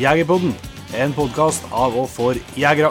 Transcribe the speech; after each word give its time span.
Jegerpodden, 0.00 0.54
en 0.96 1.10
podkast 1.12 1.66
av 1.76 1.92
og 2.00 2.06
for 2.08 2.38
jegere. 2.56 2.88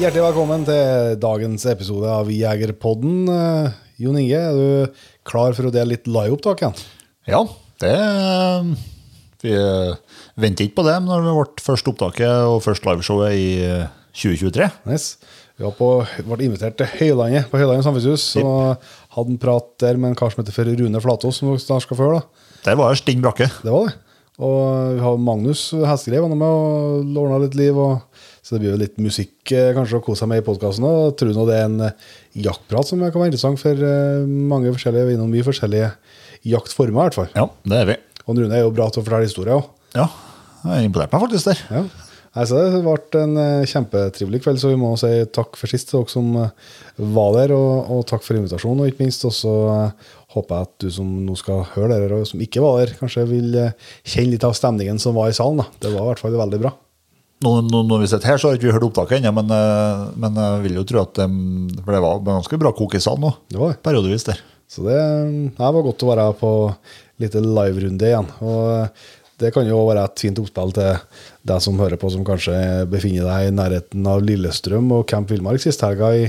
Hjertelig 0.00 0.22
velkommen 0.24 0.64
til 0.64 1.18
dagens 1.20 1.66
episode 1.68 2.08
av 2.08 2.30
Jegerpodden. 2.32 3.28
Eh, 3.28 3.76
Jon 4.00 4.16
Inge, 4.16 4.40
er 4.40 4.56
du 4.56 5.04
klar 5.28 5.52
for 5.58 5.68
å 5.68 5.74
dele 5.74 5.92
litt 5.92 6.08
liveopptak 6.08 6.64
igjen? 6.64 6.80
Ja, 7.28 7.44
det 7.84 7.94
Vi 9.44 9.52
eh, 9.52 9.92
venter 10.40 10.64
ikke 10.64 10.80
på 10.80 10.88
det 10.88 10.96
når 11.04 11.28
det 11.28 11.36
ble 11.36 11.66
første 11.68 11.92
opptaket 11.92 12.48
og 12.48 12.62
først 12.64 12.88
liveshowet 12.88 13.36
i 13.36 13.48
eh, 13.60 13.92
2023. 14.16 14.72
Nice. 14.88 15.20
Vi 15.56 15.64
var 15.64 15.72
på, 15.78 15.90
ble 16.28 16.44
invitert 16.44 16.76
til 16.76 16.88
Høylandet 16.98 17.46
på 17.48 17.56
Høylandet 17.56 17.86
samfunnshus 17.86 18.24
og 18.42 18.82
hadde 19.16 19.32
en 19.32 19.38
prat 19.40 19.70
der 19.80 19.96
med 19.96 20.12
en 20.12 20.18
kar 20.18 20.32
som 20.32 20.42
heter 20.42 20.52
for 20.52 20.68
Rune 20.68 21.00
Flatås, 21.00 21.38
som 21.40 21.54
snart 21.60 21.86
skal 21.86 21.96
få 21.96 22.10
da. 22.12 22.20
Der 22.66 22.76
var 22.76 22.92
det 22.92 23.00
stinn 23.00 23.22
brakke. 23.24 23.48
Det 23.62 23.72
var 23.72 23.88
det. 23.88 23.94
Og 24.36 24.96
vi 24.98 25.00
har 25.00 25.16
Magnus 25.16 25.70
Hestegreiv 25.72 26.26
med 26.28 26.44
og 26.44 27.16
ordna 27.22 27.38
litt 27.40 27.56
liv. 27.56 27.78
Og, 27.80 28.02
så 28.44 28.54
det 28.54 28.62
blir 28.62 28.74
jo 28.74 28.80
litt 28.82 28.98
musikk 29.00 29.52
eh, 29.56 29.72
kanskje 29.74 29.96
å 29.96 30.04
kose 30.04 30.20
seg 30.22 30.30
med 30.30 30.42
i 30.42 30.44
podkasten. 30.44 30.84
Og 30.84 31.16
tror 31.16 31.32
nå 31.32 31.46
det 31.48 31.56
er 31.56 31.70
en 31.70 31.86
eh, 31.88 32.10
jaktprat 32.44 32.90
som 32.90 33.00
kan 33.00 33.16
være 33.16 33.32
interessant 33.32 33.62
for 33.62 33.80
eh, 33.88 34.28
mange 34.28 34.74
forskjellige, 34.76 35.16
innom 35.16 35.32
mye 35.32 35.46
forskjellige 35.46 35.88
jaktformer. 36.52 37.00
i 37.00 37.06
hvert 37.06 37.16
fall. 37.16 37.32
Ja, 37.32 37.48
det 37.64 37.80
er 37.80 37.90
vi. 37.94 37.96
Og 38.26 38.42
Rune 38.42 38.58
er 38.58 38.66
jo 38.66 38.74
bra 38.76 38.90
til 38.92 39.00
å 39.00 39.06
fortelle 39.06 39.30
historier 39.30 39.56
òg. 39.56 39.72
Ja, 39.96 40.10
jeg 40.66 40.90
imponerte 40.90 41.16
meg 41.16 41.24
faktisk 41.24 41.48
der. 41.48 41.64
Ja. 41.72 42.05
Nei, 42.36 42.44
så 42.44 42.58
Det 42.60 42.82
ble 42.84 43.22
en 43.22 43.38
eh, 43.40 43.68
kjempetrivelig 43.70 44.42
kveld, 44.44 44.60
så 44.60 44.68
vi 44.68 44.80
må 44.80 44.92
si 45.00 45.08
takk 45.32 45.56
for 45.56 45.72
sist 45.72 45.88
til 45.88 46.02
dere 46.02 46.12
som 46.12 46.26
eh, 46.42 46.72
var 47.16 47.30
der. 47.38 47.54
Og, 47.56 47.92
og 47.94 48.02
takk 48.10 48.24
for 48.26 48.36
invitasjonen, 48.36 48.84
og 48.84 48.92
ikke 48.92 49.06
minst 49.06 49.24
Og 49.24 49.32
så 49.32 49.54
håper 50.36 50.52
jeg 50.52 50.68
at 50.68 50.74
du 50.84 50.90
som 50.92 51.12
nå 51.24 51.36
skal 51.40 51.64
høre 51.72 51.94
dette, 51.94 52.18
og 52.20 52.28
som 52.28 52.42
ikke 52.44 52.64
var 52.64 52.82
der, 52.82 52.92
kanskje 53.00 53.24
vil 53.30 53.56
eh, 53.62 53.86
kjenne 54.04 54.34
litt 54.34 54.44
av 54.44 54.56
stemningen 54.58 55.00
som 55.00 55.16
var 55.16 55.32
i 55.32 55.38
salen. 55.38 55.62
da. 55.64 55.70
Det 55.80 55.94
var 55.94 56.04
i 56.04 56.10
hvert 56.10 56.24
fall 56.26 56.36
veldig 56.36 56.60
bra. 56.66 56.74
Nå, 57.44 57.50
nå, 57.68 57.82
når 57.84 58.04
vi 58.04 58.08
sitter 58.08 58.32
her, 58.32 58.40
så 58.40 58.48
har 58.48 58.56
ikke 58.56 58.70
vi 58.70 58.76
hørt 58.76 58.84
opptaket 58.86 59.18
ennå, 59.18 59.32
men, 59.36 59.56
eh, 59.56 60.06
men 60.20 60.40
jeg 60.42 60.62
vil 60.66 60.80
jo 60.82 60.86
tro 60.88 61.02
at 61.04 61.16
det, 61.16 61.28
For 61.80 61.96
det 61.96 62.04
var 62.04 62.24
ganske 62.28 62.60
bra 62.60 62.76
kok 62.76 62.96
i 62.96 63.04
salen 63.04 63.28
nå. 63.28 63.34
Det 63.52 63.60
var. 63.60 63.76
Periodevis 63.84 64.28
der. 64.28 64.44
Så 64.68 64.84
det, 64.84 64.96
det 65.56 65.72
var 65.76 65.84
godt 65.84 66.04
å 66.04 66.10
være 66.10 66.32
på 66.36 66.50
litt 67.22 67.36
live-runde 67.38 68.08
igjen. 68.10 68.28
Og 68.44 68.90
det 69.40 69.52
kan 69.52 69.68
jo 69.68 69.82
være 69.84 70.06
et 70.08 70.22
fint 70.24 70.38
oppspill 70.40 70.72
til 70.76 70.96
deg 71.48 71.62
som 71.64 71.78
hører 71.80 72.00
på, 72.00 72.10
som 72.12 72.24
kanskje 72.26 72.56
befinner 72.90 73.28
deg 73.28 73.48
i 73.48 73.56
nærheten 73.56 74.08
av 74.10 74.24
Lillestrøm 74.26 74.92
og 74.96 75.06
Camp 75.10 75.30
Villmark 75.32 75.62
sist 75.62 75.84
helga 75.86 76.12
i, 76.16 76.26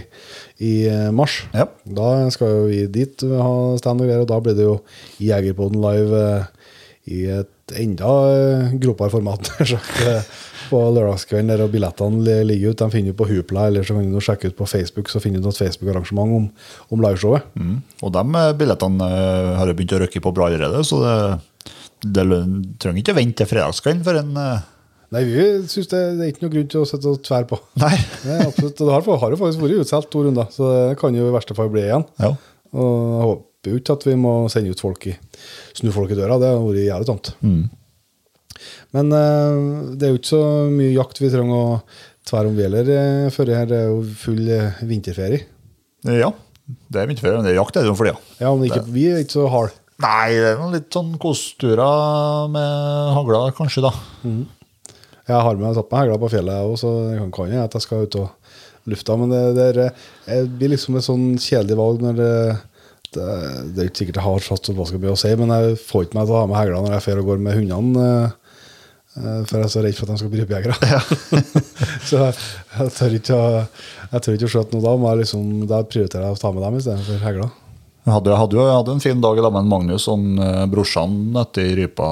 i 0.64 0.74
eh, 0.92 1.10
mars. 1.16 1.42
Ja. 1.56 1.68
Da 1.84 2.12
skal 2.34 2.54
jo 2.54 2.66
vi 2.72 2.84
dit 2.92 3.26
ha 3.28 3.54
stand 3.82 4.04
og 4.04 4.10
greier, 4.10 4.26
og 4.26 4.32
da 4.32 4.42
blir 4.44 4.58
det 4.58 4.68
jo 4.68 4.78
Jegerpoden 5.24 5.82
live 5.84 6.24
eh, 6.24 6.52
i 7.18 7.24
et 7.40 7.78
enda 7.78 8.14
eh, 8.32 8.78
gropere 8.82 9.14
format. 9.14 9.52
eh, 10.08 10.22
på 10.68 10.80
lørdagskvelden 10.94 11.52
der 11.52 11.64
og 11.66 11.74
billettene 11.74 12.38
ligger 12.48 12.74
ute. 12.74 12.86
De 12.86 12.94
finner 12.94 13.14
du 13.14 13.20
på 13.20 13.28
Hoopla, 13.30 13.68
eller 13.70 13.88
så 13.88 13.98
kan 13.98 14.08
du 14.12 14.24
sjekke 14.24 14.52
ut 14.52 14.58
på 14.58 14.68
Facebook, 14.70 15.12
så 15.12 15.22
finner 15.24 15.44
du 15.44 15.50
et 15.50 15.60
Facebook-arrangement 15.60 16.38
om, 16.40 16.48
om 16.94 17.04
liveshowet. 17.04 17.48
Mm. 17.56 17.78
Og 18.02 18.16
de 18.16 18.24
eh, 18.42 18.56
billettene 18.62 19.12
eh, 19.18 19.52
har 19.60 19.72
jo 19.72 19.78
begynt 19.78 19.98
å 19.98 20.02
røkke 20.04 20.24
på 20.24 20.34
bra 20.36 20.50
allerede, 20.52 20.84
så 20.88 21.02
det, 21.04 21.14
det 22.18 22.26
trenger 22.82 23.04
ikke 23.04 23.18
vente 23.18 23.42
til 23.42 23.52
fredagskvelden 23.54 24.04
for 24.08 24.20
en 24.20 24.42
eh, 24.42 24.66
Nei, 25.16 25.24
vi 25.24 25.44
syns 25.72 25.88
det, 25.88 26.00
det 26.18 26.26
er 26.26 26.32
ikke 26.34 26.44
noe 26.44 26.54
grunn 26.54 26.70
til 26.72 26.82
å 26.84 26.88
sette 26.88 27.08
og 27.08 27.22
tverr 27.24 27.48
på. 27.48 27.60
Nei. 27.80 27.94
Nei, 28.28 28.42
absolutt. 28.44 28.76
Det 28.80 28.92
har, 28.92 29.06
har 29.24 29.34
jo 29.34 29.40
faktisk 29.40 29.64
vært 29.64 29.84
utsolgt 29.86 30.12
to 30.12 30.24
runder, 30.26 30.50
så 30.52 30.72
det 30.74 30.98
kan 31.00 31.16
jo 31.16 31.30
i 31.30 31.36
verste 31.36 31.56
fall 31.58 31.72
bli 31.72 31.86
igjen. 31.86 32.04
Ja. 32.20 32.34
Og 32.76 32.90
jeg 32.92 33.28
håper 33.30 33.72
jo 33.72 33.80
ikke 33.82 33.96
at 33.98 34.08
vi 34.08 34.16
må 34.20 34.34
sende 34.52 34.74
ut 34.76 34.84
folk 34.84 35.08
i 35.08 35.16
snu 35.78 35.94
folk 35.96 36.12
i 36.12 36.18
døra. 36.20 36.40
Det 36.42 36.52
har 36.52 36.60
vært 36.64 36.84
jævlig 36.84 37.08
tamt. 37.08 37.32
Men 38.96 39.14
uh, 39.14 39.96
det 39.96 40.08
er 40.08 40.14
jo 40.14 40.20
ikke 40.20 40.34
så 40.34 40.44
mye 40.74 40.92
jakt 40.92 41.24
vi 41.24 41.32
trenger 41.32 41.56
å 41.56 41.80
tverre 42.28 42.52
om 42.52 42.58
vi 42.58 42.66
heller 42.66 42.92
uh, 42.92 43.32
før 43.34 43.54
her. 43.56 43.72
Det 43.72 43.80
er 43.80 43.90
jo 43.94 44.04
full 44.26 44.44
eh, 44.52 44.84
vinterferie. 44.90 45.48
ja. 46.18 46.34
Det 46.68 47.00
er 47.00 47.08
vinterferie, 47.08 47.40
men 47.40 47.46
det 47.48 47.54
er 47.54 47.62
jakt 47.62 47.78
er 47.80 47.86
det 47.86 47.94
jo 47.94 47.96
for 47.96 48.10
tida. 48.10 48.20
Ja, 48.44 48.50
men 48.52 48.68
ikke, 48.68 48.84
vi 48.92 49.06
er 49.08 49.22
ikke 49.24 49.38
så 49.38 49.46
harde. 49.54 49.78
Nei, 50.04 50.36
det 50.36 50.50
er 50.50 50.58
noen 50.60 50.76
litt 50.76 50.92
sånn 50.94 51.14
kosturer 51.22 52.52
med 52.52 53.14
hagla, 53.16 53.46
kanskje, 53.56 53.88
da. 53.88 53.94
Jeg 55.28 55.44
har 55.44 55.60
med 55.60 55.76
tatt 55.76 55.92
meg 55.92 56.06
hegla 56.06 56.18
på 56.22 56.32
fjellet, 56.32 56.72
og 56.72 56.80
så 56.80 56.94
kan 57.36 57.52
hende 57.52 57.68
at 57.68 57.76
jeg 57.76 57.84
skal 57.84 58.08
ut 58.08 58.18
og 58.22 58.58
lufta. 58.88 59.18
Men 59.20 59.34
det, 59.34 59.44
det, 59.58 59.68
er, 59.68 60.08
det 60.26 60.40
blir 60.60 60.74
liksom 60.74 60.98
et 60.98 61.08
sånn 61.08 61.30
kjedelig 61.42 61.78
valg 61.80 62.04
når 62.06 62.20
det, 62.22 62.34
det, 63.18 63.28
det 63.76 63.84
er 63.84 63.92
ikke 63.92 64.04
sikkert 64.04 64.22
jeg 64.22 64.28
har 64.30 64.48
satt 64.48 64.72
hva 64.78 64.88
skal 64.88 65.04
bli 65.04 65.12
å 65.12 65.20
si, 65.20 65.34
men 65.40 65.54
jeg 65.54 65.80
får 65.84 66.08
ikke 66.08 66.20
meg 66.20 66.30
til 66.30 66.38
å 66.38 66.42
ha 66.44 66.50
med 66.52 66.60
hegla 66.62 66.84
når 66.84 66.98
jeg 66.98 67.08
drar 67.10 67.24
og 67.24 67.32
går 67.34 67.44
med 67.44 67.60
hundene. 67.60 68.08
eh, 68.08 68.58
eh, 69.20 69.40
For 69.50 69.60
jeg 69.60 69.68
er 69.68 69.76
så 69.76 69.86
redd 69.86 70.00
for 70.00 70.08
at 70.08 70.16
de 70.16 70.24
skal 70.24 70.34
bli 70.34 70.44
rypejegere. 70.46 70.98
så 72.10 72.24
jeg, 72.24 72.42
jeg 72.80 72.98
tør 73.02 73.20
ikke 73.20 73.38
å 73.38 73.48
jeg 74.08 74.24
tør 74.24 74.38
ikke 74.38 74.48
å 74.48 74.52
skjøte 74.56 74.76
noe 74.76 74.86
da. 74.86 74.98
Må 75.00 75.12
jeg 75.12 75.26
liksom, 75.26 75.48
da 75.68 75.82
prioriterer 75.84 76.30
jeg 76.30 76.38
å 76.38 76.42
ta 76.42 76.54
med 76.56 76.64
dem 76.64 76.78
istedenfor 76.80 77.24
hegla. 77.26 77.50
Jeg 78.08 78.16
hadde, 78.16 78.36
hadde 78.40 78.66
hadde 78.72 78.94
en 78.96 79.02
fin 79.04 79.20
dag 79.20 79.36
i 79.36 79.42
lag 79.44 79.52
med 79.52 79.66
Magnus 79.68 80.06
og 80.08 80.22
eh, 80.40 80.62
brorsan 80.72 81.16
etter 81.42 81.74
rypa 81.76 82.06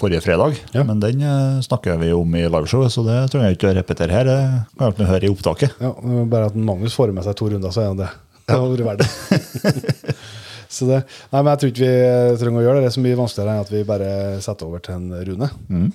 forrige 0.00 0.22
fredag. 0.24 0.56
Ja. 0.72 0.80
Men 0.88 1.02
den 1.02 1.20
eh, 1.20 1.58
snakker 1.66 1.98
vi 2.00 2.08
om 2.16 2.38
i 2.40 2.46
liveshowet, 2.46 2.94
så 2.94 3.04
det 3.04 3.18
trenger 3.28 3.50
jeg 3.50 3.58
ikke 3.58 3.68
å 3.68 3.74
repetere 3.76 4.16
her. 4.16 4.30
Det 4.30 4.78
kan 4.80 5.02
jeg 5.04 5.10
høre 5.10 5.28
i 5.28 5.32
opptaket. 5.34 5.74
Ja, 5.84 5.90
bare 6.32 6.48
at 6.48 6.56
Magnus 6.56 6.96
får 6.96 7.12
med 7.12 7.26
seg 7.26 7.36
to 7.36 7.50
runder, 7.52 7.74
så 7.74 7.84
er 7.84 7.98
det 8.00 8.08
det. 8.48 8.54
Har 8.54 8.64
vært 8.64 8.86
verdt 9.04 9.92
så 10.78 10.88
det. 10.88 11.02
Nei, 11.34 11.42
men 11.42 11.50
jeg 11.52 11.60
tror 11.60 11.74
ikke 11.74 11.90
vi 11.92 12.40
trenger 12.40 12.62
å 12.62 12.64
gjøre 12.64 12.78
det. 12.78 12.86
Det 12.86 12.90
er 12.94 12.96
så 12.96 13.04
mye 13.04 13.20
vanskeligere 13.20 13.58
enn 13.58 13.66
at 13.66 13.74
vi 13.76 13.84
bare 13.92 14.14
setter 14.48 14.72
over 14.72 14.86
til 14.88 14.96
en 14.96 15.12
Rune. 15.28 15.52
Hallo! 15.68 15.92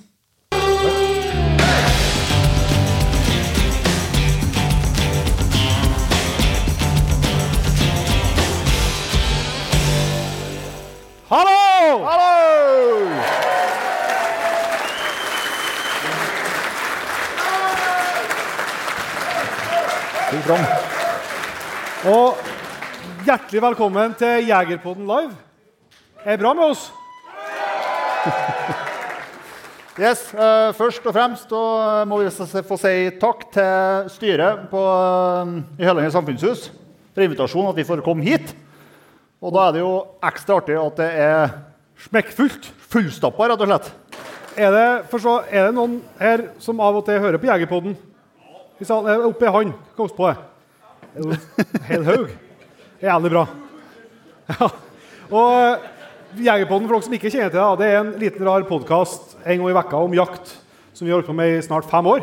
Fram. 20.48 20.62
Og 22.08 22.38
hjertelig 23.26 23.60
velkommen 23.60 24.14
til 24.16 24.46
Jegerpodden 24.48 25.04
live. 25.04 25.34
Er 26.24 26.38
det 26.38 26.44
bra 26.44 26.54
med 26.56 26.70
oss? 26.72 26.86
Yes, 29.98 30.28
uh, 30.30 30.70
Først 30.78 31.02
og 31.10 31.12
fremst 31.12 31.50
så 31.50 31.60
må 32.06 32.20
vi 32.20 32.30
få 32.62 32.76
si 32.78 32.92
takk 33.18 33.40
til 33.50 34.10
styret 34.14 34.68
på, 34.70 34.78
uh, 34.78 35.50
i 35.74 35.82
Hølandet 35.82 36.14
samfunnshus 36.14 36.68
for 36.70 37.26
invitasjonen, 37.26 37.72
at 37.72 37.80
vi 37.80 37.86
får 37.88 38.04
komme 38.06 38.22
hit. 38.22 38.54
Og 39.42 39.52
da 39.52 39.66
er 39.66 39.74
det 39.74 39.82
jo 39.82 39.92
ekstra 40.22 40.60
artig 40.62 40.78
at 40.78 41.02
det 41.02 41.10
er 41.26 41.56
Smekkfullt. 42.06 42.70
fullstappa, 42.88 43.50
rett 43.50 43.66
og 43.66 43.72
slett. 43.72 43.90
Er 44.54 44.70
det, 44.70 44.88
forstå, 45.10 45.40
er 45.50 45.66
det 45.66 45.74
noen 45.74 45.98
her 46.22 46.52
som 46.62 46.78
av 46.80 47.02
og 47.02 47.04
til 47.10 47.18
hører 47.18 47.42
på 47.42 47.50
Jegerpodden? 47.50 47.98
Salen, 48.86 49.10
eh, 49.10 49.26
Oppe 49.26 49.46
i 49.46 49.50
hand. 49.50 49.72
Hva 49.96 50.06
på 50.14 50.28
det? 50.28 50.36
Hel 51.88 52.04
haug. 52.06 52.28
Jævlig 53.02 53.30
bra. 53.32 53.44
Ja. 54.48 54.68
Og 55.28 55.54
eh, 55.58 55.86
Jegerpodden, 56.46 56.86
for 56.86 56.94
dere 56.94 57.06
som 57.08 57.16
ikke 57.16 57.32
kjenner 57.32 57.50
til 57.50 57.58
det, 57.58 57.78
det 57.80 57.88
er 57.88 57.98
en 57.98 58.12
liten 58.20 58.46
rar 58.46 58.66
podkast 58.68 59.34
en 59.42 59.58
gang 59.58 59.70
i 59.72 59.76
vekka 59.80 60.02
om 60.04 60.14
jakt 60.14 60.52
som 60.94 61.06
vi 61.06 61.10
har 61.10 61.18
holdt 61.18 61.30
på 61.30 61.34
med 61.34 61.56
i 61.56 61.64
snart 61.64 61.88
fem 61.90 62.06
år. 62.06 62.22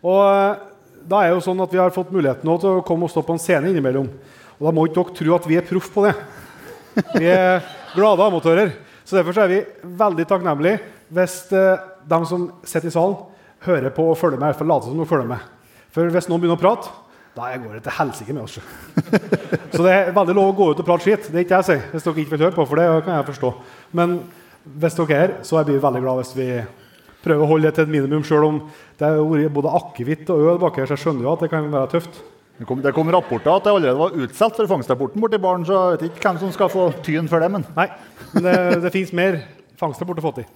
Og 0.00 0.20
eh, 0.30 0.62
da 1.12 1.20
er 1.20 1.28
det 1.28 1.36
jo 1.36 1.44
sånn 1.44 1.60
at 1.64 1.74
vi 1.74 1.80
har 1.82 1.92
fått 1.92 2.14
muligheten 2.14 2.48
nå 2.48 2.56
til 2.62 2.78
å 2.78 2.86
komme 2.86 3.04
og 3.04 3.12
stå 3.12 3.24
på 3.26 3.36
en 3.36 3.42
scene 3.42 3.68
innimellom. 3.68 4.08
Og 4.56 4.64
da 4.64 4.72
må 4.72 4.86
ikke 4.88 5.02
dere 5.02 5.18
tro 5.18 5.36
at 5.36 5.50
vi 5.50 5.58
er 5.60 5.66
proff 5.68 5.90
på 5.92 6.06
det. 6.06 6.14
Vi 7.18 7.28
er 7.28 7.60
glade 7.92 8.30
amatører. 8.30 8.72
Så 9.04 9.18
derfor 9.18 9.36
så 9.36 9.44
er 9.44 9.52
vi 9.52 9.60
veldig 10.00 10.24
takknemlige 10.30 10.80
hvis 11.12 11.36
de 11.52 12.18
som 12.24 12.48
sitter 12.64 12.88
i 12.88 12.94
salen, 12.94 13.18
hører 13.66 13.94
på 13.94 14.10
og 14.10 14.18
følger 14.18 14.40
med. 14.40 14.56
fall 14.58 14.70
later 14.70 14.90
som 14.90 14.98
de 14.98 15.08
følger 15.08 15.30
med. 15.30 15.48
For 15.92 16.08
hvis 16.08 16.28
noen 16.28 16.42
begynner 16.42 16.58
å 16.58 16.62
prate, 16.62 16.92
da 17.36 17.48
går 17.56 17.78
det 17.78 17.82
til 17.86 17.96
helsike 17.96 18.34
med 18.36 18.44
oss. 18.44 18.58
Så 19.74 19.80
det 19.84 19.92
er 19.92 20.12
veldig 20.12 20.36
lov 20.36 20.50
å 20.50 20.56
gå 20.56 20.70
ut 20.72 20.82
og 20.82 20.86
prate 20.88 21.06
skitt. 21.06 21.30
Det 21.30 21.40
er 21.40 21.46
ikke 21.46 21.60
jeg 21.62 21.68
sier, 21.68 21.82
hvis 21.92 22.04
dere 22.04 22.22
ikke 22.22 22.34
vil 22.34 22.44
høre 22.46 22.56
på, 22.56 22.66
for 22.68 22.80
det 22.80 22.88
kan 23.06 23.16
jeg 23.16 23.28
forstå. 23.30 23.52
Men 23.96 24.18
hvis 24.82 24.98
dere 24.98 25.16
er 25.16 25.22
her, 25.22 25.34
så 25.46 25.62
blir 25.62 25.78
vi 25.78 25.84
veldig 25.86 26.02
glad 26.04 26.20
hvis 26.20 26.34
vi 26.36 26.48
prøver 27.22 27.44
å 27.44 27.48
holde 27.52 27.70
det 27.70 27.76
til 27.78 27.86
et 27.86 27.94
minimum, 27.94 28.24
sjøl 28.26 28.44
om 28.48 28.60
det 28.98 29.08
har 29.08 29.22
vært 29.22 29.54
både 29.54 29.72
akevitt 29.78 30.30
og 30.34 30.52
øl 30.52 30.60
bak 30.62 30.78
her, 30.80 30.88
så 30.90 30.96
jeg 30.96 31.04
skjønner 31.04 31.26
jo 31.26 31.32
at 31.32 31.44
det 31.44 31.50
kan 31.52 31.68
være 31.72 31.92
tøft. 31.94 32.20
Det 32.58 32.66
kom, 32.68 32.82
det 32.84 32.92
kom 32.94 33.08
rapporter 33.10 33.50
at 33.50 33.64
det 33.64 33.72
allerede 33.72 33.98
var 33.98 34.16
utsolgt 34.26 34.58
for 34.60 34.70
fangstrapporten 34.70 35.22
borti 35.22 35.40
baren, 35.40 35.64
så 35.66 35.78
jeg 35.78 35.94
vet 35.94 36.04
ikke 36.10 36.26
hvem 36.28 36.40
som 36.42 36.52
skal 36.54 36.70
få 36.70 36.90
tyn 37.06 37.30
for 37.30 37.42
det, 37.42 37.48
men 37.54 37.64
Nei, 37.78 37.88
men 38.34 38.44
det, 38.46 38.56
det 38.84 38.92
fins 38.94 39.14
mer 39.16 39.40
fangster 39.80 40.06
borte 40.06 40.24
få 40.24 40.34
til. 40.36 40.46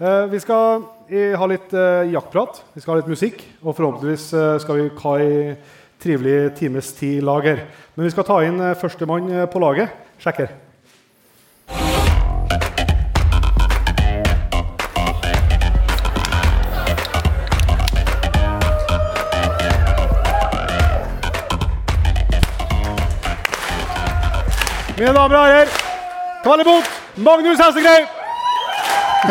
Eh, 0.00 0.24
vi 0.32 0.40
skal 0.40 0.82
eh, 1.12 1.34
ha 1.36 1.46
litt 1.50 1.72
eh, 1.76 2.08
jaktprat, 2.14 2.62
vi 2.72 2.80
skal 2.80 2.94
ha 2.94 3.00
litt 3.02 3.12
musikk, 3.12 3.44
og 3.60 3.76
forhåpentligvis 3.76 4.26
skal 4.64 4.78
vi 4.78 4.88
ha 5.02 5.14
en 5.20 5.56
trivelig 6.02 6.54
times 6.58 6.92
tid 6.96 7.22
lager. 7.22 7.64
Men 7.94 8.08
vi 8.08 8.12
skal 8.14 8.26
ta 8.26 8.40
inn 8.46 8.58
førstemann 8.80 9.28
på 9.52 9.62
laget. 9.62 9.92
Sjekker. 10.22 10.54
Mine 24.96 25.14
damer 25.18 25.36
og 25.36 25.46
herrer, 25.46 25.78
Kvallebot, 26.42 26.90
Magnus 27.18 27.58
Hessegrei. 27.58 28.21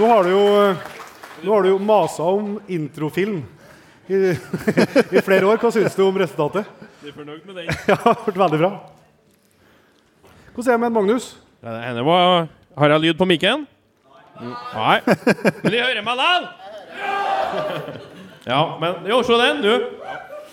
Nå 0.00 0.06
har 0.06 0.24
du 0.24 0.30
jo, 0.30 0.74
nå 1.42 1.54
har 1.54 1.62
du 1.62 1.68
jo 1.70 1.78
masa 1.80 2.22
om 2.22 2.60
introfilm 2.68 3.40
i, 4.08 4.14
i 5.16 5.22
flere 5.24 5.46
år. 5.48 5.56
Hva 5.60 5.72
syns 5.72 5.96
du 5.96 6.02
om 6.04 6.20
resultatet? 6.20 6.68
Jeg 7.00 7.12
er 7.12 7.16
fornøyd 7.16 7.42
med 7.48 7.54
den. 7.62 7.66
Ja, 7.88 7.96
det 7.96 7.98
har 8.04 8.20
vært 8.26 8.40
veldig 8.44 8.60
bra. 8.60 8.72
Hvordan 10.52 10.68
er 10.68 10.76
det 10.76 10.84
med 10.84 10.96
Magnus? 10.98 11.32
Ja, 11.60 11.68
det 11.72 11.82
ene 11.90 12.04
var 12.04 12.48
Har 12.80 12.94
jeg 12.94 13.04
lyd 13.06 13.16
på 13.20 13.28
mikken? 13.28 13.64
Nei. 14.40 15.00
Men 15.04 15.72
de 15.72 15.80
hører 15.80 16.04
meg 16.04 16.16
likevel! 16.20 16.44
Ja, 17.00 18.09
men 18.80 19.06
jo, 19.10 19.22
se 19.26 19.32
den, 19.40 19.62
du. 19.62 19.72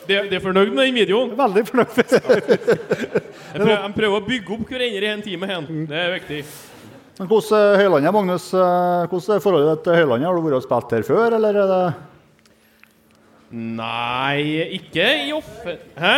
De, 0.08 0.16
de 0.30 0.36
er 0.38 0.44
fornøyd 0.44 0.72
med 0.72 0.86
den 0.88 0.96
videoen. 0.96 1.34
Veldig 1.38 1.64
fornøyd. 1.68 1.90
Jeg 3.58 3.62
prøver, 3.62 3.94
prøver 3.96 4.16
å 4.18 4.26
bygge 4.28 4.54
opp 4.56 4.66
hverandre 4.70 5.08
i 5.08 5.12
en 5.12 5.24
time. 5.26 5.48
Hen. 5.50 5.68
Det 5.90 5.98
er 6.00 6.14
viktig. 6.18 6.42
Men 7.18 7.28
hvordan 7.32 7.58
er 7.58 7.80
Høylandet, 7.82 8.14
Magnus? 8.14 8.46
eh, 8.54 9.08
Hvordan 9.10 9.36
er 9.36 9.42
forholdet 9.44 9.80
til 9.88 9.96
Høylandet? 9.98 10.28
Har 10.30 10.36
du 10.38 10.44
vært 10.46 10.60
og 10.60 10.66
spilt 10.68 10.92
her 10.94 11.04
før, 11.08 11.28
eller 11.40 11.52
er 11.64 11.68
det 11.72 11.86
Nei, 13.48 14.42
ikke 14.76 15.08
i 15.24 15.32
off... 15.34 15.50
Hæ? 15.98 16.16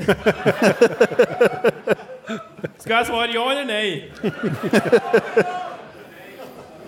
Skal 2.80 2.94
jeg 2.96 3.06
svare 3.10 3.32
ja 3.34 3.42
eller 3.52 3.66
nei? 3.68 3.88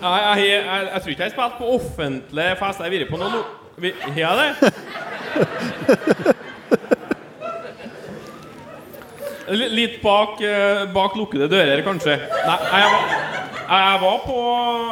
Jeg, 0.03 0.39
jeg, 0.39 0.47
jeg, 0.49 0.87
jeg 0.93 1.01
tror 1.01 1.11
ikke 1.13 1.23
jeg 1.23 1.31
har 1.31 1.35
spilt 1.37 1.57
på 1.57 1.67
offentlig 1.77 2.47
fest. 2.59 2.79
Jeg 2.79 2.87
har 2.89 2.95
vært 2.97 3.11
på 3.13 3.19
noen 3.21 3.43
Vi- 3.83 3.93
Har 4.03 4.17
jeg 4.19 4.35
det? 4.39 6.33
Litt 9.73 9.97
bak, 10.01 10.41
eh, 10.41 10.85
bak 10.93 11.15
lukkede 11.19 11.49
dører, 11.51 11.81
kanskje. 11.83 12.15
Nei, 12.15 12.57
jeg 12.79 12.91
var, 12.93 13.01
jeg 13.67 13.99
var 14.01 14.19
på 14.23 14.37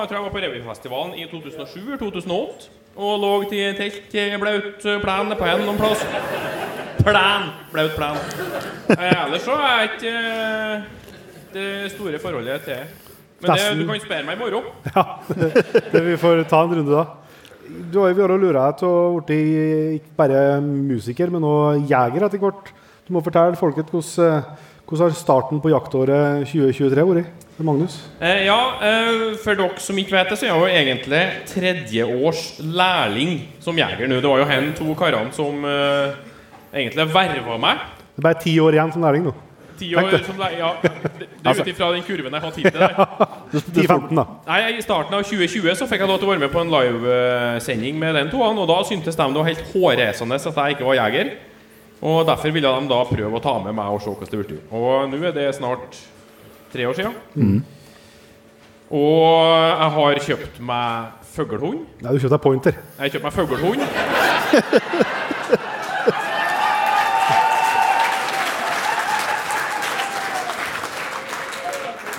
Jeg 0.01 0.07
tror 0.09 0.17
jeg 0.17 0.23
var 0.25 0.33
på 0.33 0.41
Revyfestivalen 0.43 1.13
i 1.15 1.25
2007-2008. 1.31 2.69
Og 3.01 3.19
lå 3.23 3.31
til 3.49 3.77
telt 3.77 4.15
i 4.19 4.25
blaut 4.41 4.83
plen 4.83 5.31
på 5.39 5.47
en 5.47 5.63
noen 5.63 5.79
plass. 5.79 6.01
Plen! 7.01 7.47
Blaut 7.71 7.93
plen. 7.95 8.19
Eh, 8.97 9.21
ellers 9.23 9.45
så 9.47 9.55
er 9.55 9.77
jeg 9.79 9.91
ikke 9.93 10.15
eh, 10.33 10.89
det 11.55 11.69
store 11.95 12.19
forholdet 12.19 12.65
til 12.67 12.83
Men 13.41 13.57
det, 13.57 13.67
du 13.79 13.85
kan 13.89 14.03
spørre 14.03 14.27
meg 14.27 14.37
i 14.37 14.41
morgen. 14.41 14.69
Ja, 14.95 15.03
det, 15.91 16.03
vi 16.05 16.17
får 16.21 16.43
ta 16.49 16.63
en 16.65 16.75
runde 16.77 16.93
da. 16.93 17.05
Du 17.91 18.01
har 18.01 18.11
jo 18.11 18.17
vært 18.17 18.35
og 18.35 18.41
lura 18.41 18.65
deg 18.67 18.81
til 18.81 18.89
å 18.89 19.21
bli 19.25 19.41
ikke 19.97 20.17
bare 20.19 20.41
musiker, 20.63 21.31
men 21.31 21.45
også 21.47 21.85
jeger 21.89 22.27
etter 22.27 22.41
hvert. 22.41 22.73
Du 23.07 23.13
må 23.15 23.23
fortelle 23.23 23.59
folket 23.59 23.89
hvordan, 23.91 24.27
eh, 24.27 24.67
hvordan 24.89 25.07
har 25.07 25.15
starten 25.15 25.61
på 25.63 25.71
jaktåret 25.71 26.49
2023 26.51 27.05
vært 27.61 27.67
Magnus? 27.67 27.97
Eh, 28.19 28.45
ja, 28.47 28.59
eh, 28.81 29.23
for 29.41 29.57
dere 29.57 29.79
som 29.83 29.97
ikke 30.01 30.15
vet 30.17 30.33
det, 30.33 30.39
så 30.39 30.47
er 30.47 30.51
jeg 30.51 30.59
jo 30.59 30.73
egentlig 30.81 31.21
tredjeårs 31.51 32.43
lærling 32.65 33.39
som 33.63 33.77
jeger 33.77 34.09
nå. 34.09 34.19
Det 34.21 34.31
var 34.31 34.43
jo 34.43 34.49
hen 34.49 34.73
to 34.77 34.95
karene 34.99 35.33
som 35.35 35.65
eh, 35.65 36.17
egentlig 36.73 37.07
verva 37.13 37.57
meg. 37.61 37.87
Det 38.11 38.21
er 38.23 38.27
bare 38.27 38.43
ti 38.43 38.57
år 38.59 38.77
igjen 38.77 38.93
som 38.93 39.05
lærling 39.05 39.29
nå. 39.29 39.35
Ti 39.81 39.89
år 39.97 40.13
som 40.27 40.37
lærling, 40.37 40.59
ja. 40.61 40.71
Det, 40.83 41.27
det 41.41 41.51
er 41.51 41.61
ut 41.61 41.69
ifra 41.73 41.87
den 41.95 42.03
kurven 42.05 42.35
jeg 42.37 42.43
har 42.43 42.57
hittil 42.57 42.81
der. 42.83 42.93
10-15 43.51 44.19
da. 44.19 44.25
Nei, 44.47 44.59
I 44.77 44.83
starten 44.85 45.17
av 45.17 45.25
2020 45.25 45.73
så 45.79 45.87
fikk 45.89 46.03
jeg 46.03 46.11
lov 46.11 46.19
til 46.21 46.29
å 46.29 46.33
være 46.35 46.43
med 46.43 46.53
på 46.53 46.61
en 46.61 46.73
livesending 46.75 47.97
med 48.01 48.13
den 48.19 48.29
toene, 48.33 48.61
og 48.61 48.69
da 48.69 48.77
syntes 48.85 49.17
de 49.17 49.25
det 49.31 49.41
var 49.41 49.49
helt 49.49 49.71
hårreisende 49.73 50.37
at 50.37 50.61
jeg 50.61 50.77
ikke 50.77 50.89
var 50.91 50.99
jeger. 50.99 51.33
Og 52.01 52.23
Derfor 52.29 52.53
ville 52.53 52.69
de 52.77 52.89
da 52.89 53.01
prøve 53.09 53.37
å 53.37 53.43
ta 53.43 53.55
med 53.61 53.77
meg 53.77 53.93
og 53.93 54.01
se 54.01 54.09
hvordan 54.13 54.31
det 54.31 54.47
ble. 54.49 54.59
Og 54.73 55.09
nå 55.09 55.21
er 55.21 55.35
det 55.35 55.47
snart 55.57 55.97
tre 56.73 56.87
år 56.89 56.97
siden. 56.97 57.13
Og 58.91 59.49
jeg 59.49 59.89
har 59.97 60.21
kjøpt 60.27 60.61
meg 60.67 61.25
fuglehund. 61.31 61.85
Nei, 62.01 62.11
du 62.13 62.19
kjøpte 62.19 62.35
deg 62.35 62.43
pointer. 62.43 62.73
Jeg 62.97 63.03
har 63.05 63.13
kjøpt 63.15 63.27
meg 63.29 63.33
fuglehund. 63.37 63.81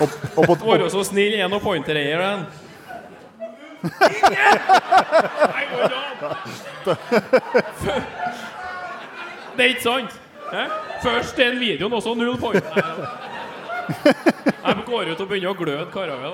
Og, 0.03 0.09
og 0.09 0.09
på, 0.09 0.22
Være 0.37 0.89
så 0.89 1.03
snill, 1.05 1.33
en 1.39 1.53
og 1.53 1.61
pointereier 1.61 2.21
den. 2.21 2.45
Det 9.57 9.63
er 9.63 9.69
ikke 9.73 9.81
sant. 9.81 10.19
Først 11.03 11.37
den 11.37 11.59
videoen, 11.59 11.93
også 11.93 12.13
null 12.13 12.37
point. 12.39 12.63
Jeg 14.63 14.75
går 14.85 15.01
ut 15.11 15.21
og 15.21 15.27
begynner 15.27 15.49
å 15.49 15.53
gløde 15.57 15.85
karene. 15.91 16.29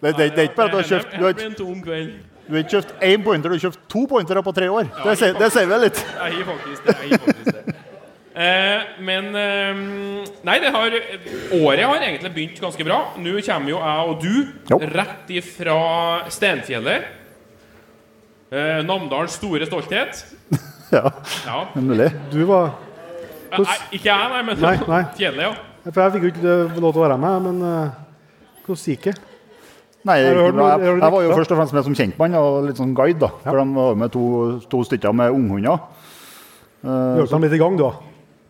det, 0.00 0.16
det, 0.16 0.16
det 0.18 0.38
er 0.38 0.42
ikke 0.42 0.58
bare 0.58 0.66
at 0.66 0.72
du 0.72 0.76
har 0.76 0.88
kjøpt 0.90 1.14
Du 1.16 1.24
har, 1.24 1.32
Det 2.50 2.64
ikke 2.64 2.74
kjøpt 2.76 2.94
én 3.06 3.24
pointer, 3.24 3.48
du 3.48 3.54
har 3.56 3.62
kjøpt 3.64 3.80
to 3.88 4.04
pointere 4.10 4.42
på 4.42 4.52
tre 4.52 4.68
år. 4.70 4.90
Det 5.04 5.32
det 5.38 5.52
sier 5.54 5.70
vel 5.70 5.86
litt. 5.86 6.02
Jeg 6.18 6.36
gir 6.36 6.44
faktisk 6.50 6.82
det. 6.90 7.89
Eh, 8.30 8.82
men 9.02 9.32
eh, 9.34 9.78
Nei, 10.46 10.58
det 10.62 10.70
har, 10.70 10.94
året 11.56 11.82
har 11.82 11.96
egentlig 12.04 12.30
begynt 12.34 12.60
ganske 12.62 12.84
bra. 12.86 13.00
Nå 13.18 13.32
kommer 13.42 13.72
jo 13.72 13.80
jeg 13.80 14.10
og 14.12 14.20
du 14.22 14.34
Jo. 14.70 14.78
rett 14.94 15.32
ifra 15.34 15.78
Stenfjellet. 16.30 17.08
Eh, 18.50 18.82
Namdalens 18.86 19.38
store 19.38 19.66
stolthet. 19.66 20.24
Ja, 20.90 21.04
Ja. 21.46 21.58
er. 21.76 22.14
Du 22.32 22.40
var... 22.48 22.72
Eh, 23.52 23.58
Nei, 23.62 23.76
ikke 23.94 24.08
jeg, 24.08 24.30
nei, 24.32 24.40
men 24.42 24.56
Nei, 24.58 24.72
nei. 24.90 25.02
fjellet, 25.20 25.44
ja. 25.44 25.52
For 25.86 26.00
jeg 26.02 26.14
fikk 26.16 26.24
jo 26.26 26.30
ikke 26.32 26.80
lov 26.82 26.94
til 26.96 26.98
å 26.98 27.04
være 27.04 27.18
med, 27.22 27.44
men 27.44 27.60
eh, 27.62 27.92
hvordan 28.66 28.90
gikk 28.90 29.06
det? 29.06 29.14
Nei, 30.08 30.16
jeg, 30.18 30.34
jeg, 30.34 30.56
jeg, 30.56 31.12
var 31.14 31.22
jo 31.22 31.36
først 31.36 31.54
og 31.54 31.60
fremst 31.60 31.76
med 31.76 31.86
som 31.86 31.94
kjentmann 31.94 32.34
og 32.40 32.66
litt 32.66 32.78
sånn 32.80 32.94
guide. 32.96 33.20
da 33.22 33.30
For 33.44 33.60
de 33.60 33.78
var 33.78 33.98
med 34.02 34.10
to, 34.14 34.24
to 34.72 34.82
stykker 34.88 35.14
med 35.14 35.30
unghunder. 35.36 35.82
Hjalp 36.82 37.34
dem 37.36 37.46
litt 37.46 37.54
i 37.54 37.60
gang, 37.60 37.78
du 37.78 37.84
da? 37.84 37.92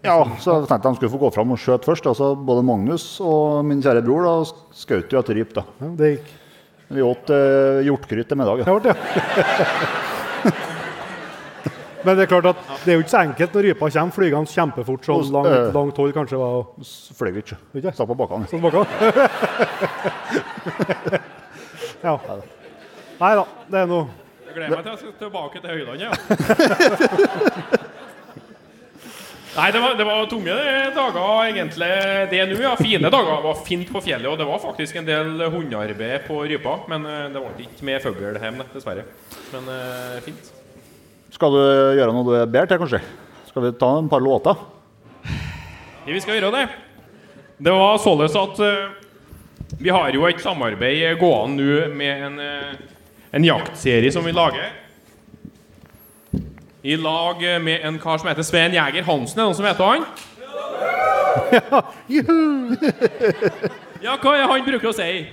Ja, 0.00 0.24
så 0.40 0.54
jeg 0.62 0.68
tenkte 0.70 0.88
de 0.88 0.96
skulle 0.96 1.12
få 1.12 1.18
gå 1.20 1.28
fram 1.34 1.50
og 1.52 1.58
skjøte 1.60 1.84
først. 1.84 2.06
Altså, 2.08 2.30
både 2.34 2.62
Magnus 2.64 3.04
og 3.20 3.60
min 3.68 3.82
kjære 3.84 4.00
bror 4.06 4.22
da, 4.24 4.32
skjøt 4.80 5.12
jo 5.12 5.18
etter 5.20 5.34
ryp. 5.36 5.50
da 5.58 5.62
Ja, 5.82 5.86
det 5.98 6.08
gikk. 6.14 6.28
Vi 6.90 7.00
åt 7.06 7.28
eh, 7.30 7.82
hjortkrytt 7.86 8.28
til 8.32 8.38
middag. 8.40 8.56
Det 8.64 8.72
Ja. 8.90 8.94
Men 12.00 12.16
det 12.16 12.22
er 12.24 12.30
klart 12.30 12.46
at 12.48 12.56
det 12.86 12.92
er 12.94 12.96
jo 12.96 13.02
ikke 13.04 13.12
så 13.12 13.20
enkelt 13.26 13.52
når 13.52 13.60
rypa 13.66 13.84
kommer 13.92 14.14
flygende 14.16 14.48
kjempefort 14.48 15.04
så 15.04 15.12
Hos- 15.18 15.28
langt, 15.34 15.52
øh. 15.52 15.68
langt 15.74 15.96
hold 16.00 16.12
kanskje 16.16 16.38
var 16.40 16.64
Fløy 17.18 17.36
ikke. 17.42 17.56
Ikke? 17.76 17.92
Satt 17.92 18.08
på 18.08 18.16
bakken. 18.16 18.48
på 18.48 18.56
baka. 18.64 18.80
ja. 22.08 22.14
Nei 23.20 23.32
da, 23.36 23.44
det 23.68 23.78
er 23.82 23.86
noe 23.92 24.08
Jeg 24.48 24.54
gleder 24.56 24.72
meg 24.76 24.80
til 24.80 24.90
jeg 24.90 24.98
skal 24.98 25.12
tilbake 25.20 25.56
til 25.60 25.70
Høylandet. 25.76 26.08
Ja. 26.08 26.12
Nei, 29.50 29.72
det 29.74 29.80
var, 29.82 29.94
det 29.98 30.04
var 30.06 30.26
tunge 30.30 30.54
dager, 30.94 31.24
egentlig. 31.48 31.88
Det 32.30 32.42
nå, 32.46 32.58
ja. 32.62 32.76
Fine 32.78 33.10
dager. 33.10 33.30
Det 33.34 33.48
var 33.48 33.62
fint 33.66 33.88
på 33.90 34.02
fjellet, 34.04 34.28
og 34.30 34.36
det 34.38 34.46
var 34.46 34.60
faktisk 34.62 35.00
en 35.00 35.08
del 35.08 35.42
hundearbeid 35.50 36.28
på 36.28 36.44
rypa. 36.46 36.76
Men 36.92 37.06
eh, 37.10 37.24
det 37.34 37.42
ble 37.42 37.66
ikke 37.66 37.88
med 37.88 38.04
fugl 38.04 38.38
hjem, 38.38 38.60
dessverre. 38.70 39.02
Men 39.50 39.66
eh, 39.74 40.20
fint. 40.22 40.52
Skal 41.34 41.56
du 41.56 41.64
gjøre 41.98 42.14
noe 42.14 42.28
du 42.28 42.36
er 42.38 42.46
bedre 42.46 42.70
til, 42.70 42.82
kanskje? 42.84 43.02
Skal 43.48 43.66
vi 43.66 43.74
ta 43.80 43.90
en 43.98 44.10
par 44.12 44.22
låter? 44.22 44.62
Ja, 45.26 46.14
vi 46.14 46.22
skal 46.22 46.38
gjøre 46.38 46.54
det. 46.54 46.64
Det 47.58 47.74
var 47.74 47.98
således 48.04 48.38
at 48.38 48.62
eh, 48.68 49.74
vi 49.82 49.90
har 49.90 50.14
jo 50.14 50.28
et 50.30 50.42
samarbeid 50.42 51.18
gående 51.18 51.66
nå 51.66 51.90
med 51.98 52.28
en, 52.28 52.38
en 53.34 53.50
jaktserie 53.50 54.14
som 54.14 54.22
vi 54.26 54.36
lager. 54.36 54.70
I 56.82 56.96
lag 56.96 57.42
med 57.60 57.80
en 57.84 57.98
kar 58.00 58.18
som 58.18 58.28
heter 58.28 58.42
Svein 58.42 58.72
Jæger 58.72 59.04
Hansen. 59.04 59.38
Er 59.38 59.42
det 59.42 59.48
noen 59.50 59.56
som 59.58 59.64
vet 59.68 59.76
han? 59.84 60.04
Ja, 61.40 61.82
ja 64.02 64.14
hva 64.18 64.32
er 64.34 64.48
han 64.50 64.64
bruker 64.66 64.88
å 64.90 64.94
si? 64.96 65.26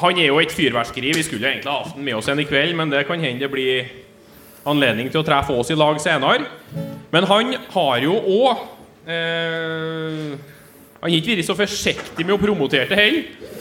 Han 0.00 0.18
er 0.18 0.26
jo 0.26 0.40
et 0.42 0.52
fyrverkeri. 0.52 1.14
Vi 1.16 1.24
skulle 1.24 1.48
egentlig 1.48 1.70
ha 1.70 1.84
hatt 1.84 1.96
med 1.96 2.18
oss 2.18 2.28
en 2.28 2.42
i 2.42 2.48
kveld, 2.48 2.74
men 2.76 2.92
det 2.92 3.06
kan 3.08 3.22
hende 3.22 3.46
det 3.46 3.52
blir 3.52 3.88
anledning 4.68 5.08
til 5.12 5.22
å 5.22 5.26
treffe 5.26 5.54
oss 5.56 5.70
i 5.72 5.78
lag 5.78 6.00
senere. 6.02 6.44
Men 7.14 7.28
han 7.30 7.54
har 7.72 8.02
jo 8.04 8.18
òg 8.18 8.66
eh, 9.06 10.36
Han 11.00 11.08
har 11.08 11.16
ikke 11.16 11.38
vært 11.38 11.48
så 11.48 11.56
forsiktig 11.56 12.26
med 12.26 12.36
å 12.36 12.42
promotere 12.42 12.90
det 12.90 12.98
heller. 12.98 13.59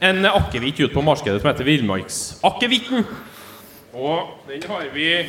En 0.00 0.24
akevitt 0.24 0.80
ute 0.80 0.94
på 0.94 1.02
markedet 1.04 1.42
som 1.42 1.50
heter 1.50 1.64
Villmarksakevitten. 1.64 3.04
Og 3.92 4.30
den 4.48 4.62
har 4.70 4.86
vi 4.94 5.26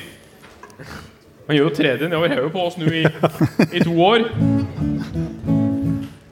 Han 1.48 1.56
gjør 1.56 1.63
jo 1.63 1.75
tredje 1.75 2.08
nedover 2.08 2.32
hodet 2.32 2.51
på 2.54 2.62
oss 2.63 2.78
nå 2.80 2.86
i, 2.86 3.01
i 3.74 3.82
to 3.84 3.92
år. 4.00 4.24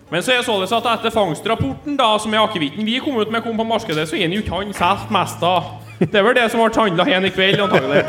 Men 0.09 0.23
så 0.23 0.31
er 0.31 0.37
det 0.39 0.45
således 0.45 0.71
at 0.71 0.87
etter 0.93 1.11
fangstrapporten 1.11 1.97
da, 1.99 2.13
som 2.21 2.33
er 2.33 2.45
akevitten 2.45 2.87
vi 2.87 3.01
kom 3.03 3.19
ut 3.19 3.31
med, 3.31 3.43
kom 3.43 3.57
på 3.59 3.67
markedet, 3.67 4.07
så 4.07 4.15
er 4.15 4.29
han 4.29 4.37
jo 4.37 4.45
ikke 4.45 4.55
han 4.55 4.73
solgt 4.73 5.11
mest 5.11 5.43
av. 5.43 5.75
Det 5.99 6.15
er 6.15 6.23
vel 6.23 6.37
det 6.39 6.47
som 6.53 6.63
ble 6.63 6.71
handla 6.79 7.09
hen 7.09 7.27
i 7.27 7.33
kveld, 7.35 7.59
antagelig. 7.59 8.05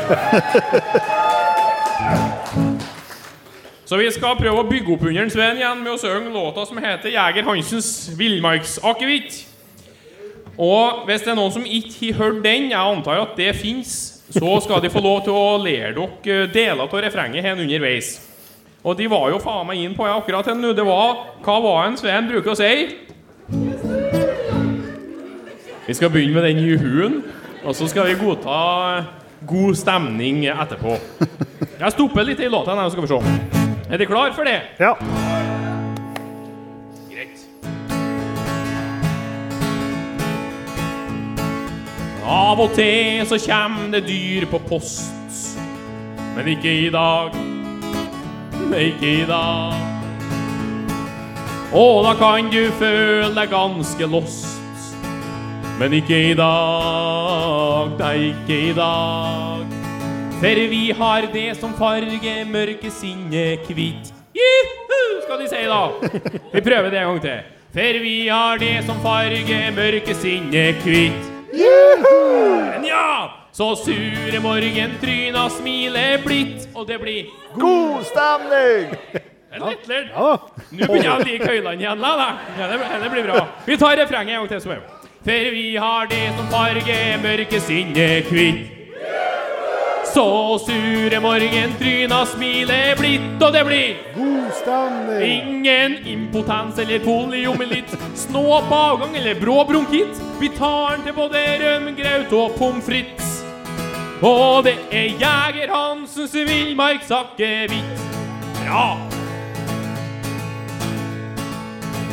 Så 3.85 3.99
vi 3.99 4.07
skal 4.15 4.39
prøve 4.39 4.63
å 4.63 4.69
bygge 4.69 4.93
opp 4.93 5.01
under 5.03 5.25
en 5.25 5.33
Sven 5.33 5.57
igjen 5.59 5.83
med 5.83 5.91
å 5.91 5.99
synge 5.99 6.31
låta 6.31 6.63
som 6.65 6.77
heter 6.79 7.11
'Jeger 7.11 7.43
Hansens 7.43 8.11
villmarksakevitt'. 8.15 9.50
Og 10.59 11.05
hvis 11.07 11.23
det 11.23 11.31
er 11.31 11.37
noen 11.39 11.53
som 11.53 11.65
ikke 11.65 12.11
har 12.11 12.19
hørt 12.19 12.41
den, 12.43 12.71
jeg 12.71 12.79
antar 12.79 13.21
at 13.23 13.37
det 13.39 13.53
fins, 13.59 13.93
så 14.31 14.57
skal 14.63 14.81
de 14.83 14.91
få 14.91 15.03
lov 15.03 15.23
til 15.25 15.35
å 15.35 15.57
lære 15.61 15.93
dere 15.95 16.49
deler 16.51 16.85
av 16.85 16.99
refrenget 17.03 17.43
her 17.45 17.59
underveis. 17.59 18.13
Og 18.81 18.97
de 18.97 19.07
var 19.11 19.29
jo 19.29 19.41
faen 19.43 19.67
meg 19.69 19.81
inn 19.83 19.93
på 19.93 20.07
jeg 20.07 20.17
akkurat 20.17 20.47
den 20.49 20.63
nå. 20.63 20.71
Det 20.73 20.85
var 20.87 21.19
Hva 21.45 21.57
var 21.61 21.85
en 21.85 21.97
Sveen 21.99 22.29
bruker 22.29 22.53
å 22.53 22.57
si? 22.57 22.71
Vi 25.85 25.97
skal 25.97 26.11
begynne 26.13 26.37
med 26.37 26.47
den 26.47 26.61
juhuen, 26.63 27.19
og 27.65 27.75
så 27.75 27.89
skal 27.89 28.07
vi 28.09 28.17
godta 28.21 28.57
god 29.49 29.75
stemning 29.75 30.45
etterpå. 30.49 30.97
Jeg 31.81 31.93
stopper 31.97 32.25
litt 32.25 32.41
i 32.41 32.49
låta, 32.49 32.77
her, 32.77 32.89
så 32.89 32.95
skal 32.95 33.05
vi 33.05 33.11
se. 33.11 33.69
Er 33.91 33.99
de 33.99 34.07
klar 34.09 34.33
for 34.37 34.47
det? 34.47 34.59
Ja. 34.79 34.95
Av 42.31 42.59
og 42.63 42.69
til 42.71 43.25
så 43.27 43.35
kommer 43.43 43.89
det 43.91 44.05
dyr 44.07 44.45
på 44.47 44.59
post, 44.63 45.57
men 46.31 46.47
ikke 46.47 46.71
i 46.85 46.91
dag. 46.93 47.33
Men 48.55 48.77
ikke 48.85 49.09
i 49.19 49.25
dag. 49.27 49.73
Og 51.75 52.05
da 52.05 52.13
kan 52.15 52.47
du 52.53 52.69
føle 52.79 53.33
deg 53.35 53.51
ganske 53.51 54.07
lost, 54.07 54.95
men 55.79 55.97
ikke 55.97 56.21
i 56.29 56.37
dag. 56.39 57.91
Nei, 57.99 58.13
ikke 58.29 58.61
i 58.69 58.71
dag. 58.79 59.75
For 60.39 60.63
vi 60.71 60.81
har 61.01 61.27
det 61.35 61.49
som 61.59 61.75
farger 61.75 62.47
mørkesinnet 62.47 63.67
hvitt. 63.75 64.13
Juhu, 64.39 65.03
skal 65.25 65.43
de 65.43 65.51
si 65.51 65.65
da. 65.67 65.83
Vi 66.55 66.63
prøver 66.63 66.87
det 66.95 67.03
en 67.03 67.11
gang 67.11 67.21
til. 67.27 67.43
For 67.75 68.01
vi 68.07 68.15
har 68.29 68.63
det 68.63 68.73
som 68.87 69.03
farger 69.03 69.75
mørkesinnet 69.75 70.87
hvitt. 70.87 71.40
Men 71.53 72.85
ja! 72.85 73.37
Så 73.51 73.75
sure 73.75 74.39
morgentryna 74.39 75.49
smiler 75.51 76.21
blidt, 76.23 76.69
og 76.73 76.87
det 76.87 77.01
blir 77.01 77.27
God 77.59 78.05
stemning! 78.07 78.95
litt 79.59 79.87
lurt. 79.87 80.11
ja. 80.15 80.29
Nå 80.71 80.87
begynner 80.87 81.03
jeg 81.03 81.13
å 81.13 81.23
like 81.27 81.47
køylene 81.47 81.83
igjen. 81.83 82.03
Da. 82.03 82.27
Ja, 82.59 82.69
det, 82.71 82.77
det 83.03 83.09
blir 83.11 83.25
bra. 83.27 83.41
Vi 83.67 83.77
tar 83.77 83.97
refrenget 83.99 84.37
en 84.37 84.45
gang 84.45 84.51
til. 84.51 84.77
For 85.21 85.49
vi 85.53 85.65
har 85.77 86.07
det 86.09 86.21
som 86.37 86.47
farger 86.53 87.17
mørkesinnet 87.25 88.31
hvitt. 88.31 88.77
Så 90.13 90.59
sure 90.59 91.19
morgentryna 91.23 92.25
smiler 92.25 92.97
blitt, 92.99 93.37
og 93.39 93.53
det 93.53 93.61
blir 93.63 93.99
God 94.15 94.49
standing. 94.57 95.21
Ingen 95.23 95.93
impotens 96.07 96.79
eller 96.79 96.99
poliomyelitt, 96.99 97.93
snåp 98.19 98.71
avgang 98.71 99.15
eller 99.15 99.39
brå 99.39 99.63
bronkitt. 99.69 100.19
Vi 100.39 100.49
tar 100.57 100.97
den 100.97 101.05
til 101.05 101.15
både 101.15 101.43
rømgraut 101.61 102.33
og 102.35 102.57
pommes 102.59 102.85
frites. 102.85 103.37
Og 104.21 104.65
det 104.67 104.75
er 104.91 105.15
Jeger 105.21 105.71
Hansens 105.71 106.35
villmarksakevitt. 106.35 108.03
Bra! 108.59 108.87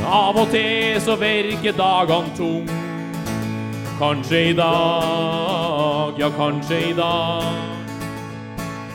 Av 0.09 0.39
og 0.39 0.47
til 0.55 1.01
så 1.05 1.19
virker 1.21 1.75
dagene 1.77 2.37
tung. 2.39 2.71
Kanskje 3.99 4.45
i 4.53 4.55
dag, 4.57 6.15
ja, 6.23 6.31
kanskje 6.39 6.81
i 6.93 6.95
dag. 6.97 7.78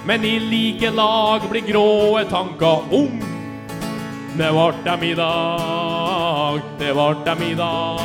Men 0.05 0.25
i 0.25 0.39
like 0.39 0.91
lag 0.91 1.41
blir 1.49 1.61
gråe 1.61 2.25
tanker 2.25 2.81
ung. 2.91 3.23
Det 4.37 4.51
vart 4.51 4.83
dem 4.85 5.03
i 5.03 5.13
dag, 5.13 6.61
det 6.79 6.93
vart 6.93 7.25
dem 7.25 7.41
i 7.41 7.53
dag. 7.53 7.99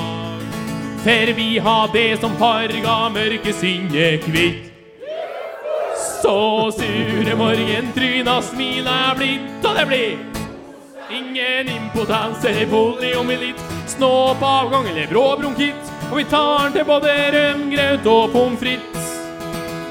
For 1.03 1.33
vi 1.35 1.59
har 1.59 1.91
det 1.93 2.21
som 2.21 2.37
farga 2.37 3.09
mørkesinnet 3.09 4.27
hvitt. 4.29 4.65
Så 6.23 6.71
sure 6.75 7.35
morgentryna 7.39 8.43
smiler 8.43 9.15
blitt, 9.17 9.65
og 9.65 9.79
det 9.79 9.87
blir 9.89 10.19
ingen 11.11 11.71
impotens 11.73 12.45
eller 12.45 12.67
poliomyelitt, 12.67 13.63
snåp 13.87 14.43
avgang 14.43 14.87
eller 14.91 15.07
brå 15.07 15.25
bronkitt. 15.41 15.95
Og 16.11 16.17
vi 16.21 16.25
tar 16.25 16.65
den 16.65 16.79
til 16.79 16.89
både 16.89 17.17
rømgraut 17.35 18.07
og 18.07 18.33
pommes 18.33 18.61
frites. 18.61 18.98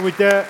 Om 0.00 0.06
ikke 0.06 0.44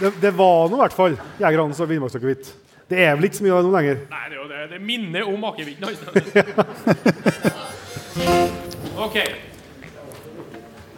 det, 0.00 0.10
det 0.20 0.30
var 0.36 0.68
noe, 0.70 0.78
i 0.78 0.82
hvert 0.84 0.96
fall 0.96 1.16
Jegerhans 1.40 1.80
og 1.82 1.90
villmarksakevitt. 1.90 2.52
Det 2.90 2.98
er 3.04 3.14
vel 3.14 3.28
ikke 3.28 3.38
så 3.38 3.44
mye 3.46 3.54
av 3.54 3.60
det 3.60 3.68
nå 3.68 3.74
lenger. 3.76 3.96
Nei, 4.10 4.24
det 4.26 4.34
er 4.34 4.40
jo 4.40 4.48
det. 4.50 4.62
Det 4.72 4.80
minner 4.82 5.22
om 5.30 5.44
akevitten 5.46 5.84
hans. 5.86 6.00
OK. 9.04 9.16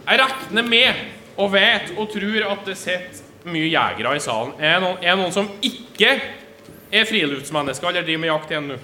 Jeg 0.07 0.21
regner 0.23 0.65
med 0.67 0.93
og 1.37 1.53
vet 1.53 1.93
og 1.97 2.09
tror 2.13 2.49
at 2.53 2.65
det 2.69 2.77
sitter 2.81 3.51
mye 3.53 3.69
jegere 3.69 4.17
i 4.17 4.23
salen. 4.23 4.55
Er 4.59 4.79
det 4.79 4.85
noen, 4.87 4.99
noen 5.21 5.35
som 5.35 5.51
ikke 5.65 6.11
er 6.93 7.05
friluftsmennesker 7.09 7.89
eller 7.91 8.07
driver 8.07 8.23
med 8.23 8.33
jakt 8.33 8.51
igjen 8.55 8.69
nå? 8.73 8.77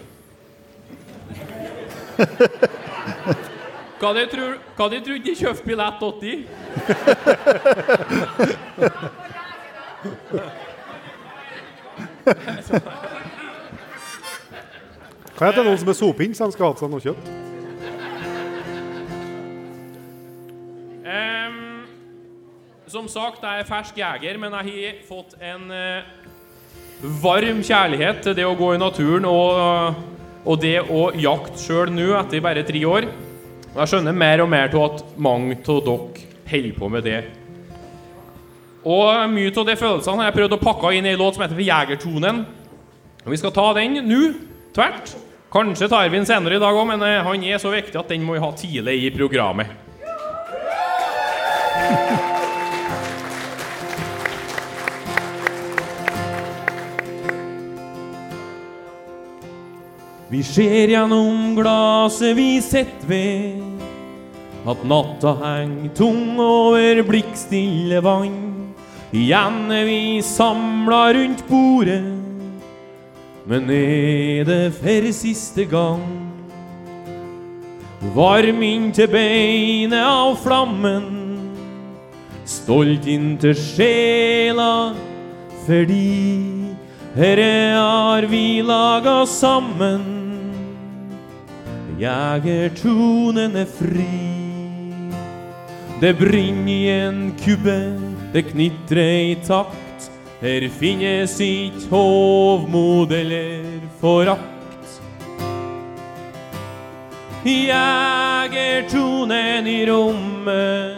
Hva 3.98 4.10
de 4.14 4.24
tror 4.30 4.58
Hva 4.78 4.86
de 4.90 4.98
trodde 5.02 5.24
de 5.26 5.34
kjøpte 5.38 5.66
billett 5.66 6.02
80? 6.02 6.46
Hva 15.38 15.48
heter 15.48 15.64
noen 15.64 15.78
som 15.80 15.90
er 15.90 15.96
sopinn, 15.96 16.34
så 16.34 16.46
de 16.46 16.54
skal 16.54 16.66
ha 16.68 16.74
seg 16.78 16.90
noe 16.92 17.02
kjøtt? 17.02 17.30
Um, 21.08 21.86
som 22.90 23.06
sagt, 23.10 23.42
jeg 23.42 23.62
er 23.62 23.68
fersk 23.68 23.98
jeger, 23.98 24.38
men 24.42 24.54
jeg 24.60 24.66
har 24.68 25.00
fått 25.08 25.34
en 25.42 25.64
uh, 25.70 26.02
varm 27.22 27.62
kjærlighet 27.66 28.22
til 28.26 28.34
det 28.38 28.46
å 28.46 28.58
gå 28.58 28.74
i 28.74 28.82
naturen 28.82 29.26
og, 29.30 29.94
og 30.44 30.62
det 30.62 30.78
å 30.82 31.08
jakte 31.18 31.58
sjøl 31.62 31.94
nå, 31.94 32.12
etter 32.18 32.44
bare 32.44 32.66
tre 32.66 32.82
år. 32.86 33.10
Jeg 33.78 33.90
skjønner 33.92 34.14
mer 34.16 34.42
og 34.42 34.50
mer 34.50 34.74
av 34.74 34.84
at 34.88 35.04
mange 35.18 35.58
av 35.62 35.82
dere 35.86 36.26
holder 36.48 36.78
på 36.78 36.88
med 36.90 37.06
det. 37.06 37.20
Og 38.86 39.32
mye 39.32 39.50
av 39.50 39.66
de 39.66 39.74
følelsene 39.78 40.22
har 40.22 40.30
jeg 40.30 40.38
prøvd 40.38 40.54
å 40.54 40.60
pakke 40.62 40.92
inn 40.94 41.08
i 41.08 41.14
en 41.14 41.20
låt 41.20 41.38
som 41.38 41.44
heter 41.44 41.64
Jegertonen. 41.64 42.44
Og 43.24 43.34
vi 43.34 43.40
skal 43.40 43.54
ta 43.56 43.66
den 43.76 43.98
nå, 44.06 44.22
tvert. 44.76 45.16
Kanskje 45.52 45.88
tar 45.88 46.08
vi 46.08 46.18
den 46.18 46.28
senere 46.28 46.58
i 46.58 46.62
dag 46.62 46.76
òg, 46.76 46.86
men 46.90 47.02
eh, 47.02 47.22
han 47.24 47.44
er 47.44 47.60
så 47.60 47.72
viktig 47.72 47.98
at 47.98 48.10
den 48.12 48.24
må 48.24 48.36
vi 48.36 48.44
ha 48.44 48.52
tidlig 48.56 48.98
i 49.08 49.14
programmet. 49.14 49.72
Vi 60.28 60.42
ser 60.44 60.90
gjennom 60.92 61.54
glaset 61.56 62.36
vi 62.36 62.58
sitter 62.60 63.08
ved 63.08 64.68
at 64.68 64.82
natta 64.84 65.32
henger 65.40 65.94
tung 65.96 66.36
over 66.36 67.00
blikkstille 67.08 68.02
vann. 68.04 68.57
Igjen 69.08 69.70
er 69.72 69.86
vi 69.88 70.20
samla 70.20 71.14
rundt 71.16 71.40
bordet, 71.48 72.04
men 73.48 73.70
er 73.72 74.44
det 74.44 74.74
for 74.76 75.06
siste 75.16 75.64
gang? 75.64 76.02
Varm 78.12 78.60
inntil 78.62 79.08
beinet 79.08 80.04
av 80.04 80.36
flammen, 80.42 81.06
stolt 82.44 83.08
inntil 83.08 83.56
sjela, 83.56 84.92
fordi 85.64 86.74
herre 87.16 87.54
har 87.80 88.28
vi 88.28 88.60
laga 88.60 89.22
sammen. 89.24 90.04
Jegertonen 91.98 93.56
er 93.56 93.72
fri. 93.72 94.28
Det 95.98 96.12
brenner 96.20 96.70
i 96.76 96.84
en 97.08 97.32
kubbe, 97.40 97.80
det 98.32 98.42
knitrer 98.50 99.32
i 99.32 99.34
takt. 99.46 100.10
Her 100.40 100.68
finnes 100.70 101.40
ikke 101.42 101.88
hovmod 101.90 103.12
eller 103.12 103.64
forakt. 104.00 104.44
Jegertonen 107.48 109.66
i 109.66 109.86
rommet, 109.88 110.96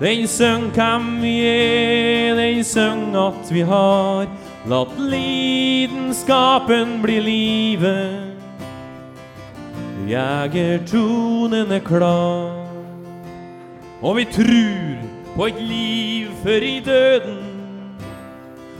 den 0.00 0.26
syng 0.28 0.70
hvem 0.76 1.22
vi 1.22 1.46
er, 1.48 2.34
den 2.36 2.64
syng 2.64 3.16
at 3.16 3.50
vi 3.50 3.60
har 3.64 4.26
latt 4.68 4.98
lidenskapen 5.00 7.02
bli 7.02 7.20
livet. 7.24 8.36
Jegertonen 10.06 11.72
er 11.72 11.80
klar. 11.82 12.66
Og 14.02 14.16
vi 14.20 14.24
trur 14.28 15.15
på 15.36 15.50
et 15.50 15.60
liv 15.60 16.32
før 16.42 16.64
i 16.64 16.80
døden. 16.80 17.42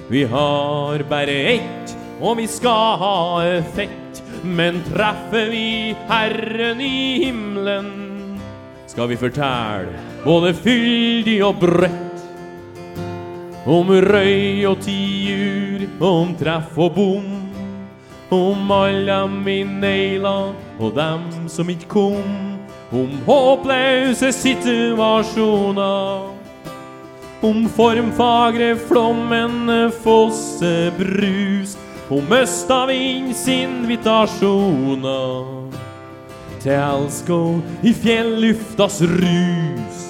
Vi 0.09 0.25
har 0.25 1.03
bare 1.11 1.37
ett, 1.57 1.97
og 2.21 2.37
vi 2.39 2.47
skal 2.47 2.99
ha 3.03 3.45
effekt. 3.59 4.23
Men 4.45 4.83
treffer 4.93 5.51
vi 5.51 5.97
Herren 6.07 6.81
i 6.81 7.25
himmelen, 7.25 8.39
skal 8.87 9.09
vi 9.11 9.17
fortelle 9.19 9.99
både 10.25 10.55
fyldig 10.55 11.45
og 11.45 11.55
bredt. 11.61 12.03
Om 13.67 13.91
røy 13.91 14.65
og 14.69 14.79
tiur, 14.85 15.89
om 16.07 16.37
treff 16.39 16.79
og 16.79 16.95
bom. 16.95 17.27
Om 18.31 18.71
alle 18.71 19.29
mine 19.31 19.81
negler 19.81 20.55
og 20.79 20.95
dem 20.95 21.49
som 21.51 21.69
ikke 21.71 21.89
kom. 21.91 22.23
Om 22.95 23.11
håpløse 23.27 24.33
situasjoner. 24.33 26.36
Om 27.41 27.69
formfagre 27.69 28.77
flommende 28.77 29.91
fossebrus. 30.03 31.77
Om 32.11 32.33
østavindens 32.33 33.49
invitasjoner. 33.49 35.45
Til 36.63 36.73
elsko 36.73 37.61
i 37.83 37.93
fjelluftas 37.93 39.03
rus. 39.03 40.06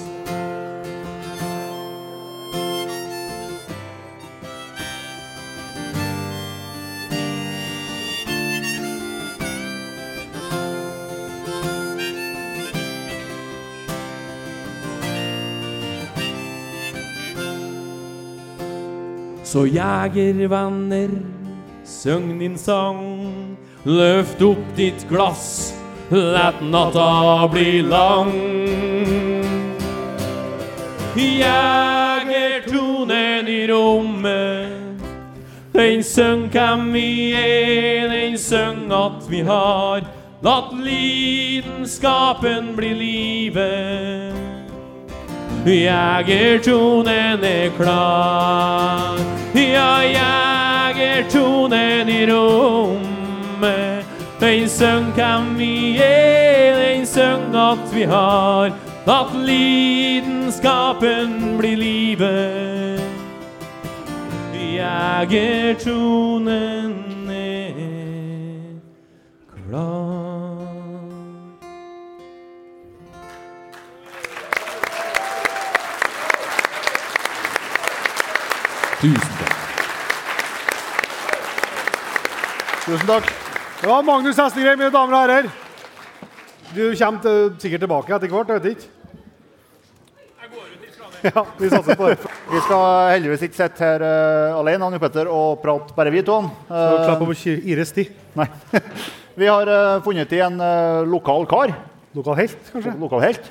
Så 19.57 19.67
jegervenner, 19.67 21.09
syng 21.85 22.39
din 22.39 22.59
sang. 22.59 23.57
Løft 23.85 24.43
opp 24.43 24.77
ditt 24.77 25.09
glass, 25.09 25.75
let 26.11 26.61
natta 26.61 27.49
bli 27.49 27.83
lang. 27.83 28.33
Jegertonen 31.17 32.69
i 33.49 33.67
rommet, 33.71 35.01
den 35.73 36.05
syng 36.05 36.53
hvem 36.53 36.93
vi 36.93 37.33
er, 37.33 38.09
den 38.13 38.37
syng 38.39 38.93
at 38.93 39.25
vi 39.31 39.41
har 39.41 40.05
latt 40.45 40.73
lidenskapen 40.85 42.77
bli 42.77 42.95
livet. 43.01 44.46
Jegertonen 45.67 47.45
er 47.45 47.71
klar. 47.77 49.19
Ja, 49.55 50.03
jegertonen 50.95 52.09
i 52.09 52.27
rommet. 52.31 54.05
En 54.41 54.69
sønn 54.69 55.13
kan 55.17 55.59
vi 55.59 55.97
gi, 55.97 56.03
en 56.93 57.07
sønn 57.07 57.57
at 57.57 57.79
vi 57.95 58.05
har 58.07 58.71
At 59.07 59.35
lidenskapen 59.47 61.31
blir 61.59 61.77
livet. 61.77 63.01
Jegertonen 64.55 66.07
Tusen 83.07 83.23
takk. 83.23 83.29
Det 83.81 83.87
var 83.87 84.03
Magnus 84.03 84.39
Hestegreim, 84.41 84.81
mine 84.81 84.91
damer 84.91 85.15
og 85.15 85.21
herrer. 85.23 85.45
Du 86.75 86.81
kommer 86.99 87.21
til, 87.23 87.53
sikkert 87.63 87.85
tilbake 87.85 88.15
etter 88.17 88.33
hvert, 88.33 88.49
jeg 88.51 88.63
vet 88.65 88.73
ikke. 88.73 88.89
Ja, 91.27 91.45
vi 91.59 91.71
satser 91.71 91.99
på 92.01 92.09
det. 92.11 92.17
Vi 92.51 92.63
skal 92.65 92.83
heldigvis 93.13 93.45
ikke 93.47 93.59
sitte 93.61 93.85
her 93.87 94.03
uh, 94.03 94.59
alene 94.59 94.89
han, 94.89 94.99
Petter, 95.03 95.31
og 95.31 95.61
prate 95.63 95.95
bare 95.95 96.11
vi 96.15 96.25
to. 96.27 96.41
Uh, 96.67 96.75
Så 96.75 96.99
klapp 97.05 97.23
ki- 97.45 97.57
ires 97.77 97.95
tid. 97.95 98.11
nei. 98.35 98.49
Vi 99.39 99.47
har 99.53 99.69
uh, 99.71 100.03
funnet 100.03 100.33
i 100.35 100.43
en 100.43 100.59
uh, 100.59 101.07
lokal 101.07 101.47
kar, 101.47 101.77
Lokal 102.17 102.39
helt, 102.43 102.59
kanskje? 102.75 102.97
lokal 102.99 103.23
helt, 103.23 103.51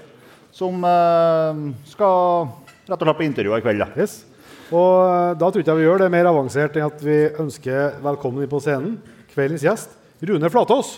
som 0.51 0.83
eh, 0.89 1.59
skal 1.91 2.47
rett 2.89 2.95
og 2.95 3.03
slett 3.05 3.19
på 3.19 3.25
intervju 3.27 3.53
i 3.55 3.61
kveld. 3.61 3.83
da. 3.83 3.91
Yes. 4.01 4.23
Og 4.73 4.95
eh, 5.05 5.33
da 5.37 5.47
tror 5.51 5.61
ikke 5.61 5.75
jeg 5.75 5.79
vi 5.83 5.85
gjør 5.85 6.01
det 6.01 6.07
mer 6.15 6.29
avansert 6.31 6.79
enn 6.79 6.87
at 6.89 7.03
vi 7.05 7.19
ønsker 7.43 7.99
velkommen 8.01 8.41
inn 8.41 8.49
på 8.49 8.63
scenen 8.65 8.95
kveldens 9.35 9.65
gjest, 9.65 9.91
Rune 10.23 10.49
Flatås. 10.49 10.95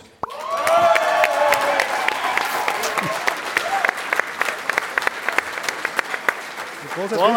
Sånn. 6.98 7.36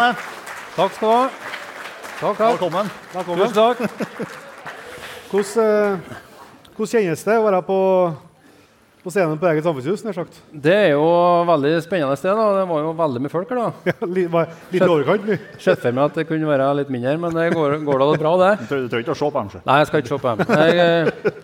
Takk 0.73 0.93
skal 0.95 1.05
du 1.05 1.13
ha. 1.13 1.25
Takk, 2.21 2.37
takk. 2.37 2.39
Velkommen. 2.39 2.89
Velkommen. 3.13 3.41
Tusen 3.41 3.57
takk. 3.57 3.77
Hvordan, 5.31 5.63
eh, 5.63 6.17
hvordan 6.75 6.91
kjennes 6.91 7.23
det 7.25 7.37
å 7.37 7.45
være 7.45 7.61
på, 7.65 7.77
på 9.01 9.09
scenen 9.13 9.39
på 9.41 9.47
eget 9.49 9.65
samfunnshus? 9.65 10.03
nær 10.05 10.13
sagt? 10.17 10.39
Det 10.65 10.75
er 10.75 10.89
jo 10.93 11.05
veldig 11.49 11.73
spennende 11.85 12.17
sted. 12.19 12.35
da. 12.37 12.47
Det 12.59 12.65
var 12.69 12.83
jo 12.85 12.91
veldig 13.01 13.21
mye 13.25 13.33
folk 13.33 13.53
her. 13.53 13.61
da. 13.61 13.91
Ja, 13.91 14.09
litt, 14.17 14.31
var 14.33 14.49
litt 14.73 14.85
overkant 14.87 15.25
mye. 15.29 15.39
Sett 15.65 15.81
for 15.83 15.95
meg 15.97 16.09
at 16.09 16.19
det 16.21 16.27
kunne 16.29 16.49
være 16.49 16.71
litt 16.81 16.91
mindre, 16.93 17.15
men 17.25 17.37
det 17.37 17.47
går, 17.55 17.79
går 17.87 18.03
da 18.05 18.09
bra, 18.21 18.33
det. 18.45 18.51
Du 18.65 18.75
trenger- 18.75 19.05
ikke 19.05 19.15
å 19.15 19.21
se 19.21 19.29
på 19.31 19.41
dem. 19.45 19.63
Nei, 19.65 19.77
jeg 19.81 19.89
skal 19.91 20.03
ikke 20.03 20.13
se 20.13 20.19
på 20.21 20.35
dem. 20.35 20.57
Jeg, 20.61 20.75
eh, 20.85 21.39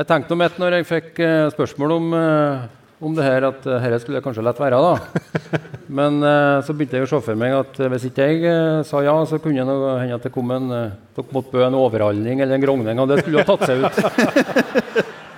jeg 0.00 0.06
tenkte 0.12 0.36
om 0.36 0.44
et 0.46 0.60
når 0.62 0.78
jeg 0.78 0.86
fikk 0.90 1.18
eh, 1.26 1.48
spørsmål 1.56 1.96
om, 1.96 2.12
eh, 2.14 2.68
om 3.00 3.14
det 3.16 3.24
her, 3.26 3.46
at 3.48 3.64
dette 3.64 3.98
skulle 4.04 4.20
jeg 4.20 4.26
kanskje 4.28 4.44
lett 4.46 4.60
være. 4.62 4.78
da. 4.78 4.94
Men 6.00 6.20
så 6.62 6.70
begynte 6.76 7.00
jeg 7.00 7.08
å 7.08 7.10
se 7.10 7.18
for 7.24 7.34
meg 7.34 7.50
at 7.56 7.78
hvis 7.90 8.04
ikke 8.06 8.26
jeg 8.30 8.84
sa 8.86 9.00
ja, 9.02 9.16
så 9.26 9.40
kunne 9.42 9.64
det 9.66 9.74
hende 10.04 10.18
at 10.20 10.22
det 10.28 10.30
kom 10.30 10.52
en, 10.54 10.68
dere 10.70 11.34
måtte 11.34 11.50
bø 11.50 11.64
en 11.66 11.74
overhaling 11.74 12.44
eller 12.44 12.54
en 12.54 12.62
grogning, 12.62 13.00
og 13.02 13.10
det 13.10 13.16
skulle 13.24 13.40
jo 13.40 13.42
ha 13.42 13.56
tatt 13.56 13.66
seg 13.66 13.82
ut. 13.82 14.79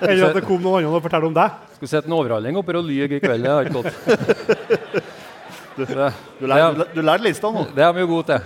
Eller 0.03 0.29
at 0.29 0.39
det 0.39 0.45
kom 0.47 0.61
noen 0.63 0.83
andre 0.83 0.99
og 0.99 1.05
fortalte 1.05 1.31
om 1.31 1.37
deg. 1.37 1.59
Skulle 1.79 1.93
sett 1.95 2.09
en 2.09 2.17
overhaling 2.19 2.59
oppe 2.61 2.75
og 2.79 2.87
lyge 2.87 3.19
i 3.19 3.23
kveld. 3.23 3.47
Det 3.47 3.53
har 3.53 3.69
ikke 3.69 3.83
gått. 3.83 5.11
Det, 5.73 5.87
Du 6.37 6.45
lærte, 6.45 6.85
du 6.93 6.99
lærte 7.01 7.25
lista 7.25 7.49
nå. 7.49 7.63
det 7.73 7.81
er 7.81 7.95
vi 7.97 8.03
jo 8.03 8.09
gode 8.11 8.35
til. 8.35 8.43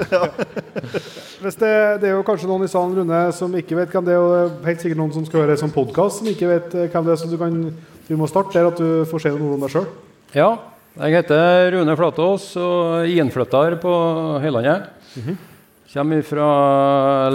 Hvis 1.43 1.57
det, 1.59 1.71
det 1.99 2.07
er 2.07 2.15
jo 2.15 2.23
kanskje 2.27 2.47
noen 2.47 2.63
i 2.63 2.71
salen 2.71 2.95
Rune, 2.95 3.23
som 3.35 3.51
ikke 3.59 3.81
vet 3.81 3.91
hvem 3.91 4.07
det 4.07 4.15
er, 4.15 4.23
og 4.23 4.31
det 4.31 4.43
er 4.45 4.69
helt 4.71 4.85
sikkert 4.85 5.01
noen 5.01 5.11
som 5.17 5.27
skal 5.27 5.43
høre 5.43 5.57
som 5.59 5.73
podkast, 5.75 6.21
som 6.21 6.31
ikke 6.31 6.53
vet 6.53 6.77
eh, 6.79 6.87
hvem 6.93 7.09
det 7.09 7.17
er, 7.17 7.19
så 7.19 7.31
du 7.31 7.35
kan 7.41 7.57
du 8.07 8.13
må 8.15 8.29
starte 8.31 8.55
der 8.55 8.69
at 8.71 8.79
du 8.79 9.03
får 9.11 9.25
se 9.25 9.33
noe 9.35 9.57
om 9.57 9.65
deg 9.67 9.73
sjøl. 9.75 9.89
Ja, 10.39 10.53
jeg 11.03 11.17
heter 11.19 11.73
Rune 11.75 11.97
Flatås 11.99 12.45
og 12.63 13.11
innflytter 13.11 13.75
på 13.83 13.95
Høylandet. 14.45 14.87
Kommer 15.91 16.23
fra 16.31 16.47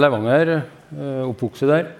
Levanger, 0.00 0.54
eh, 0.96 1.20
oppvokst 1.28 1.68
der. 1.68 1.90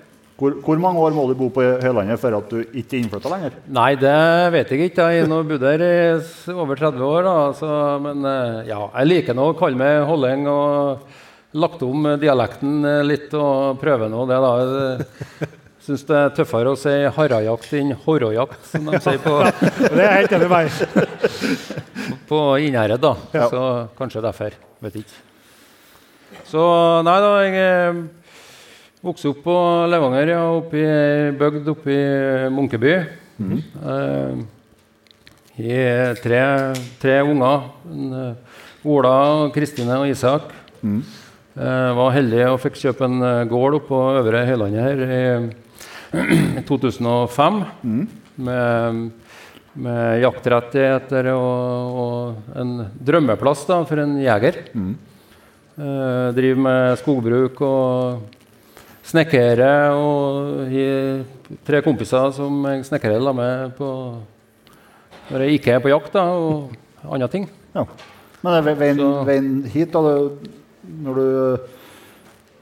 Hvor, 0.42 0.56
hvor 0.58 0.78
mange 0.82 0.98
år 0.98 1.14
må 1.14 1.28
du 1.30 1.36
bo 1.38 1.46
på 1.54 1.62
Høylandet 1.62 2.18
før 2.18 2.40
at 2.40 2.48
du 2.50 2.64
ikke 2.64 2.96
er 2.96 3.02
innflytta 3.04 3.30
lenger? 3.30 3.52
Nei, 3.70 3.92
det 3.94 4.14
vet 4.50 4.72
jeg 4.74 4.88
ikke. 4.88 5.04
Jeg 5.14 5.28
har 5.30 5.44
bodd 5.46 5.66
her 5.68 5.84
i 5.86 6.54
over 6.56 6.80
30 6.80 7.04
år. 7.06 7.28
Da, 7.28 7.34
så, 7.54 7.68
men 8.02 8.26
eh, 8.26 8.56
ja, 8.72 8.80
jeg 8.96 9.10
liker 9.12 9.38
nå 9.38 9.52
å 9.52 9.58
kalle 9.60 9.78
meg 9.78 10.02
holleng 10.08 10.48
og 10.50 11.04
lagt 11.62 11.84
om 11.86 12.08
dialekten 12.18 12.80
litt 13.06 13.30
og 13.38 13.78
prøve 13.78 14.08
nå 14.10 14.24
det. 14.26 14.40
da. 14.42 15.50
Syns 15.82 16.02
det 16.06 16.14
er 16.18 16.34
tøffere 16.34 16.72
å 16.74 16.78
si 16.78 16.92
harajakt 17.14 17.72
enn 17.78 17.94
horrojakt, 18.04 18.58
som 18.70 18.86
de 18.90 18.98
sier 19.02 19.22
på, 19.22 19.36
Det 19.96 20.02
er 20.02 20.16
helt 20.20 20.34
enig 20.36 20.50
med 20.50 22.26
på 22.28 22.40
Innherred. 22.62 23.02
da. 23.02 23.14
Ja. 23.34 23.46
Så 23.50 23.62
kanskje 23.98 24.22
derfor. 24.26 24.58
Vet 24.82 24.98
ikke. 25.04 25.22
Så 26.50 26.66
nei 27.06 27.16
da, 27.22 27.32
jeg 27.46 27.62
eh, 27.62 28.02
vokste 29.02 29.32
opp 29.32 29.42
på 29.44 29.54
Levanger, 29.90 30.30
ja, 30.34 30.42
oppe 30.54 30.78
i 30.78 30.86
ei 30.86 31.30
bygd 31.38 31.70
oppe 31.72 31.90
i 31.90 32.50
Munkeby. 32.54 32.92
Eh, 33.92 34.42
I 35.62 35.78
tre, 36.22 36.42
tre 37.02 37.16
unger. 37.26 37.64
En, 37.90 38.12
eh, 38.20 38.60
Ola, 38.86 39.50
Kristine 39.54 39.98
og 39.98 40.08
Isak. 40.10 40.52
Eh, 40.82 41.90
var 41.98 42.14
heldig 42.14 42.46
og 42.48 42.60
fikk 42.62 42.78
kjøpe 42.80 43.04
en 43.04 43.48
gård 43.50 43.74
oppe 43.80 43.90
på 43.90 44.02
Øvre 44.22 44.46
Høylandet 44.48 44.86
her 44.86 45.02
i, 45.04 45.24
i 46.60 46.62
2005. 46.68 47.62
Med, 48.42 49.10
med 49.74 50.22
jaktrettigheter 50.22 51.28
og, 51.34 51.98
og 52.02 52.56
en 52.58 52.86
drømmeplass 52.96 53.66
da, 53.68 53.82
for 53.84 54.00
en 54.00 54.14
jeger. 54.22 54.62
Eh, 54.72 56.28
driver 56.38 56.62
med 56.68 57.02
skogbruk 57.02 57.60
og 57.66 58.38
snekkerer. 59.08 59.96
Og 59.96 61.58
tre 61.66 61.82
kompiser 61.84 62.32
som 62.36 62.62
jeg 62.70 62.86
snekrer 62.88 63.18
sammen 63.22 63.42
med 63.42 63.76
på, 63.78 63.90
når 65.30 65.46
jeg 65.46 65.60
ikke 65.60 65.76
er 65.76 65.84
på 65.84 65.92
jakt 65.92 66.14
da, 66.16 66.24
og 66.36 66.72
andre 67.08 67.30
ting. 67.32 67.48
Ja. 67.74 67.86
Men 68.42 68.64
veien, 68.66 69.02
veien 69.26 69.52
hit, 69.70 69.94
da, 69.94 70.00
når 71.02 71.20
du 71.20 71.26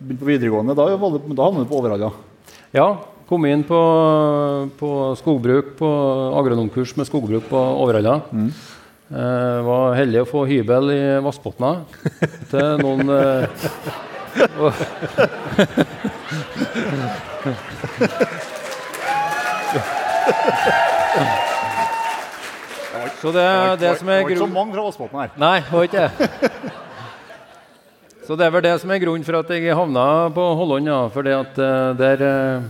begynte 0.00 0.20
på 0.20 0.29
videregående, 0.29 0.76
da, 0.76 0.88
da 0.90 1.46
havnet 1.46 1.64
du 1.64 1.70
på 1.70 1.79
Overhalla? 1.81 2.11
Ja, 2.76 2.88
kom 3.29 3.46
inn 3.48 3.62
på, 3.66 3.81
på 4.81 4.90
skogbruk, 5.20 5.74
på 5.79 5.88
agronomkurs 6.40 6.96
med 6.98 7.09
skogbruk 7.09 7.48
på 7.48 7.62
Overhalla. 7.81 8.20
Eh, 9.11 9.57
var 9.66 9.96
heldig 9.98 10.20
å 10.22 10.29
få 10.29 10.44
hybel 10.46 10.92
i 10.94 11.00
Vassbotna 11.24 11.72
til 12.53 12.85
noen 12.85 13.11
eh, 13.11 13.48
Så 23.20 23.29
det, 23.35 23.46
det 23.81 23.90
som 24.00 24.09
er 24.12 24.22
her. 25.24 25.31
Nei, 25.40 25.59
var 25.70 25.83
ikke 25.88 26.07
det. 26.07 26.12
Så 28.31 28.37
det 28.38 28.44
er 28.46 28.53
vel 28.55 28.62
det 28.62 28.76
som 28.79 28.90
er 28.94 29.00
grunnen 29.03 29.24
for 29.26 29.35
at 29.40 29.48
jeg 29.50 29.74
havna 29.74 30.03
på 30.35 30.42
Holland, 30.61 30.87
Ja, 30.87 31.00
fordi 31.11 31.33
at 31.35 31.57
eh, 31.59 31.88
der, 31.98 32.20
eh, 32.22 32.62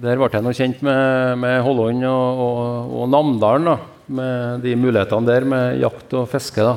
der 0.00 0.16
ble 0.16 0.30
jeg 0.32 0.44
nå 0.46 0.52
kjent 0.56 0.80
med, 0.86 1.36
med 1.42 1.58
Holland 1.66 2.06
og, 2.08 2.40
og, 2.46 2.60
og 3.02 3.10
Namdalen. 3.12 3.68
da, 3.68 3.74
Med 4.10 4.60
de 4.64 4.72
mulighetene 4.80 5.26
der 5.28 5.44
med 5.44 5.76
jakt 5.82 6.14
og 6.16 6.24
fiske. 6.32 6.62
da. 6.64 6.74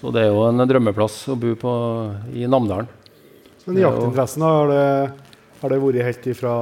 Så 0.00 0.12
det 0.14 0.22
er 0.22 0.30
jo 0.30 0.44
en 0.46 0.62
drømmeplass 0.68 1.24
å 1.32 1.34
bo 1.40 1.50
på 1.58 1.72
i 2.36 2.46
Namdalen. 2.46 2.86
Men 3.64 3.80
jaktinteressen, 3.80 4.42
har 4.44 4.68
det, 4.68 4.88
har 5.62 5.72
det 5.72 5.78
vært 5.80 6.08
helt 6.08 6.26
ifra 6.34 6.54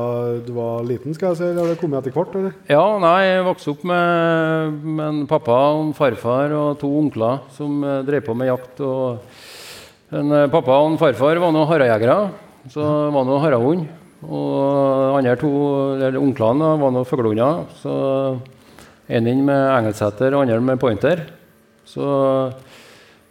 du 0.46 0.52
var 0.54 0.84
liten, 0.86 1.16
skal 1.16 1.32
jeg 1.32 1.40
si, 1.40 1.46
eller 1.48 1.64
har 1.64 1.72
det 1.72 1.80
kommet 1.80 2.02
etter 2.02 2.14
hvert? 2.14 2.36
eller? 2.38 2.52
Ja, 2.70 2.84
nei, 3.02 3.16
jeg 3.26 3.46
vokste 3.48 3.72
opp 3.74 3.82
med, 3.90 4.76
med 4.84 5.06
en 5.08 5.24
pappa 5.30 5.56
og 5.72 5.88
en 5.88 5.96
farfar 5.98 6.54
og 6.58 6.76
to 6.82 6.92
onkler 7.00 7.42
som 7.56 7.82
eh, 7.82 8.04
drev 8.06 8.22
på 8.28 8.36
med 8.38 8.52
jakt. 8.52 8.84
og 8.86 10.12
en, 10.12 10.30
eh, 10.36 10.48
Pappa 10.52 10.78
og 10.78 10.92
en 10.92 11.00
farfar 11.00 11.42
var 11.42 11.52
nå 11.56 11.66
harrejegere, 11.70 12.16
så 12.70 12.86
var 13.14 13.26
nå 13.26 13.42
harehund. 13.42 13.86
Og 14.22 15.18
andre 15.18 15.34
to 15.40 15.50
eller 15.96 16.20
onklene 16.20 16.74
var 16.78 16.92
nå 16.94 17.02
fuglehunder. 17.08 17.64
Så 17.80 17.94
en 19.10 19.30
med 19.46 19.62
engelsetter 19.80 20.36
og 20.36 20.44
andre 20.44 20.60
med 20.62 20.78
pointer. 20.78 21.24
Så 21.88 22.06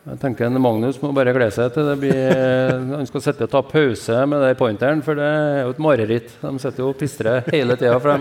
jeg 0.02 0.18
tenker 0.18 0.48
en 0.48 0.58
Magnus 0.62 0.98
må 1.02 1.12
bare 1.14 1.30
glede 1.36 1.54
seg 1.54 1.70
til 1.76 1.86
det 1.86 1.94
blir 2.02 2.32
Han 2.98 3.06
skal 3.10 3.22
sitte 3.22 3.46
og 3.46 3.52
ta 3.54 3.62
pause 3.62 4.16
med 4.32 4.42
den 4.42 4.56
pointeren, 4.58 5.04
for 5.06 5.14
det 5.20 5.28
er 5.30 5.60
jo 5.68 5.74
et 5.76 5.82
mareritt. 5.86 6.30
De 6.42 6.52
sitter 6.64 6.82
jo 6.82 6.90
og 6.90 6.98
pistrer 6.98 7.44
hele 7.54 7.78
tida, 7.78 8.00
for 8.02 8.18
de 8.18 8.20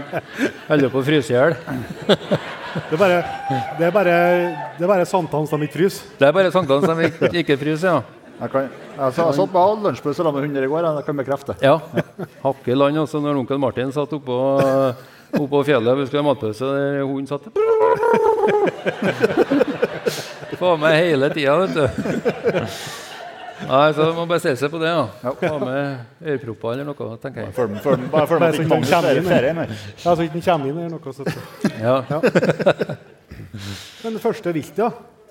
holder 0.68 0.92
på 0.92 1.00
å 1.00 1.06
fryse 1.06 1.32
i 1.32 1.36
hjel. 1.38 1.56
Det 2.70 2.94
er 2.94 3.00
bare, 3.00 3.18
det 3.80 3.86
er 3.88 3.94
bare, 3.96 4.16
det 4.76 4.84
er 4.86 4.90
bare 4.92 5.06
sankthans 5.08 5.50
de 5.50 5.58
ikke 5.66 5.78
fryser. 5.80 6.10
Det 6.20 6.28
er 6.28 6.34
bare 6.36 6.52
sankthans 6.54 6.84
de 6.86 7.08
ikke, 7.08 7.30
ikke 7.44 7.56
fryser, 7.64 7.88
ja. 7.96 8.00
Jeg, 8.40 8.48
kan, 8.54 8.68
jeg, 8.70 9.12
sa- 9.16 9.24
jeg 9.26 9.36
satt 9.36 9.50
på 9.52 9.62
lunsjpause 9.84 10.16
sammen 10.20 10.36
med 10.36 10.46
hunder 10.46 10.64
i 10.64 10.70
går, 10.72 10.86
jeg 10.86 11.04
kan 11.08 11.18
bekrefte. 11.18 11.56
Ja. 11.64 11.74
Hakke 12.44 12.72
i 12.72 12.76
land 12.78 13.00
også 13.02 13.20
når 13.24 13.40
onkel 13.42 13.58
Martin 13.60 13.90
satt 13.92 14.12
oppå, 14.16 14.36
oppå 15.40 15.64
fjellet 15.68 15.92
og 15.92 15.98
vi 16.00 16.06
skulle 16.08 16.22
ha 16.24 16.28
matpause. 16.30 16.64
Der 16.76 17.02
hunden 17.04 17.28
satt 17.28 17.50
Få 20.60 20.74
med 20.80 20.92
hele 21.00 21.30
tida, 21.32 21.56
vet 21.64 21.74
du. 21.74 21.84
Nei, 23.60 23.90
så 23.92 24.06
må 24.16 24.22
bare 24.28 24.40
stelle 24.40 24.56
seg 24.56 24.70
på 24.72 24.78
det. 24.80 24.88
ja. 24.88 25.04
Ha 25.24 25.58
med 25.60 26.24
ørepropper 26.24 26.72
eller 26.78 26.86
noe, 26.88 27.16
tenker 27.20 27.44
jeg. 27.44 27.52
Følg 27.56 27.74
med- 27.74 28.10
Bare 28.12 28.26
følg 28.28 28.40
med 28.40 28.54
så 28.56 28.62
ikke 28.64 28.76
ingen 28.78 28.88
kommer 28.88 29.50
inn. 29.50 29.76
Ja, 30.00 30.14
så 30.14 30.24
ikke 30.24 30.32
den 30.38 30.44
kommer 30.46 30.66
inn 30.70 30.78
eller 30.78 30.94
noe. 30.96 31.12
Så. 31.12 31.22
Ja. 31.80 31.96
Men 34.04 34.14
det 34.16 34.22
første 34.22 34.52
viltet, 34.56 34.78
ja. 34.80 34.90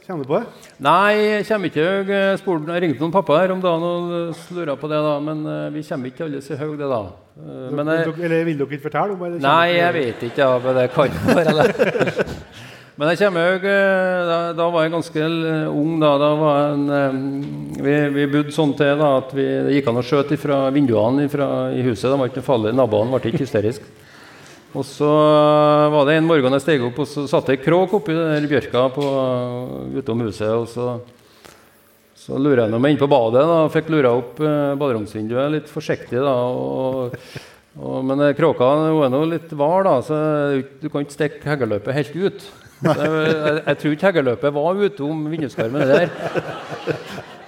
Kjenner 0.09 0.25
du 0.25 0.29
på 0.31 0.37
det? 0.39 0.69
Nei, 0.81 1.13
jeg 1.21 1.45
kommer 1.45 1.69
ikke 1.69 1.83
jeg, 2.09 2.37
spurte, 2.41 2.73
jeg 2.73 2.81
ringte 2.81 3.01
noen 3.03 3.11
pappa 3.13 3.35
her 3.43 3.51
om 3.53 3.59
dagen 3.61 3.83
og 3.85 4.13
lurte 4.57 4.75
på 4.81 4.89
det, 4.89 5.01
da, 5.05 5.11
men 5.21 5.43
eh, 5.45 5.67
vi 5.75 5.83
kommer 5.85 6.09
ikke 6.09 6.23
alle 6.25 6.39
så 6.41 6.57
høyt, 6.57 6.79
det 6.79 6.87
da. 6.89 7.01
Eh, 7.37 7.67
Men 7.77 7.91
jeg, 7.93 8.15
eller 8.25 8.47
vil 8.47 8.57
dere 8.57 8.73
ikke 8.73 8.87
fortelle 8.87 9.13
om 9.13 9.21
det? 9.27 9.41
Nei, 9.45 9.67
jeg 9.77 9.93
vet 9.99 10.23
ikke. 10.31 10.41
Ja, 10.41 10.57
men 10.63 10.79
det 10.79 10.87
kan 10.95 11.13
være 11.29 11.53
det. 11.59 11.67
Men 12.99 13.13
jeg 13.13 13.21
kommer 13.21 13.45
jo 13.45 13.59
eh, 13.71 14.21
da, 14.27 14.37
da 14.57 14.65
var 14.73 14.83
jeg 14.83 14.91
ganske 14.91 15.27
ung. 15.71 15.93
Da, 16.01 16.09
da 16.19 16.29
var 16.35 16.73
en, 16.73 16.81
eh, 16.91 17.13
vi, 17.85 17.93
vi 18.17 18.25
bodde 18.33 18.51
sånn 18.51 18.73
til 18.75 18.99
da, 18.99 19.13
at 19.21 19.31
vi, 19.37 19.45
det 19.47 19.77
gikk 19.77 19.87
an 19.87 20.01
å 20.01 20.03
skjøte 20.03 20.35
fra 20.41 20.65
vinduene 20.75 21.29
ifra, 21.29 21.47
i 21.71 21.85
huset. 21.85 22.09
Det 22.09 22.17
var 22.19 22.27
ikke 22.27 22.41
noe 22.41 22.49
farlig. 22.49 22.75
Naboene 22.75 23.15
ble 23.15 23.31
ikke 23.31 23.45
hysteriske. 23.45 23.87
Og 24.75 24.83
så 24.85 25.07
var 25.95 26.03
det 26.09 26.19
en 26.19 26.27
morgen 26.27 26.53
jeg 26.57 26.65
steg 26.65 26.83
opp, 26.89 26.99
og 26.99 27.07
så 27.09 27.23
satte 27.31 27.55
jeg 27.55 27.63
kråk 27.63 27.95
oppi 28.01 28.13
der 28.13 28.51
bjørka 28.51 28.83
på, 28.93 29.07
utom 30.03 30.27
huset. 30.27 30.51
Og 30.51 30.67
så, 30.67 30.91
så 32.19 32.35
lurer 32.35 32.65
jeg 32.65 32.83
meg 32.83 32.97
inn 32.97 32.99
på 32.99 33.09
badet 33.09 33.47
da, 33.47 33.63
og 33.63 33.73
fikk 33.79 33.95
lura 33.95 34.11
opp 34.19 34.43
eh, 34.43 34.75
baderomsvinduet 34.75 35.55
litt 35.55 35.71
forsiktig. 35.71 36.19
da, 36.19 36.35
og 36.35 37.15
og, 37.79 38.01
men 38.03 38.19
eh, 38.25 38.35
kråka 38.35 38.65
hun 38.75 39.05
er 39.05 39.11
nå 39.13 39.19
litt 39.29 39.53
var, 39.55 39.85
da, 39.87 39.99
så 40.03 40.17
du 40.81 40.89
kan 40.91 41.05
ikke 41.05 41.15
stikke 41.15 41.47
heggeløpet 41.47 41.95
helt 41.95 42.17
ut. 42.17 42.49
Jeg, 42.79 43.75
tror 43.81 43.95
ikke 43.95 44.07
heggeløpet 44.07 44.53
var 44.55 44.77
ute 44.79 45.03
om 45.03 45.25
vinduskarmen 45.31 45.89
der. 45.89 46.07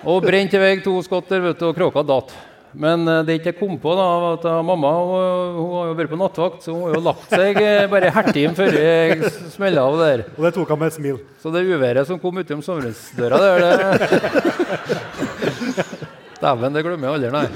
Og 0.04 0.24
brente 0.26 0.58
i 0.58 0.62
vei 0.62 0.80
to 0.84 1.02
skotter, 1.06 1.40
vet 1.44 1.60
du, 1.60 1.66
og 1.70 1.76
kråka 1.78 2.04
datt. 2.04 2.34
Men 2.72 3.08
eh, 3.08 3.24
det 3.28 3.34
ikke 3.40 3.50
jeg 3.52 3.60
kom 3.60 3.80
på, 3.84 3.92
da, 3.98 4.04
var 4.24 4.34
at 4.38 4.46
eh, 4.48 4.62
mamma 4.64 4.90
hun, 4.96 5.10
hun 5.58 5.72
har 5.76 5.86
jo 5.90 5.98
vært 6.00 6.12
på 6.14 6.20
nattvakt, 6.20 6.62
så 6.64 6.70
hun 6.72 6.84
har 6.86 6.92
jo 6.96 7.02
lagt 7.04 7.30
seg 7.34 7.54
eh, 7.60 7.90
bare 7.92 8.16
hertim 8.16 8.52
før 8.56 8.72
jeg 8.80 9.32
smella 9.52 9.82
av 9.88 9.96
der. 10.00 10.24
Og 10.38 10.44
det 10.48 10.54
tok 10.56 10.70
han 10.72 10.80
med 10.80 10.88
et 10.92 10.96
smil. 10.96 11.18
Så 11.44 11.48
det 11.52 11.68
uværet 11.68 12.08
som 12.08 12.20
kom 12.22 12.40
utom 12.40 12.62
soveromsdøra 12.64 13.38
der, 13.44 13.60
det 13.62 13.68
Dæven, 16.42 16.74
det 16.74 16.82
glemmer 16.82 17.06
jeg 17.06 17.14
aldri, 17.18 17.30
nei. 17.36 17.48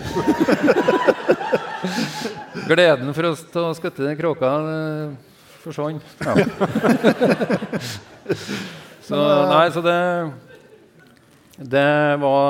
Gleden 2.69 3.13
for 3.15 3.25
oss 3.31 3.41
til 3.49 3.61
å 3.65 3.77
skutte 3.77 4.05
den 4.05 4.17
kråka 4.19 4.49
eh, 5.73 5.99
Ja. 6.25 6.33
så 9.07 9.15
nei, 9.49 9.65
så 9.71 9.81
det 9.85 9.99
Det 11.71 12.17
var 12.21 12.41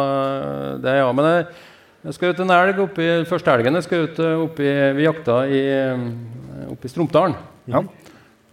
det, 0.83 0.93
ja. 0.99 1.11
Men 1.11 1.25
jeg, 1.31 1.45
jeg 2.05 2.13
ut 2.33 2.39
en 2.45 2.55
elg 2.57 2.77
oppi 2.85 3.05
første 3.29 3.49
elgen 3.53 3.77
jeg 3.79 3.87
skal 3.87 3.99
ut 4.07 4.17
eh, 4.23 4.43
oppi 4.47 4.67
Vi 4.97 5.07
jakta 5.07 5.35
i, 5.47 5.61
oppi 6.71 6.87
Stromdalen. 6.91 7.35
Ja. 7.69 7.79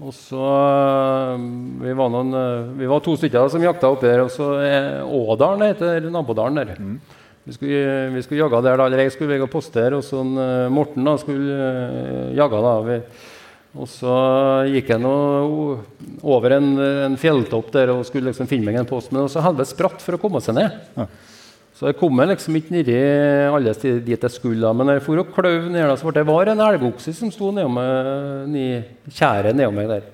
Og 0.02 0.10
så 0.16 0.42
eh, 0.42 1.42
vi 1.84 1.92
var, 1.94 2.08
noen, 2.10 2.32
eh, 2.34 2.70
vi 2.80 2.88
var 2.90 3.02
to 3.04 3.14
stykker 3.18 3.50
som 3.52 3.62
jakta 3.62 3.90
oppi 3.92 4.08
der. 4.08 4.24
Og 4.24 4.32
så 4.34 4.48
Ådalen 5.06 5.68
heter 5.68 6.08
nabodalen 6.10 6.58
der. 6.58 6.72
Vi 7.42 7.54
skulle, 7.56 8.10
vi 8.14 8.22
skulle 8.22 8.44
jage 8.44 8.60
der 8.62 8.78
da, 8.78 8.86
eller 8.86 9.02
jeg 9.02 9.14
skulle 9.14 9.32
og 9.46 9.50
postere, 9.50 9.98
og 9.98 10.04
eh, 10.38 10.72
Morten 10.72 11.06
da, 11.06 11.16
skulle 11.18 11.70
jage. 12.38 12.64
da. 12.66 12.74
Vi, 12.88 12.98
og 13.72 13.88
så 13.88 14.14
gikk 14.68 14.90
jeg 14.92 15.00
nå 15.00 15.12
over 16.20 16.58
en, 16.58 16.72
en 17.08 17.18
fjelltopp 17.20 17.70
der 17.72 17.94
og 17.94 18.02
skulle 18.04 18.28
liksom 18.28 18.48
finne 18.50 18.68
meg 18.68 18.76
en 18.82 18.88
post, 18.88 19.12
men 19.14 19.30
så 19.32 19.44
helvete 19.44 19.72
spratt 19.72 20.02
for 20.04 20.18
å 20.18 20.20
komme 20.20 20.42
seg 20.44 20.58
ned. 20.58 20.74
Så 21.72 21.88
jeg 21.88 21.96
kom 21.98 22.12
meg 22.14 22.28
liksom 22.30 22.54
ikke 22.58 22.74
nedi 22.76 22.98
alle 23.48 23.72
steder 23.74 24.02
dit 24.06 24.26
jeg 24.28 24.34
skulle. 24.34 24.68
Men 24.76 24.86
når 24.86 25.00
jeg 25.00 25.06
for 25.06 25.22
og 25.22 25.32
kløv 25.34 25.70
ned, 25.72 25.88
så 25.98 26.06
ble 26.06 26.20
det 26.20 26.28
var 26.28 26.50
en 26.52 26.60
elgokse 26.62 27.14
som 27.16 27.32
sto 27.32 27.48
nedom 27.56 27.80
tjæret 29.08 29.56
nedom 29.56 29.80
meg 29.80 29.88
der. 29.90 30.04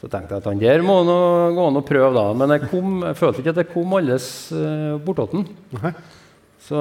Så 0.00 0.08
tenkte 0.08 0.38
jeg 0.38 0.40
at 0.40 0.48
han 0.48 0.62
der 0.62 0.86
må 0.86 1.02
nå 1.04 1.18
gå 1.52 1.66
an 1.66 1.76
å 1.76 1.84
prøve, 1.84 2.14
da. 2.16 2.30
Men 2.32 2.54
jeg, 2.54 2.70
kom, 2.70 3.02
jeg 3.04 3.18
følte 3.18 3.42
ikke 3.42 3.52
at 3.52 3.60
jeg 3.60 3.68
kom 3.74 3.98
alles 3.98 4.30
uh, 4.54 4.96
bortåt 5.04 5.34
den. 5.34 5.44
Så 6.64 6.80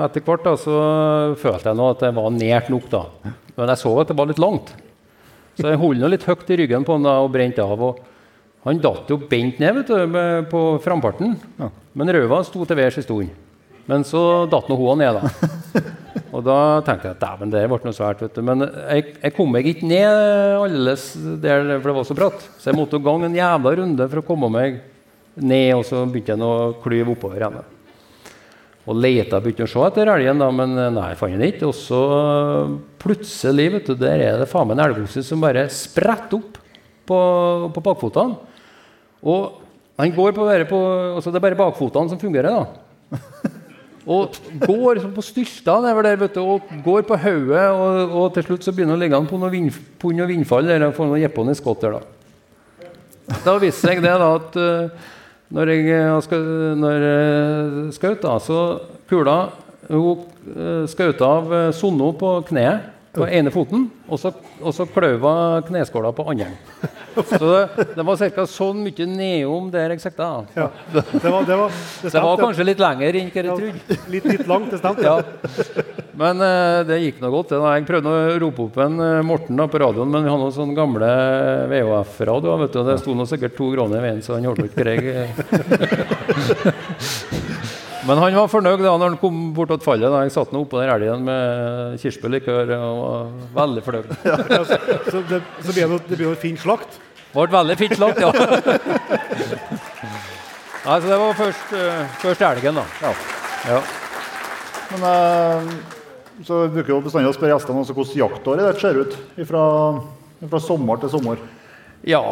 etter 0.00 0.24
hvert 0.26 0.48
da, 0.48 0.56
så 0.58 0.80
følte 1.38 1.70
jeg 1.70 1.78
nå 1.78 1.92
at 1.92 2.02
jeg 2.08 2.16
var 2.16 2.34
nært 2.34 2.72
nok. 2.72 2.90
da. 2.90 3.04
Men 3.60 3.74
jeg 3.74 3.82
så 3.82 3.92
at 4.00 4.08
det 4.10 4.16
var 4.16 4.30
litt 4.30 4.40
langt. 4.40 4.72
Så 5.58 5.68
jeg 5.68 5.80
holdt 5.80 6.08
litt 6.08 6.24
høyt 6.24 6.50
i 6.54 6.58
ryggen 6.62 6.86
på 6.86 6.96
han 6.96 7.04
da, 7.04 7.18
og 7.20 7.32
brente 7.34 7.60
av. 7.60 7.82
og 7.90 8.00
Han 8.64 8.80
datt 8.80 9.10
jo 9.12 9.20
bent 9.28 9.60
ned 9.60 9.80
vet 9.80 9.92
du, 9.92 10.18
på 10.50 10.64
framparten. 10.84 11.36
Men 11.92 12.12
røva 12.16 12.40
sto 12.46 12.64
til 12.64 12.78
værs 12.80 13.00
en 13.00 13.06
stund. 13.06 13.32
Men 13.90 14.06
så 14.06 14.46
datt 14.50 14.68
nå 14.70 14.76
hun 14.78 15.00
ned, 15.02 15.18
da. 15.18 15.86
Og 16.36 16.44
da 16.46 16.56
tenkte 16.86 17.08
jeg 17.08 17.16
at 17.16 17.22
dæven, 17.24 17.50
det 17.50 17.64
ble 17.66 17.78
noe 17.82 17.96
svært. 17.96 18.20
vet 18.22 18.36
du. 18.38 18.42
Men 18.46 18.62
jeg, 18.62 19.16
jeg 19.18 19.34
kom 19.34 19.50
meg 19.50 19.66
ikke 19.66 19.88
ned 19.90 20.60
alldeles, 20.60 21.08
der, 21.42 21.64
for 21.80 21.90
det 21.90 21.96
var 21.96 22.06
så 22.06 22.16
bratt. 22.16 22.44
Så 22.60 22.70
jeg 22.70 22.78
måtte 22.78 23.00
gå 23.02 23.14
en 23.18 23.34
jævla 23.34 23.72
runde 23.80 24.06
for 24.12 24.22
å 24.22 24.26
komme 24.28 24.50
meg 24.54 24.78
ned, 25.34 25.72
og 25.74 25.82
så 25.88 26.04
begynte 26.06 26.36
jeg 26.36 26.46
å 26.46 26.76
klyve 26.84 27.16
oppover 27.16 27.42
igjen. 27.42 27.58
Og 28.90 28.98
leta 28.98 29.38
begynte 29.38 29.68
å 29.68 29.70
se 29.70 29.82
etter 29.86 30.10
elgen, 30.10 30.40
da, 30.42 30.48
men 30.50 30.74
nei, 30.74 31.10
jeg 31.12 31.18
fant 31.20 31.36
den 31.36 31.46
ikke. 31.46 31.68
Og 31.70 31.76
så 31.78 32.00
plutselig, 32.98 33.68
vet 33.76 33.90
du, 33.92 33.94
der 34.00 34.24
er 34.24 34.40
det 34.40 34.48
faen 34.50 34.66
meg 34.66 34.78
en 34.78 34.88
elgokse 34.88 35.22
som 35.26 35.42
bare 35.42 35.68
spretter 35.70 36.40
opp 36.40 36.58
på, 37.06 37.20
på 37.76 37.84
bakfotene. 37.86 38.40
Og 39.22 39.60
han 40.00 40.14
går 40.16 40.32
på, 40.32 40.46
bare 40.48 40.66
på 40.66 40.78
altså 41.14 41.30
Det 41.30 41.38
er 41.38 41.44
bare 41.44 41.58
bakfotene 41.58 42.10
som 42.10 42.20
fungerer, 42.20 42.56
da. 42.56 43.50
Og 44.10 44.32
går 44.64 45.02
på 45.12 45.22
nedover 45.52 46.02
der, 46.02 46.16
vet 46.16 46.34
du, 46.34 46.40
og 46.40 46.70
går 46.84 47.04
på 47.06 47.18
hodet. 47.20 47.66
Og, 47.70 48.14
og 48.16 48.34
til 48.34 48.46
slutt 48.48 48.64
så 48.64 48.72
begynner 48.72 48.96
han 48.96 48.98
å 48.98 49.04
ligge 49.04 49.20
på 49.28 49.38
noe, 49.38 49.52
vind, 49.52 49.80
på 50.00 50.12
noe 50.16 50.26
vindfall 50.30 50.66
der, 50.66 50.86
og 50.88 50.96
får 50.96 51.10
noe 51.12 51.20
jeppon 51.20 51.52
i 51.52 51.54
skott 51.58 51.84
der, 51.84 51.98
da. 52.00 53.36
Da 53.44 53.54
viste 53.62 53.86
seg 53.86 54.00
det 54.02 54.10
da 54.18 54.30
at 54.40 54.56
eh, 54.58 55.10
når 55.50 55.72
jeg 55.72 55.90
eh, 55.96 56.36
når 56.78 57.04
jeg 57.06 57.94
skjøt, 57.96 58.22
da, 58.22 58.38
så 58.38 58.60
kula 59.10 59.38
Hun 59.90 60.22
uh, 60.54 60.86
skjøt 60.86 61.22
av 61.26 61.50
Sonno 61.74 62.12
på 62.14 62.36
kneet 62.46 62.96
på 63.10 63.26
ene 63.26 63.50
foten, 63.50 63.88
og 64.06 64.20
så, 64.22 64.30
og 64.62 64.74
så 64.74 64.86
kløyva 64.86 65.32
kneskåla 65.66 66.12
på 66.14 66.28
andre. 66.30 66.52
Så 67.14 67.38
det, 67.42 67.86
det 67.96 68.04
var 68.06 68.20
ca. 68.34 68.44
sånn 68.48 68.82
mye 68.84 69.06
neom 69.08 69.70
der 69.72 69.94
jeg 69.94 70.02
sikta. 70.04 70.28
Ja. 70.56 70.68
Det 70.92 71.02
var, 71.30 71.46
det 71.48 71.56
var, 71.58 71.72
det 72.02 72.12
Det 72.12 72.22
var 72.24 72.42
kanskje 72.44 72.66
litt 72.68 72.82
lenger 72.82 73.18
enn 73.20 73.30
hva 73.32 73.42
jeg 73.42 73.48
trodde. 73.48 73.98
Litt, 74.14 74.28
litt 74.30 74.46
langt, 74.50 74.70
det 74.70 74.78
stemte. 74.82 75.06
Ja. 75.06 75.16
Men 76.20 76.42
eh, 76.44 76.78
det 76.88 77.00
gikk 77.00 77.20
nå 77.22 77.30
godt. 77.32 77.54
Jeg 77.56 77.88
prøvde 77.88 78.12
å 78.12 78.38
rope 78.42 78.66
opp 78.66 78.78
en 78.84 79.00
eh, 79.00 79.22
Morten 79.26 79.56
da, 79.56 79.66
på 79.70 79.80
radioen, 79.80 80.10
men 80.12 80.26
vi 80.26 80.32
hadde 80.32 80.44
noen 80.44 80.56
sånne 80.56 80.76
gamle 80.78 81.10
VHF-radioer. 81.72 82.68
Det 82.76 82.98
sto 83.00 83.16
nå 83.16 83.24
sikkert 83.30 83.56
to 83.58 83.70
kroner 83.74 84.00
i 84.00 84.04
veien, 84.08 84.22
så 84.24 84.36
han 84.36 84.48
holdt 84.50 84.66
ikke 84.68 84.84
grei. 84.84 84.98
Men 88.08 88.16
han 88.16 88.32
var 88.32 88.48
fornøyd 88.48 88.80
da 88.80 88.94
når 88.96 89.12
han 89.12 89.18
kom 89.20 89.38
bort 89.56 89.68
til 89.74 89.82
fallet. 89.84 90.08
da. 90.08 90.22
Jeg 90.24 90.32
satt 90.32 90.54
oppå 90.56 90.80
der 90.80 90.92
elgen 90.94 91.26
med 91.26 91.98
kirsebærlikør 92.00 92.72
og 92.78 93.00
var 93.02 93.28
veldig 93.60 93.82
fornøyd. 93.86 94.10
Ja, 94.30 94.36
så, 94.64 94.78
så 95.10 95.22
det, 95.28 95.40
så 95.60 95.74
blir 95.74 95.86
det, 95.92 96.00
det 96.08 96.16
blir 96.16 96.30
noe 96.30 96.40
fin 96.40 96.58
slakt. 96.60 96.98
Ble 97.34 97.46
veldig 97.52 97.76
fint 97.78 97.94
slakt, 97.98 98.20
ja. 98.24 98.30
Nei, 100.80 100.96
så 100.96 101.04
det 101.04 101.18
var 101.20 101.36
først, 101.36 101.72
uh, 101.76 102.04
først 102.22 102.42
elgen, 102.48 102.80
da. 102.80 102.84
Ja. 103.04 103.12
Ja. 103.68 103.80
Men 104.90 105.00
uh, 105.04 105.60
så 106.46 106.64
bruker 106.72 106.94
jo 106.94 107.02
bestandig 107.04 107.30
å 107.30 107.36
spørre 107.36 107.52
gjestene 107.52 107.84
hvordan 107.84 108.20
jaktåret 108.22 108.64
deres 108.64 108.80
ser 108.80 108.96
ut 108.96 109.12
fra, 109.50 109.64
fra 110.46 110.60
sommer 110.64 111.02
til 111.02 111.12
sommer. 111.12 111.42
Ja, 112.08 112.22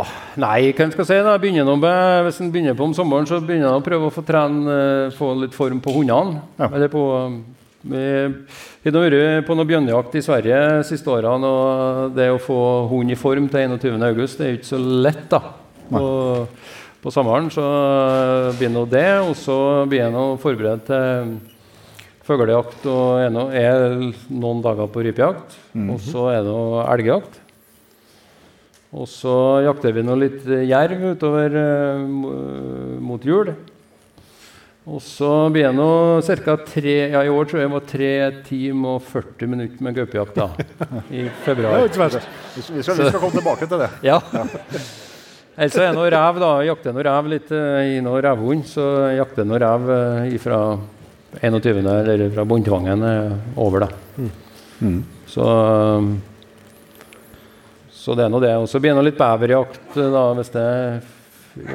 nei, 0.41 0.71
hva 0.73 0.87
skal 0.95 1.05
si 1.05 1.17
da? 1.21 1.35
Jeg 1.35 1.43
Begynner 1.43 1.77
med, 1.77 2.25
hvis 2.25 2.41
en 2.41 2.49
begynner 2.53 2.77
på 2.77 2.87
om 2.89 2.95
sommeren, 2.97 3.27
så 3.29 3.41
begynner 3.45 3.69
en 3.69 3.83
å 3.83 3.85
prøve 3.85 4.09
å 4.09 4.15
få 4.15 4.25
trene, 4.25 4.65
eh, 4.73 5.17
få 5.17 5.35
litt 5.43 5.57
form 5.57 5.83
på 5.85 5.93
hundene. 5.93 6.41
Ja. 6.57 6.71
Eller 6.73 6.89
på, 6.89 7.03
vi 7.85 8.01
har 8.01 8.97
vært 8.97 9.47
på 9.47 9.57
noe 9.59 9.69
bjørnejakt 9.69 10.17
i 10.17 10.23
Sverige 10.25 10.61
de 10.79 10.87
siste 10.89 11.13
årene, 11.13 11.45
og 11.45 12.17
det 12.17 12.31
å 12.33 12.41
få 12.41 12.89
hund 12.89 13.13
i 13.13 13.19
form 13.19 13.49
til 13.53 13.77
21. 13.77 14.03
august, 14.09 14.39
det 14.39 14.47
er 14.47 14.55
jo 14.55 14.61
ikke 14.63 14.73
så 14.73 14.81
lett 15.05 15.29
da. 15.29 15.43
På, 15.89 16.09
på 17.05 17.13
sommeren 17.13 17.51
så 17.53 17.67
blir 18.57 18.73
nå 18.73 18.87
det, 18.89 19.21
og 19.21 19.37
så 19.37 19.59
blir 19.89 20.07
jeg 20.07 20.15
nå 20.17 20.25
forberedt 20.41 20.89
til 20.89 21.37
fuglejakt 22.29 22.85
og 22.89 23.53
er, 23.57 23.85
noen 24.29 24.65
dager 24.65 24.89
på 24.93 25.05
rypejakt. 25.05 25.61
Og 25.93 26.01
så 26.05 26.27
er 26.33 26.43
det 26.45 26.57
elgjakt. 26.97 27.39
Og 28.97 29.09
så 29.11 29.35
jakter 29.67 29.93
vi 29.93 30.05
nå 30.07 30.15
litt 30.17 30.47
eh, 30.49 30.65
jerv 30.71 31.11
utover 31.13 31.59
eh, 31.61 32.07
mot 33.05 33.25
jul. 33.25 33.53
Og 34.89 35.03
så 35.05 35.29
blir 35.53 35.67
det 35.67 35.75
nå 35.77 35.89
ca. 36.25 36.55
tre 36.65 36.95
ja, 37.13 37.21
I 37.21 37.29
år 37.29 37.49
tror 37.51 37.61
jeg 37.61 37.69
det 37.69 37.75
var 37.75 37.89
tre 37.91 38.13
timer 38.47 38.97
og 38.97 39.05
40 39.11 39.51
minutter 39.53 39.85
med 39.85 39.99
gaupejakt 39.99 40.41
i 40.41 40.47
Det 41.11 41.27
er 41.27 41.35
februar. 41.45 41.85
ikke 41.85 42.01
verst. 42.07 42.31
Vi 42.55 42.65
skal, 42.65 42.79
vi 42.81 42.87
skal, 42.87 43.21
komme 43.21 43.37
tilbake 43.37 43.69
til 43.69 43.85
det. 43.85 43.91
Ja. 44.07 44.23
Ellers 45.59 45.75
er 45.75 45.89
det 45.91 45.97
noe 45.99 46.09
rev, 46.15 46.37
da. 46.41 46.53
Jeg 46.63 46.71
jakter 46.71 46.95
noe 46.95 47.05
rev 47.05 47.29
litt 47.35 47.53
eh, 47.53 47.97
i 47.99 48.01
noe 48.07 48.23
revhund. 48.25 48.65
Så 48.71 48.87
jeg 49.11 49.21
jakter 49.21 49.49
noe 49.51 49.61
rev 49.61 49.93
eh, 49.93 50.39
fra 50.41 50.63
21. 51.43 51.83
eller 51.85 52.25
fra 52.33 52.47
Båndtvangen 52.49 53.05
eh, 53.05 53.33
over, 53.61 53.85
da. 53.85 54.23
Så 55.29 55.49
eh, 55.53 56.13
så 58.09 58.17
det 58.17 58.25
er 58.25 58.33
nå 58.33 58.41
det. 58.41 58.55
Og 58.57 58.69
så 58.73 58.81
blir 58.81 58.97
det 58.97 59.05
litt 59.05 59.21
beverjakt 59.21 59.97
eh, 60.01 60.13
da, 60.15 60.25
hvis 60.39 60.53
det 60.55 60.67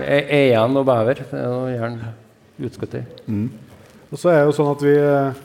er 0.02 0.32
igjen 0.50 0.74
noe 0.74 0.88
bever. 0.88 1.22
Det 1.30 1.42
er 1.46 1.74
gjerne 1.76 2.14
utskutt 2.66 2.96
i. 2.98 3.04
Og 4.10 4.18
så 4.18 4.32
er 4.32 4.40
det 4.42 4.48
jo 4.50 4.56
sånn 4.58 4.72
at 4.72 4.86
vi 4.86 4.94
eh, 4.98 5.42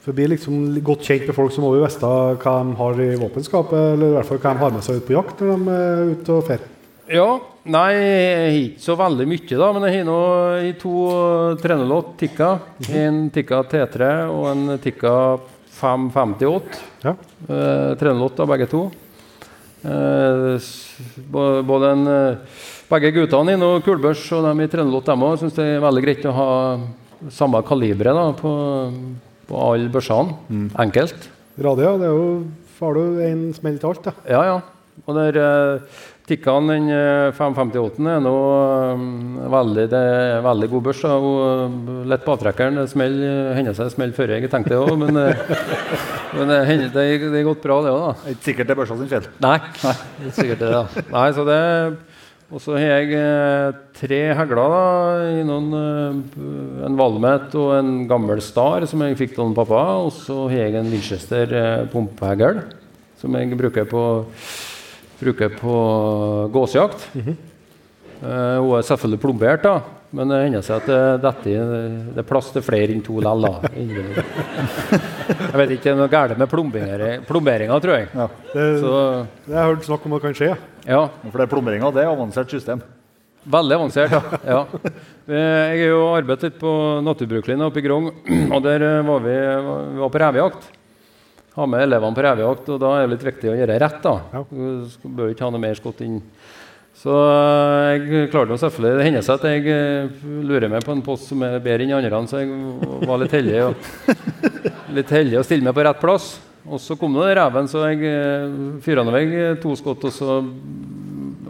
for 0.00 0.14
å 0.14 0.16
bli 0.16 0.30
liksom 0.32 0.60
godt 0.86 1.08
kjent 1.08 1.26
med 1.28 1.36
folk, 1.36 1.52
så 1.52 1.64
må 1.64 1.74
vi 1.74 1.82
vite 1.82 2.08
hva 2.40 2.54
de 2.62 2.76
har 2.78 3.00
i 3.04 3.08
våpenskapet, 3.20 3.80
eller 3.96 4.12
i 4.12 4.14
hvert 4.16 4.30
fall 4.30 4.40
hva 4.40 4.52
de 4.54 4.62
har 4.62 4.76
med 4.76 4.86
seg 4.86 5.00
ut 5.00 5.08
på 5.08 5.16
jakt 5.16 5.42
når 5.42 5.50
de 5.50 5.74
er 5.74 6.12
ute 6.14 6.36
og 6.36 6.46
fer. 6.46 6.64
Ja, 7.10 7.26
nei, 7.66 7.88
jeg 7.98 8.38
har 8.38 8.56
ikke 8.60 8.84
så 8.86 8.96
veldig 9.00 9.26
mye, 9.28 9.58
da. 9.58 9.68
Men 9.74 9.86
jeg 9.88 9.96
har 9.98 10.06
nå 10.06 10.20
i 10.62 10.72
to 10.78 10.94
trenelåt 11.60 12.14
Tikka. 12.22 12.52
En 13.02 13.24
Tikka 13.34 13.64
T3 13.66 14.10
og 14.30 14.46
en 14.54 14.76
Tikka 14.80 15.14
558. 15.80 16.80
Ja. 17.02 17.16
Eh, 17.50 17.92
trenelåt 17.98 18.40
av 18.40 18.54
begge 18.54 18.70
to. 18.70 18.86
Eh, 19.80 20.70
både 21.32 21.90
en, 21.94 22.06
eh, 22.08 22.62
begge 22.90 23.12
guttene 23.16 23.54
i 23.54 23.60
noe 23.60 23.82
kulbørs 23.84 24.24
og 24.36 24.44
de 24.48 24.64
i 24.64 24.70
trenelåt, 24.70 25.06
dem 25.06 25.22
òg, 25.24 25.38
syns 25.40 25.54
det 25.56 25.66
er 25.76 25.84
veldig 25.84 26.02
greit 26.04 26.26
å 26.28 26.36
ha 26.36 26.50
samme 27.30 27.62
kalibre 27.62 28.12
da, 28.16 28.30
på, 28.36 28.52
på 29.48 29.62
alle 29.70 29.92
børsene. 29.92 30.36
Enkelt. 30.80 31.30
Radia, 31.60 31.96
det 32.00 32.08
er 32.08 32.16
jo 32.16 32.26
har 32.80 32.96
du 32.96 33.20
en 33.20 33.40
smell 33.52 33.76
til 33.76 33.90
alt, 33.90 34.06
da. 34.06 34.12
Ja, 34.28 34.40
ja. 34.48 34.60
Og 35.08 35.16
der 35.16 35.36
uh, 35.36 35.98
Tikkan, 36.30 36.68
den 36.70 36.86
eh, 36.94 37.32
558 37.34 38.04
er 38.06 38.20
nå 38.22 38.34
eh, 38.46 39.00
veldig, 39.50 39.86
det 39.90 40.00
er 40.00 40.44
veldig 40.44 40.68
god 40.70 40.84
børs. 40.86 41.00
og 41.08 41.26
eh, 41.42 42.04
Lett 42.12 42.22
på 42.26 42.36
avtrekkeren. 42.36 42.78
Det 42.78 42.92
smell, 42.92 43.16
hender 43.56 43.74
seg 43.74 43.88
det 43.88 43.94
smeller 43.96 44.14
før 44.14 44.34
jeg 44.36 44.52
tenkte 44.52 44.76
det 44.76 44.78
òg, 44.78 44.92
men, 45.00 45.18
eh, 45.18 45.42
men 46.36 46.52
det, 46.52 46.60
det, 46.94 47.08
det 47.24 47.40
er 47.40 47.48
gått 47.48 47.66
bra, 47.66 47.80
det 47.82 47.96
òg, 47.96 48.04
da. 48.04 48.32
Ikke 48.34 48.46
sikkert 48.50 48.70
det 48.70 48.76
er 48.76 48.80
børsa 48.84 49.00
sin 49.00 49.10
feil. 49.10 49.28
Nei, 49.42 49.58
det 49.82 50.30
er 50.30 50.38
sikkert 50.38 50.62
det. 50.62 50.72
da. 50.76 51.04
Nei, 51.16 51.26
så 51.34 51.48
det 51.50 51.60
Og 52.50 52.62
så 52.62 52.78
har 52.78 52.86
jeg 53.00 53.14
eh, 53.18 53.76
tre 53.98 54.20
hegler. 54.38 54.62
da, 54.74 54.82
i 55.40 55.46
noen, 55.50 55.70
eh, 55.82 56.84
En 56.86 56.98
Valmet 56.98 57.58
og 57.58 57.74
en 57.80 57.94
gammel 58.10 58.42
Star 58.42 58.86
som 58.90 59.02
jeg 59.02 59.18
fikk 59.18 59.38
av 59.42 59.50
pappa. 59.58 59.82
Og 60.06 60.14
så 60.14 60.44
har 60.46 60.68
jeg 60.68 60.78
en 60.78 60.94
Winchester 60.94 61.58
eh, 61.58 61.88
pumpehegl 61.90 62.62
som 63.20 63.34
jeg 63.36 63.52
bruker 63.58 63.84
på, 63.84 64.02
bruker 65.20 65.52
på 65.60 65.74
gåsejakt. 66.54 67.08
Eh, 67.16 68.58
hun 68.60 68.74
er 68.76 68.84
selvfølgelig 68.84 69.20
plombert, 69.22 69.62
da. 69.64 69.78
Men 70.10 70.26
det 70.32 70.38
hender 70.42 70.62
seg 70.66 70.80
at 70.80 70.88
det, 70.90 71.02
detter 71.22 71.68
det 72.16 72.18
er 72.18 72.26
plass 72.26 72.48
til 72.50 72.64
flere 72.66 72.90
enn 72.90 73.02
to 73.06 73.20
lell. 73.22 73.44
Jeg 73.70 75.54
vet 75.54 75.74
ikke, 75.76 75.84
det 75.84 75.92
er 75.92 75.98
noe 76.00 76.10
galt 76.10 76.34
med 76.40 76.50
plomberinga, 76.50 77.76
tror 77.82 77.94
jeg. 77.94 78.08
Det, 78.50 78.64
Så 78.82 78.90
det 79.46 79.54
har 79.54 79.68
jeg 79.68 79.68
hørt 79.70 79.86
snakk 79.86 80.08
om 80.08 80.16
at 80.18 80.24
kan 80.24 80.34
skje. 80.36 80.50
ja, 80.88 81.04
For 81.28 81.38
det 81.38 81.46
er 81.46 81.52
plomberinga, 81.54 81.92
det 81.94 82.02
er 82.02 82.10
avansert 82.10 82.50
system. 82.50 82.82
veldig 83.46 83.76
avansert. 83.78 84.10
ja. 84.12 84.20
ja. 84.50 84.60
Eh, 85.30 85.76
Jeg 85.78 85.78
har 85.84 85.92
jo 85.94 86.02
arbeidet 86.16 86.48
litt 86.48 86.58
på 86.60 86.72
Naturbruklinja 87.06 87.70
oppe 87.70 87.78
i 87.78 87.86
Grong, 87.86 88.10
og 88.50 88.62
der 88.66 88.82
eh, 88.88 89.00
var 89.06 89.22
vi, 89.24 89.36
vi 89.94 90.02
var 90.02 90.10
på 90.10 90.22
revejakt. 90.26 90.68
Ha 91.56 91.66
med 91.66 91.82
elevene 91.82 92.16
på 92.16 92.24
revejakt, 92.24 92.68
og 92.70 92.80
da 92.82 92.94
er 92.94 93.04
det 93.04 93.14
litt 93.16 93.26
viktig 93.26 93.50
å 93.50 93.56
gjøre 93.58 93.78
rett. 93.82 94.00
da. 94.04 94.16
Ja. 94.34 94.42
Du 94.50 95.08
bør 95.16 95.32
ikke 95.32 95.46
ha 95.46 95.52
noe 95.54 95.62
mer 95.62 95.78
skott 95.78 96.02
inn. 96.06 96.20
Så 97.00 97.14
eh, 97.16 97.96
jeg 97.96 98.28
klarte 98.32 98.52
jo 98.52 98.60
selvfølgelig 98.60 98.98
Det 98.98 99.04
hender 99.06 99.22
seg 99.24 99.38
at 99.38 99.44
jeg 99.48 99.72
eh, 99.72 100.24
lurer 100.44 100.68
meg 100.68 100.84
på 100.84 100.92
en 100.92 101.04
post 101.04 101.30
som 101.30 101.40
er 101.46 101.56
bedre 101.64 101.86
enn 101.86 101.94
andre, 101.96 102.20
så 102.28 102.42
jeg 102.42 103.06
var 103.08 103.22
litt 103.22 103.36
heldig 103.38 103.60
og, 103.70 103.90
litt 104.98 105.12
heldig 105.16 105.40
å 105.40 105.44
stille 105.46 105.64
meg 105.64 105.76
på 105.76 105.86
rett 105.86 106.02
plass. 106.02 106.34
Og 106.68 106.82
så 106.82 106.94
kom 107.00 107.14
det 107.16 107.32
reven, 107.38 107.70
så 107.72 107.86
jeg 107.88 108.04
fyra 108.84 109.06
i 109.08 109.14
vei 109.14 109.46
to 109.62 109.72
skott, 109.80 110.04
og 110.04 110.12
så 110.12 110.42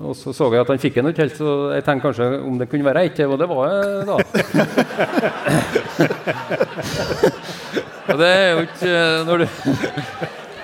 og 0.04 0.16
så 0.16 0.32
så 0.32 0.46
jeg 0.52 0.60
at 0.62 0.70
han 0.72 0.80
fikk 0.80 0.94
den 0.96 1.08
ikke 1.10 1.24
helt, 1.24 1.36
så 1.36 1.72
jeg 1.74 1.84
tenkte 1.84 2.06
kanskje 2.08 2.26
om 2.46 2.58
det 2.60 2.68
kunne 2.70 2.86
være 2.86 3.04
ett 3.06 3.14
til, 3.18 3.28
og 3.30 3.38
det 3.40 3.48
var 3.50 3.68
det 3.70 4.06
da. 4.08 4.16
og 8.10 8.16
det 8.20 8.28
er 8.28 8.50
jo 8.50 8.58
ikke 8.64 8.90
eh, 8.90 9.26
Når 9.26 9.36
du, 9.36 9.46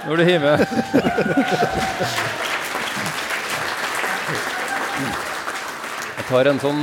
når 0.06 0.16
du 0.16 0.22
hiver 0.26 0.56
Jeg 6.16 6.24
tar 6.30 6.44
en 6.50 6.62
sånn 6.62 6.80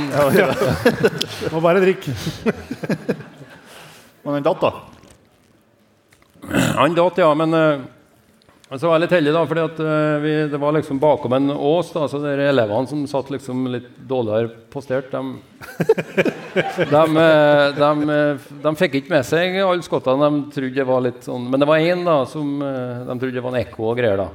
Må 1.52 1.60
bare 1.60 1.82
drikke. 1.82 2.12
Men 4.24 4.38
den 4.38 4.46
datt, 4.46 4.62
da. 4.62 4.70
Han 6.78 6.96
datt, 6.96 7.18
ja, 7.20 7.28
men 7.36 7.50
eh, 8.70 8.78
så 8.78 8.88
var 8.88 8.96
jeg 8.96 9.04
litt 9.04 9.14
heldig, 9.16 9.32
da, 9.36 9.42
fordi 9.50 9.64
at 9.64 9.80
eh, 9.84 10.16
vi, 10.24 10.32
det 10.52 10.60
var 10.62 10.76
liksom 10.76 11.00
bakom 11.02 11.36
en 11.36 11.52
ås. 11.54 11.92
da, 11.94 12.06
så 12.10 12.20
de 12.22 12.34
Elevene 12.48 12.90
som 12.90 13.06
satt 13.10 13.30
liksom 13.34 13.66
litt 13.72 13.90
dårligere 14.08 14.50
postert, 14.72 15.12
de, 15.14 15.22
de, 16.94 17.04
de, 17.78 18.18
de 18.66 18.74
fikk 18.80 18.98
ikke 19.00 19.14
med 19.14 19.28
seg 19.28 19.60
alle 19.62 19.86
skottene. 19.86 20.30
De 20.30 20.58
trodde 20.58 20.80
det 20.80 20.88
var 20.90 21.06
litt 21.06 21.24
sånn, 21.26 21.48
Men 21.50 21.62
det 21.62 21.70
var 21.70 21.88
én 21.92 22.04
som 22.30 22.54
eh, 22.62 23.04
de 23.08 23.18
trodde 23.20 23.36
det 23.38 23.44
var 23.44 23.54
en 23.54 23.62
ekko 23.64 23.90
og 23.92 23.98
greier, 24.00 24.24
da, 24.24 24.30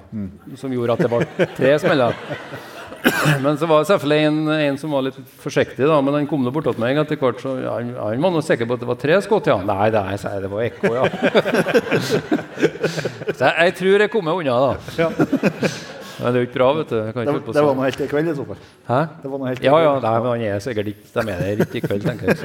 som 0.58 0.74
gjorde 0.74 0.98
at 0.98 1.06
det 1.06 1.14
ble 1.16 1.50
tre 1.60 1.78
smeller. 1.84 2.18
Men 3.44 3.58
så 3.62 3.68
var 3.70 3.84
det 3.84 3.90
selvfølgelig 3.92 4.28
en, 4.30 4.40
en 4.56 4.78
som 4.82 4.92
var 4.96 5.06
litt 5.08 5.18
forsiktig, 5.44 5.86
da, 5.88 6.00
men 6.04 6.16
han 6.18 6.28
kom 6.30 6.42
nå 6.46 6.52
bortåt 6.56 6.80
meg 6.82 6.98
etter 7.00 7.20
hvert. 7.20 7.40
så 7.44 7.54
han, 7.64 7.94
han 7.96 8.24
var 8.26 8.34
nå 8.34 8.42
sikker 8.46 8.68
på 8.70 8.76
at 8.76 8.84
det 8.84 8.90
var 8.90 9.00
tre 9.00 9.20
skudd, 9.26 9.48
ja. 9.52 9.58
Nei, 9.66 9.88
nei, 9.94 10.18
sa 10.20 10.34
jeg, 10.36 10.44
det 10.46 10.52
var 10.52 10.66
ekko, 10.66 10.92
ja. 10.98 11.06
så 13.38 13.46
jeg, 13.46 13.54
jeg 13.54 13.78
tror 13.80 14.04
jeg 14.06 14.12
kom 14.14 14.28
meg 14.28 14.42
unna, 14.44 14.58
da. 14.66 14.74
Men 16.20 16.34
det 16.36 16.36
er 16.36 16.44
jo 16.44 16.48
ikke 16.50 16.58
bra, 16.58 16.66
vet 16.76 16.90
du. 16.92 16.98
Kan 17.16 17.30
Det, 17.30 17.34
det 17.56 17.62
var 17.64 17.76
nå 17.78 17.84
helt 17.86 18.02
i 18.04 18.08
kveld, 18.12 18.28
i 18.28 18.36
så 18.36 18.44
fall. 18.50 18.58
Hæ? 18.90 18.98
Det 19.24 19.30
var 19.32 19.40
noe 19.40 19.48
helt 19.54 19.62
i 19.64 19.68
Ja, 19.70 19.72
kveld. 19.78 19.86
ja, 19.88 19.94
nei, 20.04 20.16
men 20.20 20.30
han 20.34 20.42
er 20.50 20.64
sikkert 20.66 20.90
ikke 20.92 21.06
De 21.16 21.22
er 21.32 21.44
der 21.46 21.64
ikke 21.64 21.80
i 21.80 21.84
kveld, 21.86 22.04
tenker 22.04 22.26
jeg. 22.28 22.40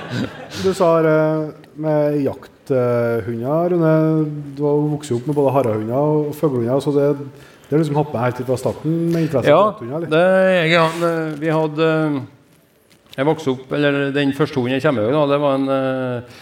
Du 0.62 0.68
sa 0.76 0.90
eh, 1.02 1.48
med 1.80 2.20
jakthunder, 2.22 3.24
Rune. 3.26 3.94
Du 4.54 4.62
har 4.68 4.78
vokst 4.92 5.10
opp 5.16 5.26
med 5.26 5.34
både 5.40 5.54
harehunder 5.56 5.98
og 6.28 6.30
fuglehunder. 6.38 6.82
Så 6.84 6.94
det, 6.94 7.08
det 7.70 7.76
har 7.76 7.84
liksom 7.84 7.98
hatt 8.00 8.08
med 8.10 8.22
helt 8.24 8.38
fra 8.48 8.56
starten 8.58 8.94
med 9.14 9.22
interesse 9.28 9.50
Ja, 9.52 9.58
eller? 9.78 10.06
det, 10.10 10.22
jeg, 10.72 11.10
vi 11.38 11.50
hadde 11.54 11.90
Jeg 13.14 13.26
vokste 13.28 13.52
opp 13.52 13.74
Eller 13.78 13.98
den 14.16 14.32
første 14.34 14.58
hunden 14.58 14.74
jeg 14.74 14.82
kommer 14.82 15.06
over, 15.06 15.28
det 15.30 15.38
var 15.44 15.54
en, 15.54 15.68
eh, 15.76 16.40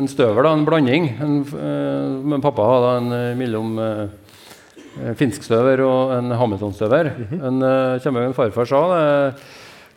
en 0.00 0.08
støver, 0.08 0.40
da, 0.46 0.54
en 0.56 0.64
blanding. 0.64 1.08
En, 1.20 1.34
eh, 1.44 2.14
men 2.32 2.40
pappa 2.40 2.64
hadde 2.64 2.94
en 2.96 3.12
eh, 3.18 3.34
mellom 3.36 3.76
finsk 5.20 5.44
støver 5.44 5.84
og 5.84 6.14
en 6.16 6.32
Hamilton-støver. 6.34 7.12
En 7.36 7.60
kommer 8.02 8.24
en 8.24 8.34
farfar 8.34 8.66
sa 8.66 8.80
det 8.90 9.04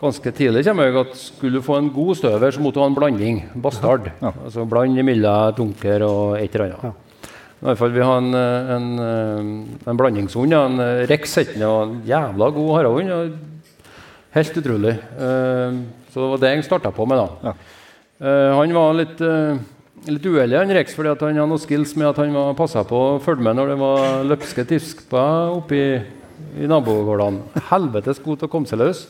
ganske 0.03 0.35
tidlig 0.35 0.65
jeg, 0.67 0.95
at 0.99 1.15
skulle 1.15 1.61
du 1.61 1.65
få 1.65 1.79
en 1.79 1.89
god 1.95 2.15
støver, 2.19 2.51
så 2.51 2.59
måtte 2.61 2.75
du 2.75 2.83
ha 2.83 2.91
en 2.91 2.99
blanding. 2.99 3.41
Bastard. 3.55 4.11
Altså 4.21 4.67
bland 4.67 4.99
imellom 4.99 5.55
dunker 5.55 6.03
og 6.03 6.37
et 6.41 6.53
eller 6.55 6.75
annet. 6.75 7.12
I 7.63 7.65
hvert 7.69 7.79
fall, 7.79 7.93
Vi 7.95 8.03
har 8.03 8.17
en, 8.19 8.33
eh, 8.35 8.71
en, 8.75 8.87
eh, 8.99 9.89
en 9.89 9.97
blandingshund. 9.97 10.51
ja, 10.51 10.65
En 10.65 10.79
eh, 10.79 11.05
Rex 11.07 11.35
heter 11.37 11.53
den. 11.53 11.63
En 11.63 12.01
jævla 12.03 12.49
god 12.51 12.71
harehund. 12.75 13.37
Helt 14.33 14.57
utrolig. 14.57 14.99
Så 16.11 16.19
det 16.19 16.29
var 16.29 16.37
det 16.41 16.49
jeg 16.55 16.65
starta 16.65 16.91
på 16.91 17.07
med. 17.07 17.17
da. 17.17 17.53
Eh, 18.19 18.55
Han 18.55 18.73
var 18.73 18.93
litt, 18.93 19.17
litt 20.07 20.25
uheldig, 20.25 20.57
han 20.57 20.75
Rex, 20.75 20.93
fordi 20.93 21.07
han 21.07 21.35
hadde 21.37 21.47
noen 21.47 21.59
skills 21.59 21.95
med 21.95 22.07
at 22.07 22.17
han 22.17 22.33
var 22.33 22.53
passa 22.53 22.83
på 22.83 23.15
å 23.15 23.21
følge 23.21 23.41
med 23.43 23.55
når 23.55 23.67
det 23.69 23.79
var 23.79 24.23
løpske 24.25 24.67
tisper 24.67 25.55
oppi 25.55 26.01
i 26.59 26.67
nabogårdene. 26.67 27.39
Helvetes 27.69 28.19
god 28.19 28.39
til 28.39 28.47
å 28.47 28.51
komme 28.51 28.67
seg 28.67 28.79
løs. 28.79 29.07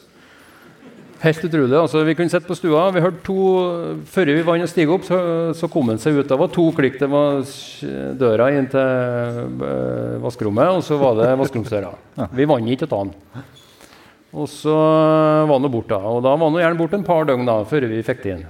Helt 1.24 1.44
utrolig. 1.48 1.78
altså 1.80 2.02
Vi 2.04 2.16
kunne 2.20 2.32
sitte 2.32 2.50
på 2.50 2.56
stua. 2.58 2.90
vi 2.92 3.00
hørte 3.04 3.24
to, 3.24 3.44
Før 4.12 4.26
vi 4.28 4.44
vant 4.44 4.66
å 4.66 4.68
stige 4.68 4.92
opp, 4.92 5.06
så, 5.08 5.18
så 5.56 5.70
kom 5.72 5.88
han 5.94 6.02
seg 6.02 6.18
ut. 6.20 6.28
Det 6.28 6.40
var 6.40 6.52
to 6.52 6.66
klikk. 6.76 6.98
Det 7.00 7.08
var 7.08 7.40
døra 8.20 8.50
inn 8.52 8.68
til 8.68 8.82
eh, 9.64 10.18
vaskerommet, 10.24 10.74
og 10.76 10.84
så 10.84 11.00
var 11.00 11.16
det 11.22 11.30
vaskeromsdøra. 11.40 11.94
Vi 12.36 12.50
vant 12.50 12.74
ikke 12.76 12.90
ta 12.92 13.00
han. 13.06 13.14
Og 14.34 14.50
så 14.52 14.76
var 14.76 15.56
han 15.56 15.72
borte. 15.72 15.96
da. 15.96 16.12
Og 16.12 16.20
da 16.26 16.36
var 16.36 16.50
han 16.50 16.60
gjerne 16.60 16.82
borte 16.82 17.00
en 17.00 17.08
par 17.08 17.30
døgn 17.30 17.48
da, 17.48 17.62
før 17.72 17.88
vi 17.88 18.04
fikk 18.04 18.24
det 18.26 18.36
inn. 18.36 18.46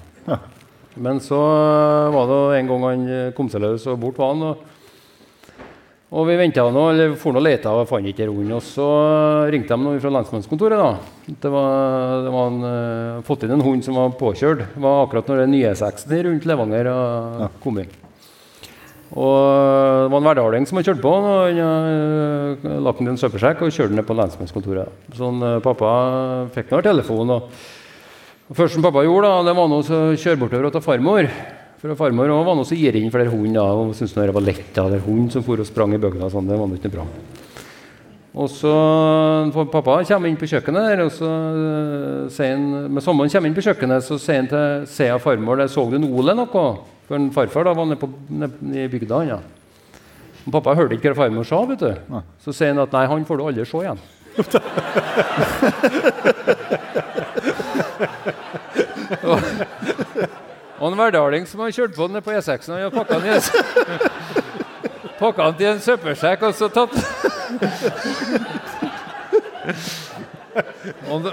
Men 1.06 1.22
så 1.22 1.38
var 2.14 2.30
det 2.30 2.42
en 2.58 2.70
gang 2.70 2.88
han 2.90 3.08
kom 3.38 3.54
seg 3.54 3.62
løs, 3.66 3.86
og 3.90 4.02
bort 4.02 4.18
var 4.22 4.34
han. 4.34 4.48
og 4.50 4.73
og 6.14 6.28
vi 6.30 6.38
venta 6.38 6.64
nå, 6.70 6.84
eller 6.92 7.16
for 7.18 7.34
noe 7.34 7.42
leta 7.42 7.72
og 7.74 7.88
fant 7.90 8.06
ikke 8.06 8.28
hunden. 8.30 8.54
Og 8.54 8.62
så 8.62 8.86
ringte 9.50 9.74
de 9.74 9.82
noen 9.82 10.02
fra 10.04 10.12
lensmannskontoret. 10.14 10.78
da. 10.78 11.34
Det 11.42 11.50
var, 11.50 12.22
det 12.28 12.34
var 12.36 12.52
en, 12.52 12.62
uh, 12.68 13.24
fått 13.26 13.48
inn 13.48 13.56
en 13.56 13.66
hund 13.66 13.86
som 13.86 13.98
var 13.98 14.14
påkjørt. 14.20 14.62
Det 14.76 14.84
var 14.84 15.04
akkurat 15.08 15.32
når 15.32 15.44
den 15.44 15.56
nye 15.58 15.74
seksten 15.80 16.26
rundt 16.30 16.46
Levanger 16.50 16.92
ja. 16.92 17.50
kom 17.64 17.82
inn. 17.82 17.92
Og 19.14 19.38
det 19.38 20.10
var 20.10 20.18
en 20.20 20.28
hverdaling 20.28 20.66
som 20.66 20.80
hadde 20.80 20.90
kjørt 20.92 21.04
på. 21.04 21.14
og 21.14 21.50
Han 21.50 21.60
hadde 21.62 22.80
lagt 22.86 23.02
den 23.02 23.10
i 23.10 23.14
en 23.14 23.22
søppelsekk 23.22 23.62
og 23.66 23.74
kjørte 23.74 23.94
den 23.94 24.02
ned 24.02 24.10
på 24.10 24.18
lensmannskontoret. 24.18 25.02
Så 25.14 25.30
han, 25.30 25.42
eh, 25.50 25.62
pappa 25.66 25.94
fikk 26.56 26.74
nå 26.74 26.82
telefon. 26.86 27.38
og 27.38 27.50
og 28.50 28.58
første 28.58 28.76
som 28.76 28.84
pappa 28.84 29.06
gjorde, 29.06 29.30
da, 29.32 29.44
det 29.48 29.54
var 29.56 29.72
å 29.72 30.00
kjøre 30.20 30.38
bortover 30.42 30.74
til 30.74 30.84
farmor. 30.84 31.28
For 31.84 31.92
farmor 32.00 32.32
og 32.32 32.46
var 32.48 32.56
også 32.56 32.72
så 32.72 32.78
gir 32.80 32.96
inn 32.96 33.12
flere 33.12 33.28
hund. 33.28 33.58
da, 33.58 33.64
og 33.76 33.90
syntes 33.92 34.14
det 34.16 34.34
var 34.34 34.42
lett. 34.42 34.74
da, 34.74 34.88
det 34.88 35.02
er 35.02 35.30
som 35.30 35.44
for 35.44 35.60
og 35.60 35.66
sprang 35.68 35.94
i 35.94 35.98
bygda. 35.98 36.26
og 36.26 36.32
Sånn, 36.32 36.48
det 36.48 36.56
var 36.56 36.68
ikke 36.72 36.90
bra. 36.94 37.04
Og 38.34 38.50
så 38.50 38.72
for 39.52 39.66
Pappa 39.66 40.04
kommer 40.08 40.30
inn 40.30 40.38
på 40.40 40.48
kjøkkenet, 40.48 40.90
der, 40.90 41.04
og 41.04 41.12
så 41.12 41.26
øh, 41.28 42.30
sier 42.32 42.56
han 42.56 42.90
Med 42.90 43.04
sommeren 43.04 43.30
kommer 43.30 43.48
inn 43.48 43.54
på 43.54 43.62
kjøkkenet, 43.62 44.02
så 44.02 44.18
sier 44.18 44.36
han 44.40 44.48
til 44.48 44.88
Sea 44.88 45.18
farmor 45.20 45.56
der, 45.60 45.68
så 45.68 45.90
du 45.92 45.98
Ole 46.08 46.34
noe? 46.34 46.78
For 47.04 47.16
en 47.20 47.32
farfar 47.36 47.64
da 47.68 47.74
var 47.76 47.86
nede, 47.86 48.00
på, 48.00 48.08
nede 48.30 48.54
i 48.86 48.88
bygda. 48.88 49.24
Ja. 49.28 49.38
Og 50.48 50.52
pappa 50.56 50.76
hørte 50.80 50.96
ikke 50.96 51.12
hva 51.12 51.16
farmor 51.26 51.44
sa. 51.44 51.66
vet 51.68 51.80
du. 51.84 51.94
Så 52.46 52.52
sier 52.56 52.72
han 52.72 52.80
at 52.80 52.94
nei, 52.96 53.06
han 53.12 53.26
får 53.28 53.38
du 53.38 53.44
aldri 53.44 53.66
se 53.68 53.78
igjen. 53.84 54.00
En 60.94 61.00
hverdaling 61.02 61.48
som 61.50 61.58
har 61.64 61.72
kjørt 61.74 61.96
på 61.98 62.06
ned 62.12 62.22
på 62.22 62.30
E6 62.38 62.70
og 62.70 62.78
har 62.78 62.92
pakka 62.94 63.18
den 63.18 63.26
i 63.32 63.34
en, 63.34 63.42
pakka 65.18 65.42
den 65.48 65.58
til 65.58 65.68
en 65.72 65.82
søppelsekk 65.82 66.44
og 66.46 66.54
så 66.54 66.70
tatt 66.70 66.94
og, 71.10 71.26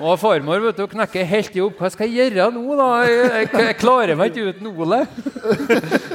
og 0.00 0.18
farmor 0.22 0.58
vet 0.64 0.78
du, 0.78 0.86
knekker 0.88 1.24
helt 1.28 1.56
i 1.56 1.60
opp. 1.64 1.76
Hva 1.82 1.88
skal 1.92 2.08
jeg 2.08 2.32
gjøre 2.32 2.50
nå, 2.54 2.62
da? 2.78 2.86
Jeg, 3.04 3.16
jeg, 3.34 3.46
jeg 3.66 3.76
klarer 3.82 4.14
meg 4.16 4.26
ikke 4.32 4.48
uten 4.54 4.66
Ole. 4.72 5.00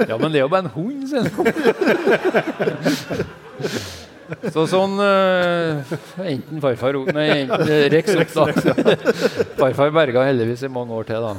Ja, 0.10 0.16
men 0.18 0.30
det 0.32 0.38
er 0.42 0.46
jo 0.48 0.54
bare 0.56 0.66
en 0.66 0.74
hund, 0.74 1.02
sier 1.12 1.26
han. 1.30 1.36
Så 4.54 4.66
sånn 4.70 4.96
uh, 5.00 5.96
Enten 6.26 6.62
farfar 6.64 6.98
Nei, 7.14 7.28
enten 7.44 7.72
Rex 7.94 8.16
opp, 8.18 8.32
da. 8.34 8.96
Farfar 9.60 9.94
berga 9.96 10.26
heldigvis 10.28 10.66
i 10.66 10.72
mange 10.72 10.96
år 10.98 11.10
til, 11.10 11.26
da. 11.26 11.34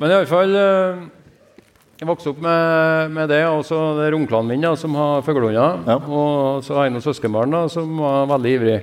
Men 0.00 0.10
i 0.10 0.16
alle 0.16 0.26
fall 0.26 0.54
eh, 0.58 1.02
Jeg 2.00 2.08
vokste 2.08 2.32
opp 2.32 2.40
med, 2.42 3.12
med 3.14 3.30
det, 3.30 3.44
og 3.46 3.62
så 3.66 3.78
det 3.98 4.08
er 4.08 4.16
onklene 4.18 4.50
mine 4.50 4.72
da, 4.72 4.78
som 4.78 4.96
har 4.98 5.22
fuglehunder. 5.26 5.84
Ja. 5.86 5.98
Og 6.02 6.64
så 6.66 6.74
har 6.78 6.88
jeg 6.88 6.96
noen 6.96 7.04
søskenbarn 7.06 7.54
da, 7.54 7.62
som 7.70 7.94
var 8.02 8.26
veldig 8.34 8.54
ivrige. 8.58 8.80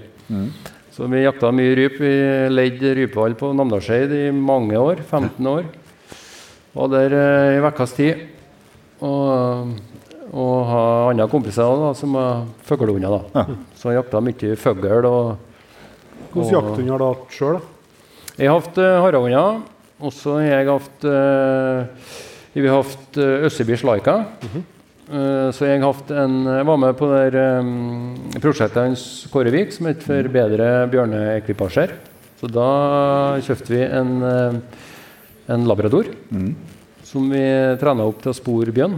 Så 0.95 1.07
vi 1.11 1.23
jakta 1.25 1.51
mye 1.55 1.75
ryp. 1.75 1.99
Vi 2.01 2.13
leide 2.51 2.95
rypehval 2.97 3.35
på 3.39 3.51
Namdalseid 3.55 4.11
i 4.15 4.25
mange 4.35 4.79
år. 4.79 5.03
15 5.03 5.47
år. 5.51 5.67
Var 6.75 6.91
der 6.91 7.15
uh, 7.15 7.55
i 7.57 7.61
ukas 7.67 7.95
tid. 7.97 8.25
Og, 9.01 9.71
og 10.31 10.55
har 10.69 11.11
andre 11.11 11.27
kompiser 11.31 11.75
da, 11.81 11.91
som 11.97 12.15
har 12.15 12.45
fuglehunder. 12.67 13.27
Ja. 13.35 13.45
Så 13.75 13.91
jeg 13.91 13.99
jakta 13.99 14.23
mye 14.23 14.55
fugl 14.59 14.87
Hvilke 16.31 16.53
jakthunder 16.53 16.93
har 16.93 17.01
du 17.01 17.07
hatt 17.09 17.33
sjøl? 17.35 17.57
Jeg 18.37 18.47
har 18.47 18.61
hatt 18.61 18.77
uh, 18.79 19.01
harahunder, 19.03 19.57
og 19.99 20.13
så 20.15 20.37
har 20.39 20.45
jeg 20.47 20.69
hatt 20.69 21.07
uh, 21.11 22.13
Vi 22.53 22.63
har 22.63 22.79
hatt 22.79 23.19
uh, 23.19 23.47
Østebys 23.49 23.83
Laika. 23.83 24.21
uh, 25.11 25.49
så 25.51 25.67
jeg, 25.67 25.83
en, 25.83 26.37
jeg 26.47 26.69
var 26.69 26.79
med 26.79 26.95
på 26.95 27.11
det 27.11 27.25
der, 27.35 27.59
um, 27.59 28.15
prosjektet 28.39 28.79
hans 28.79 29.03
Kårevik 29.33 29.75
som 29.75 29.91
het 29.91 30.07
for 30.07 30.31
bedre 30.31 30.71
bjørneekvipasjer. 30.93 31.97
Så 32.41 32.49
da 32.49 33.37
kjøpte 33.45 33.69
vi 33.69 33.81
en, 33.85 34.13
eh, 34.25 34.55
en 35.53 35.65
labrador 35.69 36.07
som 37.05 37.27
vi 37.29 37.43
trena 37.77 38.07
opp 38.09 38.23
til 38.23 38.31
å 38.31 38.33
spore 38.33 38.73
bjørn. 38.73 38.95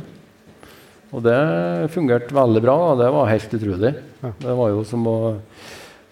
Og 1.14 1.22
det 1.22 1.39
fungerte 1.93 2.34
veldig 2.34 2.61
bra. 2.66 2.78
og 2.91 3.01
Det 3.01 3.09
var 3.14 3.30
helt 3.30 3.57
utrolig. 3.59 3.93
Det 4.41 4.55
var 4.59 4.72
jo 4.74 4.86
som 4.88 5.05
å, 5.09 5.18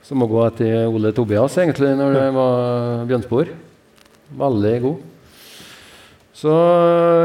som 0.05 0.21
å 0.21 0.29
gå 0.29 0.43
etter 0.45 0.89
Ole 0.91 1.13
Tobias 1.15 1.57
egentlig 1.57 1.95
når 1.97 2.17
det 2.17 2.27
var 2.35 3.07
bjørnspor. 3.09 3.55
Veldig 4.41 4.75
god. 4.85 5.07
Så 6.41 6.53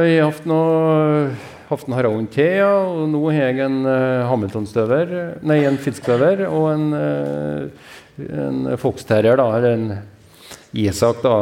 jeg 0.05 0.17
har 0.21 0.33
hatt 0.33 0.49
noe 0.49 1.37
hatt 1.67 1.87
en 1.89 1.97
Haraon 1.97 2.27
til, 2.31 2.61
ja, 2.61 2.73
og 2.87 3.09
nå 3.11 3.21
har 3.27 3.49
jeg 3.49 3.65
en 3.65 3.79
uh, 3.89 4.27
Hamilton-støver, 4.31 5.15
nei, 5.47 5.61
en 5.67 5.79
fiskstøver 5.83 6.45
og 6.47 6.67
en, 6.71 6.85
uh, 6.95 7.89
en 8.23 8.77
foxterrier, 8.79 9.39
da, 9.41 9.49
eller 9.57 9.75
en 9.75 9.89
Isak, 10.77 11.23
da, 11.25 11.33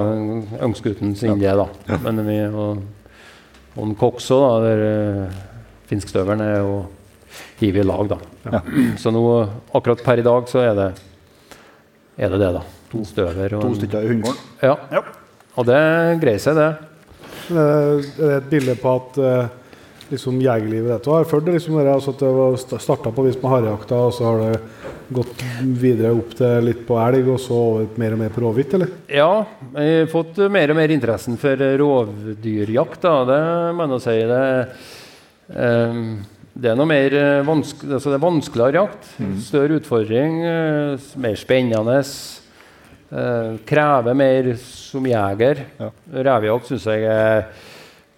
øngsgutten 0.64 1.12
sin 1.18 1.34
idé, 1.36 1.50
da. 1.58 1.98
Men 2.04 2.22
vi, 2.24 2.38
og, 2.46 2.80
og 3.74 3.82
en 3.84 3.96
Kokso, 4.00 4.38
da, 4.40 4.54
der 4.64 4.84
uh, 4.86 5.42
finskstøveren 5.90 6.44
er 6.44 6.56
jo 6.62 6.76
hiver 7.58 7.82
i 7.82 7.88
lag, 7.88 8.14
da. 8.14 8.62
Så 9.00 9.10
nå, 9.14 9.24
akkurat 9.74 10.04
per 10.04 10.22
i 10.22 10.26
dag, 10.26 10.48
så 10.50 10.62
er 10.62 10.78
det 10.78 10.88
er 12.14 12.30
det, 12.30 12.38
det 12.38 12.52
da. 12.54 12.62
To 12.92 13.02
støver 13.08 13.56
og 13.58 13.64
To 13.64 13.74
stykker 13.74 14.06
i 14.06 14.12
hundegården. 14.12 14.50
Ja. 14.62 14.76
Ja. 14.94 15.02
Og 15.58 15.66
det 15.66 15.82
greier 16.22 16.42
seg, 16.42 16.58
det. 16.58 16.70
Er 17.54 18.02
det 18.16 18.32
et 18.38 18.50
bilde 18.52 18.76
på 18.78 18.92
at 18.94 19.18
eh, 19.20 19.52
liksom 20.12 20.38
jegerlivet 20.42 20.92
dette 20.94 21.10
har 21.10 21.26
ført 21.28 21.44
det 21.46 21.56
liksom 21.56 21.76
altså 21.82 22.14
at 22.14 22.22
det 22.22 22.32
var 22.36 22.56
starta 22.86 23.12
på 23.14 23.26
vis 23.26 23.38
med 23.42 23.50
harejakta, 23.52 23.98
og 23.98 24.14
så 24.14 24.28
har 24.30 24.42
det 24.44 24.90
gått 25.14 25.44
videre 25.82 26.14
opp 26.14 26.32
til 26.38 26.68
litt 26.70 26.82
på 26.88 26.96
elg, 27.02 27.28
og 27.34 27.40
så 27.42 27.58
over 27.58 27.98
mer 28.00 28.16
og 28.16 28.22
mer 28.22 28.32
på 28.32 28.44
rovvilt, 28.44 28.76
eller? 28.78 28.92
Ja, 29.10 29.44
jeg 29.74 30.04
har 30.04 30.12
fått 30.12 30.40
mer 30.54 30.72
og 30.72 30.78
mer 30.78 30.94
interessen 30.94 31.38
for 31.40 31.64
rovdyrjakt. 31.82 33.00
Da. 33.04 33.16
Det 33.28 33.40
må 33.76 33.88
jeg 33.96 34.04
si. 34.06 34.16
Det, 34.30 34.44
det 35.48 36.70
er 36.70 36.76
noe 36.78 36.86
mer 36.86 37.14
eh, 37.18 37.42
vanske, 37.46 37.88
altså 37.96 38.12
det 38.12 38.16
er 38.18 38.22
vanskeligere 38.22 38.78
jakt. 38.84 39.08
Større 39.42 39.80
utfordring, 39.80 40.36
eh, 40.46 41.06
mer 41.18 41.36
spennende. 41.40 41.98
eh, 43.10 43.56
krever 43.66 44.14
mer 44.14 44.54
som 44.62 45.04
jeger. 45.06 45.64
Ja. 45.80 45.90
Revejakt 46.14 46.70
syns 46.70 46.86
jeg 46.86 47.04
er 47.04 47.46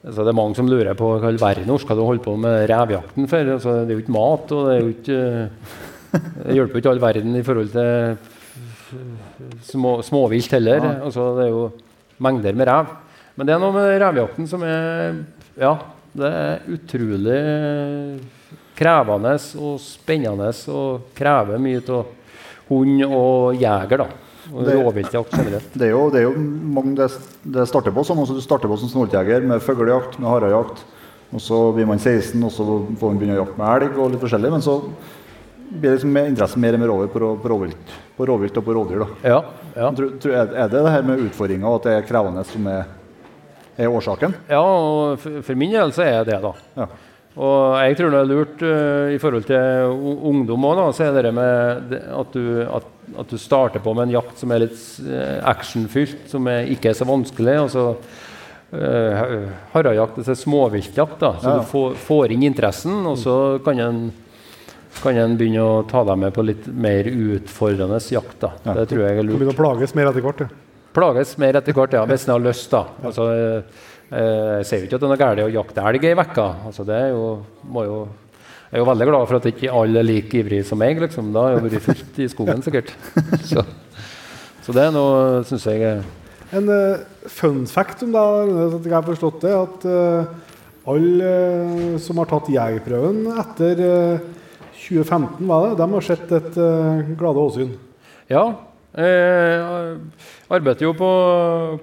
altså 0.06 0.22
Det 0.22 0.30
er 0.30 0.38
mange 0.38 0.54
som 0.54 0.68
lurer 0.70 0.94
på 0.94 1.08
hva 1.18 1.24
i 1.24 1.32
all 1.32 1.40
verden 1.40 1.78
skal 1.82 1.96
du 1.98 2.04
holde 2.04 2.22
på 2.22 2.36
med 2.38 2.68
revjakten 2.70 3.26
for. 3.26 3.48
Altså, 3.56 3.72
det 3.82 3.90
er 3.90 3.96
jo 3.96 4.04
ikke 4.04 4.14
mat, 4.14 4.52
og 4.52 4.68
det 4.68 4.76
er 4.76 4.90
ikke 4.92 5.18
Det 6.46 6.54
hjelper 6.54 6.76
jo 6.76 6.82
ikke 6.84 6.92
all 6.92 7.02
verden 7.02 7.34
i 7.34 7.42
forhold 7.42 7.72
til 7.72 8.18
små, 9.66 9.96
småvilt 10.06 10.52
heller. 10.54 10.86
Altså, 11.02 11.32
det 11.40 11.48
er 11.48 11.50
jo 11.50 11.64
mengder 12.22 12.54
med 12.54 12.68
rev. 12.68 12.94
Men 13.34 13.48
det 13.48 13.56
er 13.56 13.60
noe 13.64 13.74
med 13.74 14.00
revjakten 14.04 14.46
som 14.48 14.62
er 14.62 15.24
Ja, 15.58 15.74
det 16.16 16.30
er 16.32 16.68
utrolig 16.76 17.40
krevende 18.76 19.34
og 19.60 19.80
spennende 19.80 20.50
og 20.72 21.10
krever 21.16 21.60
mye 21.62 21.82
av 21.88 22.06
hund 22.68 23.02
og 23.06 23.54
jeger. 23.60 23.96
da. 23.98 24.08
Og 24.52 24.64
Det- 24.64 24.74
rovviltjakt 24.76 25.30
generelt. 25.32 25.72
Det 25.72 25.86
er 25.88 25.90
jo, 25.90 26.10
det 26.10 26.20
er 26.20 26.22
jo 26.30 26.34
mange 26.38 26.94
det, 26.94 27.10
det 27.42 27.66
starter 27.66 27.90
på 27.90 28.04
sånn. 28.04 28.18
Også 28.22 28.34
du 28.34 28.40
starter 28.40 28.68
på 28.68 28.78
som 28.78 28.88
snåljeger 28.88 29.42
med 29.42 29.60
fuglejakt, 29.60 30.18
med 30.20 30.28
harejakt. 30.30 30.84
Og 31.32 31.40
så 31.40 31.74
blir 31.74 31.86
man 31.86 31.98
16, 31.98 32.42
og 32.44 32.52
så 32.52 32.64
får 32.96 33.10
man 33.10 33.18
begynne 33.18 33.36
å 33.36 33.44
jakte 33.44 33.58
med 33.58 33.82
elg 33.82 33.98
og 33.98 34.10
litt 34.12 34.20
forskjellig. 34.20 34.50
Men 34.50 34.60
så 34.62 34.82
blir 35.80 35.96
liksom 35.96 36.16
interessen 36.16 36.60
mer 36.62 36.74
og 36.74 36.80
mer 36.80 36.92
over 36.94 37.08
på, 37.08 37.42
på, 37.42 37.48
rovvilt, 37.50 38.56
og 38.56 38.64
på 38.64 38.74
rovdyr. 38.74 38.98
da. 39.02 39.08
Ja, 39.28 39.40
ja. 39.74 39.90
Tror, 39.90 40.12
tror, 40.20 40.32
er 40.32 40.68
det 40.68 40.70
det 40.70 40.92
her 40.92 41.02
med 41.02 41.18
utfordringer 41.26 41.66
og 41.66 41.80
at 41.80 41.88
det 41.88 41.96
er 41.96 42.06
krevende 42.06 42.44
som 42.46 42.66
er, 42.70 42.84
er 43.76 43.92
årsaken? 43.92 44.34
ja 44.48 44.62
og 44.62 45.18
for, 45.22 45.42
for 45.46 45.58
min 45.58 45.74
del 45.74 45.92
så 45.96 46.06
er 46.06 46.24
det 46.24 46.34
det, 46.34 46.40
da. 46.44 46.52
Ja. 46.82 46.88
Og 47.36 47.74
jeg 47.84 47.96
tror 47.98 48.14
det 48.14 48.20
er 48.22 48.28
lurt 48.30 48.62
uh, 48.64 49.08
i 49.12 49.18
forhold 49.20 49.44
til 49.44 49.96
ungdom 50.30 50.64
òg, 50.70 50.78
så 50.96 51.10
er 51.10 51.26
det 51.26 51.34
med 51.36 51.90
det, 51.90 52.00
at, 52.16 52.32
du, 52.32 52.62
at, 52.64 52.86
at 53.20 53.32
du 53.32 53.36
starter 53.40 53.82
på 53.84 53.92
med 53.92 54.08
en 54.08 54.14
jakt 54.16 54.40
som 54.40 54.54
er 54.54 54.64
litt 54.64 54.78
eh, 55.04 55.36
actionfylt, 55.44 56.30
som 56.32 56.48
er, 56.48 56.70
ikke 56.72 56.90
er 56.90 56.96
så 56.96 57.04
vanskelig. 57.08 57.58
Altså, 57.66 57.84
uh, 58.72 59.34
Harejakt 59.74 60.22
er 60.24 60.38
småviltjakt, 60.40 61.18
da, 61.20 61.34
så 61.42 61.52
Ja. 61.52 61.58
du 61.60 61.68
får, 61.68 61.98
får 62.08 62.32
inn 62.32 62.46
interessen, 62.48 63.02
og 63.04 63.20
så 63.20 63.36
kan 63.64 63.84
en 63.84 64.06
kan 65.02 65.18
en 65.20 65.34
begynne 65.36 65.60
å 65.60 65.82
ta 65.84 66.00
deg 66.08 66.16
med 66.16 66.32
på 66.32 66.40
litt 66.46 66.66
mer 66.72 67.04
utfordrende 67.04 67.98
jakt. 68.00 68.38
da. 68.40 68.54
Ja. 68.64 68.78
Det 68.80 68.86
tror 68.94 69.02
jeg 69.04 69.18
er 69.18 69.26
lurt. 69.26 69.36
Du 69.36 69.42
begynner 69.42 69.52
å 69.52 69.60
plages 69.60 69.92
mer 69.92 70.08
etter 70.08 70.24
hvert. 70.24 70.46
Ja. 70.46 70.65
Plages 70.96 71.34
mer 71.40 71.58
etter 71.58 71.76
hvert, 71.76 71.92
ja, 71.92 72.04
hvis 72.08 72.24
en 72.24 72.32
har 72.32 72.44
lyst. 72.44 72.70
da. 72.72 72.86
Altså, 73.04 73.26
eh, 73.36 73.80
jeg 74.56 74.68
sier 74.68 74.84
jo 74.84 74.86
ikke 74.88 74.96
at 74.96 75.02
det 75.02 75.08
er 75.08 75.12
noe 75.12 75.20
galt 75.20 75.42
å 75.44 75.50
jakte 75.52 75.88
elg 75.90 76.06
ei 76.08 76.14
uke. 76.16 76.46
Altså, 76.70 76.86
det 76.88 76.96
er 76.96 77.10
jo, 77.12 77.26
må 77.68 77.84
jo, 77.84 77.98
jeg 78.70 78.78
er 78.78 78.82
jo 78.82 78.86
veldig 78.88 79.08
glad 79.10 79.26
for 79.28 79.38
at 79.38 79.48
ikke 79.50 79.74
alle 79.76 80.00
er 80.00 80.06
like 80.08 80.38
ivrige 80.40 80.64
som 80.68 80.80
meg. 80.80 81.02
Liksom. 81.02 81.28
Da 81.34 81.42
har 81.44 81.56
jeg 81.56 81.66
vært 81.66 81.84
fullt 81.84 82.20
i 82.24 82.28
skogen, 82.32 82.64
sikkert. 82.64 82.94
Så, 83.50 83.64
så 84.66 84.74
det 84.74 84.82
er 84.82 84.94
noe, 84.96 85.44
syns 85.46 85.62
jeg 85.70 86.00
En 86.56 86.70
uh, 86.72 87.04
fun 87.30 87.60
fact 87.70 88.00
om 88.02 88.10
det, 88.14 88.22
at 88.64 88.88
jeg 88.88 88.94
har 88.96 89.04
forstått 89.06 89.44
det, 89.44 89.52
at 89.54 89.84
uh, 89.86 90.32
alle 90.90 91.28
uh, 91.30 91.92
som 92.02 92.18
har 92.18 92.30
tatt 92.30 92.50
jegerprøven 92.50 93.20
etter 93.44 93.82
eh, 93.86 94.26
2015, 94.74 95.46
var 95.46 95.68
det, 95.68 95.76
de 95.78 95.88
har 95.92 96.06
sett 96.08 96.34
et 96.34 96.58
glade 97.18 97.42
åsyn. 97.42 97.70
Ja. 98.30 98.44
Jeg 98.96 99.60
arbeider 100.48 100.86
jo 100.86 100.94
på, 100.96 101.08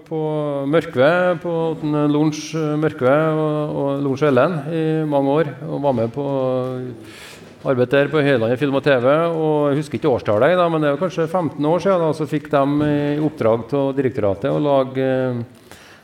på 0.07 0.19
Mørkve, 0.65 1.37
på 1.43 1.51
lunsj 2.09 2.55
Mørkve 2.81 3.13
og, 3.37 3.75
og 3.77 4.01
Lorns 4.01 4.23
Ellen 4.25 4.55
i 4.73 5.05
mange 5.05 5.29
år. 5.41 5.47
Og 5.67 5.77
var 5.83 5.93
med 5.99 6.09
på 6.15 6.25
arbeid 7.63 7.89
der 7.93 8.09
på 8.11 8.19
Høylandet 8.23 8.59
Film 8.59 8.75
og 8.79 8.83
TV. 8.83 9.05
og 9.29 9.69
Jeg 9.71 9.77
husker 9.79 9.95
ikke 9.99 10.09
årstallet, 10.11 10.57
da, 10.57 10.65
men 10.73 10.81
det 10.81 10.87
er 10.89 10.95
jo 10.97 11.03
kanskje 11.03 11.27
15 11.29 11.65
år 11.69 11.79
siden. 11.85 12.01
Da, 12.01 12.07
så 12.17 12.25
fikk 12.33 12.45
de 12.51 12.63
i 12.89 13.21
oppdrag 13.23 13.59
av 13.77 13.93
direktoratet 13.99 14.49
å 14.51 14.63
lage 14.63 15.05
eh, 15.05 15.35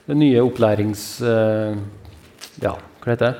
det 0.09 0.15
nye 0.17 0.41
opplærings... 0.45 1.01
eh, 1.25 1.73
ja, 2.63 2.73
hva 3.01 3.07
heter 3.13 3.25
det? 3.31 3.37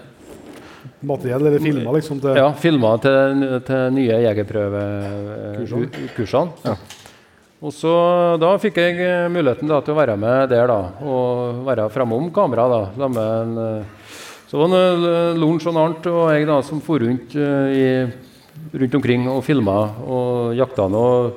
Materiell 1.06 1.44
eller 1.46 1.60
filmer, 1.64 1.94
liksom. 1.96 2.20
Til, 2.24 2.32
Ja, 2.40 2.50
filmer 2.60 2.98
til, 3.04 3.44
til 3.68 3.82
nye 3.96 4.16
jegerprøvekursene. 4.26 6.50
Og 7.60 7.74
så 7.76 7.92
Da 8.40 8.54
fikk 8.62 8.78
jeg 8.80 9.00
eh, 9.04 9.28
muligheten 9.32 9.68
da, 9.68 9.82
til 9.84 9.92
å 9.96 10.00
være 10.00 10.16
med 10.20 10.48
der 10.52 10.70
da, 10.72 10.78
og 11.04 11.64
være 11.68 11.90
framom 11.92 12.30
kamera. 12.36 12.68
da, 12.72 12.82
sammen 12.96 13.18
med 13.20 13.30
en, 13.42 13.82
eh, 13.82 14.14
Så 14.50 14.58
var 14.62 14.72
det 14.72 14.84
eh, 15.10 15.40
Lorentz 15.40 15.68
og 15.68 15.78
Arnt 15.82 16.08
og 16.10 16.22
jeg 16.34 16.48
da, 16.48 16.62
som 16.66 16.80
for 16.82 17.04
rundt, 17.04 17.36
i, 17.36 17.84
rundt 18.80 18.96
omkring 18.96 19.28
og 19.30 19.44
filma 19.46 19.76
og 20.08 20.56
jakta. 20.58 20.88
Og 20.88 21.36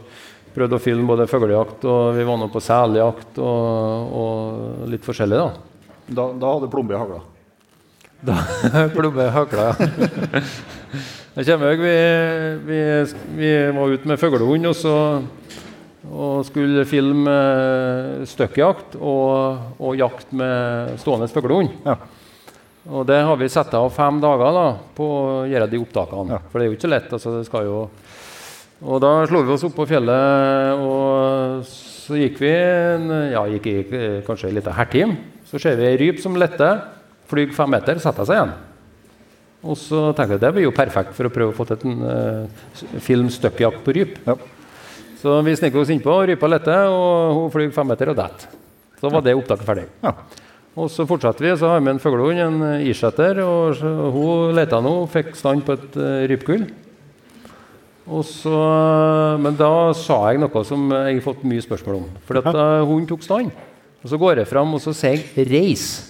prøvde 0.55 0.79
å 0.79 0.85
filme 0.85 1.09
både 1.09 1.27
fuglejakt 1.27 1.85
og 1.89 2.15
vi 2.17 2.25
var 2.29 2.39
nå 2.39 2.49
på 2.53 2.61
seljakt 2.63 3.39
og, 3.41 4.17
og 4.23 4.89
litt 4.93 5.05
forskjellig. 5.05 5.43
da. 5.43 5.51
Da, 6.13 6.27
da 6.39 6.55
hadde 6.57 6.71
Plombe 6.73 6.99
hagla. 7.03 7.21
Da 8.23 8.37
Plombe 8.95 9.25
hagla, 9.35 9.73
ja. 9.73 10.43
Jeg 11.33 11.47
kommer 11.49 11.79
vi, 11.81 11.93
vi, 12.69 12.81
vi 13.39 13.51
var 13.73 13.89
ute 13.97 14.07
med 14.11 14.21
fuglehund 14.21 14.69
og, 14.69 14.75
så- 14.77 15.23
og 16.11 16.43
skulle 16.49 16.83
filme 16.89 17.35
støkkjakt 18.27 18.97
og, 18.99 19.77
og 19.79 19.95
jakt 19.99 20.33
med 20.35 20.97
stående 21.03 21.29
fuglehund. 21.31 21.71
Ja. 21.87 21.97
Og 22.91 23.07
det 23.07 23.21
har 23.23 23.39
vi 23.39 23.51
satt 23.53 23.75
av 23.79 23.93
fem 23.95 24.19
dager 24.23 24.57
da, 24.57 24.65
på 24.97 25.07
å 25.07 25.27
gjøre 25.47 25.69
de 25.71 25.79
opptakene. 25.79 26.35
Ja. 26.35 26.41
For 26.51 26.59
det 26.59 26.65
er 26.65 26.73
jo 26.73 26.77
ikke 26.79 26.89
så 26.89 26.91
lett. 26.91 27.13
altså 27.15 27.37
det 27.37 27.45
skal 27.47 27.69
jo... 27.69 27.83
Og 28.83 28.99
da 28.99 29.13
slo 29.31 29.45
vi 29.47 29.53
oss 29.55 29.63
opp 29.63 29.77
på 29.79 29.87
fjellet, 29.87 30.81
og 30.83 31.63
så 31.69 32.17
gikk 32.19 32.41
vi 32.43 32.51
en, 32.51 33.05
ja, 33.31 33.45
gikk, 33.53 33.69
gikk, 33.71 33.93
kanskje 34.27 34.49
en 34.51 34.57
liten 34.57 34.75
hertim. 34.75 35.13
Så 35.47 35.61
ser 35.63 35.79
vi 35.79 35.87
ei 35.87 36.01
ryp 36.01 36.19
som 36.19 36.35
letter, 36.35 36.81
flyr 37.31 37.55
fem 37.55 37.71
meter, 37.71 38.01
setter 38.03 38.27
seg 38.27 38.41
igjen. 38.41 38.57
Og 39.63 39.79
så 39.79 40.09
tenker 40.19 40.35
jeg 40.35 40.43
det 40.43 40.51
blir 40.57 40.67
jo 40.67 40.75
perfekt 40.75 41.15
for 41.15 41.29
å 41.29 41.31
prøve 41.31 41.55
å 41.55 41.57
få 41.57 41.69
til 41.71 41.93
en 41.93 42.03
uh, 42.03 42.83
film 43.05 43.31
støkkjakt 43.31 43.85
på 43.87 43.95
ryp. 43.95 44.19
Ja. 44.27 44.35
Så 45.23 45.37
vi 45.47 45.55
sniker 45.55 45.79
oss 45.79 45.91
innpå, 45.95 46.17
rypa 46.27 46.49
letter, 46.51 46.89
og 46.91 47.37
hun 47.37 47.51
flyr 47.55 47.75
fem 47.75 47.87
meter 47.93 48.11
og 48.11 48.17
detter. 48.19 48.57
Så 48.99 49.11
var 49.11 49.23
det 49.23 49.37
opptaket 49.39 49.67
ferdig. 49.67 49.85
Ja. 50.03 50.17
Og 50.73 50.89
så 50.91 51.05
fortsatte 51.07 51.45
vi, 51.45 51.53
så 51.59 51.69
har 51.71 51.83
vi 51.85 51.91
en 51.93 52.01
fuglehund, 52.03 52.41
en 52.43 52.87
irsetter, 52.89 53.39
og 53.45 53.79
hun 54.15 54.55
leta 54.57 54.81
nå, 54.83 54.95
fikk 55.13 55.35
stand 55.39 55.63
på 55.67 55.77
et 55.77 55.99
uh, 56.01 56.23
rypekull. 56.31 56.65
Så, 58.27 58.55
men 59.39 59.55
da 59.55 59.93
sa 59.95 60.17
jeg 60.33 60.41
noe 60.43 60.63
som 60.67 60.89
jeg 60.91 61.21
har 61.21 61.23
fått 61.23 61.45
mye 61.47 61.63
spørsmål 61.63 62.01
om. 62.01 62.09
For 62.27 62.41
at 62.41 62.49
da 62.51 62.65
hunden 62.83 63.07
tok 63.13 63.23
stand, 63.23 63.53
og 64.03 64.11
så 64.11 64.19
går 64.19 64.43
jeg 64.43 64.51
fram 64.51 64.75
og 64.75 64.83
så 64.83 64.95
sier 64.97 65.21
jeg 65.23 65.47
'reis'. 65.47 66.09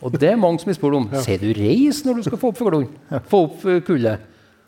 Og 0.00 0.12
det 0.16 0.30
er 0.30 0.40
mange 0.40 0.60
som 0.60 0.70
har 0.70 0.78
spurt 0.78 0.96
om. 0.96 1.10
Sier 1.20 1.42
du 1.42 1.52
'reis' 1.52 2.04
når 2.06 2.16
du 2.16 2.22
skal 2.22 2.40
få 2.40 2.54
opp 2.54 2.56
fuglehund? 2.56 2.88
Få 3.28 3.42
opp 3.50 3.66
eh, 3.66 3.82
kullet? 3.84 4.24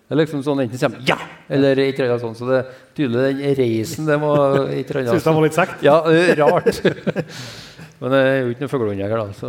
Det 0.08 0.14
er 0.16 0.20
liksom 0.22 0.40
sånn 0.42 0.60
Enten 0.64 0.80
kommer 0.80 1.00
'ja' 1.04 1.18
eller 1.52 1.78
et 1.78 1.98
eller 2.00 2.14
annet 2.14 2.22
sånt. 2.22 2.36
Så 2.40 2.46
det 2.48 2.58
er 2.58 2.66
tydelig 2.96 3.20
den 3.28 3.56
reisen 3.58 4.06
det 4.08 4.16
var 4.20 4.54
et 4.72 4.88
eller 4.90 5.00
annet 5.02 5.12
Syns 5.12 5.24
de 5.24 5.34
var 5.36 5.42
litt 5.44 5.58
kjekt? 5.58 5.82
Ja, 5.84 5.96
er 6.08 6.36
rart. 6.40 6.80
Men 8.00 8.12
jeg 8.14 8.24
er 8.30 8.40
jo 8.44 8.50
ikke 8.54 8.62
noen 8.64 8.72
fuglehundjeger, 8.72 9.18
da. 9.18 9.26
Så 9.36 9.46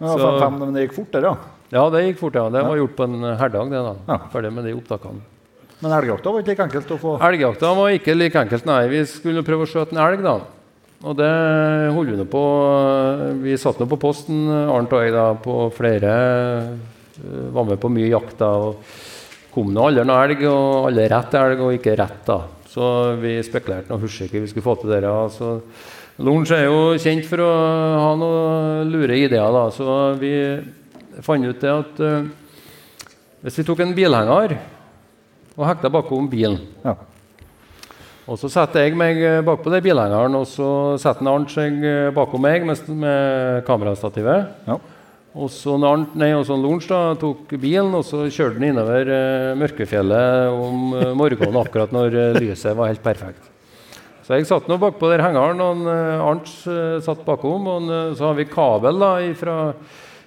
Ja, 0.00 0.08
Så- 0.18 0.18
fem, 0.18 0.40
fem, 0.40 0.58
men 0.58 0.72
det 0.74 0.86
gikk 0.88 0.94
fort 0.96 1.12
der, 1.12 1.22
ja. 1.28 1.34
ja, 1.70 1.84
det 1.90 2.00
gikk 2.08 2.18
fort. 2.18 2.34
ja. 2.34 2.48
Det 2.50 2.62
var 2.64 2.76
gjort 2.76 2.96
på 2.96 3.04
en 3.04 3.22
herdag. 3.38 3.70
det 3.70 3.82
da. 3.84 3.94
Ja. 4.08 4.18
Ferdig 4.32 4.52
med 4.52 4.64
de 4.64 4.72
opptakene. 4.74 5.20
Men 5.80 5.92
elgjakta 5.92 6.32
var 6.32 6.40
ikke 6.40 6.50
like 6.54 6.64
enkelt 6.64 6.90
å 6.90 6.98
få 6.98 7.14
Elgjakta 7.20 7.74
var 7.76 7.90
ikke 7.92 8.14
like 8.16 8.38
enkelt, 8.40 8.64
nei. 8.66 8.88
Vi 8.88 9.04
skulle 9.06 9.42
prøve 9.44 9.66
å 9.66 9.68
skjøte 9.70 9.92
en 9.92 10.02
elg, 10.02 10.22
da. 10.24 10.40
Og 11.04 11.16
det 11.18 11.30
holdt 11.92 12.10
vi 12.10 12.16
nå 12.16 12.24
på 12.30 12.42
Vi 13.42 13.56
satt 13.60 13.78
nå 13.82 13.86
på 13.90 13.98
posten, 14.00 14.46
Arnt 14.48 14.92
og 14.96 15.02
jeg, 15.04 15.12
da, 15.12 15.34
på 15.34 15.70
flere 15.76 16.12
eh, 16.14 16.68
Var 17.22 17.68
med 17.68 17.80
på 17.80 17.90
mye 17.92 18.10
jakt 18.10 18.38
da. 18.40 18.50
og 18.68 18.82
Kom 19.54 19.68
nå 19.70 19.84
aldri 19.86 20.02
noe 20.06 20.22
elg, 20.26 20.40
og 20.50 20.88
alle 20.88 21.08
rett 21.12 21.34
elg 21.38 21.60
og 21.62 21.76
ikke 21.76 21.94
rett, 22.00 22.22
da. 22.26 22.40
Så 22.66 22.86
vi 23.22 23.36
spekulerte 23.46 23.92
noe 23.92 24.02
husker 24.02 24.32
vi 24.34 24.48
skulle 24.50 24.66
få 24.66 24.74
til 24.80 24.90
det. 24.90 25.04
da. 25.04 25.28
Så 25.30 25.60
Lorentz 26.18 26.50
er 26.54 26.64
jo 26.66 26.94
kjent 26.98 27.26
for 27.30 27.42
å 27.44 27.50
ha 28.02 28.08
noen 28.18 28.90
lure 28.90 29.18
ideer, 29.18 29.54
da. 29.54 29.68
Så 29.74 29.86
vi 30.18 30.32
fant 31.22 31.46
ut 31.46 31.60
det 31.62 31.70
at 31.70 32.00
uh, 32.02 32.26
hvis 33.44 33.60
vi 33.60 33.66
tok 33.68 33.84
en 33.84 33.94
bilhenger 33.94 34.56
og 35.54 35.66
hekta 35.68 35.90
bakom 35.92 36.26
bilen 36.30 36.56
Ja. 36.82 36.96
og 38.26 38.38
så 38.40 38.48
setter 38.50 38.86
jeg 38.86 38.96
meg 38.98 39.20
eh, 39.22 39.42
bakpå 39.44 39.70
den 39.70 39.84
bilhengeren, 39.84 40.34
og 40.34 40.46
så 40.48 40.96
setter 40.98 41.28
Arnt 41.30 41.52
seg 41.52 41.76
eh, 41.84 42.08
bakom 42.16 42.42
meg 42.42 42.64
med, 42.66 42.88
med 42.88 43.60
kamerastativet. 43.68 44.48
Ja. 44.66 44.78
Og 45.34 45.50
så 45.50 45.74
Lorentz 45.74 46.86
tok 47.18 47.56
bilen, 47.58 47.90
og 47.98 48.04
så 48.06 48.28
kjørte 48.30 48.60
han 48.60 48.68
innover 48.68 49.08
eh, 49.10 49.56
Mørkefjellet 49.58 50.54
om 50.54 50.94
eh, 50.94 51.10
morgenen 51.18 51.58
akkurat 51.58 51.90
når 51.94 52.14
eh, 52.14 52.38
lyset 52.38 52.76
var 52.78 52.92
helt 52.92 53.02
perfekt. 53.02 53.50
Så 54.24 54.38
jeg 54.38 54.46
satt 54.46 54.70
nå 54.70 54.78
bakpå 54.80 55.10
der 55.10 55.24
hengeren, 55.26 55.58
og 55.58 55.74
han, 55.74 55.90
eh, 55.90 56.22
Arnt 56.22 56.54
eh, 56.70 57.02
satt 57.02 57.26
bakom. 57.26 57.66
Og 57.66 57.80
han, 57.80 57.90
eh, 57.90 58.14
så 58.14 58.30
har 58.30 58.38
vi 58.38 58.46
kabel 58.46 59.02
da, 59.02 59.10
ifra, 59.26 59.58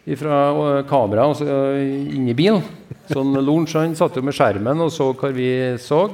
ifra 0.03 0.43
kameraet 0.91 1.31
og 1.31 1.39
så, 1.39 1.47
eh, 1.71 2.13
inn 2.19 2.27
i 2.27 2.35
bilen. 2.37 2.61
Så 3.07 3.23
han, 3.23 3.31
Lorentz 3.39 3.97
satt 3.97 4.19
jo 4.19 4.27
med 4.27 4.35
skjermen 4.35 4.83
og 4.83 4.91
så 4.91 5.13
hva 5.15 5.31
vi 5.31 5.51
så. 5.79 6.09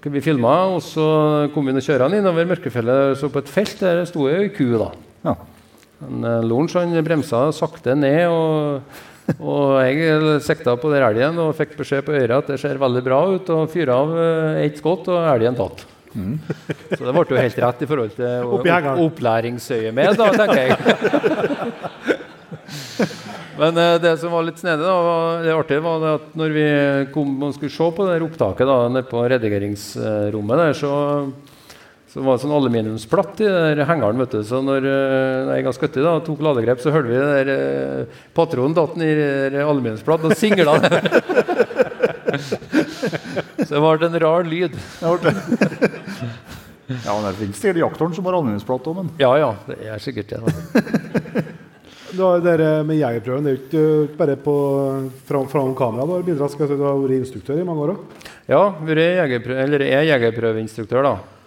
Vi 0.00 0.20
filma, 0.24 0.54
og 0.76 0.84
så 0.84 1.50
kom 1.52 1.66
vi 1.68 1.80
og 1.80 1.84
kjørte 1.84 2.12
innover 2.16 2.52
Mørkefjellet. 2.52 3.16
Så 3.20 3.32
på 3.32 3.40
et 3.40 3.50
felt 3.52 3.80
der 3.80 4.04
sto 4.08 4.28
ei 4.28 4.52
ku. 4.52 4.68
da. 4.76 4.92
Men 6.00 6.24
eh, 6.24 6.42
Lorentz 6.46 6.74
han 6.78 6.96
bremsa 7.04 7.46
sakte 7.54 7.94
ned, 7.98 8.26
og, 8.32 8.82
og 9.38 9.78
jeg 9.84 10.40
sikta 10.46 10.76
på 10.80 10.92
der 10.92 11.06
elgen 11.10 11.38
og 11.42 11.54
fikk 11.58 11.76
beskjed 11.78 12.04
på 12.06 12.16
øret 12.16 12.36
at 12.38 12.52
det 12.54 12.60
ser 12.62 12.80
veldig 12.80 13.04
bra 13.06 13.22
ut, 13.34 13.54
og 13.54 13.70
fyra 13.72 14.00
av 14.04 14.14
eh, 14.16 14.64
ett 14.66 14.80
skudd, 14.80 15.08
og 15.12 15.30
elgen 15.34 15.58
tatt. 15.60 15.86
Så 16.10 17.04
det 17.04 17.12
ble 17.14 17.22
jo 17.22 17.38
helt 17.38 17.60
rett 17.62 17.82
i 17.84 17.86
forhold 17.86 18.16
til 18.16 18.54
opp, 18.56 18.66
opplæringsøyemed, 19.06 20.16
da, 20.18 20.30
tenker 20.34 20.62
jeg. 20.64 20.74
Men 23.60 23.76
eh, 23.76 23.98
det 24.00 24.16
som 24.22 24.32
var 24.32 24.46
litt 24.46 24.60
snedig, 24.60 24.84
da, 24.86 24.96
var, 25.04 25.44
det 25.44 25.54
artige, 25.54 25.84
var 25.84 26.02
det 26.02 26.16
at 26.16 26.34
når 26.40 26.56
vi 26.56 26.66
kom 27.14 27.34
og 27.44 27.54
skulle 27.56 27.74
se 27.74 27.88
på 27.96 28.08
det 28.08 28.20
opptaket 28.24 28.68
da, 28.70 28.76
nede 28.88 29.08
på 29.10 29.22
redigeringsrommet 29.28 30.62
der, 30.64 30.76
så 30.78 30.92
så 32.10 32.18
det 32.18 32.26
var 32.26 32.34
en 32.34 32.40
sånn 32.42 32.52
aluminiumsplatt 32.56 33.38
i 33.38 33.46
der 33.46 33.84
hengeren. 33.86 34.18
vet 34.18 34.32
du. 34.34 34.40
Så 34.42 34.58
når 34.66 34.82
eh, 34.90 35.50
jeg 35.54 35.66
ganske 35.68 35.90
da, 35.94 36.16
tok 36.26 36.40
ladegrep, 36.42 36.80
så 36.82 36.90
hørte 36.90 37.06
vi 37.06 37.20
den 37.20 37.30
der 37.36 37.50
eh, 37.54 38.16
patronen 38.34 38.74
datt 38.74 38.96
ned 38.98 39.54
i 39.54 39.62
aluminiumsplatt 39.62 40.26
og 40.26 40.34
singla. 40.34 40.74
så 43.62 43.70
det 43.70 43.84
ble 43.84 44.10
en 44.10 44.18
rar 44.26 44.42
lyd. 44.50 44.74
Ja, 45.04 45.14
men 47.14 47.28
det 47.28 47.36
finnes 47.38 47.62
sikkert 47.62 47.84
jakthorn 47.84 48.18
som 48.18 48.26
har 48.26 48.40
aluminiumsplate 48.40 48.90
òg, 48.90 48.98
men 48.98 49.14
Ja 49.22 49.30
ja, 49.38 49.54
det 49.70 49.78
er 49.86 50.02
sikkert 50.02 50.34
det. 50.34 50.42
da. 50.42 50.50
Da, 52.10 52.40
dere 52.42 52.80
med 52.82 52.98
jegerprøven, 52.98 53.44
det 53.46 53.50
er 53.52 53.54
jo 53.54 53.60
ikke 53.68 54.16
bare 54.18 54.34
på 54.42 54.54
fra, 55.28 55.44
fra 55.46 55.60
kamera 55.78 56.08
du 56.08 56.16
har 56.16 56.24
bidratt. 56.26 56.50
Skal 56.50 56.66
jeg 56.66 56.72
si, 56.72 56.78
du 56.80 56.88
har 56.88 56.98
vært 56.98 57.20
instruktør 57.20 57.60
i 57.62 57.66
mange 57.68 57.84
år 57.84 57.92
òg. 57.92 58.24
Ja, 58.50 58.62
jeg 58.82 58.96
er 59.94 60.08
jegerprøveinstruktør, 60.08 61.06
da. 61.06 61.39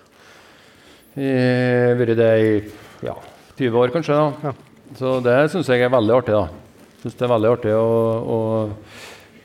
Vært 1.13 2.15
det 2.17 2.29
i 2.41 2.53
ja, 3.05 3.13
20 3.59 3.77
år, 3.77 3.91
kanskje. 3.93 4.17
da. 4.17 4.49
Ja. 4.49 4.53
Så 4.97 5.17
det 5.25 5.35
syns 5.53 5.69
jeg 5.69 5.85
er 5.85 5.93
veldig 5.93 6.15
artig. 6.15 6.33
da. 6.33 6.47
Synes 7.01 7.17
det 7.19 7.25
er 7.25 7.33
veldig 7.33 7.51
artig 7.53 7.73
å, 7.77 7.85
å, 8.33 8.39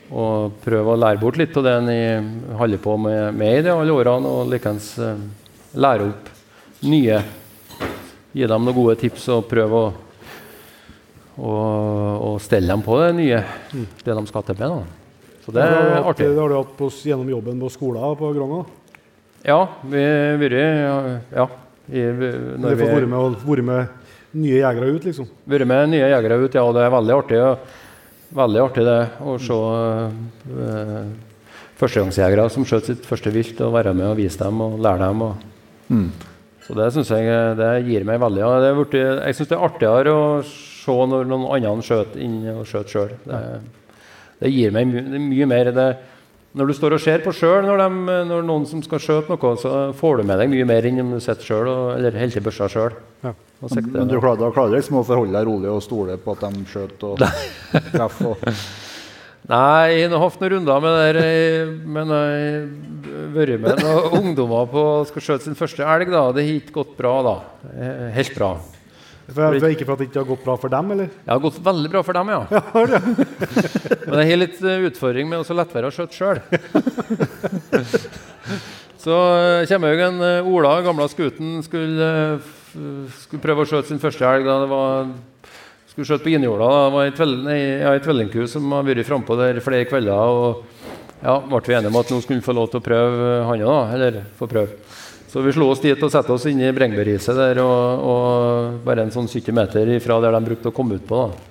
å 0.09 0.25
prøve 0.63 0.93
å 0.93 0.99
lære 0.99 1.21
bort 1.21 1.37
litt 1.37 1.57
av 1.59 1.65
det 1.65 1.75
en 1.81 2.29
holder 2.57 2.81
på 2.81 2.97
med, 3.01 3.33
med 3.37 3.59
i 3.59 3.63
de 3.65 3.73
alle 3.73 3.95
årene, 3.95 4.29
og 4.29 4.49
likeens 4.49 4.91
eh, 5.03 5.25
lære 5.77 6.09
opp 6.09 6.29
nye. 6.89 7.21
Gi 8.33 8.47
dem 8.49 8.65
noen 8.65 8.77
gode 8.77 8.97
tips 9.01 9.27
og 9.33 9.47
prøve 9.49 9.83
å, 9.83 9.91
å, 11.37 11.53
å 12.29 12.33
stelle 12.41 12.69
dem 12.69 12.85
på 12.85 12.97
det 13.01 13.13
nye, 13.17 13.43
det 13.73 14.15
de 14.15 14.25
skal 14.29 14.45
til 14.47 14.57
med. 14.61 14.79
da. 14.79 15.35
Så 15.45 15.53
det 15.55 15.65
er 15.65 15.95
artig. 16.01 16.27
Det 16.29 16.37
har 16.37 16.51
du 16.51 16.59
hatt 16.59 16.75
på, 16.77 16.91
gjennom 17.09 17.29
jobben 17.33 17.61
på 17.61 17.73
skolen 17.73 18.17
på 18.19 18.33
Grong. 18.37 18.59
Ja, 19.45 19.59
vi 19.87 20.01
har 20.03 20.39
vært 20.41 20.55
ja, 21.31 21.45
i, 21.89 22.01
når 22.59 22.75
vi 22.75 22.87
har 22.87 22.99
vært 22.99 23.65
med, 23.65 23.93
nye 24.35 24.57
jegere 24.59 24.89
ut, 24.93 25.05
liksom. 25.07 25.29
vært 25.49 25.69
med 25.69 25.93
nye 25.93 26.09
jegere 26.11 26.39
ut, 26.43 26.57
ja, 26.57 26.65
og 26.65 26.75
det 26.75 26.83
er 26.85 26.93
veldig 26.93 27.15
artig. 27.15 27.39
Veldig 28.39 28.61
artig 28.61 28.85
det 28.85 28.99
å 29.25 29.37
se 29.41 29.55
uh, 29.57 31.05
førstegangsjegere 31.79 32.49
som 32.53 32.67
skjøt 32.67 32.91
sitt 32.91 33.07
første 33.07 33.33
vilt, 33.33 33.61
og 33.65 33.73
være 33.77 33.95
med 33.97 34.11
og 34.11 34.19
vise 34.19 34.41
dem 34.41 34.59
og 34.65 34.77
lære 34.83 35.07
dem. 35.07 35.23
Og, 35.25 35.47
Så 36.67 36.75
det 36.77 36.91
syns 36.93 37.09
jeg 37.15 37.55
det 37.57 37.71
gir 37.87 38.05
meg 38.05 38.19
veldig. 38.21 38.43
Ja, 38.43 38.51
det 38.61 38.75
vært, 38.77 38.99
jeg 38.99 39.39
syns 39.39 39.49
det 39.49 39.57
er 39.57 39.67
artigere 39.69 40.13
å 40.13 40.29
se 40.45 40.93
når 41.13 41.25
noen 41.31 41.49
andre 41.55 41.85
skjøt 41.85 42.19
inn 42.21 42.41
og 42.53 42.67
skjøt 42.69 42.93
sjøl. 42.93 43.15
Det, 43.23 43.41
det 44.43 44.51
gir 44.53 44.75
meg 44.75 44.91
my 44.91 45.23
mye 45.31 45.47
mer 45.49 45.71
det, 45.75 45.89
Når 46.57 46.65
du 46.65 46.73
står 46.73 46.95
og 46.97 47.01
ser 47.03 47.21
på 47.21 47.29
sjøl, 47.35 47.61
når, 47.67 47.77
de- 47.83 48.23
når 48.25 48.45
noen 48.47 48.63
som 48.65 48.81
skal 48.81 48.97
skjøte 49.03 49.29
noe, 49.29 49.51
så 49.61 49.73
får 49.93 50.17
du 50.17 50.23
med 50.25 50.39
deg 50.41 50.49
mye 50.49 50.65
mer 50.65 50.87
enn 50.89 51.01
om 51.03 51.11
du 51.13 51.19
sitter 51.21 51.45
sjøl 51.45 51.67
eller 51.69 52.15
holder 52.17 52.33
til 52.39 52.45
børsa 52.47 52.69
sjøl. 52.73 52.95
Ja. 53.21 53.33
Men 53.61 54.07
du 54.09 54.15
klarer, 54.17 54.39
da 54.41 54.49
klarer 54.55 54.71
du 54.73 54.77
liksom 54.79 54.97
å 54.97 55.05
forholde 55.05 55.35
deg 55.35 55.45
rolig 55.45 55.69
og 55.69 55.83
stole 55.85 56.15
på 56.23 56.33
at 56.33 56.45
de 56.47 56.63
skjøt 56.71 57.03
og 57.05 57.21
treffer? 57.93 58.31
Og... 58.31 58.63
Nei, 59.49 59.99
jeg 59.99 60.09
har 60.11 60.21
hatt 60.21 60.41
noen 60.41 60.51
runder 60.55 60.81
med 60.83 60.97
det 60.97 61.05
der, 61.05 61.19
eh, 61.25 61.69
men 61.97 62.11
jeg 62.13 62.57
har 63.13 63.31
vært 63.37 63.61
med 63.63 63.83
noen 63.85 64.17
ungdommer 64.19 64.67
på 64.73 64.83
skal 65.09 65.25
skjøte 65.25 65.47
sin 65.47 65.57
første 65.57 65.85
elg. 65.85 66.09
da. 66.13 66.25
Det 66.35 66.43
har 66.49 66.57
ikke 66.59 66.75
gått 66.81 66.97
bra, 66.99 67.13
da. 67.25 67.35
Eh, 67.73 68.03
Helt 68.17 68.33
bra. 68.37 68.51
For, 69.29 69.59
for 69.61 69.73
ikke 69.73 69.85
for 69.87 69.93
at 69.95 70.01
det 70.01 70.07
ikke 70.09 70.21
har 70.23 70.29
gått 70.29 70.45
bra 70.45 70.55
for 70.59 70.73
dem, 70.73 70.91
eller? 70.95 71.09
Det 71.13 71.33
har 71.33 71.41
gått 71.43 71.59
veldig 71.65 71.91
bra 71.93 72.01
for 72.05 72.17
dem, 72.17 72.31
ja. 72.33 72.41
Men 74.09 74.21
jeg 74.23 74.29
har 74.31 74.41
litt 74.41 74.61
eh, 74.63 74.85
utfordring 74.89 75.29
med 75.29 75.43
å 75.43 75.57
la 75.57 75.65
være 75.69 75.89
å 75.89 75.93
skjøte 75.93 76.17
sjøl. 76.17 76.41
Så 78.99 79.15
eh, 79.15 79.67
kommer 79.69 79.93
jo 79.93 80.07
en 80.09 80.21
eh, 80.25 80.49
Ola, 80.49 80.73
gamle 80.83 81.07
skuten, 81.11 81.59
skulle, 81.63 82.09
skulle 83.21 83.43
prøve 83.43 83.63
å 83.63 83.69
skjøte 83.69 83.91
sin 83.93 84.01
første 84.01 84.25
elg. 84.27 84.47
da 84.47 84.59
det 84.63 84.71
var 84.73 85.13
skulle 85.89 86.07
skjøte 86.09 86.25
på 86.25 86.33
Innjorda. 86.33 86.67
da. 86.67 86.81
Det 86.85 86.95
var 86.95 87.05
ei 87.05 87.15
tvell- 87.17 87.43
nei, 87.45 87.59
ja, 87.81 87.93
ei 87.95 88.03
som 88.47 88.71
har 88.71 88.83
vært 88.87 89.07
frampå 89.07 89.37
der 89.39 89.59
flere 89.63 89.87
kvelder. 89.89 90.13
og 90.13 90.65
ja, 91.23 91.39
ble 91.39 91.59
vi 91.65 91.75
enige 91.75 91.91
om 91.91 91.99
at 91.99 92.11
nå 92.11 92.21
skulle 92.23 92.39
han 92.39 92.45
få 92.45 92.55
lov 92.55 92.69
til 92.71 92.79
å 92.79 92.83
prøve, 92.83 93.43
han 93.47 93.59
da. 93.67 93.79
Eller 93.95 94.21
få 94.39 94.47
prøve. 94.47 94.77
Så 95.29 95.43
vi 95.45 95.51
slo 95.53 95.67
oss 95.69 95.81
dit 95.83 95.99
og 96.01 96.09
satte 96.09 96.33
oss 96.33 96.47
inn 96.49 96.61
i 96.65 96.71
Brengberiset 96.73 97.37
der, 97.37 97.59
og, 97.61 98.01
og 98.01 98.77
bare 98.81 99.03
en 99.05 99.13
sånn 99.13 99.29
70 99.29 99.53
meter 99.53 99.91
ifra 99.93 100.17
der 100.23 100.33
de 100.33 100.47
brukte 100.47 100.71
å 100.71 100.73
komme 100.73 100.97
ut 100.97 101.05
på. 101.05 101.19
da. 101.29 101.49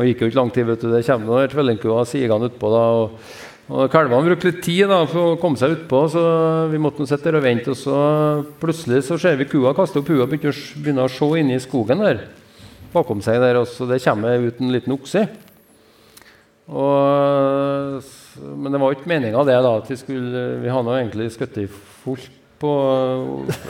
Og 0.00 0.08
gikk 0.08 0.22
jo 0.22 0.28
ikke 0.30 0.38
lang 0.38 0.52
tid, 0.54 0.66
vet 0.70 0.80
du. 0.80 0.88
Det 0.88 1.02
kommer 1.04 1.28
noen 1.28 1.52
tvillingkuer 1.52 2.08
sigende 2.08 2.48
utpå. 2.48 2.72
da, 2.72 2.80
og, 2.96 3.36
og 3.68 3.92
Kalvene 3.92 4.30
brukte 4.30 4.48
litt 4.48 4.64
tid 4.64 4.88
da, 4.88 5.02
for 5.04 5.34
å 5.34 5.36
komme 5.44 5.60
seg 5.60 5.76
utpå, 5.76 6.02
så 6.14 6.24
vi 6.72 6.80
måtte 6.80 7.04
sitte 7.04 7.28
der 7.28 7.40
og 7.42 7.44
vente. 7.44 7.76
Og 7.76 7.80
så 7.82 8.00
plutselig 8.64 9.04
så 9.10 9.20
ser 9.20 9.36
vi 9.36 9.50
kua 9.52 9.76
kaste 9.76 10.00
opp 10.00 10.08
huet 10.08 10.24
og 10.24 10.32
begynne 10.32 11.04
å 11.04 11.12
se 11.12 11.32
inn 11.42 11.52
i 11.52 11.60
skogen 11.60 12.00
der. 12.00 12.24
Bakom 12.96 13.20
seg 13.24 13.44
der, 13.44 13.60
og 13.60 13.68
så 13.68 13.92
det 13.92 14.00
kommer 14.08 14.40
ut 14.40 14.64
en 14.64 14.72
liten 14.72 14.96
okse. 14.96 15.28
Og, 16.72 18.12
men 18.56 18.72
det 18.72 18.80
var 18.80 18.88
jo 18.88 19.02
ikke 19.02 19.12
meninga 19.18 19.44
det, 19.44 19.64
da. 19.68 19.80
At 19.82 19.92
vi 19.92 20.00
skulle 20.00 20.52
Vi 20.62 20.72
hadde 20.72 21.02
egentlig 21.02 21.34
skutt 21.36 21.60
i 21.60 21.68
fullt 21.68 22.38
på 22.62 22.72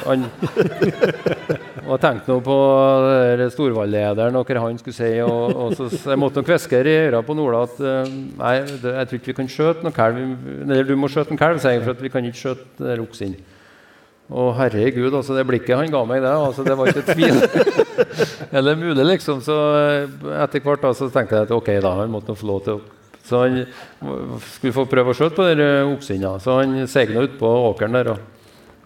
han, 0.04 0.26
og 1.90 1.96
tenkte 2.02 2.30
nå 2.30 2.38
på 2.44 2.56
der 3.06 3.42
Storvall-lederen 3.52 4.36
og 4.38 4.48
hva 4.48 4.66
han 4.66 4.80
skulle 4.80 4.96
si. 4.96 5.12
Og, 5.24 5.56
og 5.56 5.76
så, 5.78 5.88
så 5.92 6.12
jeg 6.12 6.20
måtte 6.20 6.42
nok 6.42 6.52
hviske 6.52 6.82
i 6.82 6.98
øra 7.06 7.22
på 7.24 7.36
Ola 7.42 7.64
at 7.66 7.80
eh, 7.80 8.12
nei, 8.38 8.54
det, 8.82 8.92
jeg 8.98 9.08
tror 9.08 9.20
ikke 9.20 9.32
vi 9.32 9.38
kan 9.40 9.50
skjøte 9.56 9.86
noen 9.86 9.96
kalv. 9.96 10.20
Eller 10.68 10.86
du 10.88 10.94
må 10.98 11.10
skjøte 11.12 11.34
en 11.34 11.40
kalv, 11.40 11.62
sier 11.62 11.78
jeg, 11.78 11.84
for 11.86 11.96
at 11.96 12.04
vi 12.04 12.12
kan 12.12 12.28
ikke 12.28 12.42
skjøte 12.42 12.96
oksen. 13.02 13.36
Og 14.32 14.54
herregud, 14.56 15.12
altså 15.12 15.36
det 15.36 15.44
blikket 15.48 15.76
han 15.76 15.92
ga 15.92 16.02
meg, 16.08 16.22
det, 16.24 16.30
altså, 16.32 16.64
det 16.64 16.76
var 16.78 16.88
ikke 16.88 17.12
tvil. 17.12 17.40
Eller 18.56 18.78
mulig, 18.80 19.04
liksom. 19.14 19.42
Så 19.44 19.56
eh, 19.76 20.18
etter 20.40 20.64
hvert 20.64 20.84
da, 20.84 20.92
så 20.96 21.10
tenkte 21.12 21.40
jeg 21.40 21.48
at 21.48 21.56
ok, 21.56 21.72
da, 21.84 21.96
han 22.00 22.12
måtte 22.12 22.32
nå 22.32 22.38
få 22.38 22.48
lov 22.52 22.66
til 22.66 22.78
å 22.78 22.82
Så 23.22 23.38
han 23.38 23.60
skulle 24.56 24.74
få 24.74 24.86
prøve 24.90 25.12
å 25.12 25.16
skjøte 25.16 25.36
på 25.38 25.44
den 25.46 25.92
oksen. 25.92 26.24
Så 26.42 26.56
han 26.58 26.78
segna 26.90 27.22
utpå 27.26 27.50
åkeren 27.68 27.98
der. 27.98 28.14
Og, 28.14 28.31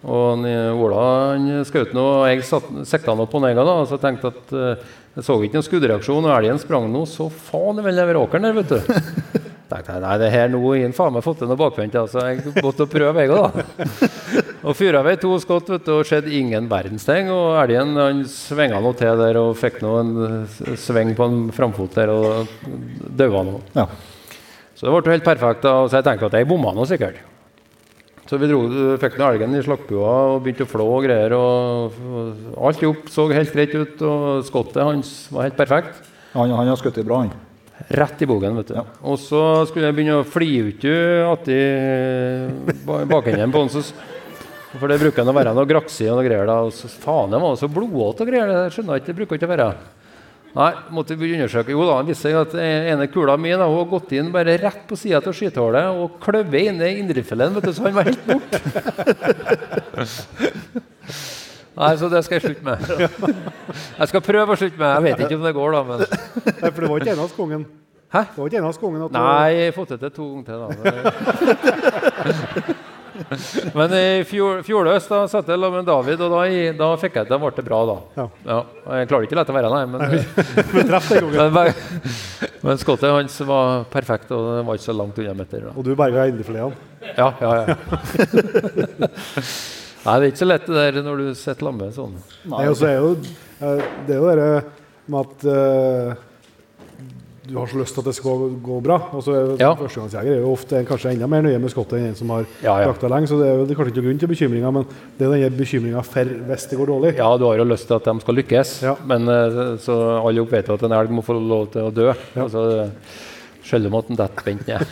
og 0.07 0.45
Ola 0.85 1.01
han 1.33 1.49
skjøt 1.67 1.91
nå, 1.97 2.05
og 2.21 2.29
jeg 2.31 2.45
satt- 2.47 2.71
sikta 2.87 3.15
nå 3.17 3.25
på 3.29 3.41
nega, 3.43 3.65
da, 3.67 3.73
og 3.83 3.89
så 3.91 3.99
tenkte 4.01 4.31
at 4.31 4.53
eh, 4.55 4.85
jeg 5.17 5.25
så 5.27 5.35
ikke 5.41 5.57
noen 5.57 5.65
skuddreaksjon, 5.67 6.25
og 6.29 6.35
elgen 6.37 6.59
sprang 6.61 6.87
nå 6.93 7.03
så 7.09 7.27
faen 7.33 7.81
vel 7.83 7.99
over 8.05 8.21
åkeren 8.23 8.47
der, 8.47 8.55
vet 8.57 8.71
du. 8.71 8.79
tenkte 9.71 9.97
jeg, 9.97 10.01
nei, 10.05 10.13
det 10.21 10.29
her 10.31 10.51
nå 10.53 10.61
har 10.63 10.93
faen 10.95 11.15
meg 11.17 11.25
fått 11.25 11.41
til 11.41 11.49
noe 11.51 11.59
bakvendt, 11.59 11.97
altså. 11.99 12.23
Jeg 12.29 12.53
måtte 12.63 12.87
prøve, 12.87 13.25
jeg 13.25 13.33
òg, 13.35 13.57
da. 13.57 14.11
Og 14.67 14.75
fyra 14.75 14.99
vei 15.05 15.13
to 15.21 15.29
skott 15.39 15.69
vet 15.71 15.85
du, 15.85 15.93
og 15.99 16.07
skjedde 16.07 16.31
ingen 16.35 16.65
verdens 16.67 17.05
ting. 17.07 17.29
Og 17.31 17.53
elgen 17.61 17.93
han 17.95 18.23
svinga 18.27 18.81
nå 18.83 18.89
til 18.99 19.15
der 19.21 19.37
og 19.39 19.53
fikk 19.55 19.77
nå 19.83 19.93
en 20.01 20.09
eh, 20.25 20.73
sving 20.81 21.13
på 21.15 21.27
en 21.29 21.37
framfot 21.55 21.95
der 21.95 22.11
og 22.11 22.49
daua 23.15 23.45
nå. 23.47 23.61
Ja. 23.77 23.85
Så 24.75 24.85
det 24.87 24.91
ble 24.91 25.01
jo 25.07 25.15
helt 25.15 25.27
perfekt. 25.27 25.63
da, 25.63 25.75
Så 25.87 25.99
jeg 26.01 26.07
tenkte 26.09 26.27
at 26.27 26.35
jeg 26.41 26.49
bomma 26.49 26.73
nå 26.75 26.83
sikkert. 26.89 27.21
Så 28.27 28.35
vi 28.41 28.49
dro, 28.49 28.59
fikk 28.99 29.15
ned 29.15 29.27
elgen 29.37 29.55
i 29.55 29.63
slakkbua, 29.63 30.13
og 30.33 30.41
begynte 30.43 30.65
å 30.65 30.69
flå 30.69 30.87
og 30.97 31.05
greier. 31.07 31.35
og, 31.37 31.95
og 32.11 32.57
Alt 32.67 32.83
i 32.83 32.89
hop 32.89 33.07
så 33.11 33.27
helt 33.31 33.53
greit 33.55 33.75
ut, 33.75 34.03
og 34.03 34.45
skottet 34.47 34.83
hans 34.83 35.13
var 35.31 35.47
helt 35.47 35.59
perfekt. 35.59 36.01
Han, 36.33 36.51
han 36.51 36.67
har 36.67 36.79
skutt 36.79 36.99
bra, 37.07 37.23
han. 37.23 37.31
Rett 37.93 38.21
i 38.21 38.27
bogen. 38.27 38.57
vet 38.59 38.73
du. 38.73 38.77
Og 39.07 39.19
så 39.21 39.41
skulle 39.69 39.87
jeg 39.87 39.95
begynne 39.95 40.19
å 40.19 40.27
fli 40.27 40.49
ut 40.65 40.87
atti 41.31 41.57
bakenden 43.07 43.53
på 43.53 43.63
han. 43.63 43.83
For 44.77 44.91
det 44.91 44.99
bruker 44.99 45.23
han 45.23 45.31
å 45.31 45.37
være 45.37 45.53
noe 45.55 45.69
graksi 45.69 46.09
og 46.09 46.19
noe 46.19 46.27
greier. 46.27 46.49
da, 46.49 46.59
og 46.67 46.73
så, 46.75 46.89
Faen, 46.91 47.31
det 47.31 47.39
var 47.41 47.55
så 47.55 47.69
blodåte 47.71 48.25
og 48.25 48.31
greier. 48.33 48.51
Det 48.51 48.75
skjønner 48.75 48.97
jeg 48.97 49.05
ikke, 49.05 49.13
det 49.13 49.19
bruker 49.21 49.39
ikke 49.39 49.47
å 49.47 49.53
være. 49.53 49.69
Nei, 50.55 50.71
måtte 50.95 51.15
vi 51.19 51.33
undersøke. 51.35 51.69
Jo 51.75 51.83
da, 51.85 51.97
han 51.99 52.07
viste 52.07 52.29
seg 52.29 52.35
at 52.39 52.53
en- 52.57 52.87
ene 52.93 53.07
kula 53.11 53.35
mi 53.37 53.51
da, 53.51 53.67
hun 53.67 53.77
har 53.77 53.89
gått 53.91 54.11
inn 54.17 54.31
bare 54.33 54.55
rett 54.57 54.87
på 54.89 54.95
sida 54.97 55.17
av 55.19 55.33
skytehullet 55.35 55.85
og 56.01 56.15
kløvet 56.23 56.61
inn 56.71 56.81
i 56.81 56.93
indrefileten, 57.01 57.61
så 57.73 57.83
han 57.83 57.93
var 57.93 58.03
helt 58.09 58.25
borte. 58.25 58.57
Nei, 61.77 61.91
så 62.01 62.07
det 62.09 62.23
skal 62.25 62.39
jeg 62.39 62.43
slutte 62.47 62.65
med. 62.65 62.77
Jeg 63.99 64.07
skal 64.09 64.21
prøve 64.25 64.55
å 64.55 64.57
slutte 64.57 64.79
med. 64.81 64.89
Jeg 64.95 65.03
vet 65.05 65.19
ikke 65.27 65.37
om 65.37 65.43
det 65.45 65.53
går, 65.53 65.75
da. 65.75 65.81
men... 65.85 65.99
Nei, 66.47 66.71
for 66.71 66.79
det 66.81 66.89
var 66.89 66.97
ikke 67.05 67.13
en 67.13 67.21
av 67.27 67.35
kongen. 67.37 67.67
Hæ? 68.07 68.21
Det 68.31 68.39
var 68.39 68.47
ikke 68.49 68.57
en 68.63 68.65
av 68.71 68.77
kongen 68.81 69.01
at 69.05 69.11
du- 69.13 69.17
Nei, 69.19 69.49
jeg 69.53 69.67
har 69.67 69.75
fått 69.77 69.91
det 69.93 69.99
til 70.01 70.11
to 70.15 70.25
ganger 70.31 70.45
til. 70.47 70.57
da. 70.57 71.91
Men 73.77 73.93
i 73.97 74.23
fjor, 74.27 74.87
da 74.87 74.99
satt 74.99 75.33
jeg 75.35 75.57
sammen 75.57 75.79
med 75.79 75.87
David, 75.87 76.21
og 76.25 76.33
da, 76.33 76.41
da 76.79 76.89
fikk 77.01 77.19
jeg, 77.19 77.29
da 77.29 77.39
ble 77.41 77.51
det 77.55 77.65
bra. 77.67 77.79
da. 77.89 77.95
Ja. 78.17 78.25
Ja, 78.47 78.59
Jeg 78.99 79.09
klarer 79.11 79.27
ikke 79.27 79.37
å 79.37 79.39
la 79.39 79.45
det 79.47 79.57
være, 79.57 79.71
nei. 79.73 79.85
Men, 79.91 79.99
Men 81.57 81.73
men, 82.67 82.77
skottet 82.81 83.11
hans 83.13 83.39
var 83.47 83.83
perfekt, 83.91 84.31
og 84.35 84.39
det 84.57 84.63
var 84.67 84.79
ikke 84.79 84.87
så 84.89 84.95
langt 84.97 85.19
unna 85.21 85.33
meter. 85.37 85.67
Da. 85.67 85.73
Og 85.77 85.85
du 85.85 85.91
berga 85.95 86.27
indrefileten? 86.31 86.73
Ja, 87.15 87.29
ja, 87.41 87.51
ja. 87.61 87.75
Nei, 90.07 90.13
det 90.21 90.23
er 90.23 90.29
ikke 90.31 90.39
så 90.39 90.47
lett 90.47 90.67
det 90.69 90.75
der 90.77 91.03
når 91.03 91.19
du 91.19 91.27
sitter 91.35 91.67
lamme 91.67 91.89
sånn. 91.91 92.13
Nei, 92.47 92.63
og 92.71 92.77
så 92.79 92.87
er 92.87 92.97
jo, 93.01 93.09
eh, 93.59 93.81
det 94.07 94.15
er 94.15 94.21
jo 94.21 94.35
det 94.39 94.51
med 95.11 95.19
at 95.25 95.47
eh, 95.51 96.26
du 97.47 97.55
har 97.57 97.67
så 97.71 97.77
lyst 97.79 97.93
til 97.95 98.01
at 98.03 98.07
det 98.09 98.15
skal 98.17 98.37
gå 98.63 98.75
bra. 98.83 98.97
Og 99.15 99.21
så 99.23 99.31
Ja. 99.59 99.69
Førstegangsjeger 99.79 100.31
er 100.35 100.39
jo 100.41 100.51
ofte 100.53 100.81
kanskje 100.87 101.11
enda 101.13 101.27
mer 101.31 101.41
nøye 101.45 101.59
med 101.63 101.71
skottet 101.71 101.97
enn 101.99 102.07
en 102.11 102.15
som 102.19 102.29
har 102.35 102.43
Ja, 102.63 102.73
ja. 102.81 102.85
jakta 102.91 103.07
lenge. 103.11 103.27
Så 103.31 103.35
det 103.39 103.47
er 103.47 103.53
jo 103.57 103.63
det 103.65 103.71
er 103.71 103.75
kanskje 103.79 103.93
ikke 103.95 104.05
grunn 104.07 104.19
til 104.19 104.27
bekymringa, 104.33 104.69
men 104.73 104.83
det 105.17 105.23
er 105.27 105.31
denne 105.31 105.49
den 105.49 105.57
bekymringa 105.61 106.01
for 106.03 106.25
hvis 106.49 106.63
det 106.69 106.77
går 106.79 106.87
dårlig. 106.93 107.11
Ja, 107.17 107.29
du 107.37 107.45
har 107.47 107.55
jo 107.57 107.63
lyst 107.71 107.87
til 107.87 107.95
at 107.95 108.03
de 108.09 108.19
skal 108.21 108.35
lykkes, 108.35 108.69
Ja. 108.83 108.95
men 109.05 109.21
eh, 109.27 109.77
så 109.79 109.93
alle 110.25 110.45
vet 110.45 110.67
jo 110.67 110.73
at 110.75 110.83
en 110.83 110.91
elg 110.91 111.09
må 111.11 111.21
få 111.23 111.33
lov 111.39 111.67
til 111.71 111.81
å 111.87 111.91
dø. 111.93 112.13
Altså, 112.35 112.89
Selv 113.67 113.85
om 113.87 113.95
at 113.99 114.07
den 114.07 114.15
detter 114.15 114.43
bent 114.45 114.67
ned. 114.67 114.79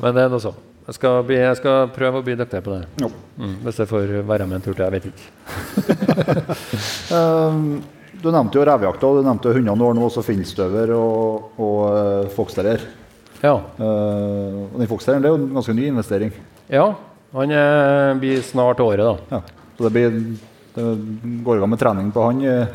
men 0.00 0.14
det 0.16 0.22
er 0.24 0.28
noe 0.32 0.40
så. 0.40 0.54
Jeg 0.86 0.94
skal, 0.96 1.22
bli, 1.22 1.36
jeg 1.36 1.56
skal 1.60 1.88
prøve 1.94 2.18
å 2.18 2.22
bli 2.24 2.34
dyktig 2.34 2.62
på 2.66 2.70
det. 2.72 2.84
Jo. 2.98 3.10
Mm, 3.38 3.56
hvis 3.62 3.76
jeg 3.78 3.86
får 3.90 4.06
være 4.26 4.46
med 4.48 4.56
en 4.56 4.62
tur 4.64 4.74
til. 4.74 4.84
Jeg 4.86 4.92
vet 4.96 5.04
ikke. 5.10 5.22
Ehm, 7.14 7.82
du 8.22 8.30
nevnte 8.32 8.58
jo 8.58 8.64
revejakta, 8.66 9.08
og 9.08 9.20
du 9.20 9.26
nevnte 9.26 9.52
hundene 9.54 9.80
våre 9.80 9.96
nå, 9.96 10.06
også 10.06 10.24
finstøver 10.24 10.92
og, 10.96 11.52
og 11.60 11.78
uh, 11.90 12.32
foxterrier. 12.34 12.82
Ja. 13.40 13.54
Uh, 13.80 14.66
og 14.66 14.76
den 14.80 14.90
foxterrieren 14.90 15.24
er 15.24 15.32
jo 15.32 15.40
en 15.40 15.48
ganske 15.56 15.76
ny 15.76 15.86
investering. 15.92 16.34
ja. 16.68 16.90
Han 17.30 17.52
eh, 17.54 18.16
blir 18.18 18.40
snart 18.42 18.80
året, 18.82 19.04
da. 19.06 19.36
Ja. 19.36 19.68
Så 19.76 19.84
det, 19.84 19.90
blir, 19.94 20.16
det 20.74 20.86
går 21.46 21.56
i 21.56 21.60
gang 21.62 21.70
med 21.70 21.78
trening 21.78 22.08
på 22.10 22.24
han 22.26 22.40
uh, 22.42 22.72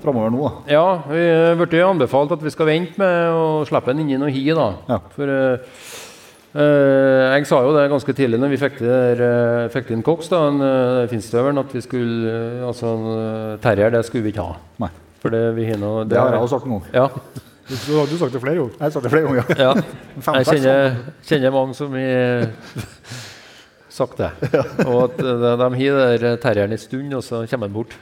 framover 0.00 0.32
nå. 0.32 0.46
da. 0.46 0.72
Ja, 0.72 0.86
vi 1.04 1.66
ble 1.66 1.82
anbefalt 1.84 2.32
at 2.32 2.40
vi 2.40 2.52
skal 2.54 2.70
vente 2.70 2.96
med 3.02 3.36
å 3.36 3.60
slippe 3.68 3.92
han 3.92 4.00
inn 4.00 4.14
i 4.14 4.20
noe 4.22 4.32
hi. 4.32 4.46
da. 4.56 4.70
Ja. 4.88 4.98
For 5.12 5.34
jeg 6.52 7.46
sa 7.48 7.62
jo 7.64 7.70
det 7.72 7.86
ganske 7.88 8.14
tidlig 8.16 8.40
når 8.40 8.50
vi 8.52 8.58
fikk, 8.60 8.80
der, 8.84 9.22
eh, 9.24 9.68
fikk 9.72 9.92
inn 9.94 10.04
Cox, 10.04 10.28
da, 10.28 10.42
en 10.50 10.60
uh, 10.60 11.08
finstøveren, 11.08 11.62
at 11.62 11.72
vi 11.72 11.80
skulle 11.80 12.28
eh, 12.28 12.66
Altså 12.66 12.90
en 12.92 13.06
eh, 13.14 13.54
terrier, 13.64 13.94
det 13.94 14.04
skulle 14.04 14.26
vi 14.26 14.34
ikke 14.34 14.44
ha. 14.44 14.58
Nei. 14.84 14.90
For 15.22 15.32
det, 15.32 15.42
vi 15.56 15.64
har 15.70 15.80
noe, 15.80 16.04
Det 16.04 16.18
har 16.18 16.34
jeg 16.34 16.44
også 16.44 16.58
sagt 16.58 16.68
noen. 16.68 16.84
Ja, 16.92 17.08
Du, 17.62 17.76
du 17.86 17.92
har 17.96 18.08
du 18.10 18.16
sagt 18.18 18.34
det 18.34 18.40
flere 18.42 18.58
ganger. 18.58 18.72
Jeg 18.76 18.84
har 18.84 18.90
sagt 18.90 19.04
det 19.06 19.12
flere 19.14 19.28
ganger. 19.30 19.52
ja. 19.56 19.72
ja. 19.72 20.32
Jeg 20.42 20.48
kjenner, 20.50 20.96
kjenner 21.24 21.54
mange 21.54 21.78
som 21.78 21.94
har 21.96 22.50
sagt 23.92 24.20
det. 24.20 24.30
Og 24.86 24.96
at 25.06 25.20
eh, 25.20 25.42
de, 25.42 25.52
de 25.60 25.68
har 25.82 26.16
der 26.22 26.40
terrieren 26.42 26.74
en 26.74 26.80
stund, 26.80 27.12
og 27.16 27.24
så 27.24 27.44
kommer 27.50 27.68
han 27.68 27.76
bort. 27.76 27.96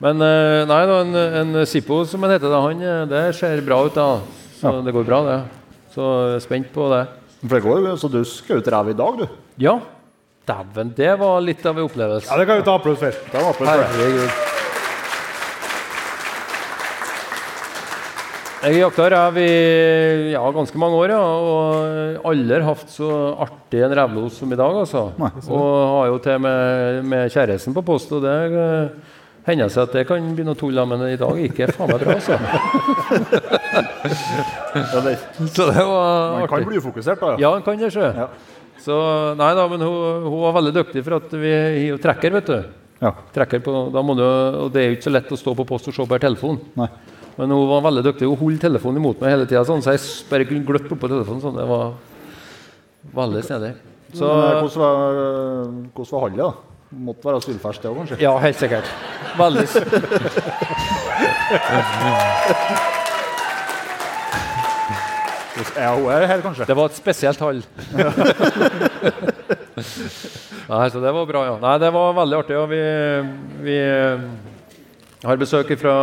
Men 0.00 0.22
eh, 0.24 0.64
nei, 0.68 0.82
da, 0.88 0.98
en, 1.04 1.16
en 1.42 1.66
Zippo, 1.68 2.02
som 2.08 2.24
han 2.26 2.34
heter, 2.34 2.50
da, 2.50 2.60
han, 2.66 2.82
eh, 2.82 3.06
det 3.10 3.24
ser 3.38 3.62
bra 3.66 3.82
ut. 3.86 3.96
da. 3.96 4.20
Så 4.60 4.74
det 4.84 4.94
går 4.94 5.08
bra, 5.08 5.22
det. 5.28 5.40
Så 5.94 6.04
spent 6.44 6.70
på 6.74 6.90
det. 6.92 7.04
For 7.40 7.56
det 7.56 7.62
går, 7.64 7.80
jo- 7.88 7.96
så 7.96 8.10
du 8.12 8.20
skjøt 8.28 8.68
rev 8.72 8.88
i 8.92 8.98
dag, 8.98 9.18
du? 9.18 9.26
Ja, 9.64 9.78
dæven, 10.46 10.94
det 10.96 11.12
var 11.20 11.40
litt 11.40 11.64
av 11.66 11.78
en 11.78 11.86
opplevelse. 11.88 12.28
Ja, 12.30 12.36
det 12.36 12.46
kan 12.46 12.58
vi 12.60 12.66
ta 12.66 12.74
applaus 12.76 12.98
for. 12.98 13.10
Det 13.10 13.32
var 13.40 13.50
applaus 13.54 13.68
for. 13.68 13.84
Herregud. 13.96 14.30
Jeg 18.60 18.74
har 18.76 18.82
jakta 18.90 19.06
rev 19.08 19.38
i 19.40 20.32
ja, 20.34 20.42
ganske 20.52 20.76
mange 20.76 20.98
år, 21.00 21.12
ja, 21.14 21.20
og 21.24 22.26
aldri 22.28 22.58
hatt 22.66 22.90
så 22.92 23.08
artig 23.40 23.80
en 23.86 23.94
revlos 23.96 24.36
som 24.36 24.52
i 24.52 24.58
dag. 24.60 24.74
altså. 24.82 25.06
Nei. 25.16 25.30
Og 25.48 25.70
har 25.94 26.10
jo 26.10 26.18
til 26.26 26.42
med, 26.44 27.06
med 27.08 27.32
kjæresten 27.32 27.72
på 27.78 27.80
post, 27.88 28.12
og 28.12 28.20
det 28.26 28.34
hender 29.46 29.70
seg 29.72 29.88
at 29.88 29.94
det 29.96 30.06
kan 30.08 30.30
bli 30.36 30.44
noe 30.46 30.58
tulle, 30.58 30.84
men 30.88 31.04
i 31.08 31.18
dag 31.20 31.38
gikk 31.40 31.60
det 31.62 31.70
faen 31.76 31.90
meg 31.90 32.02
bra. 32.04 32.16
altså. 32.18 32.36
Ja, 34.74 35.00
det, 35.04 35.14
Så 35.50 35.66
det 35.70 35.84
var 35.84 36.38
man 36.38 36.48
kan 36.50 36.66
bli 36.68 36.80
ufokusert, 36.80 37.20
da. 37.20 37.36
Ja, 37.40 37.52
han 37.54 37.64
kan 37.66 37.78
det, 37.80 37.92
sjø. 37.94 38.10
Ja. 38.16 38.28
Så, 38.80 38.96
nei 39.36 39.50
da, 39.56 39.66
men 39.68 39.82
hun, 39.84 40.26
hun 40.26 40.38
var 40.46 40.56
veldig 40.56 40.74
dyktig 40.78 41.04
for 41.04 41.18
at 41.18 41.32
vi 41.36 41.50
har 41.52 41.78
jo 41.90 41.98
trekker, 42.00 42.36
vet 42.38 42.48
du. 42.52 42.60
Ja. 43.00 43.14
Trekker 43.34 43.62
på, 43.64 43.74
da 43.94 44.02
må 44.04 44.16
du, 44.16 44.24
og 44.24 44.70
det 44.74 44.82
er 44.82 44.90
jo 44.90 44.98
ikke 44.98 45.08
så 45.08 45.14
lett 45.14 45.32
å 45.32 45.40
stå 45.40 45.54
på 45.56 45.66
post 45.68 45.88
og 45.88 45.96
se 45.96 46.06
på 46.08 46.20
telefon. 46.20 46.60
Nei. 46.80 46.88
Men 47.38 47.54
hun 47.56 47.68
var 47.70 47.84
veldig 47.86 48.04
dyktig. 48.04 48.28
Hun 48.28 48.40
holdt 48.40 48.60
telefonen 48.64 49.00
imot 49.00 49.20
meg 49.22 49.32
hele 49.32 49.46
tida, 49.48 49.62
sånn, 49.68 49.80
så 49.84 49.94
jeg 49.94 50.02
bare 50.28 50.48
kunne 50.48 50.66
gløtte 50.68 50.96
på 50.96 51.08
telefonen. 51.08 51.40
Sånn. 51.44 51.56
Det 51.56 51.68
var 51.70 51.94
veldig 53.16 53.44
snedig. 53.46 53.70
Så 54.16 54.26
eh, 54.26 54.58
hvordan 54.58 54.82
var, 54.82 55.70
hvordan 55.94 56.12
var 56.12 56.24
hallet, 56.26 56.42
da? 56.42 56.69
Måtte 56.90 57.22
være 57.28 57.40
sylfersk, 57.44 57.82
det 57.82 57.90
òg, 57.90 57.96
kanskje? 58.00 58.16
Ja, 58.18 58.32
helt 58.42 58.58
sikkert. 58.58 58.88
Veldig 59.38 59.66
Ja, 65.76 65.92
hun 65.94 66.08
er 66.10 66.26
her, 66.26 66.40
kanskje? 66.40 66.64
Det 66.66 66.76
var 66.76 66.88
et 66.88 66.96
spesielt 66.96 67.40
hall. 67.44 67.62
Nei, 70.70 70.86
så 70.90 71.02
det 71.02 71.12
var 71.14 71.26
bra, 71.28 71.44
ja. 71.46 71.56
Nei, 71.60 71.76
det 71.82 71.92
var 71.94 72.16
veldig 72.16 72.38
artig. 72.40 72.56
Og 72.58 72.68
vi, 72.70 72.80
vi 73.66 73.76
eh, 73.78 74.20
har 75.26 75.40
besøk 75.40 75.72
fra, 75.78 75.94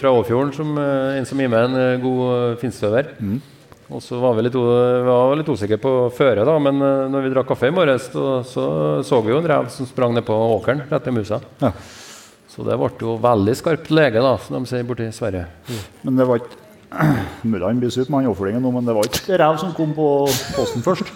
fra 0.00 0.14
Åfjorden, 0.20 0.52
som, 0.56 0.74
eh, 0.80 1.18
en 1.18 1.28
som 1.28 1.40
gir 1.40 1.50
meg 1.52 1.68
en 1.68 1.78
eh, 1.82 2.00
god 2.02 2.56
finstøver. 2.62 3.14
finstøver. 3.18 3.57
Og 3.88 4.02
så 4.04 4.18
var 4.20 4.34
vi 4.36 4.44
litt, 4.44 4.56
var 4.56 5.32
litt 5.38 5.48
usikre 5.48 5.78
på 5.80 5.92
føret, 6.12 6.44
da, 6.44 6.58
men 6.60 6.76
eh, 6.84 7.06
når 7.08 7.24
vi 7.24 7.30
drakk 7.32 7.48
kaffe 7.48 7.70
i 7.70 7.72
morges, 7.72 8.10
så, 8.12 8.42
så 8.44 8.64
så 9.06 9.20
vi 9.24 9.32
jo 9.32 9.38
en 9.40 9.48
rev 9.48 9.70
som 9.72 9.88
sprang 9.88 10.12
ned 10.12 10.26
på 10.28 10.36
åkeren 10.58 10.84
rett 10.90 11.08
i 11.08 11.14
musa. 11.16 11.40
Ja. 11.62 11.72
Så 12.52 12.66
det 12.66 12.76
ble 12.76 12.90
jo 13.00 13.16
veldig 13.22 13.54
skarpt 13.56 13.88
lege, 13.94 14.20
da, 14.20 14.34
som 14.44 14.58
de 14.58 14.68
sier 14.68 14.84
borti 14.84 15.08
Sverige. 15.14 15.46
Men 16.04 16.20
det 16.20 16.28
var 16.28 16.42
ikke 16.42 16.64
Mulig 17.48 17.64
han 17.66 17.80
blir 17.80 17.92
sur 17.92 18.06
på 18.06 18.16
han 18.16 18.28
overflygingen 18.30 18.64
nå, 18.64 18.72
men 18.72 18.88
det 18.88 18.96
var 18.96 19.08
ikke 19.08 19.40
rev 19.40 19.58
som 19.60 19.74
kom 19.76 19.92
på 19.96 20.08
posten 20.56 20.84
først. 20.84 21.12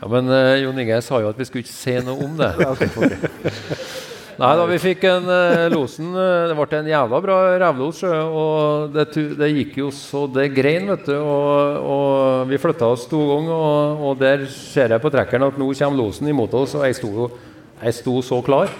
Ja, 0.00 0.08
men 0.10 0.28
uh, 0.28 0.56
Jon 0.60 0.80
Inge 0.80 1.00
sa 1.04 1.20
jo 1.20 1.30
at 1.30 1.38
vi 1.40 1.46
skulle 1.48 1.64
ikke 1.64 1.72
si 1.72 1.96
noe 2.04 2.28
om 2.28 2.36
det. 2.40 2.50
Nei 4.34 4.50
da, 4.58 4.64
vi 4.66 4.80
fikk 4.82 5.04
en 5.06 5.28
eh, 5.30 5.64
losen 5.70 6.08
eh, 6.10 6.48
Det 6.50 6.56
ble 6.58 6.78
en 6.80 6.88
jævla 6.90 7.20
bra 7.22 7.36
revlos, 7.62 8.00
og 8.02 8.94
det, 8.94 9.04
det 9.38 9.50
gikk 9.52 9.76
jo 9.84 9.90
så 9.94 10.24
det 10.26 10.48
grein, 10.56 10.88
vet 10.90 11.06
du. 11.06 11.14
Og, 11.20 11.78
og 11.94 12.50
vi 12.50 12.58
flytta 12.58 12.88
oss 12.96 13.06
to 13.10 13.20
ganger, 13.30 13.54
og, 13.54 14.02
og 14.08 14.18
der 14.18 14.42
ser 14.50 14.96
jeg 14.96 15.04
på 15.04 15.12
trekkeren 15.14 15.46
at 15.46 15.60
nå 15.60 15.70
kommer 15.70 16.02
losen 16.02 16.32
imot 16.32 16.58
oss, 16.58 16.74
og 16.74 16.86
jeg 16.88 16.98
sto, 16.98 17.30
jeg 17.78 17.98
sto 18.00 18.18
så 18.26 18.40
klar. 18.46 18.74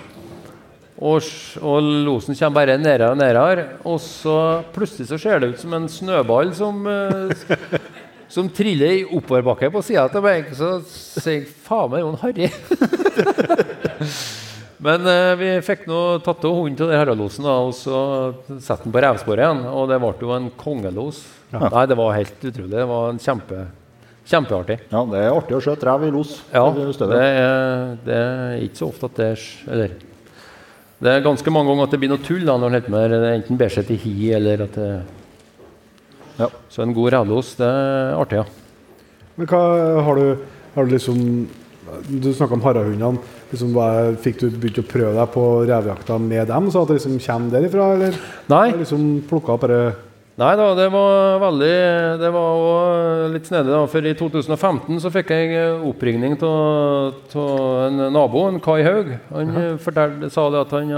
Og, 0.99 1.33
og 1.63 1.91
losen 2.07 2.39
kommer 2.39 2.61
bare 2.61 2.79
nærmere 2.79 3.13
og 3.15 3.19
nærmere, 3.23 3.69
og 3.87 4.01
så 4.03 4.39
plutselig 4.75 5.11
så 5.11 5.21
ser 5.23 5.43
det 5.43 5.55
ut 5.55 5.63
som 5.63 5.75
en 5.79 5.91
snøball 5.91 6.55
som 6.55 6.87
eh, 6.91 7.47
som 8.35 8.49
triller 8.51 8.91
i 8.91 9.05
oppoverbakke 9.05 9.71
på 9.71 9.83
sida 9.87 10.09
til 10.11 10.25
meg. 10.25 10.49
Så 10.57 10.81
sier 10.89 11.37
jeg 11.37 11.51
faen 11.67 11.93
meg, 11.93 12.03
Jon 12.03 12.19
Harry. 12.25 12.51
Men 14.85 15.07
eh, 15.09 15.31
vi 15.41 15.51
fikk 15.65 15.87
nå 15.89 16.01
tatt 16.25 16.45
av 16.45 16.59
hunden 16.59 16.77
til 16.77 16.93
herrelosen 16.93 17.47
og 17.49 17.71
så 17.77 18.01
satte 18.61 18.85
den 18.85 18.93
på 18.93 19.01
revsporet 19.01 19.41
igjen. 19.47 19.63
Og 19.71 19.89
det 19.89 20.01
ble 20.03 20.13
jo 20.21 20.35
en 20.37 20.51
kongelos. 20.61 21.23
Nei, 21.55 21.87
det 21.89 21.97
var 21.97 22.17
helt 22.19 22.45
utrolig. 22.51 22.73
Det 22.75 22.89
var 22.91 23.13
en 23.13 23.21
kjempe, 23.23 23.63
kjempeartig. 24.29 24.81
Ja, 24.93 25.05
det 25.09 25.23
er 25.23 25.31
artig 25.33 25.57
å 25.57 25.63
skjøte 25.65 25.89
rev 25.89 26.05
i 26.09 26.11
los. 26.13 26.35
Ja, 26.53 26.67
det 26.75 27.21
er, 27.23 27.95
det 28.05 28.19
er 28.19 28.67
ikke 28.67 28.83
så 28.83 28.91
ofte 28.91 29.09
at 29.09 29.21
det 29.21 29.31
er 29.33 29.47
Eller 29.73 29.95
det 31.05 31.11
er 31.11 31.25
ganske 31.25 31.53
mange 31.53 31.69
ganger 31.69 31.89
at 31.89 31.93
det 31.93 31.99
blir 32.01 32.13
noe 32.13 32.23
tull 32.25 32.45
da, 32.47 32.55
når 32.57 32.69
en 32.71 32.77
holder 32.77 32.87
på 32.87 32.93
med. 32.95 33.15
Enten 33.29 33.59
ber 33.61 33.73
seg 33.73 33.89
til 33.89 33.99
hi, 34.05 34.15
eller 34.37 34.69
at 34.69 34.79
det 34.79 34.91
Ja. 36.39 36.49
Så 36.69 36.83
en 36.83 36.95
god 36.95 37.13
revlos, 37.15 37.55
det 37.59 37.67
er 37.67 38.15
artig, 38.19 38.41
ja. 38.41 39.01
Men 39.37 39.49
hva 39.51 39.61
har 40.07 40.19
du, 40.19 40.47
har 40.75 40.87
du 40.87 40.95
liksom 40.95 41.19
Du 42.09 42.33
snakka 42.33 42.57
om 42.57 42.63
harrahundene. 42.65 43.21
Liksom, 43.55 43.75
bare, 43.77 44.15
fikk 44.21 44.43
du 44.43 44.49
begynt 44.51 44.83
å 44.83 44.87
prøve 44.89 45.15
deg 45.17 45.31
på 45.35 45.45
revejakta 45.69 46.19
med 46.21 46.49
dem, 46.51 46.71
så 46.73 46.83
at 46.83 46.91
det 46.91 46.99
liksom 46.99 47.21
kommer 47.23 47.55
derifra? 47.55 47.93
Eller 47.95 48.19
Nei. 48.51 48.67
liksom 48.83 49.07
plukka 49.31 49.55
opp 49.57 49.65
bare 49.69 49.85
Nei 50.35 50.51
da, 50.59 50.65
det 50.75 50.89
var 50.91 51.37
veldig 51.39 51.75
Det 52.19 52.31
var 52.35 52.57
òg 52.59 53.35
litt 53.37 53.47
snedig, 53.47 53.71
da. 53.71 53.85
For 53.87 54.03
i 54.03 54.15
2015 54.19 54.99
så 55.05 55.13
fikk 55.15 55.31
jeg 55.31 55.61
oppringning 55.87 56.35
av 56.43 57.37
en 57.87 58.03
nabo, 58.11 58.49
en 58.49 58.59
Kai 58.63 58.81
Haug. 58.83 59.13
Han 59.31 59.79
fortalte, 59.79 60.33
sa 60.35 60.49
det 60.51 60.65
at 60.65 60.75
han 60.75 60.91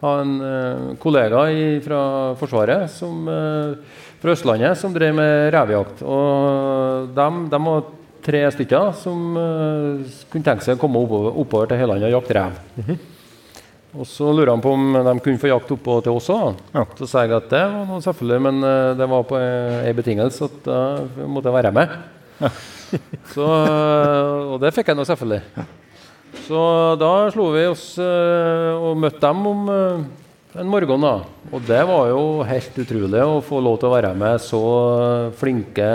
har 0.00 0.22
en 0.22 0.34
eh, 0.40 0.96
kollega 1.00 1.44
i, 1.52 1.64
fra 1.84 2.00
Forsvaret 2.40 2.88
som, 2.92 3.28
eh, 3.28 4.00
fra 4.20 4.32
Østlandet 4.32 4.78
som 4.80 4.94
drev 4.94 5.14
med 5.16 5.52
revejakt. 5.52 6.00
Og 6.00 7.10
de, 7.16 7.28
var 7.66 7.84
tre 8.24 8.42
stykker 8.54 8.92
som 8.98 9.38
eh, 9.40 10.18
kunne 10.32 10.46
tenke 10.46 10.66
seg 10.66 10.78
å 10.78 10.82
komme 10.82 11.00
oppover, 11.00 11.34
oppover 11.42 11.70
til 11.70 11.80
Høylandet 11.82 12.10
og 12.10 12.16
jakte 12.18 12.36
rev. 12.38 12.60
Og 13.90 14.06
så 14.06 14.30
lurer 14.30 14.52
han 14.52 14.62
på 14.62 14.70
om 14.76 14.92
de 14.94 15.14
kunne 15.24 15.40
få 15.42 15.50
jakt 15.50 15.72
oppå 15.74 15.96
til 16.06 16.14
oss 16.14 16.28
òg. 16.30 16.60
Ja. 16.76 16.84
Så 17.00 17.08
sa 17.10 17.24
jeg 17.24 17.34
at 17.34 17.48
det 17.50 17.64
var 17.72 17.88
noe 17.88 18.04
selvfølgelig, 18.04 18.44
men 18.46 18.62
eh, 18.68 18.92
det 19.00 19.10
var 19.10 19.26
på 19.26 19.40
ei 19.40 19.94
betingelse 19.98 20.46
at 20.46 20.60
da 20.68 20.80
måtte 21.26 21.50
jeg 21.50 21.58
være 21.58 21.74
med. 21.74 21.98
Så, 23.34 23.46
eh, 23.46 24.50
og 24.54 24.58
det 24.62 24.72
fikk 24.74 24.90
jeg 24.90 24.98
nå 24.98 25.06
selvfølgelig. 25.08 25.66
Så 26.46 26.62
da 26.98 27.12
slo 27.34 27.50
vi 27.54 27.66
oss 27.70 27.84
eh, 28.02 28.70
og 28.78 28.98
møtte 28.98 29.22
dem 29.22 29.46
om 29.50 29.70
eh, 29.74 30.04
en 30.58 30.66
morgen. 30.70 31.00
da. 31.00 31.12
Og 31.52 31.62
det 31.66 31.80
var 31.86 32.08
jo 32.10 32.22
helt 32.46 32.78
utrolig 32.82 33.22
å 33.22 33.40
få 33.44 33.60
lov 33.62 33.78
til 33.80 33.88
å 33.90 33.94
være 33.94 34.12
med 34.18 34.40
så 34.42 34.60
flinke 35.38 35.90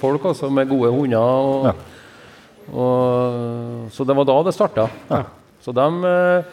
folk 0.00 0.24
altså, 0.30 0.50
med 0.50 0.68
gode 0.70 0.92
hunder. 0.94 1.18
Og, 1.20 1.64
Ja. 1.70 1.74
og, 2.72 3.90
så 3.90 4.04
det 4.06 4.16
var 4.16 4.24
da 4.28 4.42
det 4.46 4.54
starta. 4.54 4.88
Så 5.60 5.72
de 5.76 5.86
eh, 6.08 6.44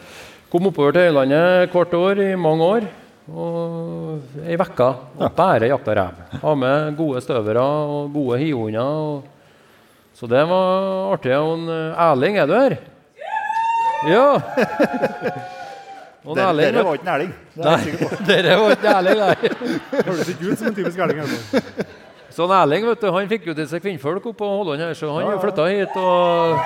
kom 0.50 0.66
oppover 0.68 0.92
til 0.92 1.08
Øylandet 1.12 1.70
hvert 1.72 1.94
år 1.94 2.22
i 2.26 2.36
mange 2.36 2.64
år. 2.64 2.88
Og 3.28 4.44
ei 4.48 4.56
uke 4.56 4.88
og 5.20 5.34
bare 5.36 5.68
jakta 5.68 5.94
rev. 5.94 6.22
Ha 6.42 6.54
med 6.56 6.96
gode 6.96 7.20
støvere 7.22 7.60
og 7.62 8.12
gode 8.12 8.38
hihunder. 8.40 8.80
og- 8.82 9.22
Så 10.18 10.26
det 10.26 10.42
var 10.48 11.12
artig. 11.14 11.32
Og 11.36 11.58
en, 11.58 11.68
eh, 11.68 11.94
Erling, 12.10 12.36
er 12.38 12.46
du 12.46 12.54
her? 12.54 12.78
Ja! 14.08 14.38
Og 16.28 16.34
en 16.34 16.42
Dere, 16.42 16.48
Erling, 16.52 16.66
dere 16.68 16.82
var 16.84 16.92
ikke 16.98 17.06
en 17.06 17.12
Erling. 17.14 17.30
Det 17.54 17.64
er 17.64 17.70
jeg 17.70 17.84
sikker 17.86 17.98
på. 18.02 18.08
Nei, 18.12 18.26
dere 18.28 18.56
var 18.60 18.70
ikke 18.74 18.90
Erling, 18.92 19.18
nei. 19.22 19.36
Høres 20.08 20.28
ikke 20.34 20.44
ut 20.44 20.58
som 20.60 20.66
en 20.68 20.74
typisk 20.76 20.98
Erling. 21.00 21.18
Altså. 21.24 21.44
Så 22.36 22.40
en 22.44 22.52
Erling 22.58 22.82
vet 22.84 23.00
du, 23.00 23.06
han 23.14 23.30
fikk 23.30 23.46
jo 23.48 23.54
til 23.56 23.68
seg 23.70 23.80
kvinnfolk 23.86 24.26
oppe 24.28 24.38
på 24.42 24.48
Holland 24.50 24.82
her, 24.84 24.92
så 24.98 25.06
han 25.14 25.24
ja, 25.24 25.38
flytta 25.40 25.64
hit. 25.72 25.94
og... 25.96 26.60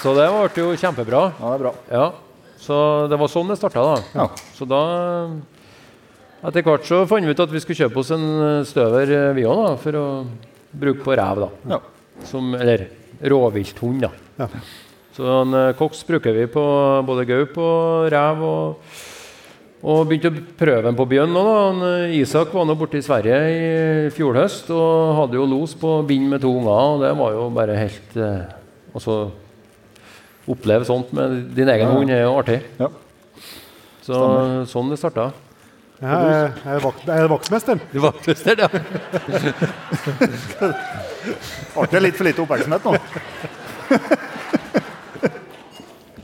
så 0.04 0.08
det 0.20 0.26
ble 0.30 0.62
jo 0.62 0.68
kjempebra. 0.84 1.22
Ja, 1.34 1.46
det 1.48 1.56
er 1.56 1.64
bra. 1.64 1.72
Ja, 1.90 2.06
Så 2.62 2.76
det 3.10 3.18
var 3.18 3.28
sånn 3.32 3.50
det 3.50 3.56
starta. 3.58 3.82
da. 3.90 3.96
Ja. 4.20 4.26
Så 4.54 4.62
da 4.70 4.82
Etter 6.46 6.64
hvert 6.64 6.86
så 6.88 7.02
fant 7.10 7.26
vi 7.26 7.34
ut 7.34 7.42
at 7.42 7.50
vi 7.52 7.60
skulle 7.60 7.82
kjøpe 7.82 8.00
oss 8.00 8.14
en 8.14 8.22
eh, 8.40 8.62
støver, 8.64 9.10
eh, 9.12 9.32
vi 9.36 9.42
òg, 9.44 9.74
for 9.82 9.98
å 9.98 10.04
bruke 10.72 11.02
på 11.04 11.12
rev. 11.18 11.42
da. 11.42 11.50
Ja. 11.74 11.78
Som, 12.30 12.54
eller 12.56 12.86
rovvilthund, 13.28 14.06
da. 14.06 14.14
Ja. 14.40 14.48
Så 15.20 15.28
en 15.42 15.52
eh, 15.52 15.74
koks 15.76 16.00
bruker 16.08 16.32
vi 16.32 16.46
på 16.48 16.62
både 17.04 17.26
gaup 17.28 17.56
og 17.60 18.10
rev. 18.12 18.44
og 18.48 19.08
og 19.80 20.02
begynte 20.04 20.28
å 20.28 20.40
prøve 20.60 20.82
den 20.84 20.96
på 20.96 21.06
bjørn 21.08 21.30
nå. 21.32 21.42
da. 21.46 21.60
Eh, 21.88 22.18
Isak 22.20 22.50
var 22.52 22.66
nå 22.68 22.74
borte 22.76 22.98
i 23.00 23.04
Sverige 23.04 23.36
i 23.48 24.10
fjor 24.12 24.36
høst 24.36 24.68
og 24.76 25.14
hadde 25.16 25.38
jo 25.38 25.46
los 25.48 25.72
på 25.80 25.94
bind 26.08 26.28
med 26.28 26.42
to 26.44 26.50
unger. 26.52 26.68
og 26.68 27.00
Det 27.00 27.12
var 27.16 27.30
jo 27.36 27.46
bare 27.56 27.78
helt 27.78 28.16
eh, 28.16 28.42
Altså 28.90 29.30
Oppleve 30.50 30.84
sånt 30.84 31.12
med 31.14 31.54
din 31.54 31.68
egen 31.70 31.92
hund 31.94 32.10
er 32.10 32.24
jo 32.24 32.34
artig. 32.40 32.58
Ja. 32.80 32.88
Så 34.02 34.16
sånn 34.68 34.90
det 34.90 34.98
starta. 34.98 35.28
Jeg 36.00 36.10
er, 36.10 36.48
jeg 36.64 36.74
er, 36.74 36.80
vakt, 36.82 37.04
jeg 37.06 37.22
er 37.22 37.28
vaktmester. 37.30 37.80
Du 37.92 37.98
er 38.00 38.06
vaktmester, 38.08 38.56
ja. 38.64 38.68
Artig 41.84 42.02
litt 42.02 42.18
for 42.18 42.26
lite 42.26 42.42
oppmerksomhet 42.42 42.88
nå. 42.88 42.96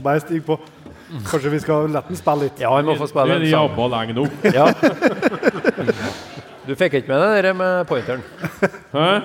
Bare 0.06 0.22
stig 0.22 0.44
på. 0.46 0.58
Kanskje 1.26 1.50
vi 1.50 1.58
skal 1.62 1.90
la 1.90 2.02
den 2.06 2.18
spille 2.18 2.46
litt. 2.46 2.60
Ja, 2.62 2.70
vi 2.76 2.86
må 2.86 2.94
få 2.98 3.06
spille 3.10 3.38
den. 3.38 3.46
lenge 3.90 4.12
nå. 4.14 4.24
Ja. 4.54 4.66
Du 6.66 6.74
fikk 6.74 6.94
ikke 6.98 7.12
med 7.12 7.20
deg 7.22 7.44
det 7.46 7.52
med 7.54 7.86
pointeren? 7.86 8.22
Hæ? 8.94 9.20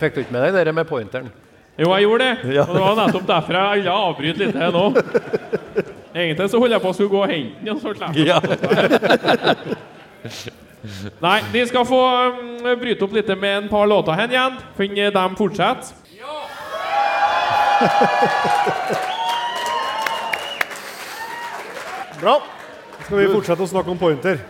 Fikk 0.00 0.14
du 0.14 0.20
ikke 0.20 0.34
med 0.36 0.52
deg 0.52 0.66
det 0.68 0.74
med 0.76 0.84
pointeren? 0.88 1.30
Jo, 1.78 1.94
jeg 1.94 2.02
gjorde 2.02 2.24
det. 2.24 2.34
Og 2.60 2.74
det 2.74 2.82
var 2.82 2.96
nettopp 2.98 3.26
derfor 3.28 3.52
jeg 3.56 3.78
ville 3.78 3.92
avbryte 3.94 4.38
litt 4.42 4.56
her 4.58 4.70
nå. 4.74 4.84
Egentlig 6.14 6.50
så 6.50 6.58
holdt 6.58 6.74
jeg 6.74 6.82
på 6.82 6.90
å 6.90 6.92
skulle 6.96 7.12
gå 7.12 7.20
og 7.22 7.28
hente 7.32 7.54
den. 7.62 7.72
og 7.72 7.80
så 7.80 7.88
slapp 7.96 8.14
jeg. 8.16 8.40
Nei, 11.22 11.38
vi 11.52 11.66
skal 11.68 11.84
få 11.86 12.00
um, 12.34 12.68
bryte 12.80 13.04
opp 13.06 13.12
litt 13.16 13.30
med 13.38 13.52
en 13.62 13.68
par 13.70 13.86
låter 13.88 14.12
hen 14.18 14.30
igjen. 14.34 14.54
Kan 14.76 14.94
de 15.16 15.24
fortsette? 15.40 15.86
Bra. 22.20 22.38
Skal 23.04 23.20
vi 23.20 23.26
fortsette 23.30 23.64
å 23.64 23.70
snakke 23.70 23.92
om 23.92 24.00
pointer 24.00 24.40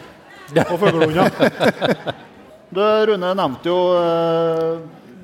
og 0.69 0.79
fuglehunder? 0.81 2.25
Du, 2.69 2.83
Rune 2.85 3.31
nevnte 3.33 3.71
jo 3.71 3.77
uh, 3.97 4.81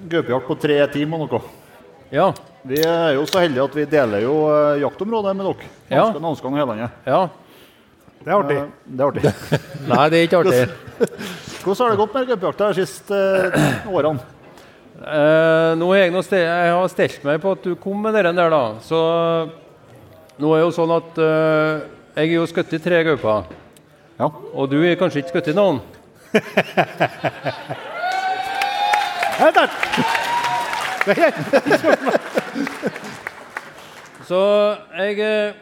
gaupejakt 0.09 0.47
på 0.49 0.55
tre 0.63 0.79
timer 0.95 1.27
og 1.27 1.35
noe. 1.35 1.51
Ja. 2.09 2.31
Vi 2.65 2.79
er 2.81 3.19
jo 3.19 3.27
så 3.29 3.43
heldige 3.43 3.67
at 3.69 3.77
vi 3.77 3.85
deler 3.93 4.25
jo 4.25 4.39
uh, 4.49 4.79
jaktområdet 4.81 5.35
med 5.37 5.51
dere. 5.51 5.69
Ja. 5.93 6.07
Ganske 6.17 6.49
og 6.49 6.57
Hellandet. 6.57 7.03
ja. 7.05 7.27
Det 8.25 8.33
er 8.33 8.39
artig. 8.39 8.57
Uh, 8.57 8.71
det 8.87 9.05
er 9.05 9.11
artig. 9.11 9.35
Nei, 9.93 10.07
det 10.09 10.23
er 10.23 10.31
ikke 10.31 10.41
artig. 10.41 11.11
Hvordan 11.67 11.83
har 11.83 11.93
det 11.93 12.01
gått 12.01 12.17
med 12.17 12.33
gaupejakta 12.33 12.71
de 12.71 12.87
siste 12.87 13.21
uh, 13.53 13.93
årene? 13.93 14.25
Eh, 15.05 15.73
nå 15.77 15.89
har 15.91 15.99
jeg, 15.99 16.13
noe 16.15 16.25
ste 16.25 16.39
jeg 16.41 16.69
har 16.73 16.93
stelt 16.93 17.25
meg 17.27 17.41
på 17.43 17.53
at 17.57 17.65
du 17.67 17.75
kom 17.81 17.99
med 18.01 18.15
den 18.17 18.39
der, 18.39 18.53
da. 18.53 18.63
Så 18.85 19.01
nå 20.41 20.53
er 20.55 20.63
det 20.63 20.65
jo 20.65 20.75
sånn 20.77 20.95
at 20.95 21.19
eh, 21.21 21.83
jeg 22.15 22.29
er 22.29 22.35
jo 22.35 22.47
skutt 22.47 22.73
i 22.73 22.79
tre 22.79 23.05
gauper. 23.05 23.43
Ja. 24.19 24.29
Og 24.55 24.71
du 24.71 24.83
er 24.83 24.95
kanskje 24.99 25.19
ikke 25.23 25.29
skutt 25.35 25.49
i 25.51 25.57
noen? 25.57 25.81
Så 34.25 34.41
jeg 34.97 35.19
eh, 35.21 35.53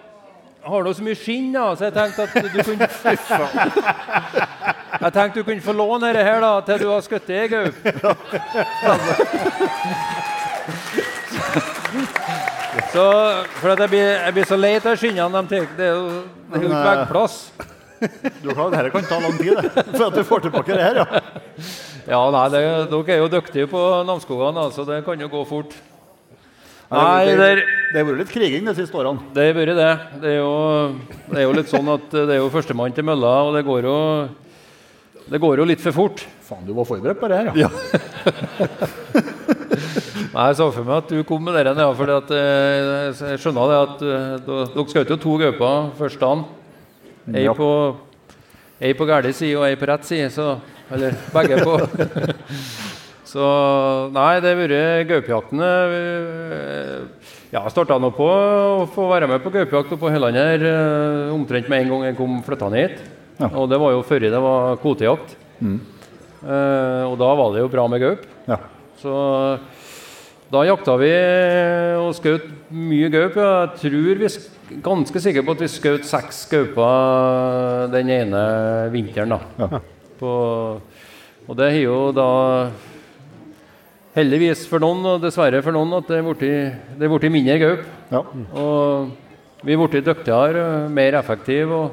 har 0.62 0.84
nå 0.84 0.92
så 0.94 1.02
mye 1.02 1.16
skinn, 1.18 1.52
da, 1.54 1.74
så 1.74 1.84
jeg 1.88 1.94
tenkte 1.96 2.22
at 2.22 2.34
du 2.36 2.40
kunne 2.62 2.78
Jeg 5.02 5.12
tenkte 5.16 5.40
du 5.40 5.44
kunne 5.48 5.64
få 5.64 5.72
låne 5.74 6.06
dette 6.06 6.22
her 6.22 6.38
da, 6.44 6.52
til 6.66 6.78
du 6.84 6.88
har 6.92 7.00
skutt 7.02 7.30
ei 7.34 7.48
gaup. 7.50 7.74
Så, 12.92 13.04
for 13.60 13.74
at 13.74 13.82
jeg 13.84 13.92
blir, 13.92 14.08
jeg 14.16 14.34
blir 14.36 14.48
så 14.48 14.56
lei 14.56 14.72
av 14.80 14.96
skinnene 14.96 15.42
de 15.42 15.50
tar. 15.50 15.70
Det 15.76 15.86
er 15.86 15.92
jo 15.92 16.04
det 16.08 16.58
er 16.58 16.64
jo 16.64 16.70
ikke 16.70 16.82
veggplass. 16.88 17.38
Du 18.42 18.48
Dette 18.50 18.90
kan 18.90 19.04
ta 19.06 19.18
lang 19.22 19.36
tid, 19.38 19.58
det. 19.62 19.84
For 19.92 20.08
at 20.08 20.16
du 20.16 20.24
får 20.26 20.46
tilbake 20.48 20.74
det 20.74 20.82
her, 20.82 21.02
ja. 21.04 21.20
Ja, 22.08 22.22
nei, 22.34 22.46
det, 22.50 22.62
Dere 22.90 23.14
er 23.14 23.20
jo 23.20 23.28
dyktige 23.30 23.68
på 23.70 23.82
Namsskogan, 24.08 24.58
så 24.74 24.86
det 24.88 25.04
kan 25.06 25.20
jo 25.20 25.28
gå 25.30 25.44
fort. 25.46 25.76
Nei, 26.92 27.24
det, 27.28 27.36
det, 27.38 27.66
det 27.92 28.00
har 28.00 28.08
vært 28.08 28.24
litt 28.24 28.32
kriging 28.34 28.66
de 28.66 28.74
siste 28.76 28.98
årene. 28.98 29.30
det 29.32 29.46
har 29.46 29.54
vært 29.56 29.78
det. 29.78 29.92
Det 30.24 30.32
er, 30.32 30.40
jo, 30.42 30.50
det 31.30 31.38
er 31.40 31.46
jo 31.46 31.54
litt 31.56 31.70
sånn 31.70 31.88
at 31.94 32.08
det 32.12 32.34
er 32.34 32.42
jo 32.42 32.50
førstemann 32.52 32.96
til 32.96 33.06
mølla, 33.06 33.36
og 33.46 33.54
det 33.56 33.62
går 33.68 33.86
jo 33.88 33.98
det 35.32 35.40
går 35.40 35.62
jo 35.62 35.68
litt 35.70 35.80
for 35.80 35.94
fort. 35.96 36.24
Faen, 36.52 36.66
du 36.68 36.72
var 36.76 36.84
forberedt 36.84 37.20
på 37.20 37.28
det 37.32 37.38
her, 37.38 37.46
ja. 37.56 37.68
Nei, 40.32 40.46
Jeg 40.48 40.56
så 40.58 40.66
for 40.72 40.84
meg 40.84 40.96
at 41.02 41.10
du 41.12 41.22
kom 41.28 41.42
med 41.44 41.56
den, 41.58 41.80
ja, 41.80 41.90
for 41.96 42.08
jeg 42.12 43.38
skjønner 43.40 43.70
det 43.70 43.78
at 43.80 44.02
eh, 44.04 44.34
dere 44.46 44.84
skjøt 44.92 45.12
jo 45.12 45.18
to 45.20 45.36
gauper 45.40 45.90
første 45.98 46.20
dagen. 46.20 46.44
Ei 47.32 47.44
Ja. 47.46 47.52
på, 47.56 47.68
ei 48.82 48.92
på 48.98 49.06
gærlig 49.08 49.34
side 49.38 49.56
og 49.60 49.66
ei 49.68 49.76
på 49.78 49.88
rett 49.88 50.04
side, 50.08 50.30
så 50.34 50.58
Eller 50.92 51.14
begge 51.32 51.56
på. 51.64 51.76
så 53.32 53.44
Nei, 54.12 54.40
det 54.44 54.50
har 54.52 54.58
vært 54.60 55.08
gaupejaktene 55.08 55.70
eh, 56.00 56.98
Ja, 57.52 57.62
jeg 57.62 57.72
starta 57.72 57.96
nå 58.00 58.10
på 58.12 58.26
å 58.28 58.84
få 58.92 59.08
være 59.12 59.28
med 59.30 59.40
på 59.44 59.52
gaupejakt 59.54 59.94
på 60.00 60.10
eh, 60.12 61.32
omtrent 61.32 61.68
med 61.68 61.80
en 61.84 61.88
gang 61.94 62.04
jeg 62.10 62.16
kom 62.18 62.42
flytta 62.44 62.68
ned 62.68 62.88
hit. 62.88 63.00
Ja. 63.38 63.48
Og 63.56 63.68
det 63.70 63.78
var 63.80 63.92
jo 63.92 64.02
før 64.04 64.20
det 64.20 64.42
var 64.42 64.76
kvotejakt. 64.82 65.36
Eh, 65.62 65.91
og 66.42 67.14
da 67.20 67.30
var 67.38 67.52
det 67.54 67.62
jo 67.62 67.68
bra 67.72 67.86
med 67.88 68.00
gaup. 68.02 68.26
ja. 68.48 68.56
Så 69.02 69.12
da 70.52 70.60
jakta 70.68 70.94
vi 71.00 71.08
og 71.98 72.12
skjøt 72.14 72.44
mye 72.70 73.08
gaup. 73.10 73.34
Jeg 73.40 73.70
tror 73.80 74.18
vi 74.20 74.28
sk- 74.30 74.80
ganske 74.84 75.20
sikker 75.24 75.42
på 75.46 75.54
at 75.56 75.62
vi 75.64 75.68
skjøt 75.72 76.04
seks 76.06 76.44
gauper 76.50 77.88
den 77.92 78.10
ene 78.12 78.42
vinteren. 78.92 79.34
da. 79.34 79.40
Ja. 79.58 79.80
På, 80.20 80.32
og 81.48 81.56
det 81.58 81.70
har 81.72 81.80
jo 81.82 81.96
da 82.14 82.28
heldigvis 84.14 84.66
for 84.68 84.82
noen, 84.82 85.00
og 85.14 85.22
dessverre 85.24 85.62
for 85.64 85.72
noen, 85.74 85.94
at 85.98 86.10
er 86.12 86.22
det 86.36 87.06
er 87.06 87.08
blitt 87.18 87.32
mindre 87.32 87.58
gaup. 87.62 87.84
ja. 88.12 88.22
Og 88.52 89.10
vi 89.64 89.72
er 89.74 89.78
blitt 89.88 90.04
dyktigere, 90.04 90.88
mer 90.90 91.14
effektive 91.20 91.72
og, 91.72 91.90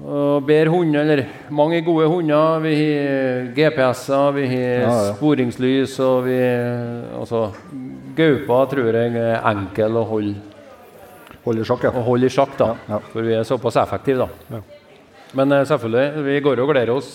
og 0.00 0.46
bedre 0.48 0.72
hunder. 0.72 1.00
Eller 1.04 1.24
mange 1.50 1.82
gode 1.84 2.06
hunder. 2.08 2.60
Vi 2.64 2.74
har 2.76 3.50
GPS-er, 3.56 4.30
vi 4.36 4.46
har 4.48 4.60
Ja, 4.60 4.92
ja. 4.92 5.14
sporingslys 5.14 5.98
og 6.04 6.24
vi 6.28 6.38
Altså, 7.20 7.50
gaupa 8.16 8.62
tror 8.70 8.92
jeg 8.96 9.16
er 9.16 9.44
enkel 9.52 9.96
å 10.00 10.06
holde, 10.08 10.34
Holde 11.44 11.62
i 11.62 11.64
sjakk, 11.64 11.84
ja. 11.88 11.90
å 11.96 12.02
holde 12.04 12.28
i 12.28 12.32
sjakk, 12.32 12.56
da. 12.58 12.74
Ja. 12.88 12.98
For 13.12 13.24
vi 13.24 13.32
er 13.32 13.46
såpass 13.48 13.78
effektive, 13.80 14.26
da. 14.26 14.58
Men 15.32 15.52
eh, 15.56 15.64
selvfølgelig, 15.64 16.24
vi 16.26 16.40
går 16.44 16.60
og 16.60 16.68
gleder 16.72 16.92
oss 16.92 17.14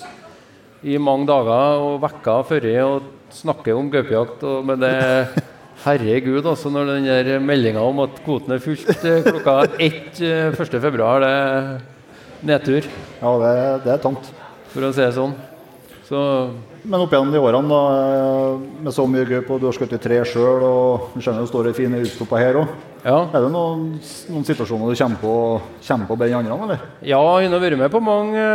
i 0.86 0.98
mange 0.98 1.28
dager 1.30 1.84
og 1.84 2.00
vekker 2.02 2.46
før 2.50 2.66
og 2.88 3.12
snakker 3.30 3.78
om 3.78 3.92
gaupejakt. 3.94 4.42
Men 4.66 4.82
det 4.82 4.96
Herregud, 5.86 6.46
altså, 6.48 6.72
når 6.72 6.94
den 6.96 7.46
meldinga 7.46 7.84
om 7.84 8.00
at 8.06 8.18
kvoten 8.26 8.56
er 8.56 8.64
fullt 8.64 9.04
eh, 9.06 9.22
klokka 9.28 9.56
ett 9.78 10.22
eh, 10.24 10.56
1. 10.56 10.80
februar, 10.82 11.22
det 11.22 11.95
nedtur, 12.44 12.84
Ja, 13.22 13.36
det, 13.40 13.84
det 13.86 13.94
er 13.96 14.02
tamt. 14.04 14.32
for 14.74 14.82
å 14.84 14.94
si 14.94 15.02
det 15.02 15.14
sånn. 15.16 15.36
Så 16.06 16.20
Men 16.86 17.02
opp 17.02 17.10
gjennom 17.16 17.32
de 17.34 17.40
årene 17.42 17.66
da, 17.66 18.58
med 18.86 18.94
så 18.94 19.08
mye 19.10 19.26
gøy 19.26 19.40
og 19.50 19.60
du 19.60 19.66
har 19.66 19.74
skutt 19.74 19.96
i 19.96 19.98
tre 19.98 20.20
sjøl, 20.30 20.62
og 20.62 21.08
du 21.16 21.22
skjønner 21.24 21.42
det 21.42 21.50
står 21.50 21.66
det 21.66 21.74
fine 21.80 21.98
utstopper 22.04 22.38
her 22.38 22.60
òg. 22.60 22.68
ja. 23.06 23.16
Er 23.34 23.42
det 23.42 23.50
noen, 23.50 23.88
noen 24.30 24.46
situasjoner 24.46 24.94
du 24.94 25.00
kommer 25.00 25.18
på, 25.24 25.34
kommer 25.88 26.06
på 26.12 26.18
enn 26.22 26.36
andre, 26.38 26.60
eller? 26.68 26.84
Ja, 27.02 27.24
jeg 27.42 27.50
har 27.50 27.60
vært 27.64 27.80
med 27.82 27.90
på 27.90 28.04
mange, 28.06 28.46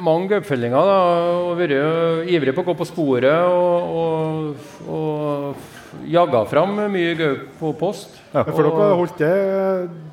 mange 0.00 0.28
gaupefellinger. 0.32 0.88
og 0.88 1.58
Vært 1.60 2.30
ivrig 2.32 2.54
på 2.56 2.64
å 2.64 2.68
gå 2.70 2.76
på 2.80 2.88
sporet 2.88 3.44
og, 3.44 3.92
og, 4.00 4.88
og 4.88 5.75
jaga 6.10 6.42
fram 6.50 6.74
mye 6.92 7.14
gaup 7.18 7.44
på 7.60 7.72
post. 7.78 8.16
Ja, 8.32 8.42
For 8.44 8.62
dere 8.62 8.82
har 8.82 8.96
holdt 8.98 9.20
det, 9.20 9.30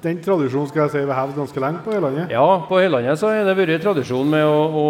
den 0.04 0.22
tradisjonen 0.24 0.70
skal 0.72 0.86
jeg 0.86 0.94
si, 0.94 1.02
ved 1.04 1.16
hevd 1.18 1.40
ganske 1.42 1.64
lenge 1.64 1.82
på 1.86 1.96
Høylandet? 1.96 2.32
Ja, 2.34 2.46
på 2.68 2.80
Høylandet 2.80 3.20
så 3.20 3.32
har 3.34 3.48
det 3.48 3.56
vært 3.58 3.84
tradisjon 3.84 4.30
med 4.32 4.46
å, 4.48 4.62
å 4.84 4.88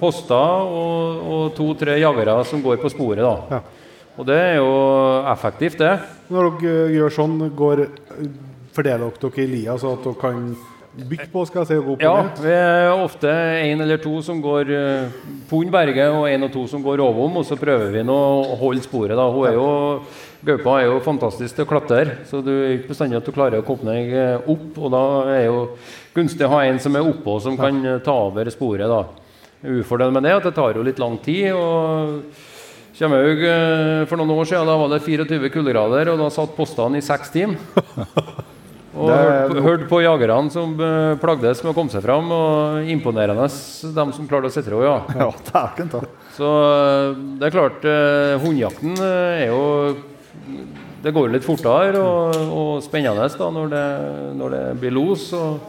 poste 0.00 0.38
og, 0.38 1.20
og 1.34 1.44
to-tre 1.58 1.98
jagere 2.00 2.40
som 2.48 2.64
går 2.64 2.82
på 2.82 2.92
sporet. 2.92 3.22
da. 3.24 3.60
Ja. 3.60 3.62
Og 4.20 4.26
det 4.28 4.36
er 4.36 4.56
jo 4.58 4.72
effektivt, 5.30 5.78
det. 5.80 5.94
Når 6.28 6.50
dere 6.60 6.80
eh, 6.84 6.96
gjør 6.98 7.14
sånn, 7.14 7.38
går, 7.56 7.86
fordeler 8.76 9.06
dere 9.06 9.30
dere 9.30 9.44
i 9.46 9.50
lia 9.54 9.78
så 9.80 9.94
at 9.96 10.04
dere 10.04 10.20
kan 10.20 10.50
bytte 10.90 11.28
på 11.30 11.44
skal 11.46 11.62
jeg 11.62 11.68
si, 11.70 11.76
gå 11.86 11.96
Ja, 12.02 12.14
vi 12.40 12.50
er 12.54 12.90
ofte 12.92 13.30
én 13.62 13.82
eller 13.82 14.00
to 14.02 14.16
som 14.26 14.40
går 14.42 14.72
uh, 14.74 15.20
pund 15.50 15.70
berge, 15.72 16.08
og 16.10 16.26
én 16.30 16.42
og 16.46 16.50
to 16.54 16.64
som 16.70 16.82
går 16.82 17.02
ovom, 17.04 17.38
og 17.40 17.46
så 17.46 17.58
prøver 17.58 17.92
vi 17.94 18.02
nå 18.06 18.16
å 18.16 18.58
holde 18.58 18.82
sporet. 18.82 19.16
da. 19.18 19.28
Hun 19.30 19.46
er 19.48 19.56
jo, 19.58 19.70
Gaupa 20.46 20.80
er 20.80 20.88
jo 20.88 21.00
fantastisk 21.04 21.56
til 21.56 21.66
å 21.66 21.70
klatre, 21.70 22.18
så 22.26 22.42
du 22.42 22.50
er 22.56 22.76
ikke 22.78 22.94
bestandig 22.94 23.20
at 23.20 23.26
du 23.26 23.34
klarer 23.36 23.60
å 23.60 23.66
komme 23.66 23.92
deg 23.92 24.14
eh, 24.16 24.50
opp. 24.50 24.70
Og 24.78 24.92
da 24.94 25.02
er 25.36 25.42
jo 25.46 25.64
gunstig 26.16 26.46
å 26.46 26.54
ha 26.56 26.62
en 26.66 26.80
som 26.82 26.96
er 26.96 27.06
oppå, 27.06 27.38
som 27.44 27.58
kan 27.60 27.82
eh, 27.84 27.98
ta 28.04 28.16
over 28.26 28.50
sporet. 28.50 28.90
da. 28.90 29.04
Ufordelen 29.60 30.16
med 30.16 30.24
det 30.24 30.32
er 30.32 30.40
at 30.40 30.48
det 30.48 30.56
tar 30.56 30.78
jo 30.78 30.86
litt 30.86 31.02
lang 31.02 31.18
tid. 31.22 31.52
og 31.52 32.22
Kjemaug, 32.96 33.44
eh, 33.46 34.06
For 34.08 34.16
noen 34.18 34.32
år 34.34 34.48
siden 34.48 34.66
da 34.68 34.78
var 34.80 34.90
det 34.94 35.04
24 35.04 35.52
kuldegrader, 35.52 36.10
og 36.10 36.24
da 36.24 36.30
satt 36.32 36.56
postene 36.56 36.98
i 36.98 37.04
seks 37.04 37.30
timer. 37.36 37.60
Og 38.90 39.10
hørte 39.62 39.84
på, 39.86 39.92
på 39.92 40.00
jagerne 40.02 40.50
som 40.50 40.72
eh, 40.82 41.14
plagdes 41.22 41.60
med 41.62 41.70
å 41.70 41.74
komme 41.76 41.92
seg 41.92 42.02
fram. 42.02 42.30
Og 42.34 42.88
imponerende 42.90 43.46
dem 43.94 44.14
som 44.16 44.26
klarte 44.30 44.50
å 44.50 44.54
sitte 44.54 44.80
ja. 44.82 44.96
Ja, 45.20 45.28
dæken 45.30 45.92
ta. 45.92 46.00
Så 46.34 46.48
eh, 46.50 47.20
det 47.38 47.48
er 47.48 47.54
klart, 47.54 47.86
eh, 47.86 48.34
hundejakten 48.42 48.96
eh, 48.98 49.44
er 49.44 49.52
jo 49.52 49.94
Det 51.04 51.12
går 51.14 51.30
litt 51.32 51.46
fortere 51.46 52.00
og, 52.02 52.34
og 52.50 52.72
spennende 52.84 53.28
da 53.30 53.50
når 53.54 53.70
det, 53.72 53.84
når 54.40 54.56
det 54.56 54.64
blir 54.82 54.96
los. 54.96 55.28
Og, 55.38 55.60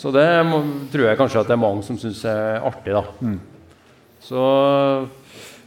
så 0.00 0.10
det 0.14 0.26
må, 0.48 0.62
tror 0.90 1.06
jeg 1.06 1.20
kanskje 1.20 1.44
at 1.44 1.48
det 1.50 1.54
er 1.54 1.62
mange 1.62 1.86
som 1.86 1.98
syns 2.00 2.24
er 2.28 2.64
artig, 2.64 2.96
da. 2.96 3.04
Så 4.24 4.42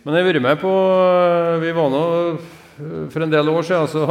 Men 0.04 0.18
jeg 0.18 0.26
har 0.26 0.30
vært 0.30 0.46
med 0.46 0.60
på 0.62 0.74
Vi 1.64 1.72
var 1.74 1.90
nå 1.94 2.04
for 3.14 3.22
en 3.22 3.32
del 3.32 3.50
år 3.50 3.66
siden, 3.66 3.90
så 3.90 4.06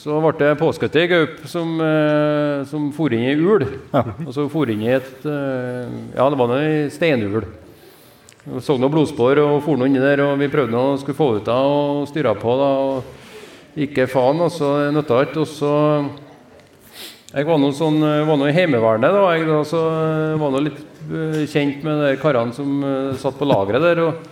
så 0.00 0.16
ble 0.24 0.32
det 0.40 0.54
påskutt 0.56 0.94
ei 0.96 1.08
gaup 1.10 1.42
som, 1.50 1.74
eh, 1.84 2.62
som 2.70 2.86
for 2.96 3.12
inn 3.12 3.26
i 3.28 3.34
ul. 3.36 3.66
Og 3.92 4.30
så 4.32 4.46
for 4.48 4.70
inn 4.72 4.80
i 4.86 4.94
et 4.94 5.26
eh, 5.28 5.90
Ja, 6.16 6.28
det 6.30 6.38
var 6.40 6.48
noe 6.48 6.62
i 6.64 6.86
steinul. 6.92 7.44
Vi 8.46 8.62
så 8.64 8.78
noen 8.80 8.94
blodspor 8.94 9.36
og 9.42 9.58
for 9.66 9.76
noe 9.76 9.90
inni 9.90 10.00
der, 10.00 10.22
og 10.24 10.40
vi 10.40 10.48
prøvde 10.48 10.80
å 10.80 10.96
skulle 11.02 11.18
få 11.18 11.28
ut 11.36 11.52
av 11.52 11.68
og 11.68 12.08
styre 12.08 12.32
på. 12.40 12.56
da, 12.56 12.70
og 12.80 13.76
Ikke 13.84 14.08
faen, 14.08 14.40
altså. 14.40 14.72
Det 14.86 14.96
nytta 14.96 15.20
ikke. 15.26 15.44
Og 15.44 15.52
så 15.52 15.74
Jeg 17.30 17.46
var 17.46 17.60
nå 17.60 17.68
sånn, 17.76 18.00
var 18.00 18.40
nå 18.40 18.48
i 18.48 18.56
Heimevernet, 18.56 19.12
da. 19.12 19.28
Jeg 19.36 19.46
da, 19.46 19.60
så 19.68 19.84
var 20.40 20.50
nå 20.50 20.64
litt 20.64 20.80
eh, 21.12 21.44
kjent 21.44 21.84
med 21.84 22.00
de 22.06 22.16
karene 22.24 22.56
som 22.56 22.80
eh, 22.82 23.16
satt 23.20 23.36
på 23.36 23.46
lageret 23.46 23.84
der. 23.84 24.06
og 24.08 24.28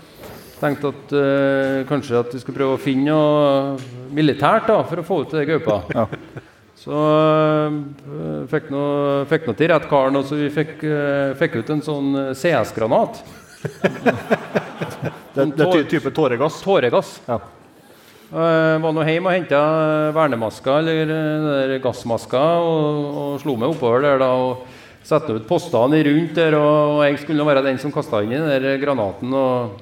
tenkte 0.58 0.90
at 0.90 1.12
eh, 1.14 1.86
kanskje 1.88 2.18
at 2.18 2.32
vi 2.34 2.40
skulle 2.42 2.58
prøve 2.58 2.76
å 2.76 2.82
finne 2.82 3.12
noe 3.12 3.97
militært 4.14 4.68
da, 4.70 4.80
for 4.88 5.00
å 5.00 5.06
få 5.06 5.22
ut 5.24 5.34
de 5.36 5.44
gaupa. 5.48 5.82
Så 6.78 6.94
eh, 6.94 8.46
fikk 8.50 8.70
nå 8.70 8.82
nå 9.26 9.54
til 9.58 9.70
rett 9.72 9.88
karen, 9.90 10.18
og 10.20 10.26
så 10.28 10.38
vi 10.38 10.48
fikk, 10.52 10.78
eh, 10.86 11.34
fikk 11.38 11.58
ut 11.60 11.72
en 11.74 11.84
sånn 11.84 12.10
eh, 12.22 12.34
CS-granat. 12.38 13.22
Det, 15.38 15.44
det 15.54 15.62
er 15.62 15.70
ty 15.70 15.82
type 15.86 16.10
tåregass. 16.10 16.56
Tåregass. 16.64 17.10
Ja. 17.28 17.36
Uh, 18.32 18.74
var 18.82 18.90
nå 18.90 19.04
hjemme 19.06 19.30
og 19.30 19.36
henta 19.36 19.60
vernemaska, 20.16 20.80
eller 20.80 21.12
der 21.44 21.74
gassmaska, 21.82 22.40
og, 22.58 23.04
og 23.06 23.36
slo 23.44 23.54
meg 23.60 23.70
oppover 23.70 24.02
der 24.02 24.18
da. 24.24 24.32
og 24.34 24.64
Satte 25.06 25.36
ut 25.36 25.46
postene 25.46 26.00
rundt 26.08 26.34
der, 26.36 26.56
og 26.58 27.04
jeg 27.06 27.20
skulle 27.22 27.46
være 27.46 27.62
den 27.68 27.78
som 27.78 27.94
kasta 27.94 28.24
inn 28.24 28.34
i 28.34 28.40
den 28.40 28.50
der 28.50 28.82
granaten. 28.82 29.30
og 29.30 29.78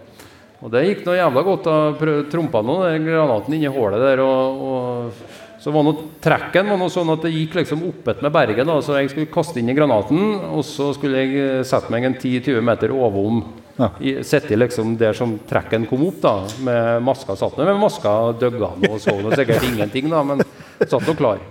og 0.64 0.72
det 0.72 0.84
gikk 0.86 1.02
noe 1.06 1.18
jævla 1.18 1.42
godt. 1.44 1.66
da 1.66 2.12
Trompa 2.32 2.62
nå 2.64 2.78
den 2.86 3.04
granaten 3.08 3.56
inni 3.56 3.68
hullet 3.72 4.00
der. 4.00 4.22
Og, 4.24 4.62
og, 4.68 5.42
så 5.60 5.72
var 5.74 5.84
noe, 5.86 6.08
trekken 6.22 6.68
var 6.70 6.78
noe 6.80 6.92
sånn 6.92 7.10
at 7.14 7.24
det 7.26 7.32
gikk 7.34 7.58
liksom 7.58 7.84
oppet 7.88 8.22
med 8.24 8.32
berget. 8.32 8.64
da 8.68 8.78
Så 8.84 8.96
jeg 8.96 9.12
skulle 9.12 9.32
kaste 9.32 9.60
inn 9.60 9.72
i 9.72 9.76
granaten, 9.76 10.36
og 10.54 10.64
så 10.66 10.92
skulle 10.96 11.24
jeg 11.24 11.40
eh, 11.42 11.62
sette 11.66 11.92
meg 11.92 12.08
en 12.08 12.16
10-20 12.16 12.64
meter 12.64 12.94
ovom. 12.94 13.42
Ja. 13.76 13.90
Sitte 14.24 14.56
liksom 14.56 14.94
der 14.96 15.16
som 15.16 15.34
trekken 15.48 15.84
kom 15.90 16.06
opp, 16.06 16.22
da 16.22 16.36
med 16.64 17.04
maska. 17.04 17.36
Satt 17.36 17.58
ned. 17.58 17.68
med 17.68 17.82
maska 17.82 18.14
døgga 18.40 18.72
og 18.88 18.96
så 19.02 19.18
nå 19.20 19.34
sikkert 19.36 19.68
ingenting, 19.68 20.08
da, 20.12 20.22
men 20.24 20.40
satt 20.80 21.04
nå 21.04 21.16
klar. 21.18 21.42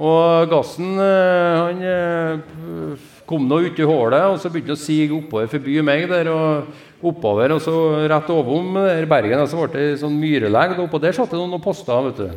Og 0.00 0.48
gassen 0.48 0.94
eh, 0.96 1.58
han 1.60 1.82
eh, 1.84 3.08
kom 3.28 3.44
nå 3.46 3.60
ut 3.66 3.76
i 3.78 3.86
hullet, 3.86 4.30
og 4.32 4.38
så 4.40 4.48
begynte 4.48 4.72
han 4.72 4.80
å 4.80 4.86
sige 4.86 5.18
oppover 5.18 5.50
forbi 5.52 5.76
meg 5.84 6.06
der. 6.08 6.30
og 6.32 6.88
oppover, 7.00 7.54
og 7.56 7.62
så 7.64 7.74
rett 8.10 8.28
ovom 8.32 8.74
der 8.76 9.06
bergen, 9.08 9.40
og 9.40 9.48
så 9.50 9.56
ble 9.62 9.70
det 9.74 10.00
sånn 10.02 10.20
myrelegg. 10.20 10.78
Oppå 10.84 10.96
der 11.02 11.14
satt 11.16 11.32
det 11.32 11.40
noen 11.40 11.62
poster, 11.62 12.10
vet 12.10 12.18
du. 12.20 12.28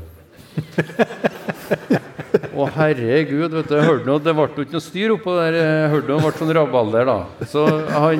Å, 2.53 2.65
herregud, 2.75 3.53
vet 3.53 3.69
du, 3.69 3.75
hørte 3.81 4.07
noe, 4.07 4.21
det 4.21 4.33
ble 4.37 4.45
jo 4.45 4.65
ikke 4.65 4.77
noe 4.77 4.85
styr 4.85 5.13
oppå 5.15 5.31
der. 5.37 5.53
Jeg 5.57 5.91
hørte 5.93 6.09
noe, 6.09 6.19
det 6.21 6.27
ble 6.27 6.41
sånn 6.41 6.55
rabalder, 6.57 7.03
da. 7.09 7.19
Så 7.49 7.61
han, 7.93 8.19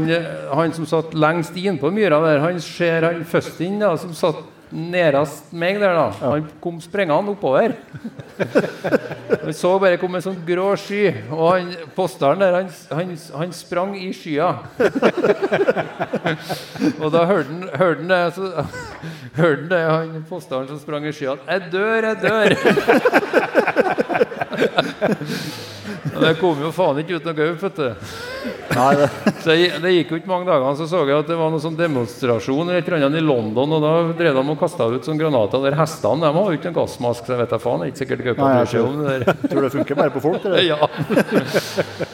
han 0.54 0.74
som 0.76 0.86
satt 0.90 1.10
lengst 1.18 1.56
innpå 1.60 1.88
myra 1.94 2.18
der, 2.26 2.42
han 2.44 2.58
ser 2.64 3.00
han 3.10 3.20
først 3.30 3.62
inn, 3.66 3.78
da, 3.82 3.90
som 4.02 4.12
satt 4.18 4.42
nærest 4.74 5.54
meg 5.54 5.78
der, 5.82 5.94
da. 5.94 6.10
Han 6.24 6.48
kom 6.62 6.82
sprengende 6.82 7.32
oppover. 7.32 7.72
Han 9.44 9.54
så 9.54 9.80
bare 9.80 9.98
kom 10.02 10.16
en 10.16 10.22
sånn 10.26 10.46
grå 10.48 10.76
sky, 10.80 11.14
og 11.30 11.52
han, 11.52 11.74
posteren 11.96 12.40
der, 12.42 12.54
han, 12.56 12.70
han, 12.96 13.18
han 13.38 13.54
sprang 13.54 13.98
i 14.00 14.14
skya. 14.16 14.54
og 17.02 17.12
da 17.14 17.26
hørte 17.30 17.50
han, 17.50 17.70
hørte 17.76 18.00
han 18.00 18.10
det, 18.10 18.34
så, 18.38 18.44
hørte 19.42 19.68
det, 19.74 19.84
han 19.84 20.26
posteren 20.30 20.68
som 20.72 20.80
sprang 20.82 21.04
i 21.08 21.14
skya. 21.14 21.32
'Jeg 21.44 21.62
dør, 21.74 22.02
jeg 22.10 22.18
dør'. 22.24 22.56
Og 26.04 26.20
det 26.20 26.32
kom 26.40 26.60
jo 26.60 26.72
faen 26.76 27.00
ikke 27.00 27.20
ut 27.20 27.28
noe 27.30 27.38
gaup, 27.38 27.62
vet 27.64 27.78
du. 27.80 28.08
Så 28.74 29.54
det, 29.54 29.68
det 29.84 29.94
gikk 29.94 30.12
jo 30.12 30.20
ikke 30.20 30.32
mange 30.32 30.50
dagene, 30.50 30.74
så 30.80 30.88
så 30.90 31.04
jeg 31.08 31.16
at 31.16 31.30
det 31.30 31.38
var 31.40 31.54
noen 31.54 31.64
sånn 31.64 31.78
demonstrasjon 31.80 32.68
eller 32.68 32.82
et 32.82 32.90
eller 32.90 33.08
annet 33.08 33.22
i 33.22 33.26
London, 33.26 33.78
og 33.78 33.86
da 33.86 33.94
drev 34.20 34.40
de 34.40 34.44
og 34.44 34.60
kasta 34.60 34.90
ut 34.92 35.08
sånne 35.08 35.22
granater 35.22 35.64
der 35.64 35.78
hestene 35.80 36.26
de 36.26 36.34
har 36.36 36.50
jo 36.52 36.60
ikke 36.60 36.72
en 36.74 36.80
gassmask, 36.82 37.24
så 37.24 37.36
jeg 37.36 37.44
vet 37.44 37.56
da 37.56 37.62
faen. 37.64 37.84
Det 37.84 37.88
er 37.88 37.94
ikke 37.94 38.04
sikkert 38.04 38.26
gaupa 38.28 38.50
bryr 38.50 38.74
seg 38.74 38.90
om 38.90 39.00
det 39.00 39.16
der. 39.24 39.40
tror 39.48 39.68
det 39.68 39.72
funker 39.78 40.02
bare 40.02 40.16
på 40.18 40.26
folk. 40.28 40.44
Det 40.44 40.58
der. 40.58 40.62
Ja. 40.74 42.12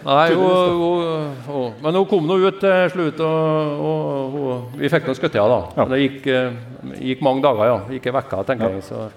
Nei, 0.00 0.32
hun, 0.32 0.80
hun, 0.80 1.32
hun, 1.44 1.72
men 1.84 1.96
hun 1.98 2.06
kom 2.08 2.24
nå 2.24 2.38
ut 2.40 2.60
til 2.62 2.86
slutt, 2.94 3.18
og, 3.20 3.82
og, 3.84 4.36
og 4.40 4.78
vi 4.80 4.88
fikk 4.88 5.10
nå 5.10 5.14
skutt 5.18 5.36
henne. 5.36 5.58
Ja. 5.76 5.84
Men 5.84 5.92
Det 5.92 5.98
gikk, 6.00 6.28
eh, 6.32 6.94
gikk 7.10 7.24
mange 7.26 7.44
dager, 7.44 7.66
ja. 7.68 7.76
Gikk 7.92 8.08
ei 8.08 8.14
uke, 8.16 8.40
tenker 8.48 8.78
jeg. 8.78 8.86
Så, 8.88 9.10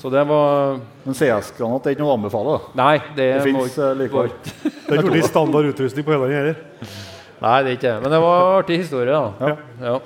så 0.00 0.10
det 0.12 0.22
var 0.28 0.78
Men 1.04 1.14
CS-granat 1.18 1.86
er 1.86 1.94
ikke 1.94 2.02
noe 2.04 2.12
å 2.14 2.18
anbefale. 2.18 2.54
da. 2.58 2.74
Nei, 2.82 2.94
det, 3.16 3.26
Det 3.38 3.42
fins 3.48 3.76
likevel. 4.00 4.30
Det 4.64 4.92
er 4.94 5.02
ikke 5.02 5.12
blitt 5.16 5.28
standard 5.28 5.68
utrustning 5.72 6.04
på 6.06 6.14
Høland 6.14 6.32
heller. 6.32 6.56
Nei, 7.44 7.56
det 7.62 7.70
er 7.72 7.76
ikke 7.76 7.88
det. 7.90 7.96
Men 8.04 8.14
det 8.14 8.20
var 8.24 8.44
artig 8.62 8.78
historie, 8.80 9.12
da. 9.12 9.50
Ja. 9.50 9.90
Ja. 9.90 9.98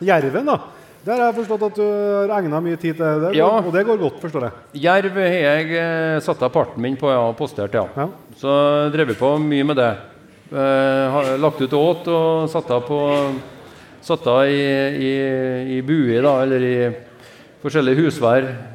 Jerven, 0.00 0.46
da. 0.46 0.58
Der 1.04 1.16
har 1.16 1.30
jeg 1.30 1.38
forstått 1.40 1.62
at 1.70 1.78
du 1.80 1.84
har 2.28 2.32
egna 2.36 2.58
mye 2.60 2.76
tid 2.76 2.98
til 2.98 3.20
det, 3.24 3.30
Ja. 3.38 3.46
og 3.48 3.70
det 3.72 3.86
går 3.88 3.96
godt, 4.02 4.18
forstår 4.20 4.42
jeg. 4.46 4.82
Jerv 4.84 5.14
har 5.16 5.36
jeg 5.40 5.70
eh, 5.80 6.18
satt 6.20 6.42
av 6.44 6.52
parten 6.52 6.82
min 6.84 6.96
på, 7.00 7.08
ja, 7.08 7.22
og 7.30 7.38
postert, 7.38 7.72
ja. 7.74 7.86
Ja. 7.96 8.06
Så 8.36 8.52
drev 8.92 9.08
vi 9.08 9.16
på 9.16 9.30
mye 9.40 9.64
med 9.64 9.80
det. 9.80 9.90
Eh, 10.52 11.06
har 11.14 11.30
lagt 11.40 11.60
ut 11.62 11.72
åt 11.78 12.08
og 12.12 12.48
satt 12.52 12.70
av 12.70 12.84
på 12.86 13.00
Satt 14.00 14.24
av 14.32 14.46
i, 14.48 14.60
i, 14.96 15.08
i 15.76 15.80
bue, 15.84 16.22
da, 16.24 16.30
eller 16.40 16.62
i 16.64 16.76
forskjellige 17.60 18.06
husvær 18.06 18.46
eh, 18.48 18.69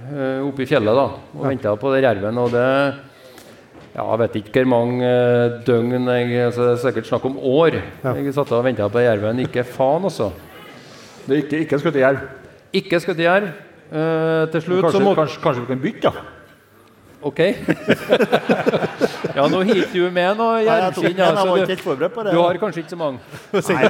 oppe 0.46 0.64
i 0.66 0.70
fjellet, 0.70 0.96
da, 0.98 1.06
og 1.36 1.46
venta 1.50 1.76
på 1.80 1.92
det 1.94 2.04
jerven. 2.06 2.38
Og 2.42 2.52
det 2.54 2.66
ja, 3.96 4.04
Jeg 4.04 4.20
vet 4.20 4.34
ikke 4.42 4.64
hvor 4.66 4.72
mange 4.74 5.08
eh, 5.08 5.54
døgn 5.64 6.10
jeg, 6.12 6.32
altså, 6.50 6.66
Det 6.68 6.72
er 6.74 6.82
sikkert 6.84 7.08
snakk 7.08 7.26
om 7.30 7.38
år. 7.40 7.78
Jeg 8.04 8.34
satt 8.36 8.52
og 8.52 8.66
venta 8.66 8.90
på 8.92 9.04
jerven. 9.04 9.40
Ikke 9.46 9.64
faen, 9.64 10.04
altså. 10.04 10.32
Det 11.26 11.32
er 11.32 11.44
ikke, 11.44 11.62
ikke 11.64 11.80
skutt 11.80 12.00
jerv. 12.02 12.26
Ikke 12.76 13.00
skutt 13.00 13.22
jerv. 13.24 13.48
Eh, 13.86 14.48
til 14.52 14.62
slutt 14.66 14.92
så 14.92 15.00
Kanskje, 15.00 15.16
kanskje, 15.16 15.42
kanskje 15.44 15.62
vi 15.64 15.68
kan 15.72 15.84
bytte, 15.86 16.12
da? 16.12 16.32
Ok. 17.26 17.40
ja, 19.38 19.48
nå 19.50 19.62
hitter 19.66 19.96
du 19.96 20.10
med 20.14 20.38
noe 20.38 20.60
jervskinn. 20.62 21.16
den, 21.16 21.24
Ja, 21.24 21.32
var 21.34 21.56
ikke 21.56 21.66
så 21.66 21.74
helt 21.74 21.86
forberedt 21.88 22.14
på 22.14 22.26
du, 22.28 22.34
du 22.36 22.42
har 22.44 22.60
kanskje 22.62 22.84
ikke 22.84 22.94
så 22.94 23.00
mange? 23.00 23.20
Nei, 23.72 23.86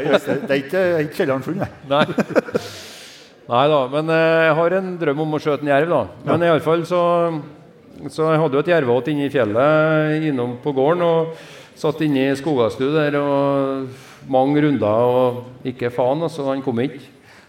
det 0.45 0.51
er 0.53 0.99
ikke 1.01 1.15
kjelleren 1.17 1.43
full, 1.43 1.57
nei. 1.89 2.05
Nei. 3.45 3.65
Da, 3.69 3.81
men 3.91 4.09
eh, 4.09 4.45
jeg 4.47 4.55
har 4.59 4.75
en 4.79 4.95
drøm 5.01 5.21
om 5.25 5.35
å 5.37 5.41
skjøte 5.41 5.65
en 5.65 5.73
jerv, 5.73 5.91
da. 5.91 6.01
Men 6.25 6.45
i 6.45 6.49
alle 6.53 6.65
fall 6.65 6.85
så 6.87 7.01
Så 8.11 8.25
jeg 8.27 8.39
hadde 8.41 8.57
jo 8.57 8.61
et 8.65 8.71
jerveåt 8.73 9.07
inne 9.07 9.27
i 9.27 9.31
fjellet 9.31 10.25
innom 10.27 10.57
på 10.63 10.73
gården. 10.75 11.03
Og 11.05 11.77
satt 11.79 12.01
inne 12.03 12.29
i 12.31 12.35
skogastu 12.35 12.89
der 12.91 13.15
og 13.19 13.85
mange 14.31 14.63
runder, 14.63 15.05
og 15.05 15.67
ikke 15.67 15.93
faen, 15.93 16.23
altså. 16.25 16.47
Han 16.49 16.63
kom 16.65 16.81
ikke. 16.83 16.99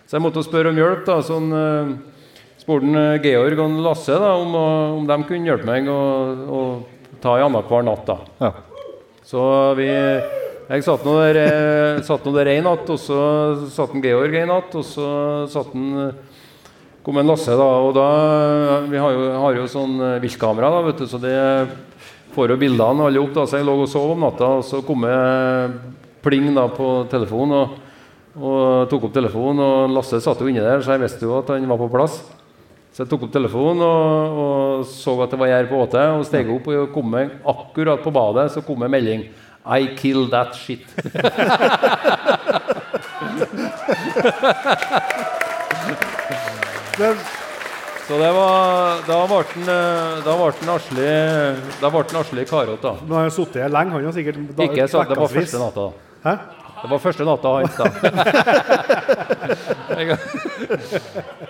Så 0.06 0.18
jeg 0.18 0.22
måtte 0.22 0.44
spørre 0.46 0.70
om 0.70 0.78
hjelp, 0.78 1.02
da. 1.08 1.18
Sånn 1.26 1.50
eh, 1.50 1.94
spurte 2.62 3.02
eh, 3.02 3.18
Georg 3.24 3.64
og 3.64 3.80
Lasse 3.88 4.20
da, 4.20 4.36
om, 4.38 4.54
om 5.00 5.08
de 5.08 5.18
kunne 5.26 5.50
hjelpe 5.50 5.66
meg 5.66 5.88
å 5.90 6.62
ta 7.24 7.38
i 7.40 7.44
annenhver 7.46 7.86
natt. 7.86 8.06
da. 8.06 8.20
Ja. 8.44 8.52
Så 9.26 9.42
vi 9.80 9.88
Jeg 10.66 10.82
satt 10.82 11.04
nå 11.06 11.12
der, 11.20 11.36
eh, 11.38 12.00
satt 12.02 12.24
nå 12.26 12.32
der 12.34 12.48
en 12.56 12.64
natt, 12.66 12.88
og 12.90 12.98
så 12.98 13.18
satt 13.70 13.92
en 13.94 14.02
Georg 14.02 14.34
en 14.34 14.48
natt, 14.50 14.72
og 14.74 14.82
så 14.82 15.46
satt 15.46 15.70
en 15.78 16.10
kom 17.06 17.20
en 17.20 17.28
Lasse, 17.30 17.54
da. 17.54 17.68
Og 17.86 17.94
da 17.94 18.80
Vi 18.90 18.98
har 18.98 19.12
jo, 19.14 19.30
har 19.30 19.54
jo 19.54 19.66
sånn 19.70 19.94
eh, 20.02 20.18
viltkamera, 20.18 20.72
da, 20.74 20.82
vet 20.88 20.98
du, 20.98 21.06
så 21.06 21.20
det 21.22 21.36
får 22.34 22.50
jo 22.50 22.56
bildene 22.58 23.06
alle 23.06 23.22
opp. 23.22 23.32
da, 23.32 23.46
Så 23.46 23.60
jeg 23.60 23.66
lå 23.68 23.78
og 23.78 23.88
sov 23.88 24.10
om 24.16 24.26
natta, 24.26 24.58
og 24.58 24.64
så 24.66 24.82
kom 24.82 25.06
jeg 25.06 25.70
pling 26.26 26.52
da 26.52 26.66
på 26.66 27.06
telefonen. 27.10 27.52
og 27.54 27.82
og 28.36 28.90
tok 28.90 29.06
opp 29.06 29.14
telefonen, 29.14 29.62
og 29.64 29.94
Lasse 29.96 30.18
satt 30.20 30.42
jo 30.42 30.50
inni 30.50 30.60
der, 30.60 30.82
så 30.84 30.92
jeg 30.92 31.00
visste 31.06 31.24
jo 31.24 31.38
at 31.38 31.48
han 31.48 31.64
var 31.70 31.78
på 31.80 31.88
plass. 31.88 32.18
Så 32.92 33.04
jeg 33.04 33.08
tok 33.08 33.22
opp 33.24 33.32
telefonen 33.32 33.80
og, 33.80 34.36
og 34.42 34.84
så 34.84 35.14
at 35.24 35.32
det 35.32 35.38
var 35.40 35.48
gjær 35.48 35.70
på 35.70 35.80
åte, 35.80 36.02
og 36.18 36.26
steg 36.28 36.50
opp 36.52 36.68
og 36.68 36.92
kom 36.92 37.16
akkurat 37.16 38.02
på 38.04 38.12
badet, 38.12 38.50
så 38.52 38.60
kom 38.60 38.84
det 38.84 38.90
melding. 38.92 39.24
I 39.66 39.94
kill 39.96 40.28
that 40.30 40.54
shit. 40.54 40.86
Så 48.08 48.18
det 48.18 48.28
var 48.32 49.00
Da 49.06 49.16
ble 49.26 49.40
eh, 49.72 50.74
Asli 50.74 51.06
Da 51.80 51.90
ble 51.90 52.04
Asli 52.20 52.44
Karot, 52.46 52.82
da. 52.82 52.92
han 53.00 53.16
har 53.16 53.30
sittet 53.34 53.62
her 53.64 53.72
lenge, 53.74 53.90
han 53.96 54.04
har 54.06 54.12
sikkert 54.14 54.38
da- 54.56 54.62
Ikke 54.68 54.86
så, 54.88 55.02
det 55.08 55.16
var 55.18 55.28
første 55.28 55.58
natta. 55.58 55.80
da. 55.80 55.90
Hæ? 56.30 56.34
Det 56.82 56.90
var 56.90 56.98
første 56.98 57.24
natta 57.24 57.48
hans, 57.56 57.74
da. 57.80 57.84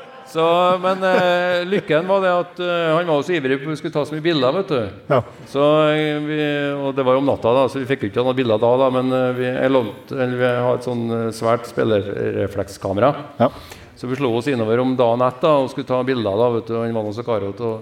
Så, 0.29 0.45
men 0.83 1.03
uh, 1.05 1.63
lykken 1.69 2.09
var 2.09 2.21
det 2.25 2.33
at 2.35 2.61
uh, 2.61 2.97
han 2.97 3.09
var 3.09 3.23
så 3.23 3.37
ivrig 3.37 3.61
på 3.61 3.69
at 3.69 3.73
vi 3.75 3.79
skulle 3.81 3.95
ta 3.95 4.05
så 4.07 4.17
mye 4.17 4.25
bilder. 4.25 4.57
vet 4.59 4.73
du. 4.73 4.81
Ja. 5.13 5.21
Så 5.51 5.65
eh, 5.93 6.19
vi, 6.27 6.41
og 6.75 6.95
Det 6.97 7.07
var 7.07 7.17
jo 7.17 7.23
om 7.23 7.31
natta, 7.31 7.55
da, 7.55 7.65
så 7.71 7.81
vi 7.81 7.89
fikk 7.89 8.07
jo 8.07 8.11
ikke 8.11 8.27
noen 8.27 8.39
bilder 8.39 8.61
da. 8.63 8.73
da 8.83 8.91
men 8.99 9.15
uh, 9.15 9.31
vi, 9.37 9.51
lovte, 9.71 10.19
eller 10.19 10.37
vi 10.41 10.53
har 10.67 10.79
et 10.79 10.89
sånn 10.89 11.05
svært 11.37 11.71
spillerreflekskamera. 11.71 13.13
Ja. 13.41 13.51
Så 13.97 14.11
vi 14.11 14.19
slo 14.19 14.35
oss 14.37 14.51
innover 14.53 14.83
om 14.83 14.93
dagen 14.99 15.25
etter 15.25 15.63
og 15.63 15.71
skulle 15.73 15.89
ta 15.89 16.03
bilder. 16.05 16.37
da, 16.37 16.51
vet 16.59 16.69
du, 16.69 16.77
Han 16.83 16.99
var 16.99 17.07
nå 17.07 17.15
så 17.17 17.25
karete. 17.25 17.77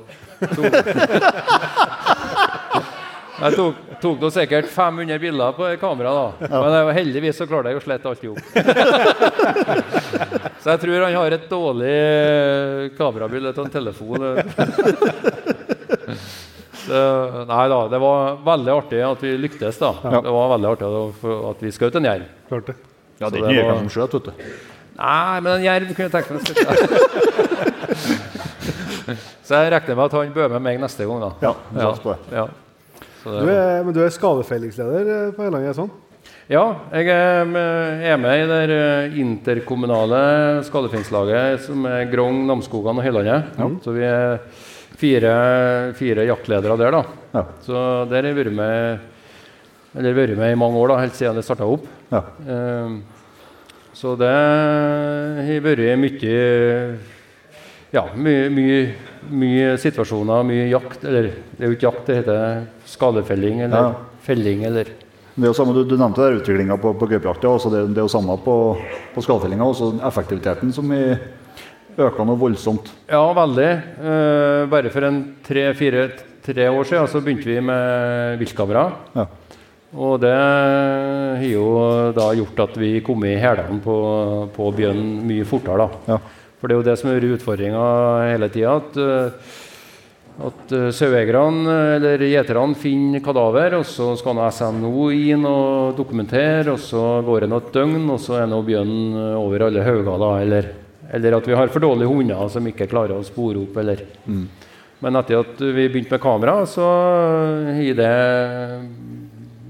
Jeg 3.44 3.52
tok, 3.58 3.74
tok 4.00 4.22
nå 4.24 4.28
sikkert 4.32 4.68
500 4.72 5.18
bilder 5.20 5.52
på 5.56 5.66
kamera, 5.82 6.12
da. 6.16 6.28
Men 6.48 6.72
jeg, 6.78 6.94
heldigvis 6.96 7.36
så 7.42 7.46
klarte 7.50 7.68
jeg 7.74 7.76
å 7.76 7.82
slette 7.84 8.08
alt 8.08 8.22
i 8.24 8.30
hop. 8.30 8.40
så 10.64 10.66
jeg 10.72 10.80
tror 10.84 11.04
han 11.04 11.16
har 11.18 11.30
et 11.36 11.44
dårlig 11.50 11.92
eh, 11.92 12.88
kamerabilde 12.96 13.52
av 13.52 13.60
en 13.66 13.74
telefon. 13.74 14.24
Så, 16.84 16.98
nei 17.48 17.64
da, 17.72 17.78
det 17.92 18.00
var 18.02 18.18
veldig 18.48 18.72
artig 18.78 19.00
at 19.04 19.20
vi 19.24 19.30
lyktes. 19.40 19.76
da. 19.82 19.90
Det 20.24 20.32
var 20.38 20.46
veldig 20.56 20.68
artig 20.72 20.84
at- 21.50 21.62
vi 21.64 21.70
skjøt 21.76 21.94
en 22.00 22.08
jerv. 22.10 22.24
Klart 22.48 22.66
det. 22.72 22.76
Ja, 23.20 23.26
det 23.28 23.36
er 23.40 23.44
ikke 23.44 23.68
var- 23.68 23.76
nye 23.76 23.84
som 23.84 23.92
skjøt, 23.98 24.12
vet 24.18 24.24
du. 24.24 24.30
Nei, 24.94 25.34
men 25.42 25.50
en 25.58 25.64
jerv 25.68 25.86
kunne 25.96 26.08
jeg 26.08 26.14
tenkt 26.16 26.30
meg 26.30 26.38
å 26.40 26.42
skjøte. 26.48 26.64
Så 29.44 29.52
jeg 29.60 29.68
regner 29.74 29.96
med 29.98 30.06
at 30.08 30.14
han 30.16 30.30
bør 30.34 30.48
med 30.56 30.62
meg 30.64 30.74
neste 30.80 31.04
gang, 31.08 31.20
da. 31.20 31.30
Ja, 31.44 31.52
det. 31.76 31.84
Ja. 32.32 32.46
Så 33.24 33.32
det 33.32 33.44
Du 33.46 33.50
er, 33.50 33.84
men 33.84 33.94
du 33.96 34.02
er 34.04 34.12
skadefellingsleder 34.12 35.12
eh, 35.14 35.30
på 35.32 35.46
Helland, 35.46 35.64
er 35.64 35.72
det 35.72 35.78
sånn? 35.78 35.92
Ja, 36.52 36.64
jeg 36.92 37.08
er 37.08 37.46
med, 37.48 38.26
i 38.28 38.48
det 38.50 38.76
eh, 38.76 39.16
interkommunale 39.22 40.20
skadefellingslaget 40.68 41.64
som 41.64 41.86
er 41.88 42.04
Grong, 42.12 42.42
Namsskogan 42.50 43.00
og 43.00 43.06
Høylandet. 43.06 43.56
Så 43.80 43.94
vi 43.96 44.04
er 44.04 44.36
fire, 45.00 45.32
fire 45.96 46.28
jaktledere 46.28 46.76
der, 46.80 46.98
da. 46.98 47.02
Ja. 47.32 47.46
Så 47.64 47.80
der 48.12 48.20
har 48.20 48.28
jeg 48.28 48.38
vært 48.42 48.58
med, 48.60 49.08
eller 49.96 50.20
vært 50.20 50.36
med 50.42 50.52
i 50.52 50.60
mange 50.60 50.84
år, 50.84 50.92
da, 50.92 51.00
helt 51.06 51.16
siden 51.16 51.40
det 51.40 51.46
starta 51.48 51.64
opp. 51.64 51.88
Ja. 52.12 52.22
Um, 52.44 53.00
så 53.96 54.12
det 54.20 54.34
har 55.48 55.64
vært 55.64 55.96
mye 56.02 56.38
Ja, 57.94 58.08
mye, 58.18 58.48
mye, 58.50 58.78
mye 59.30 59.74
situasjoner, 59.78 60.42
mye 60.48 60.66
jakt. 60.72 61.04
Eller 61.06 61.28
det 61.54 61.62
er 61.62 61.70
jo 61.70 61.76
ikke 61.76 61.86
jakt, 61.88 62.06
det 62.08 62.16
heter 62.22 62.64
skadefelling 62.90 63.60
eller 63.68 63.76
Ja. 63.90 63.94
felling 64.26 64.64
eller 64.66 64.84
Det 65.34 65.42
er 65.42 65.50
jo 65.50 65.54
samme, 65.54 65.72
Du, 65.74 65.84
du 65.84 65.96
nevnte 65.98 66.26
utviklinga 66.40 66.76
på, 66.78 66.92
på 66.98 67.06
gaupejakta. 67.10 67.48
også 67.50 67.70
Det, 67.70 67.80
det 67.94 67.98
er 67.98 68.06
jo 68.06 68.12
samme 68.12 68.36
på, 68.44 68.56
på 69.14 69.22
skadefellinga. 69.22 69.64
Også 69.66 69.92
effektiviteten 70.06 70.72
som 70.72 70.90
i, 70.94 71.16
øker 71.98 72.26
noe 72.26 72.38
voldsomt. 72.38 72.90
Ja, 73.10 73.22
veldig. 73.34 73.70
Eh, 74.02 74.66
bare 74.70 74.90
for 74.90 75.06
en 75.06 75.18
tre-fire 75.46 76.08
tre 76.44 76.68
år 76.70 76.84
siden 76.86 77.06
så 77.10 77.20
begynte 77.24 77.46
vi 77.50 77.60
med 77.60 78.38
viltkamera. 78.42 78.88
Ja. 79.16 79.26
Og 79.94 80.18
det 80.20 80.32
har 80.34 81.44
jo 81.46 81.66
da 82.14 82.32
gjort 82.34 82.58
at 82.68 82.76
vi 82.82 82.96
kom 83.06 83.22
i 83.24 83.36
hælene 83.38 83.78
på, 83.82 83.94
på 84.54 84.70
bjørn 84.74 85.02
mye 85.26 85.44
fortere. 85.46 85.86
da. 85.86 86.14
Ja. 86.14 86.18
For 86.64 86.72
det 86.72 86.78
er 86.78 86.78
jo 86.80 86.84
det 86.86 86.96
som 86.96 87.08
er 87.12 87.24
utfordringa 87.28 87.80
hele 88.24 88.46
tida. 88.48 88.78
At 88.80 88.94
eh, 88.96 89.52
at 90.34 90.72
uh, 90.74 90.88
saueeierne 90.90 91.74
eller 91.94 92.22
gjeterne 92.26 92.74
finner 92.74 93.20
kadaver, 93.22 93.76
og 93.76 93.84
så 93.86 94.06
skal 94.18 94.34
nå 94.34 94.46
SNO 94.50 95.04
inn 95.14 95.44
og 95.46 95.92
dokumentere, 95.94 96.72
og 96.72 96.80
så 96.82 97.02
går 97.22 97.44
det 97.44 97.50
noe 97.52 97.68
døgn, 97.76 98.08
og 98.10 98.18
så 98.18 98.40
er 98.40 98.48
nå 98.50 98.62
bjørnen 98.66 99.12
eh, 99.20 99.36
over 99.38 99.66
alle 99.68 99.84
hauger. 99.84 100.24
Eller, 100.40 100.70
eller 101.20 101.36
at 101.36 101.46
vi 101.46 101.54
har 101.60 101.70
for 101.70 101.84
dårlige 101.84 102.10
hunder 102.10 102.48
som 102.50 102.66
ikke 102.66 102.88
klarer 102.90 103.14
å 103.14 103.28
spore 103.28 103.60
opp, 103.62 103.76
eller 103.84 104.02
Men 105.04 105.20
etter 105.20 105.44
at 105.44 105.60
vi 105.60 105.84
begynte 105.84 106.16
med 106.16 106.24
kamera, 106.24 106.56
så 106.66 106.88
har 107.76 108.00
det 108.00 108.10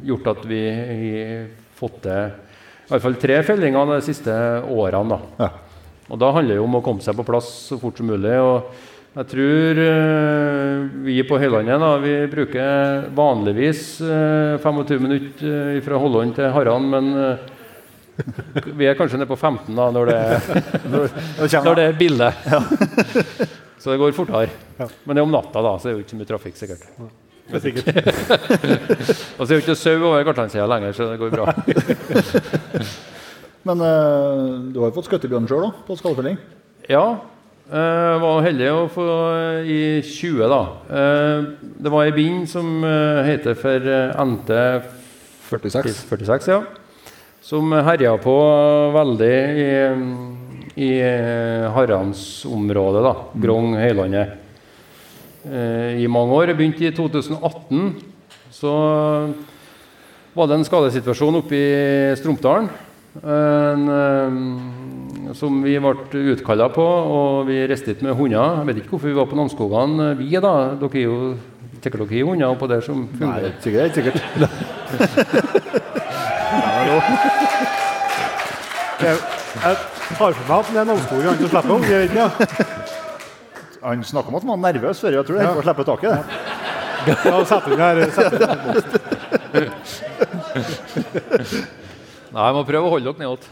gjort 0.07 0.33
at 0.37 0.49
vi 0.49 0.63
har 0.71 1.45
fått 1.75 2.01
til 2.07 2.41
i 2.85 2.93
hvert 2.93 3.01
fall 3.01 3.15
tre 3.17 3.37
fellinger 3.43 3.95
de 3.95 4.01
siste 4.05 4.33
årene. 4.69 5.17
da. 5.17 5.45
Ja. 5.45 5.64
Og 6.13 6.21
da 6.21 6.33
handler 6.37 6.59
det 6.59 6.65
om 6.65 6.77
å 6.77 6.83
komme 6.85 7.05
seg 7.05 7.17
på 7.17 7.27
plass 7.27 7.49
så 7.71 7.79
fort 7.81 7.97
som 8.01 8.11
mulig. 8.11 8.35
og 8.41 8.91
jeg 9.15 9.29
tror 9.31 9.79
eh, 9.79 10.81
vi 11.07 11.21
på 11.23 11.37
Høylandet 11.39 11.79
da, 11.79 11.91
vi 12.03 12.15
bruker 12.33 13.05
vanligvis 13.15 14.01
eh, 14.03 14.57
25 14.59 15.05
minutter 15.05 15.53
eh, 15.77 15.83
fra 15.87 16.01
Holland 16.03 16.35
til 16.35 16.51
Harran, 16.51 16.89
men 16.91 17.13
eh, 17.23 17.53
vi 18.75 18.89
er 18.91 18.99
kanskje 18.99 19.21
nede 19.21 19.31
på 19.31 19.39
15 19.39 19.71
da, 19.71 19.87
når 19.95 20.11
det, 20.11 20.19
når 21.55 21.79
det 21.79 21.87
er 21.87 21.97
billig. 22.01 22.33
så 23.79 23.95
det 23.95 24.01
går 24.03 24.19
fortere. 24.19 24.51
Men 25.07 25.15
det 25.15 25.23
er 25.23 25.29
om 25.29 25.39
natta, 25.39 25.63
da, 25.63 25.77
så 25.79 25.87
er 25.87 25.95
det 25.95 26.01
jo 26.01 26.05
ikke 26.09 26.17
så 26.17 26.19
mye 26.19 26.33
trafikk, 26.35 26.59
sikkert. 26.59 26.85
Det 27.45 27.61
er 27.61 27.67
sikkert. 27.69 27.87
Og 29.39 29.47
så 29.47 29.51
er 29.53 29.55
det 29.55 29.63
ikke 29.63 29.79
sau 29.79 29.99
over 30.01 30.27
Gartlandsheia 30.27 30.67
lenger, 30.75 30.99
så 30.99 31.13
det 31.13 31.23
går 31.23 31.39
bra. 31.39 33.05
Men 33.65 33.81
uh, 33.81 34.73
du 34.73 34.81
har 34.83 34.91
jo 34.91 34.97
fått 34.99 35.09
skutt 35.09 35.29
bjørn 35.31 35.49
sjøl, 35.49 35.71
på 35.87 35.97
skallfelling. 35.97 36.37
Ja. 36.91 37.05
Jeg 37.65 38.21
var 38.21 38.43
heldig 38.45 38.67
å 38.75 38.81
få 38.93 39.05
i 39.65 39.79
20, 40.05 40.43
da. 40.53 40.59
Eh, 40.85 41.47
det 41.81 41.93
var 41.95 42.05
ei 42.05 42.12
bind 42.12 42.45
som 42.51 42.85
eh, 42.85 43.23
heter 43.25 43.57
for 43.57 43.89
eh, 43.89 44.12
NT 44.21 44.51
46. 45.49 46.03
46, 46.11 46.51
ja. 46.53 46.59
Som 47.41 47.73
herja 47.73 48.12
på 48.21 48.37
veldig 48.93 49.33
i, 49.65 49.71
i 50.77 50.91
eh, 51.09 51.65
Harransområdet, 51.73 53.07
da. 53.09 53.17
Grong, 53.47 53.73
Høylandet. 53.81 54.37
Eh, 55.49 56.05
I 56.05 56.07
mange 56.12 56.37
år. 56.37 56.53
Jeg 56.53 56.61
begynte 56.61 56.85
i 56.85 56.93
2018. 56.93 57.95
Så 58.53 58.75
var 60.37 60.53
det 60.53 60.61
en 60.61 60.69
skadesituasjon 60.69 61.41
oppe 61.41 61.57
i 61.57 62.12
Strumpdalen. 62.21 62.69
En, 63.23 63.89
eh, 63.89 65.35
som 65.39 65.62
vi 65.62 65.77
ble 65.79 65.95
utkalla 66.35 66.67
på, 66.75 66.83
og 66.83 67.47
vi 67.47 67.61
reiste 67.71 67.93
dit 67.93 68.03
med 68.03 68.17
hunder. 68.19 68.59
Jeg 68.59 68.67
vet 68.67 68.77
ikke 68.83 68.91
hvorfor 68.97 69.09
vi 69.12 69.15
var 69.19 69.29
på 69.31 69.39
Namsskogan, 69.39 69.91
eh, 70.03 70.17
vi 70.19 70.31
da. 70.35 70.75
Dere 70.81 70.99
er 70.99 71.05
jo 71.05 71.19
sikkert 71.85 72.01
dere 72.09 72.19
er 72.19 72.25
hunder 72.27 72.49
oppå 72.51 72.67
der 72.69 72.81
som 72.83 73.05
Nei, 73.21 73.53
fungerer. 73.61 73.93
sikkert. 73.95 73.95
sikkert. 73.95 74.19
Jeg, 79.05 79.17
jeg 79.62 79.77
tar 80.19 80.33
for 80.33 80.45
meg 80.49 80.59
at 80.59 80.67
det 80.67 80.79
er 80.81 80.85
han 80.85 80.99
som 80.99 81.07
slipper 81.53 81.73
opp. 81.77 81.85
Jeg 81.87 81.99
vet 82.01 82.11
ikke, 82.11 82.19
ja. 82.19 82.29
Han 83.85 84.03
snakka 84.03 84.29
om 84.29 84.35
at 84.35 84.43
han 84.43 84.51
var 84.51 84.61
nervøs 84.73 84.99
før. 85.05 85.12
Jeg 85.21 85.25
tror 85.29 85.37
det 85.39 85.45
er 85.45 85.49
å 85.55 85.62
slippe 85.62 85.85
taket. 85.87 86.11
det. 86.11 86.21
Ja, 87.05 87.45
sett 87.47 87.67
inn 87.69 87.79
her. 87.85 87.97
Sett 88.17 88.33
inn 88.35 88.43
her. 91.62 91.75
Nei, 92.35 92.49
jeg 92.49 92.55
må 92.57 92.64
prøve 92.66 92.89
å 92.89 92.91
holde 92.97 93.12
dere 93.12 93.22
nedåt. 93.22 93.45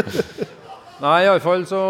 Nei, 1.04 1.18
iallfall 1.26 1.66
så 1.68 1.80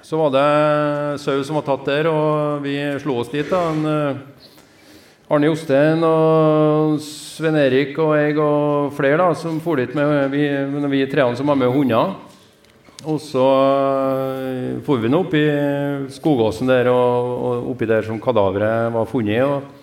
Så 0.00 0.16
var 0.16 0.30
det 0.32 1.20
sau 1.20 1.42
som 1.44 1.58
var 1.58 1.66
tatt 1.66 1.84
der, 1.90 2.08
og 2.08 2.64
vi 2.64 2.78
slo 3.02 3.18
oss 3.20 3.28
dit. 3.28 3.44
da. 3.50 3.60
En, 3.68 3.84
eh, 3.84 4.16
Arne 5.30 5.50
Jostein 5.50 6.00
og 6.02 6.96
Sven 7.04 7.58
Erik 7.60 7.98
og 8.00 8.16
jeg 8.16 8.38
og 8.40 8.96
flere 8.96 9.20
da, 9.20 9.28
som 9.36 9.60
for 9.62 9.78
dit 9.78 9.92
med 9.94 10.32
vi, 10.32 10.48
vi 10.88 11.04
treene 11.06 11.36
som 11.36 11.52
var 11.52 11.60
med 11.60 11.70
hunder. 11.76 12.16
Og 13.04 13.20
så 13.20 13.44
eh, 14.40 14.80
for 14.88 15.04
vi 15.04 15.12
nå 15.12 15.20
opp 15.20 15.36
i 15.36 15.44
skogåsen 16.16 16.72
der 16.72 16.88
og, 16.88 17.36
og 17.44 17.70
oppi 17.74 17.92
der 17.92 18.08
som 18.08 18.18
kadaveret 18.24 18.88
var 18.96 19.12
funnet. 19.12 19.44
og 19.44 19.79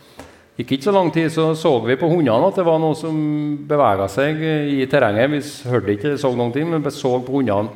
Gikk 0.58 0.72
ikke 0.74 0.88
så 0.88 0.94
lang 0.96 1.12
tid, 1.14 1.28
så 1.30 1.52
så 1.54 1.70
vi 1.86 1.96
på 2.02 2.08
hundene 2.10 2.48
at 2.50 2.56
det 2.58 2.64
var 2.66 2.80
noe 2.82 2.96
som 2.98 3.18
bevega 3.70 4.08
seg 4.10 4.40
i 4.42 4.88
terrenget. 4.90 5.30
Vi 5.30 5.70
hørte 5.70 5.94
ikke, 5.94 6.16
så 6.18 6.32
noen 6.34 6.54
ting, 6.56 6.66
men 6.72 6.82
vi 6.82 6.94
så 6.96 7.12
på 7.22 7.36
hundene 7.36 7.70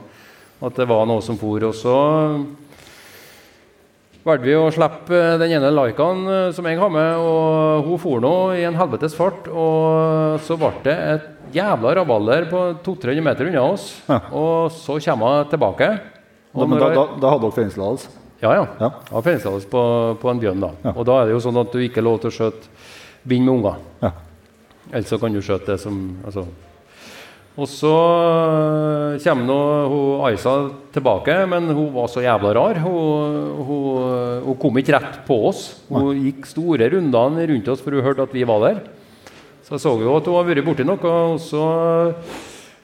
at 0.65 0.79
det 0.79 0.87
var 0.89 1.05
noe 1.09 1.21
som 1.21 1.37
for. 1.37 1.61
Og 1.67 1.75
så 1.77 1.97
valgte 4.25 4.47
vi 4.47 4.55
å 4.57 4.71
slippe 4.73 5.19
den 5.41 5.53
ene 5.59 5.69
Laikaen 5.73 6.25
eh, 6.25 6.47
som 6.57 6.65
jeg 6.69 6.79
har 6.81 6.89
med, 6.93 7.21
og 7.21 7.85
hun 7.85 8.01
for 8.01 8.21
nå 8.23 8.33
i 8.57 8.65
en 8.65 8.77
helvetes 8.77 9.13
fart. 9.17 9.45
Og 9.49 10.41
så 10.45 10.57
ble 10.57 10.73
det 10.87 10.97
et 11.13 11.29
jævla 11.57 11.93
rabalder 11.99 12.49
på 12.49 12.63
200-300 12.81 13.27
meter 13.29 13.51
unna 13.51 13.67
oss. 13.75 13.91
Og 14.09 14.73
så 14.73 14.97
kommer 15.05 15.43
hun 15.43 15.53
tilbake. 15.53 15.91
Da, 16.51 16.65
da, 16.65 16.89
da, 16.97 17.05
da 17.21 17.35
hadde 17.35 17.45
dere 17.45 17.57
fellingstillatelse? 17.59 18.20
Ja, 18.41 18.55
ja. 18.57 18.65
Ja. 18.81 18.89
ja 19.11 19.21
fellingstillatelse 19.21 19.69
på, 19.71 19.83
på 20.21 20.31
en 20.31 20.41
bjørn. 20.41 20.65
da. 20.65 20.95
Og 20.95 21.05
da 21.07 21.19
er 21.21 21.29
det 21.29 21.37
jo 21.37 21.45
sånn 21.45 21.61
at 21.61 21.71
du 21.73 21.79
ikke 21.83 22.01
er 22.01 22.07
lov 22.09 22.19
til 22.23 22.31
å 22.31 22.35
skjøte 22.39 22.73
bind 23.27 23.45
med 23.45 23.53
unger. 23.59 23.79
Ja. 24.01 24.11
Ellers 24.91 25.13
så 25.13 25.19
kan 25.21 25.33
du 25.33 25.41
skjøte 25.45 25.73
det 25.73 25.79
som 25.83 26.01
altså. 26.25 26.45
Og 27.59 27.67
så 27.67 27.91
øh, 27.91 29.17
kommer 29.19 29.43
nå 29.43 29.57
hun 29.91 30.21
Aisa 30.29 30.53
tilbake, 30.95 31.35
men 31.51 31.67
hun 31.75 31.89
var 31.93 32.07
så 32.09 32.23
jævla 32.23 32.53
rar. 32.55 32.79
Hun, 32.79 33.41
hun, 33.67 34.45
hun 34.45 34.59
kom 34.61 34.79
ikke 34.79 34.95
rett 34.95 35.19
på 35.27 35.37
oss. 35.49 35.65
Hun 35.89 36.15
gikk 36.15 36.47
store 36.47 36.87
rundene 36.93 37.45
rundt 37.51 37.67
oss 37.73 37.83
for 37.83 37.93
hun 37.93 38.05
hørte 38.07 38.23
at 38.23 38.33
vi 38.35 38.47
var 38.47 38.63
der. 38.65 38.79
Så 39.67 39.75
jeg 39.75 39.83
så 39.83 39.93
jo 39.99 40.15
at 40.15 40.29
hun 40.31 40.39
hadde 40.39 40.55
vært 40.55 40.69
borti 40.69 40.87
noe. 40.87 41.11
og 41.11 41.43
så 41.43 41.65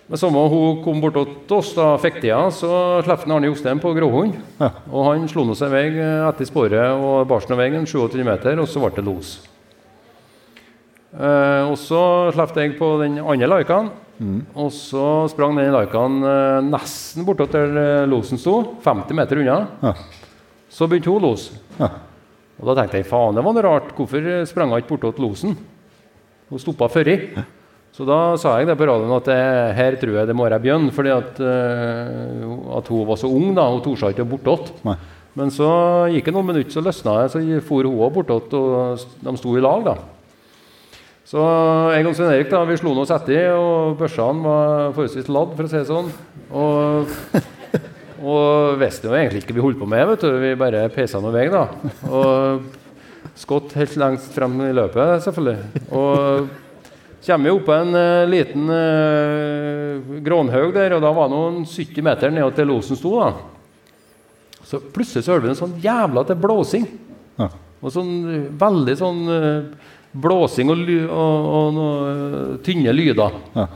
men 0.07 0.19
samme 0.19 0.39
hun 0.47 0.79
kom 0.85 1.01
bort 1.03 1.17
til 1.19 1.57
oss 1.57 1.73
da 1.75 1.89
fektia, 1.99 2.39
så 2.55 2.69
slapp 3.03 3.25
han 3.25 3.35
Arne 3.35 3.49
Jostein 3.49 3.81
på 3.83 3.91
gråhund. 3.97 4.37
Og 4.87 5.01
han 5.09 5.27
slo 5.27 5.43
nå 5.43 5.55
seg 5.59 5.73
vei 5.73 5.85
etter 5.99 6.47
sporet 6.47 6.95
og 6.95 7.25
barsen 7.27 7.51
av 7.55 7.59
veien 7.59 7.83
27 7.83 8.23
meter, 8.23 8.55
og 8.61 8.69
så 8.71 8.83
ble 8.83 8.93
det 8.95 9.03
los. 9.03 9.33
Eh, 11.17 11.63
og 11.67 11.75
så 11.81 12.01
slapp 12.35 12.55
jeg 12.55 12.77
på 12.79 12.93
den 13.01 13.19
andre 13.19 13.49
laikaen. 13.51 13.91
Og 14.57 14.71
så 14.73 15.27
sprang 15.31 15.59
den 15.59 15.75
laikaen 15.75 16.21
eh, 16.25 16.61
nesten 16.71 17.27
bortåt 17.27 17.53
der 17.53 17.75
eh, 17.83 18.07
losen 18.09 18.39
sto, 18.41 18.61
50 18.85 19.17
meter 19.17 19.43
unna. 19.43 19.59
Ja. 19.83 19.93
Så 20.71 20.87
begynte 20.87 21.11
hun 21.11 21.19
å 21.19 21.31
lose. 21.31 21.59
Ja. 21.81 21.91
Og 22.57 22.71
da 22.71 22.79
tenkte 22.79 23.01
jeg 23.01 23.09
faen, 23.11 23.35
det 23.37 23.43
var 23.45 23.53
noe 23.53 23.65
rart. 23.65 23.91
Hvorfor 23.97 24.31
sprang 24.49 24.71
hun 24.71 24.81
ikke 24.81 24.95
bortåt 24.95 25.21
losen? 25.21 25.59
Hun 26.47 26.63
stoppa 26.63 26.87
føri. 26.91 27.19
Så 27.97 28.05
da 28.05 28.35
sa 28.37 28.59
jeg 28.59 28.67
det 28.69 28.75
på 28.77 28.85
radioen 28.85 29.15
at 29.15 29.29
jeg, 29.31 29.69
her 29.73 29.95
tror 29.97 30.17
jeg 30.19 30.29
det 30.29 30.35
må 30.37 30.45
være 30.45 30.59
bjørn, 30.61 30.91
fordi 30.93 31.09
at, 31.15 31.39
eh, 31.41 32.43
at 32.77 32.91
hun 32.93 33.07
var 33.07 33.17
så 33.17 33.29
ung. 33.33 33.55
da, 33.57 33.63
Hun 33.73 33.81
torde 33.81 34.11
ikke 34.13 34.27
bortåt. 34.35 34.69
Nei. 34.85 34.93
Men 35.37 35.49
så 35.53 35.65
gikk 36.13 36.29
det 36.29 36.33
noen 36.35 36.45
minutter, 36.51 36.73
så 36.73 36.83
løsna 36.85 37.15
jeg, 37.23 37.31
så 37.33 37.41
for 37.65 37.89
hun 37.89 37.97
òg 38.05 38.13
bortåt, 38.19 38.53
og 38.57 39.01
de 39.25 39.33
sto 39.41 39.55
i 39.57 39.63
lag. 39.65 39.81
da. 39.85 39.95
Så 41.27 41.41
jeg 41.91 42.05
og 42.07 42.13
Svein 42.15 42.35
Erik 42.35 42.53
da, 42.53 42.61
vi 42.69 42.77
slo 42.79 42.93
oss 43.01 43.13
etter, 43.13 43.49
og 43.57 43.97
børsene 43.99 44.45
var 44.45 44.93
forholdsvis 44.95 45.31
ladd, 45.33 45.57
for 45.57 45.65
å 45.65 45.71
si 45.73 45.81
det 45.81 45.89
sånn. 45.89 46.13
Og, 46.53 47.15
og 48.21 48.77
visste 48.81 49.09
jo 49.09 49.17
egentlig 49.17 49.41
ikke 49.41 49.57
vi 49.57 49.65
holdt 49.65 49.81
på 49.81 49.89
med, 49.89 50.05
vet 50.13 50.23
du. 50.23 50.37
Vi 50.45 50.53
bare 50.61 50.85
peisa 50.93 51.19
noe 51.21 51.33
vei, 51.33 51.49
da. 51.49 51.65
Og 52.13 52.61
skott 53.37 53.73
helt 53.77 53.97
lengst 53.99 54.37
frem 54.37 54.55
i 54.69 54.71
løpet, 54.77 55.25
selvfølgelig. 55.25 55.83
Og 55.97 56.47
kommer 57.27 57.49
vi 57.49 57.55
opp 57.57 57.67
på 57.67 57.75
en 57.75 57.93
uh, 57.93 58.23
liten 58.31 58.71
uh, 58.71 60.17
grånhaug 60.23 60.73
der, 60.75 60.95
og 60.97 61.03
da 61.03 61.11
var 61.13 61.29
det 61.29 61.35
noen 61.35 61.61
70 61.67 62.05
meter 62.07 62.33
ned 62.33 62.55
til 62.55 62.71
losen 62.71 62.99
sto. 62.99 63.17
da. 63.19 63.31
Så 64.67 64.81
plutselig 64.93 65.23
så 65.23 65.31
hører 65.35 65.45
vi 65.45 65.51
en 65.53 65.61
sånn 65.61 65.77
jævla 65.79 66.25
til 66.27 66.39
blåsing. 66.43 66.87
Ja. 67.39 67.47
Og 67.77 67.93
sånn 67.93 68.13
eh, 68.27 68.47
veldig 68.59 68.95
sånn 68.99 69.19
uh, 69.29 69.91
blåsing 70.17 70.71
og, 70.73 70.81
og, 71.05 71.45
og 71.59 71.67
noe, 71.75 72.09
eh, 72.09 72.55
tynne 72.65 72.95
lyder. 72.95 73.37
Ja. 73.55 73.67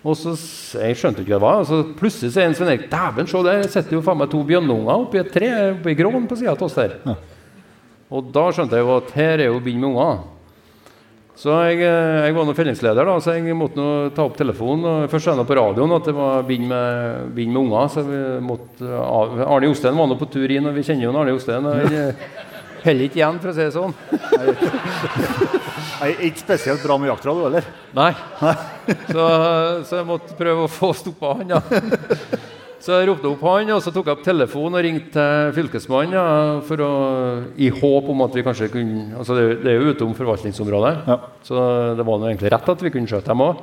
Og 0.00 0.16
så 0.16 0.32
Jeg 0.80 0.96
skjønte 0.96 1.20
ikke 1.22 1.36
hva 1.36 1.38
det 1.38 1.44
var. 1.44 1.60
Og 1.60 1.68
så 1.68 1.98
plutselig 2.00 2.32
sier 2.34 2.48
en 2.48 2.56
Svein 2.56 2.72
Erik 2.72 2.88
Dæven, 2.90 3.28
se 3.30 3.44
der 3.46 3.68
sitter 3.68 3.98
jo 3.98 4.02
faen 4.02 4.18
meg 4.22 4.32
to 4.32 4.40
bjønnunger 4.48 5.04
oppi 5.04 5.20
et 5.20 5.30
tre 5.34 5.50
oppi 5.74 5.94
grån 5.98 6.26
på 6.26 6.40
sida 6.40 6.56
av 6.56 6.66
oss 6.66 6.78
der. 6.80 6.96
Og 8.10 8.32
da 8.34 8.48
skjønte 8.50 8.78
jeg 8.78 8.88
jo 8.88 8.96
at 8.96 9.12
her 9.14 9.34
er 9.36 9.52
jo 9.52 9.62
bind 9.62 9.84
med 9.84 9.92
unger. 9.92 10.22
Så 11.40 11.54
jeg, 11.70 11.78
eh, 11.86 12.26
jeg 12.26 12.34
var 12.36 12.44
nå 12.44 12.52
fellingsleder, 12.56 13.06
da, 13.08 13.14
så 13.24 13.32
jeg 13.32 13.54
måtte 13.56 13.80
nå 13.80 14.10
ta 14.12 14.26
opp 14.28 14.36
telefonen. 14.36 14.84
og 14.84 15.12
Først 15.12 15.24
sa 15.24 15.36
jeg 15.38 15.48
på 15.48 15.56
radioen 15.56 15.94
at 15.96 16.10
det 16.10 16.12
var 16.16 16.44
bind 16.44 16.66
med, 16.68 17.30
bind 17.36 17.54
med 17.54 17.62
unger. 17.62 17.88
så 17.94 18.04
vi 18.04 18.20
måtte 18.44 18.90
av. 19.00 19.40
Arne 19.46 19.70
Jostein 19.70 19.96
var 19.96 20.10
nå 20.10 20.18
på 20.20 20.28
tur 20.28 20.52
inn, 20.52 20.68
og 20.68 20.76
vi 20.76 20.84
kjenner 20.84 21.08
jo 21.08 21.14
Arne 21.16 21.32
Jostein. 21.32 21.64
og 21.64 21.80
han, 21.80 21.96
eh, 21.96 22.14
Heller 22.84 23.08
ikke 23.08 23.20
igjen, 23.20 23.40
for 23.40 23.50
å 23.50 23.56
si 23.56 23.64
det 23.64 23.72
sånn. 23.76 23.96
Nei, 26.00 26.12
ikke 26.28 26.44
spesielt 26.44 26.84
bra 26.84 26.96
med 27.00 27.10
jaktradio, 27.10 27.48
eller? 27.50 27.66
Nei. 27.96 28.12
Så, 29.10 29.26
så 29.84 29.98
jeg 29.98 30.08
måtte 30.08 30.36
prøve 30.36 30.64
å 30.64 30.72
få 30.72 30.94
stoppa 30.96 31.34
han, 31.40 31.56
ja. 31.56 31.60
Så 32.80 32.96
jeg 32.96 33.10
ropte 33.10 33.28
opp 33.28 33.42
han, 33.44 33.70
og 33.74 33.82
så 33.84 33.92
tok 33.92 34.06
jeg 34.08 34.16
opp 34.16 34.22
telefonen 34.24 34.78
og 34.78 34.84
ringte 34.86 35.10
til 35.12 35.50
fylkesmannen 35.58 36.14
ja, 36.16 36.24
for 36.64 36.80
å, 36.80 36.92
i 37.60 37.68
håp 37.76 38.08
om 38.08 38.24
at 38.24 38.38
vi 38.38 38.44
kanskje 38.46 38.70
kunne 38.72 39.18
altså 39.20 39.36
Det, 39.36 39.44
det 39.66 39.74
er 39.74 39.82
jo 39.82 39.92
utom 39.92 40.14
forvaltningsområdet, 40.16 40.94
Ja. 41.10 41.18
så 41.44 41.60
det 41.98 42.06
var 42.08 42.22
nå 42.22 42.30
egentlig 42.30 42.54
rett 42.54 42.72
at 42.72 42.86
vi 42.86 42.94
kunne 42.94 43.10
skjøte 43.10 43.28
dem 43.34 43.44
òg. 43.44 43.62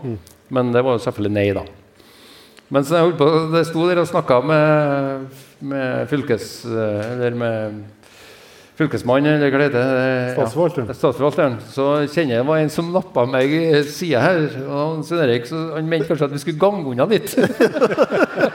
Men 0.54 0.70
det 0.76 0.86
var 0.86 1.00
jo 1.00 1.04
selvfølgelig 1.08 1.34
nei, 1.34 1.48
da. 1.58 1.66
Mens 2.70 2.94
jeg 2.94 3.00
holdt 3.08 3.18
på, 3.18 3.28
det 3.56 3.66
sto 3.72 3.90
der 3.90 4.04
og 4.04 4.10
snakka 4.12 4.42
med, 4.46 5.38
med 5.66 6.10
fylkes... 6.14 6.50
Eller 6.68 7.38
med 7.42 7.86
fylkesmannen, 8.78 9.40
eller 9.40 9.50
hva 9.50 9.60
det 9.64 9.68
heter. 9.72 10.34
Statsforvalteren. 10.36 10.90
Ja, 10.92 10.96
statsforvalteren. 11.00 11.56
Så 11.74 11.86
kjenner 12.14 12.36
jeg 12.36 12.44
det 12.44 12.50
var 12.52 12.60
en 12.62 12.70
som 12.70 12.92
nappa 12.94 13.24
meg 13.26 13.50
i 13.58 13.82
sida 13.90 14.22
her. 14.22 14.44
Og 14.68 14.76
han, 14.78 15.00
Svein 15.08 15.24
Erik, 15.26 15.48
så 15.50 15.62
han 15.74 15.90
mente 15.90 16.12
kanskje 16.12 16.28
at 16.30 16.36
vi 16.36 16.42
skulle 16.44 16.62
gange 16.62 16.86
unna 16.92 17.08
litt. 17.10 17.34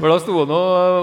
For 0.00 0.08
da 0.08 0.16
sto 0.22 0.44
nå 0.48 0.60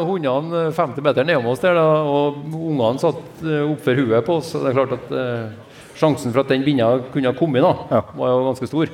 hundene 0.09 0.65
50 0.73 1.05
meter 1.05 1.27
nedom 1.27 1.51
oss 1.51 1.61
der, 1.61 1.77
da, 1.77 1.85
og 2.01 2.41
ungene 2.49 3.01
satt 3.01 3.43
eh, 3.45 3.61
oppfor 3.61 4.01
huet 4.01 4.25
på 4.25 4.37
oss. 4.39 4.51
Så 4.53 4.63
det 4.63 4.71
er 4.71 4.77
klart 4.79 4.95
at 4.97 5.11
eh, 5.13 5.75
sjansen 5.97 6.33
for 6.33 6.41
at 6.43 6.51
den 6.53 6.65
binna 6.65 6.89
kunne 7.13 7.29
ha 7.29 7.37
kommet, 7.37 7.65
da, 7.65 8.01
var 8.17 8.33
jo 8.33 8.47
ganske 8.49 8.69
stor. 8.69 8.93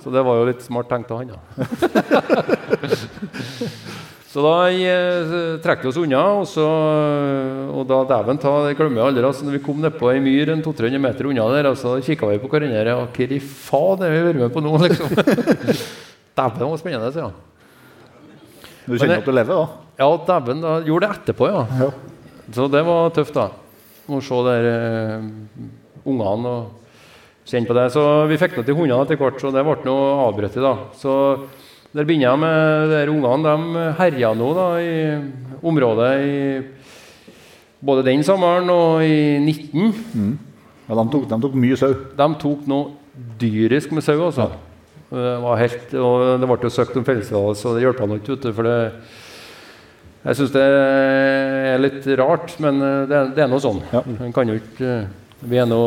Så 0.00 0.12
det 0.14 0.24
var 0.24 0.40
jo 0.40 0.48
litt 0.48 0.64
smart 0.64 0.88
tenkt 0.92 1.12
av 1.12 1.20
han, 1.22 1.34
da. 1.36 1.40
Så 4.32 4.40
da 4.40 4.70
eh, 4.72 5.58
trekte 5.60 5.84
vi 5.84 5.90
oss 5.90 5.98
unna, 6.00 6.22
og, 6.38 6.46
så, 6.48 6.64
og 7.68 7.82
da 7.84 7.98
dæven 8.08 8.38
ta, 8.40 8.52
det 8.64 8.78
glemmer 8.78 9.02
jeg 9.02 9.10
aldri. 9.10 9.24
Altså, 9.28 9.44
når 9.44 9.58
vi 9.58 9.64
kom 9.66 9.82
nedpå 9.84 10.08
ei 10.08 10.22
myr 10.24 10.54
en 10.54 10.62
200-300 10.64 11.02
meter 11.04 11.28
unna 11.28 11.50
der, 11.52 11.68
altså, 11.68 11.98
kikka 12.00 12.30
vi 12.30 12.38
på 12.40 12.48
hverandre. 12.48 12.94
og 12.96 13.12
Hva 13.12 13.26
i 13.28 13.42
faen 13.44 14.06
er 14.06 14.14
vi 14.14 14.22
vært 14.30 14.40
med 14.40 14.54
på 14.54 14.62
nå, 14.64 14.72
liksom? 14.86 15.12
dæven, 16.38 16.56
det 16.56 16.70
var 16.70 16.80
spennende. 16.80 17.12
Så, 17.12 17.26
ja. 17.26 17.51
Du 18.86 18.96
kjenner 18.98 19.20
at 19.20 19.26
du 19.28 19.32
lever, 19.34 19.54
da? 19.54 19.66
Ja, 20.00 20.08
dæven, 20.26 20.62
Jeg 20.66 20.86
gjorde 20.88 21.06
det 21.08 21.16
etterpå, 21.16 21.48
ja. 21.52 21.90
Så 22.52 22.68
det 22.72 22.82
var 22.86 23.10
tøft, 23.14 23.34
da. 23.36 23.48
Å 24.10 24.20
se 24.24 24.38
der 24.48 24.68
uh, 24.68 25.26
ungene 26.10 26.52
og 26.52 27.46
kjenne 27.46 27.68
på 27.68 27.76
det. 27.78 27.88
Så 27.94 28.02
vi 28.30 28.38
fikk 28.40 28.56
det 28.58 28.66
til 28.68 28.78
hundene 28.78 29.04
etter 29.06 29.20
hvert, 29.20 29.38
så 29.40 29.52
det 29.54 29.62
ble 29.66 29.76
noe 29.86 30.08
avbrutt. 30.26 30.58
da. 30.58 30.74
Så 30.98 31.14
der 31.92 32.08
begynner 32.08 32.30
jeg 32.32 32.42
med 32.42 32.88
de 32.90 32.96
der 32.96 33.12
ungene. 33.12 33.54
De 33.54 33.86
herja 34.00 34.32
nå 34.34 34.50
da 34.56 34.66
i 34.82 34.96
området 35.62 36.10
i 36.26 36.34
både 37.82 38.04
den 38.06 38.22
sommeren 38.26 38.70
og 38.72 39.04
i 39.06 39.38
19. 39.38 39.94
Ja, 40.88 40.96
de, 40.98 41.06
tok, 41.12 41.28
de 41.30 41.40
tok 41.46 41.56
mye 41.58 41.78
sau. 41.78 41.94
De 42.18 42.28
tok 42.42 42.66
noe 42.70 42.92
dyrisk 43.38 43.92
med 43.94 44.04
sau, 44.06 44.18
altså. 44.26 44.50
Det 45.12 45.32
var 45.44 45.58
helt, 45.60 45.90
og 46.00 46.22
det 46.40 46.48
ble 46.48 46.56
jo 46.64 46.72
søkt 46.72 46.96
om 46.96 47.04
fellestillatelse, 47.04 47.66
og 47.68 47.76
det 47.76 47.82
hjalp 47.84 47.98
han 48.00 48.14
ikke, 48.16 48.52
for 48.56 48.64
det 48.68 48.76
Jeg 50.22 50.38
syns 50.38 50.52
det 50.54 50.62
er 50.62 51.80
litt 51.82 52.06
rart, 52.20 52.54
men 52.62 52.78
det, 53.10 53.16
er- 53.18 53.32
det 53.34 53.42
er 53.44 53.50
nå 53.50 53.58
sånn. 53.60 53.82
Ja. 53.92 54.00
Man 54.06 54.32
kan 54.32 54.48
jo 54.48 54.54
ikke 54.60 54.92
Vi 55.42 55.58
er 55.58 55.66
nå 55.66 55.80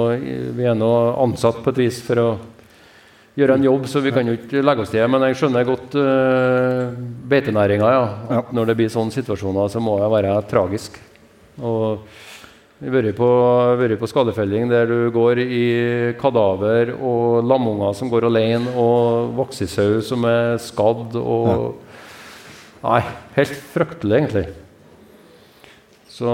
vi 0.58 0.66
er 0.68 0.76
nå 0.76 0.92
ansatt 1.24 1.62
på 1.64 1.72
et 1.72 1.78
vis 1.86 2.02
for 2.04 2.20
å 2.20 2.28
gjøre 3.36 3.56
en 3.56 3.64
jobb, 3.68 3.88
så 3.88 4.00
vi 4.04 4.12
kan 4.16 4.28
jo 4.28 4.36
ikke 4.38 4.62
legge 4.64 4.84
oss 4.84 4.92
til. 4.92 5.08
Men 5.12 5.24
jeg 5.28 5.36
skjønner 5.40 5.66
godt 5.68 5.96
uh, 6.00 6.92
beitenæringa, 7.32 7.88
ja. 7.92 8.04
Ja. 8.32 8.42
når 8.52 8.70
det 8.70 8.76
blir 8.80 8.92
sånne 8.92 9.12
situasjoner, 9.16 9.68
så 9.72 9.80
må 9.84 9.98
det 10.00 10.12
være 10.12 10.36
tragisk. 10.52 11.00
Og 11.60 12.06
vi 12.76 12.90
har 12.90 12.96
vært 12.98 13.16
på, 13.16 13.28
vært 13.80 14.00
på 14.02 14.08
skadefelling 14.12 14.68
der 14.68 14.90
du 14.90 14.98
går 15.16 15.40
i 15.46 15.66
kadaver 16.20 16.92
og 16.98 17.46
lamunger 17.48 17.96
som 17.96 18.12
går 18.12 18.28
alene, 18.28 18.74
og 18.76 19.32
voksesau 19.38 20.02
som 20.04 20.28
er 20.28 20.58
skadd 20.62 21.16
og 21.22 21.82
Nei, 22.86 23.00
helt 23.34 23.54
fryktelig, 23.74 24.18
egentlig. 24.20 24.44
Så 26.12 26.34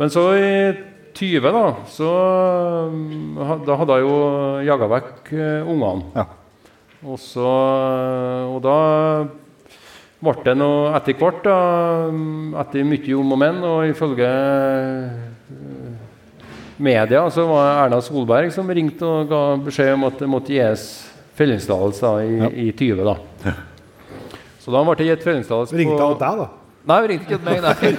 Men 0.00 0.10
så 0.10 0.24
i 0.34 0.54
20, 1.14 1.52
da, 1.54 1.62
så 1.86 2.10
Da 3.68 3.76
hadde 3.78 3.98
jeg 3.98 4.08
jo 4.08 4.16
jaga 4.66 4.88
vekk 4.90 5.30
eh, 5.36 5.68
ungene. 5.68 6.08
Ja. 6.16 6.26
Og 7.06 7.20
så 7.22 7.46
Og 8.50 8.58
da 8.64 8.76
ble 10.20 10.34
det 10.44 10.54
noe 10.60 10.90
etter 10.98 11.16
hvert, 11.16 11.46
etter 12.60 12.84
mye 12.84 13.16
om 13.16 13.32
og 13.34 13.40
men, 13.40 13.62
og 13.64 13.88
ifølge 13.88 14.28
eh, 14.28 15.94
media 16.80 17.24
så 17.32 17.46
var 17.48 17.64
det 17.64 17.78
Erna 17.86 18.00
Solberg 18.04 18.52
som 18.52 18.68
ringte 18.68 19.08
og 19.08 19.32
ga 19.32 19.42
beskjed 19.64 19.94
om 19.96 20.06
at 20.10 20.20
det 20.20 20.28
måtte 20.28 20.52
gis 20.54 20.86
fellingstillatelse 21.40 22.14
i, 22.26 22.30
i, 22.36 22.68
i 22.68 22.72
20. 22.76 23.04
da. 23.08 23.16
Så 24.60 24.72
da 24.74 24.82
ble 24.84 24.96
det 25.00 25.08
gitt 25.08 25.24
fellingstillatelse 25.24 25.80
Ringte 25.80 26.04
han 26.04 26.18
deg, 26.20 26.42
da? 26.44 26.48
Nei, 26.90 26.96
hun 27.00 27.10
ringte 27.10 27.26
ikke 27.28 27.44
meg. 27.44 27.60
Nei. 27.64 27.90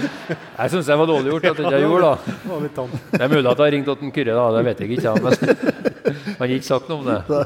Jeg 0.58 0.72
syns 0.72 0.88
jeg 0.90 0.98
var 0.98 1.06
dårlig 1.06 1.30
gjort 1.30 1.44
at 1.52 1.60
jeg 1.70 1.84
gjorde 1.84 2.08
da. 2.08 2.14
Det 3.14 3.20
er 3.22 3.30
mulig 3.30 3.46
at 3.46 3.58
jeg 3.58 3.62
har 3.62 3.72
ringt 3.74 3.90
til 3.90 4.10
Kyrre, 4.14 4.34
da. 4.34 4.46
Det 4.54 4.62
vet 4.66 4.82
jeg 4.82 4.90
ikke. 4.90 5.04
ja, 5.06 5.14
Men 5.22 5.34
han 6.38 6.42
har 6.42 6.54
ikke 6.56 6.66
sagt 6.66 6.90
noe 6.90 6.98
om 6.98 7.06
det. 7.08 7.38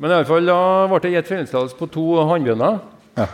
Men 0.00 0.10
i 0.10 0.16
alle 0.16 0.28
fall, 0.28 0.48
da 0.48 0.58
ble 0.92 1.00
det 1.04 1.12
gitt 1.16 1.30
fellingstillatelse 1.32 1.78
på 1.80 1.88
to 1.92 2.06
hannbjørner. 2.28 2.80
Ja. 3.18 3.26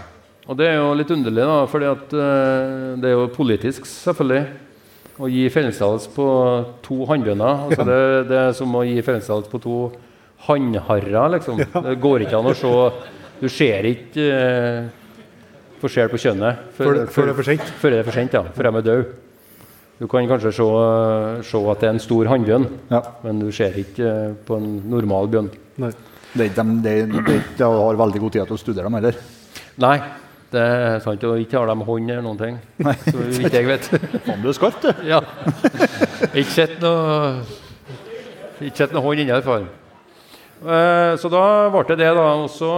Og 0.48 0.56
det 0.56 0.66
er 0.70 0.78
jo 0.80 0.94
litt 0.96 1.10
underlig, 1.12 1.44
da, 1.44 1.58
fordi 1.68 1.88
at 1.90 2.14
eh, 2.16 2.96
det 3.02 3.10
er 3.10 3.14
jo 3.18 3.26
politisk, 3.34 3.84
selvfølgelig, 3.90 4.42
å 5.18 5.28
gi 5.28 5.44
fellingstillatelse 5.52 6.12
på 6.14 6.26
to 6.86 6.96
hannbjørner. 7.10 7.64
Altså 7.68 7.84
det, 7.88 7.98
det 8.30 8.38
er 8.38 8.52
som 8.56 8.76
å 8.78 8.84
gi 8.86 8.96
fellingstillatelse 9.04 9.52
på 9.52 9.60
to 9.64 9.76
hannharrer, 10.46 11.34
liksom. 11.34 11.58
Det 11.74 11.96
går 12.00 12.24
ikke 12.24 12.38
an 12.38 12.48
å 12.52 12.56
se 12.56 12.72
Du 13.38 13.48
ser 13.50 13.86
ikke 13.86 14.24
uh, 14.34 14.88
forskjell 15.82 16.08
på 16.10 16.18
kjønnet 16.22 16.62
Før 16.74 16.94
det- 16.96 17.04
er 17.06 17.34
for 17.36 17.46
sent. 17.46 17.68
Før 17.82 17.90
det 17.94 17.98
er 18.00 18.06
for 18.08 18.16
sent, 18.18 18.32
ja. 18.34 18.42
Før 18.56 18.68
de 18.70 18.78
er 18.80 18.86
døde. 18.86 19.08
Du 19.98 20.06
kan 20.10 20.26
kanskje 20.30 20.52
se, 20.54 20.66
se 21.50 21.60
at 21.70 21.80
det 21.82 21.88
er 21.88 21.94
en 21.96 22.02
stor 22.02 22.30
hannbjørn, 22.30 22.66
Ja. 22.90 23.00
men 23.24 23.40
du 23.42 23.50
ser 23.54 23.74
ikke 23.78 24.06
eh, 24.06 24.34
på 24.46 24.56
en 24.58 24.68
normal 24.90 25.26
bjørn. 25.30 25.50
Nei. 25.82 25.90
Det 26.34 26.44
er 26.44 26.50
ikke 26.52 26.64
de, 26.84 26.94
de, 27.18 27.36
de 27.58 27.64
har 27.66 27.98
veldig 27.98 28.20
god 28.22 28.32
tid 28.36 28.46
til 28.46 28.54
å 28.56 28.60
studere 28.62 28.86
dem 28.86 28.98
heller. 29.00 29.18
Nei, 29.78 29.96
det 30.52 30.62
er 30.62 30.98
sant. 31.04 31.22
Og 31.28 31.38
ikke 31.42 31.58
har 31.60 31.70
de 31.70 31.86
hånd 31.86 32.10
eller 32.10 32.24
noen 32.24 32.38
ting. 32.40 32.56
Nei. 32.82 32.94
Så 33.04 33.16
vidt 33.38 33.54
jeg 33.54 33.66
vet. 33.68 33.88
Faen, 34.26 34.40
du 34.42 34.48
er 34.50 34.56
skarp, 34.56 34.78
du. 34.82 34.90
ja. 35.06 35.20
Ikke 36.32 36.50
sett 36.54 36.78
noe 36.82 37.42
Ikke 38.64 38.80
sett 38.82 38.94
noe 38.96 39.04
hånd 39.04 39.22
inni, 39.22 39.34
i 39.34 39.44
hvert. 39.46 39.68
Eh, 40.58 41.12
Så 41.22 41.30
da 41.30 41.42
ble 41.70 41.84
det 41.92 41.98
det, 42.02 42.08
da. 42.18 42.24
Også, 42.46 42.70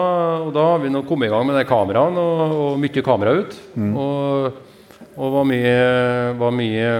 og 0.48 0.50
da 0.56 0.66
har 0.74 0.82
vi 0.82 0.90
nå 0.92 1.04
kommet 1.08 1.30
i 1.30 1.32
gang 1.32 1.46
med 1.48 1.56
de 1.56 1.64
kameraene, 1.68 2.20
og, 2.20 2.58
og 2.66 2.82
mye 2.82 3.04
kamera 3.06 3.36
ut. 3.40 3.56
Og, 3.78 4.50
og 5.16 5.32
var 5.38 5.48
mye, 5.48 5.78
var 6.42 6.52
mye 6.56 6.90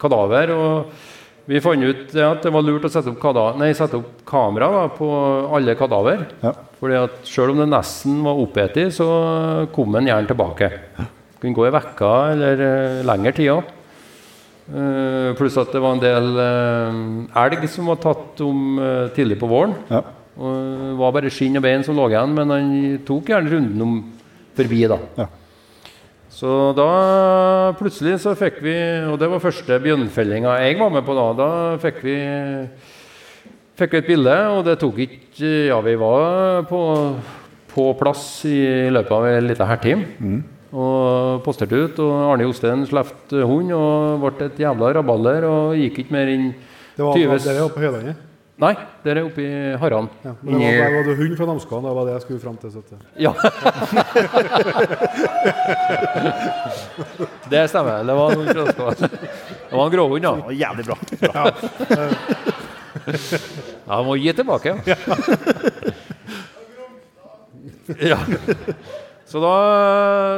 kadaver. 0.00 0.54
Og 0.56 1.04
vi 1.46 1.60
fant 1.62 1.84
ut 1.84 2.16
at 2.24 2.40
det 2.42 2.50
var 2.56 2.64
lurt 2.64 2.88
å 2.88 2.90
sette 2.90 3.12
opp, 3.12 3.58
nei, 3.60 3.68
sette 3.76 4.00
opp 4.00 4.24
kamera 4.26 4.70
da, 4.72 4.86
på 4.96 5.10
alle 5.54 5.76
kadaver. 5.78 6.24
Ja. 6.42 6.54
Fordi 6.80 6.98
at 7.00 7.22
Selv 7.24 7.54
om 7.54 7.62
det 7.62 7.70
nesten 7.72 8.18
var 8.24 8.40
oppeti, 8.42 8.90
så 8.92 9.06
kom 9.72 9.96
en 9.96 10.10
gjerne 10.10 10.28
tilbake. 10.28 10.70
Kunne 11.40 11.56
gå 11.56 11.66
i 11.68 11.72
vekka 11.72 12.12
eller 12.34 12.62
eh, 12.66 13.06
lengre 13.06 13.32
tid 13.36 13.54
òg. 13.54 13.72
Uh, 14.66 15.30
pluss 15.38 15.54
at 15.62 15.70
det 15.70 15.78
var 15.78 15.94
en 15.94 16.00
del 16.02 16.24
uh, 16.34 17.44
elg 17.44 17.68
som 17.70 17.86
var 17.86 18.00
tatt 18.02 18.40
om 18.42 18.80
uh, 18.82 19.06
tidlig 19.14 19.36
på 19.38 19.46
våren. 19.46 19.76
Ja. 19.86 20.00
Og 20.36 20.56
det 20.56 20.96
var 20.98 21.12
bare 21.14 21.30
skinn 21.30 21.54
og 21.56 21.62
bein 21.62 21.84
som 21.86 21.94
lå 21.94 22.08
igjen, 22.10 22.34
men 22.34 22.50
han 22.50 22.72
tok 23.06 23.30
gjerne 23.30 23.52
runden 23.52 23.84
om 23.84 23.94
forbi. 24.58 24.82
da. 24.90 24.98
Ja. 25.20 25.28
Så 26.36 26.50
da 26.76 26.88
plutselig 27.78 28.18
så 28.20 28.34
fikk 28.36 28.58
vi 28.60 28.74
Og 29.08 29.14
det 29.16 29.28
var 29.32 29.40
første 29.40 29.78
bjørnfellinga 29.80 30.58
jeg 30.66 30.76
var 30.76 30.90
med 30.92 31.06
på 31.06 31.14
da. 31.16 31.26
Da 31.38 31.48
fikk 31.80 32.02
vi 32.04 32.16
fikk 33.78 33.90
vi 33.96 34.00
et 34.02 34.08
bilde, 34.10 34.36
og 34.56 34.60
det 34.66 34.74
tok 34.82 34.96
ikke 35.04 35.50
Ja, 35.70 35.78
vi 35.84 35.94
var 36.00 36.62
på, 36.70 36.80
på 37.72 37.82
plass 38.00 38.24
i 38.48 38.50
løpet 38.92 39.12
av 39.16 39.22
en 39.30 39.48
liten 39.50 39.70
halvtime. 39.70 40.04
Og 40.76 41.42
posterte 41.46 41.76
ut, 41.78 41.96
og 42.04 42.12
Arne 42.32 42.44
Jostein 42.48 42.80
slapp 42.88 43.12
hund 43.32 43.68
og 43.76 43.92
ble 44.24 44.32
et 44.50 44.58
jævla 44.60 44.86
rabalder 44.98 45.40
og 45.48 45.64
gikk 45.78 45.96
ikke 46.04 46.14
mer 46.16 46.26
inn 46.32 46.46
Det 46.96 47.02
var 47.04 47.12
20 47.16 47.20
dere 47.46 47.64
oppe 47.68 47.76
på 47.78 47.82
Høylandet? 47.86 48.16
Nei, 48.56 48.70
der 49.04 49.18
er 49.20 49.26
oppe 49.26 49.42
i 49.44 49.48
Haran. 49.76 50.06
Ja, 50.24 50.30
men 50.40 50.56
det 50.56 50.64
var, 50.64 50.72
der 50.80 50.88
var 50.94 51.02
det 51.04 51.12
hund 51.18 51.34
fra 51.36 51.44
Namsskogan, 51.50 51.84
det 51.84 51.92
var 51.98 52.04
det 52.08 52.14
jeg 52.14 52.22
skulle 52.24 52.40
fram 52.40 52.56
til. 52.56 52.72
Så 52.72 52.80
at, 52.80 52.88
Ja. 53.20 53.32
det 57.52 57.68
stemmer. 57.68 58.00
Det 58.08 58.14
var 58.16 58.32
noen 58.32 58.48
gråskår. 58.48 58.96
Det 58.96 59.76
var 59.76 59.84
en 59.84 59.92
gråhund, 59.92 60.24
da. 60.24 60.32
Jævlig 60.56 60.88
bra. 60.88 60.96
bra. 61.20 61.32
Ja, 61.36 61.44
må 64.06 64.16
gi 64.20 64.32
tilbake. 64.36 64.76
Ja. 64.86 64.96
ja. 68.12 68.18
Så 69.26 69.40
da 69.42 69.52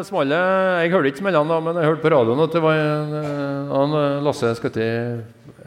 smalt 0.04 0.32
det 0.32 0.40
Jeg 0.82 0.92
hørte 0.94 1.10
ikke 1.12 1.20
smellene, 1.20 1.48
da, 1.52 1.60
men 1.60 1.76
jeg 1.76 1.90
hørte 1.90 2.04
på 2.04 2.12
radioen 2.12 2.40
at 2.44 2.54
det 2.56 2.64
var 2.64 2.80
en, 2.80 3.16
en 3.82 3.96
eh, 4.00 4.20
Lasse 4.24 4.52
skutt 4.56 4.80
i 4.80 4.90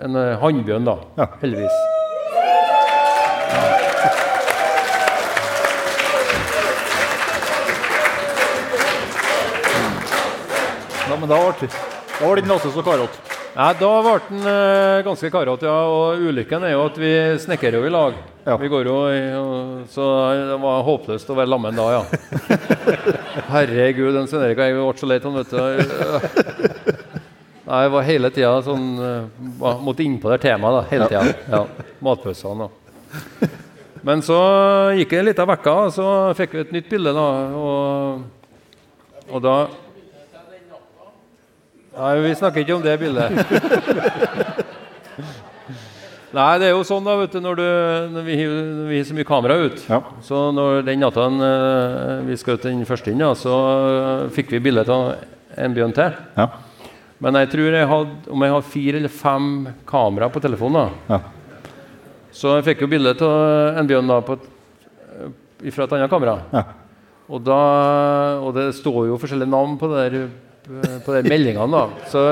en 0.01 0.17
eh, 0.17 0.37
hannbjørn, 0.41 0.87
da. 0.89 0.97
Ja. 1.21 1.29
Heldigvis. 1.43 1.81
men 11.21 11.29
da 11.29 11.37
ble 11.37 11.67
var 12.21 12.35
det 12.35 12.41
ikke 12.41 12.49
Lasse 12.49 12.71
så 12.73 12.81
karot. 12.85 13.19
Nei, 13.51 13.71
Da 13.79 13.87
ble 14.05 14.13
den 14.29 14.45
eh, 14.47 15.01
ganske 15.03 15.29
karete, 15.33 15.67
ja. 15.67 15.79
Og 15.91 16.21
ulykken 16.29 16.63
er 16.63 16.71
jo 16.75 16.85
at 16.87 16.99
vi 17.01 17.11
snekrer 17.43 17.75
jo 17.79 17.83
i 17.87 17.91
lag. 17.91 18.15
Ja. 18.45 18.55
Vi 18.57 18.69
går 18.71 18.87
jo 18.87 18.95
i, 19.11 19.19
og, 19.37 19.81
Så 19.91 20.05
det 20.49 20.57
var 20.63 20.85
håpløst 20.87 21.29
å 21.29 21.35
være 21.37 21.51
lammen 21.51 21.75
da, 21.77 21.87
ja. 21.97 22.03
Herregud, 23.53 24.13
den 24.15 24.29
Svein 24.31 24.45
Erik 24.47 24.61
og 24.61 24.69
jeg 24.69 24.77
ble 24.79 24.93
så 25.01 25.09
lei 25.11 25.19
han, 25.25 25.35
vet 25.41 25.51
du. 25.51 25.57
Nei, 27.71 27.81
jeg 27.85 27.91
var 27.93 28.07
hele 28.07 28.31
tida 28.33 28.53
sånn 28.65 28.87
eh, 28.99 29.51
var- 29.61 29.83
Måtte 29.85 30.03
innpå 30.07 30.31
det 30.33 30.39
temaet 30.47 30.79
da, 30.79 30.81
hele 30.89 31.11
tida. 31.11 31.35
Ja. 31.51 31.65
Matpausene 32.03 32.67
og 32.67 32.79
Men 34.07 34.23
så 34.25 34.37
gikk 34.97 35.11
det 35.13 35.19
en 35.21 35.27
liten 35.29 35.51
uke, 35.51 35.73
og 35.85 35.91
så 35.93 36.07
fikk 36.39 36.55
vi 36.55 36.63
et 36.63 36.71
nytt 36.73 36.87
bilde, 36.89 37.11
da. 37.13 37.27
Og, 37.53 38.23
og 39.29 39.43
da 39.45 39.55
Nei, 41.91 42.11
vi 42.23 42.35
snakker 42.39 42.63
ikke 42.63 42.75
om 42.77 42.83
det 42.85 42.93
bildet. 43.01 43.31
Nei, 46.31 46.51
det 46.61 46.69
er 46.69 46.71
jo 46.71 46.85
sånn 46.87 47.03
da, 47.03 47.17
vet 47.19 47.33
du, 47.35 47.41
når, 47.43 47.59
du, 47.59 47.65
når 48.13 48.23
vi 48.23 48.35
hiver 48.39 49.01
så 49.03 49.15
mye 49.17 49.27
kamera 49.27 49.57
ut. 49.65 49.81
Ja. 49.89 49.97
Så 50.23 50.45
når 50.55 50.85
den 50.87 51.01
natta 51.03 51.25
eh, 51.27 52.21
vi 52.29 52.37
skjøt 52.39 52.63
den 52.69 52.85
første 52.87 53.11
inn, 53.11 53.19
da, 53.19 53.33
så 53.35 53.55
eh, 53.67 54.29
fikk 54.31 54.53
vi 54.55 54.61
bilde 54.63 54.85
av 54.87 55.09
en 55.59 55.75
bjørn 55.75 55.95
til. 55.97 56.15
Ja. 56.37 56.45
Men 57.21 57.35
jeg 57.41 57.49
tror 57.51 57.75
jeg 57.75 57.89
hadde, 57.91 58.15
om 58.31 58.45
jeg 58.47 58.53
har 58.55 58.69
fire 58.77 59.01
eller 59.01 59.11
fem 59.11 59.49
kamera 59.89 60.29
på 60.31 60.41
telefonen, 60.45 60.79
da. 60.79 61.17
Ja. 61.17 61.67
Så 62.31 62.55
jeg 62.55 62.69
fikk 62.69 62.85
jo 62.85 62.89
bilde 62.93 63.11
av 63.27 63.81
en 63.81 63.89
bjørn 63.89 64.13
da 64.13 64.21
på, 64.23 64.37
fra 65.67 65.83
et 65.89 65.97
annet 65.97 66.13
kamera. 66.15 66.37
Ja. 66.55 66.63
Og, 67.27 67.43
da, 67.43 67.59
og 68.39 68.55
det 68.55 68.69
står 68.79 69.09
jo 69.11 69.19
forskjellige 69.19 69.51
navn 69.51 69.75
på 69.79 69.91
det 69.91 70.05
der 70.05 70.31
på 71.05 71.13
de 71.15 71.29
meldingene. 71.29 71.67
da. 71.71 72.07
Så 72.11 72.25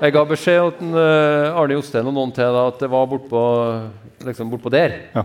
jeg 0.00 0.14
ga 0.14 0.24
beskjed 0.28 0.76
til 0.80 0.98
eh, 1.00 1.54
Arne 1.60 1.78
Jostein 1.78 2.10
og 2.10 2.14
noen 2.16 2.34
til 2.34 2.50
da, 2.54 2.66
at 2.72 2.82
det 2.82 2.90
var 2.92 3.08
bortpå 3.10 3.40
liksom 4.24 4.52
bort 4.52 4.70
der. 4.72 4.98
Ja. 5.14 5.24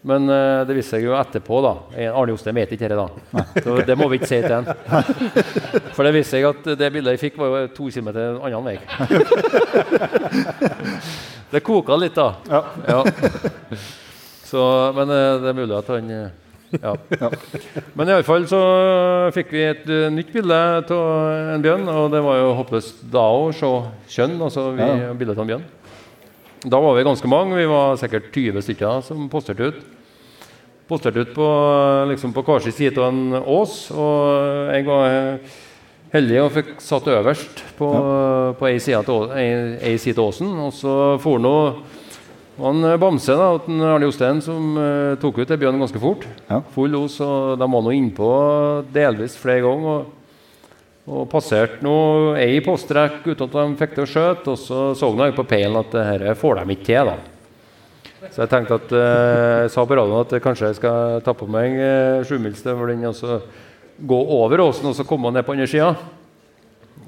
Men 0.00 0.30
uh, 0.32 0.64
det 0.64 0.78
viste 0.78 0.96
seg 0.96 1.02
jo 1.04 1.12
etterpå. 1.18 1.58
da. 1.60 1.74
Eh, 1.92 2.08
Arne 2.08 2.32
Jostein 2.32 2.56
vet 2.56 2.70
ikke 2.72 2.88
dette 2.88 2.96
da. 2.96 3.08
Så 3.60 3.74
det 3.84 3.96
må 4.00 4.08
vi 4.08 4.16
ikke 4.20 4.30
si 4.30 4.40
til 4.40 4.54
ham. 4.54 4.64
For 5.96 6.06
det 6.08 6.14
viste 6.16 6.38
seg 6.38 6.48
at 6.48 6.70
det 6.80 6.88
bildet 6.94 7.18
jeg 7.18 7.24
fikk, 7.26 7.36
var 7.40 7.46
jo 7.52 7.74
to 7.76 7.90
kilometer 7.92 8.40
annen 8.40 8.64
vei. 8.70 8.78
Det 11.50 11.64
koka 11.66 11.96
litt, 11.98 12.14
da. 12.14 12.28
Ja. 12.46 12.60
Ja. 12.86 13.00
Så, 14.46 14.62
men 14.94 15.10
uh, 15.10 15.40
det 15.42 15.50
er 15.50 15.56
mulig 15.58 15.74
at 15.76 15.88
han 15.90 16.10
eh, 16.14 16.30
ja. 16.76 16.92
Men 17.98 18.08
i 18.08 18.12
alle 18.14 18.26
fall 18.26 18.44
så 18.50 18.60
fikk 19.34 19.50
vi 19.56 19.62
et 19.66 19.86
uh, 19.90 20.06
nytt 20.14 20.30
bilde 20.34 20.54
av 20.54 20.92
en 21.56 21.64
bjørn, 21.64 21.88
og 21.90 22.10
det 22.14 22.20
var 22.24 22.38
jo 22.40 22.52
håpløst 22.60 23.00
da 23.12 23.24
å 23.34 23.48
se 23.56 23.70
kjønn. 24.16 24.36
Altså 24.46 24.68
vi 24.76 24.86
Ja. 24.86 25.12
bildet 25.14 25.38
av 25.38 25.44
en 25.46 25.52
bjørn. 25.54 25.64
Da 26.70 26.78
var 26.84 26.94
vi 26.98 27.06
ganske 27.08 27.28
mange. 27.32 27.56
Vi 27.56 27.64
var 27.70 27.96
sikkert 27.96 28.30
20 28.34 28.60
stykker 28.66 29.02
som 29.06 29.28
posterte 29.32 29.70
ut. 29.72 29.80
Posterte 30.90 31.22
ut 31.24 31.34
på, 31.34 31.46
liksom 32.10 32.32
på 32.34 32.42
hver 32.44 32.60
sin 32.66 32.72
side 32.76 32.98
av 32.98 33.08
en 33.12 33.34
ås. 33.40 33.90
Og 33.94 34.74
jeg 34.74 34.84
var 34.88 35.06
eh, 35.08 35.54
heldig 36.12 36.40
og 36.44 36.52
fikk 36.58 36.72
satt 36.82 37.06
øverst 37.08 37.62
på, 37.78 37.88
på 38.58 38.68
ei 38.68 38.78
side 38.82 38.98
av 39.04 39.08
å- 39.14 39.30
ei- 39.38 39.78
ei 39.92 39.96
side 40.02 40.18
av 40.18 40.32
åsen. 40.32 40.50
Og 40.66 40.72
så 40.74 40.94
for 41.22 41.38
nå 41.42 41.54
var 42.60 42.76
en 42.76 43.00
Bamse 43.00 43.34
da, 43.36 43.48
en 43.56 43.82
Arne 43.88 44.06
Jostein 44.08 44.40
som 44.44 44.76
uh, 44.76 45.18
tok 45.20 45.42
ut 45.42 45.50
ei 45.50 45.58
bjørn 45.60 45.80
ganske 45.80 46.00
fort. 46.02 46.26
Ja. 46.48 46.60
Full 46.74 46.92
los, 46.94 47.18
og 47.24 47.58
de 47.60 47.68
var 47.72 47.84
nå 47.86 47.96
innpå 47.96 48.30
delvis 48.92 49.36
flere 49.40 49.64
ganger. 49.64 50.04
Og, 50.04 50.16
og 51.10 51.26
passerte 51.32 51.80
nå 51.82 51.96
ei 52.38 52.60
postrekk 52.64 53.24
uten 53.24 53.48
at 53.48 53.56
de 53.56 53.80
fikk 53.80 53.96
til 53.96 54.06
å 54.06 54.10
skjøte. 54.14 54.54
Og 54.54 54.60
så 54.60 54.90
så 54.98 55.10
han 55.10 55.26
jeg 55.26 55.38
på 55.38 55.48
peilen 55.48 55.80
at 55.80 55.92
det 55.94 56.06
her 56.06 56.26
får 56.38 56.60
de 56.60 56.76
ikke 56.76 56.90
til. 56.92 57.12
da. 57.12 57.18
Så 58.28 58.42
jeg 58.42 58.50
tenkte 58.52 58.76
at 58.76 58.90
eh, 58.92 59.58
jeg 59.64 59.72
sa 59.72 59.82
på 59.88 59.96
radioen 59.96 60.26
at 60.26 60.42
kanskje 60.44 60.68
jeg 60.68 60.76
skal 60.76 61.22
ta 61.24 61.32
på 61.32 61.48
meg 61.48 61.72
eh, 61.80 62.20
sjumilsstøvelen 62.28 63.06
og 63.08 63.14
så 63.16 63.38
gå 63.96 64.18
over 64.36 64.60
åsen 64.66 64.90
og 64.90 64.96
så 64.96 65.06
komme 65.08 65.32
ned 65.32 65.46
på 65.46 65.56
andre 65.56 65.68
sida. 65.70 65.94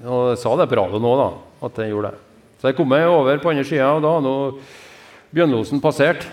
Og 0.03 0.33
jeg 0.33 0.41
sa 0.41 0.55
det 0.57 0.67
på 0.71 0.79
radioen 0.81 1.09
òg, 1.09 1.21
da, 1.21 1.29
at 1.69 1.83
jeg 1.83 1.93
gjorde 1.93 2.15
det. 2.15 2.23
Så 2.63 2.71
jeg 2.71 2.79
kom 2.79 2.89
meg 2.89 3.05
over 3.11 3.43
på 3.43 3.53
andre 3.53 3.67
sida, 3.69 3.91
og 3.93 4.01
da 4.05 4.15
hadde 4.17 4.31
nå 4.31 4.37
Bjørnlosen 5.33 5.81
passert. 5.83 6.27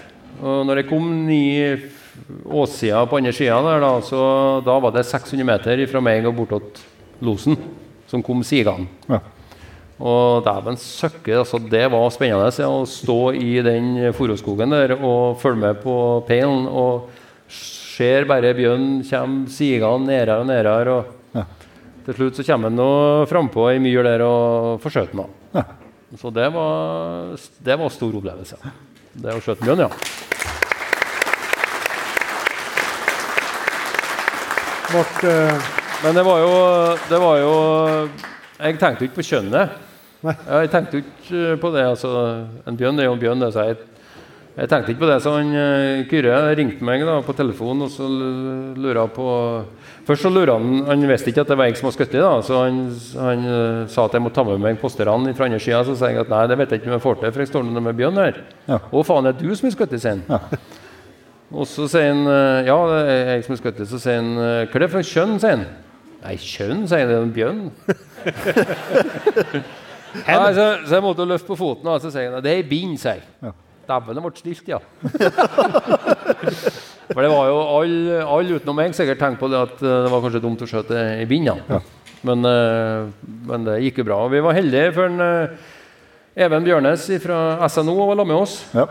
Og 0.44 0.66
når 0.68 0.82
jeg 0.82 0.90
kom 0.90 1.08
ned 1.28 1.88
åssida 2.52 3.02
på 3.08 3.20
andre 3.20 3.32
sida 3.36 3.60
der, 3.64 3.82
da, 3.84 3.92
så 4.04 4.22
da 4.66 4.76
var 4.84 4.92
det 4.96 5.06
600 5.08 5.46
meter 5.48 5.84
fra 5.92 6.02
meg 6.04 6.28
og 6.28 6.36
bortåt 6.38 6.82
losen, 7.24 7.56
som 8.12 8.24
kom 8.24 8.44
sigende. 8.48 8.88
Ja. 9.10 9.22
Og 10.00 10.46
dæven 10.46 10.78
søkke, 10.80 11.34
altså, 11.42 11.60
det 11.60 11.86
var 11.92 12.06
spennende 12.16 12.52
ja, 12.56 12.68
å 12.72 12.86
stå 12.88 13.18
i 13.36 13.58
den 13.66 13.98
furuskogen 14.16 14.72
der 14.72 14.94
og 14.96 15.40
følge 15.42 15.60
med 15.66 15.82
på 15.84 15.96
peilen. 16.28 16.68
Og 16.72 17.10
ser 17.52 18.28
bare 18.30 18.54
bjørnen 18.56 19.02
komme 19.10 19.50
sigende 19.52 20.08
nedere 20.08 20.40
og 20.44 20.48
nedere. 20.48 21.00
Og 21.00 21.16
Ja. 21.36 21.44
til 22.06 22.16
slutt 22.16 22.40
så 22.40 22.46
kommer 22.48 22.72
han 22.72 22.80
nå 22.80 23.26
frampå 23.28 23.68
ei 23.74 23.80
myr 23.84 24.04
der 24.08 24.24
og 24.26 24.80
forsøker 24.82 25.12
den. 25.16 25.26
da. 25.54 25.64
Så 26.18 26.32
det 26.34 26.48
var, 26.54 27.36
det 27.62 27.76
var 27.78 27.90
stor 27.94 28.16
opplevelse. 28.18 28.58
Det 29.20 29.34
å 29.36 29.42
skjøte 29.44 29.66
bjørn, 29.68 29.84
ja. 29.84 29.90
Vart, 34.90 35.20
uh... 35.28 35.76
Men 36.00 36.16
det 36.16 36.24
var 36.24 36.40
jo, 36.40 36.52
det 37.10 37.18
var 37.20 37.40
jo 37.42 37.56
Jeg 38.56 38.78
tenkte 38.80 39.04
jo 39.04 39.10
ikke 39.10 39.20
på 39.20 39.26
kjønnet. 39.28 39.74
Jeg 40.24 40.70
tenkte 40.72 41.00
jo 41.00 41.04
ikke 41.04 41.58
på 41.60 41.72
det. 41.76 41.84
altså, 41.92 42.12
En 42.68 42.80
bjørn 42.80 43.00
er 43.00 43.10
jo 43.10 43.18
en 43.18 43.20
bjørn. 43.20 43.44
det, 43.44 43.52
så 43.54 43.66
jeg, 44.60 44.70
tenkte 44.70 44.92
ikke 44.92 45.04
på 45.06 45.10
det. 45.10 45.18
Så 45.24 45.32
han 45.36 45.52
eh, 45.56 46.02
Kyrre 46.10 46.40
ringte 46.58 46.86
meg 46.86 47.04
da 47.08 47.20
på 47.24 47.36
telefonen 47.38 47.86
og 47.88 47.94
så 47.94 48.08
lurte 48.10 49.06
på 49.16 49.30
Først 50.10 50.26
så 50.26 50.32
lurer 50.34 50.56
han 50.58 50.88
Han 50.88 51.06
visste 51.06 51.30
ikke 51.30 51.44
at 51.46 51.52
det 51.52 51.58
var 51.60 51.70
jeg 51.70 51.78
som 51.78 51.86
var 51.86 51.94
skutt 51.94 52.16
så 52.18 52.62
han, 52.64 52.80
han 53.22 53.46
eh, 53.46 53.88
sa 53.94 54.06
at 54.08 54.16
jeg 54.18 54.24
måtte 54.26 54.40
ta 54.40 54.46
med 54.48 54.62
meg 54.64 54.80
posterne 54.82 55.34
fra 55.38 55.46
andre 55.46 55.62
sida. 55.62 55.84
Så 55.86 55.96
sa 55.96 56.10
jeg 56.12 56.24
at 56.24 56.32
nei, 56.32 56.44
det 56.50 56.58
vet 56.60 56.74
jeg 56.74 56.82
ikke 56.82 56.92
om 56.92 56.98
jeg 56.98 57.06
får 57.06 57.20
til, 57.22 57.32
for 57.32 57.46
jeg 57.46 57.52
står 57.52 57.68
nå 57.68 57.84
med 57.86 58.00
bjørn 58.00 58.20
her. 58.20 58.42
Ja. 58.68 58.80
Å 58.82 59.04
faen, 59.06 59.30
det 59.30 59.36
er 59.36 59.44
du 59.44 59.56
som 59.56 59.70
er 59.70 59.76
skutt 59.78 59.96
sier 59.96 60.24
han. 60.28 60.60
Og 61.50 61.66
så 61.66 61.88
sier 61.90 62.12
han 62.12 62.26
eh, 62.30 62.68
ja, 62.70 62.80
det 62.90 63.00
er 63.14 63.32
jeg 63.36 63.46
som 63.48 63.56
er 63.56 63.62
skutt. 63.62 63.86
Så 63.94 64.02
sier 64.02 64.20
han 64.20 64.34
hva 64.40 64.66
er 64.66 64.86
det 64.86 64.92
for 64.96 65.14
kjønn, 65.14 65.38
sier 65.42 65.56
han. 65.60 65.68
Nei, 66.20 66.36
kjønn, 66.36 66.84
sier 66.90 67.06
jeg. 67.06 67.10
Det 67.10 67.16
er 67.16 67.24
en 67.24 67.38
bjørn. 67.38 67.64
Nei, 70.26 70.54
så, 70.58 70.68
så 70.84 70.98
jeg 70.98 71.06
måtte 71.06 71.28
løfte 71.30 71.54
på 71.54 71.58
foten, 71.60 71.88
og 71.88 72.02
så 72.02 72.12
sier 72.12 72.34
han 72.34 72.44
det 72.44 72.52
er 72.52 72.64
ei 72.64 72.70
bind, 72.70 72.98
sier 73.00 73.22
jeg. 73.22 73.28
Ja. 73.46 73.54
Dæven, 73.90 74.16
det 74.18 74.24
ble 74.24 74.32
stilt, 74.38 74.68
ja. 74.70 74.80
For 77.10 77.26
det 77.26 77.32
var 77.32 77.48
jo 77.50 77.58
alle 77.80 78.20
all 78.22 78.52
utenom 78.54 78.78
meg 78.78 78.94
sikkert 78.94 79.22
tenkt 79.22 79.42
på 79.42 79.50
det 79.50 79.58
at 79.58 79.82
eh, 79.82 80.04
det 80.06 80.12
var 80.14 80.22
kanskje 80.22 80.44
dumt 80.44 80.62
å 80.62 80.70
skjøte 80.70 81.02
i 81.24 81.26
bindene. 81.30 81.64
Ja. 81.66 81.80
Men, 82.30 82.46
eh, 82.46 83.30
men 83.50 83.66
det 83.66 83.80
gikk 83.88 84.04
jo 84.04 84.10
bra. 84.12 84.22
Og 84.28 84.34
vi 84.36 84.44
var 84.46 84.58
heldige, 84.58 84.94
for 84.98 85.10
en, 85.10 85.22
eh, 85.26 85.76
Even 86.46 86.64
Bjørnes 86.64 87.08
fra 87.24 87.68
SNO 87.68 87.96
var 87.98 88.16
sammen 88.16 88.30
med 88.30 88.44
oss. 88.44 88.60
Ja. 88.78 88.86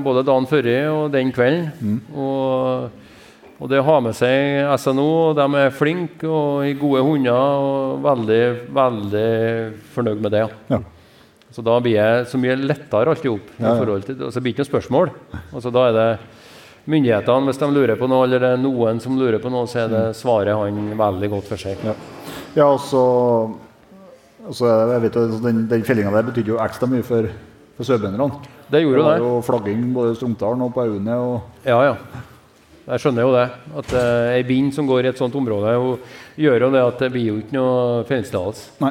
Både 0.00 0.22
dagen 0.24 0.46
før 0.48 0.68
og 0.88 1.10
den 1.12 1.28
kvelden. 1.34 1.98
Og, 2.16 2.88
og 3.60 3.68
det 3.68 3.82
har 3.84 4.00
med 4.00 4.16
seg 4.16 4.70
SNO, 4.80 5.34
de 5.36 5.44
er 5.60 5.74
flinke 5.76 6.30
og 6.30 6.64
i 6.64 6.72
gode 6.78 7.02
hunder 7.04 7.66
og 7.66 8.00
veldig, 8.06 8.40
veldig 8.72 9.28
fornøyd 9.92 10.24
med 10.24 10.32
det. 10.38 10.46
Ja. 10.72 10.80
Så 11.52 11.62
da 11.64 11.74
blir 11.84 11.98
jeg 11.98 12.26
så 12.30 12.38
mye 12.40 12.54
lettere 12.56 13.12
alt 13.12 13.24
i 13.24 13.28
hop. 13.28 13.50
i 13.58 13.62
Ja, 13.62 13.74
forhold 13.76 14.06
til 14.06 14.16
det. 14.16 14.24
Og 14.26 14.32
så 14.32 14.40
blir 14.40 14.52
det 14.52 14.56
ikke 14.56 14.64
noe 14.64 14.72
spørsmål. 14.72 15.10
Altså, 15.52 15.72
da 15.74 15.82
er 15.90 15.92
det 15.98 16.06
myndighetene, 16.88 17.46
hvis 17.50 17.60
de 17.60 17.68
lurer 17.70 17.98
på 18.00 18.08
noe, 18.10 18.24
eller 18.26 18.40
det 18.42 18.50
er 18.56 18.62
noen 18.62 19.00
som 19.04 19.18
lurer 19.20 19.38
på 19.42 19.50
noe, 19.52 19.68
så 19.70 19.84
er 19.84 19.92
det 19.92 20.04
svaret 20.18 20.56
han 20.56 20.80
veldig 20.98 21.30
godt 21.36 21.50
for 21.52 21.60
seg. 21.60 21.76
Ja. 21.86 21.94
Ja, 22.56 22.66
og 22.72 22.80
så 22.84 23.02
og 24.42 24.56
så 24.58 24.66
jeg 24.66 25.02
vet 25.04 25.14
jo, 25.14 25.38
Den, 25.44 25.66
den 25.70 25.84
fellinga 25.86 26.10
der 26.10 26.24
betydde 26.26 26.50
jo 26.50 26.58
ekstra 26.58 26.88
mye 26.90 27.04
for, 27.06 27.28
for 27.78 27.86
sørbøndene. 27.86 28.26
Det 28.72 28.80
gjorde 28.82 28.98
Det 28.98 29.04
var 29.06 29.14
det. 29.20 29.22
jo 29.28 29.40
flagging 29.46 29.84
både 29.94 30.12
i 30.12 30.18
Stromdalen 30.18 30.64
og 30.66 30.72
på 30.74 30.82
Aune. 30.82 31.14
Og, 31.20 31.40
Ja, 31.68 31.78
ja. 31.92 31.94
Jeg 32.88 32.98
skjønner 32.98 33.22
jo 33.22 33.30
det. 33.36 33.44
At 33.78 33.92
uh, 33.94 34.32
ei 34.34 34.42
bind 34.42 34.72
som 34.74 34.88
går 34.90 35.04
i 35.06 35.10
et 35.12 35.20
sånt 35.20 35.36
område, 35.38 35.76
gjør 36.40 36.64
jo 36.66 36.70
det 36.74 36.82
at 36.82 36.98
det 37.04 37.12
blir 37.14 37.28
jo 37.28 37.36
ikke 37.38 37.54
noe 37.54 38.02
fellingstillatelse. 38.08 38.90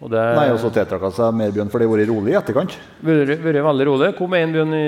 Og 0.00 0.08
det 0.08 0.20
Nei, 0.36 0.48
og 0.54 0.60
så 0.62 0.70
tiltrakk 0.72 1.02
hun 1.04 1.12
seg 1.12 1.34
mer 1.36 1.50
bjørn, 1.52 1.70
for 1.72 1.82
det 1.82 1.88
har 1.88 1.92
vært 1.92 2.08
rolig 2.08 2.32
i 2.32 2.38
etterkant. 2.38 2.76
vært 3.04 3.42
vært 3.44 3.64
veldig 3.66 3.86
rolig. 3.90 4.14
Kom 4.16 4.36
en 4.38 4.54
bjørn 4.54 4.76
i 4.78 4.86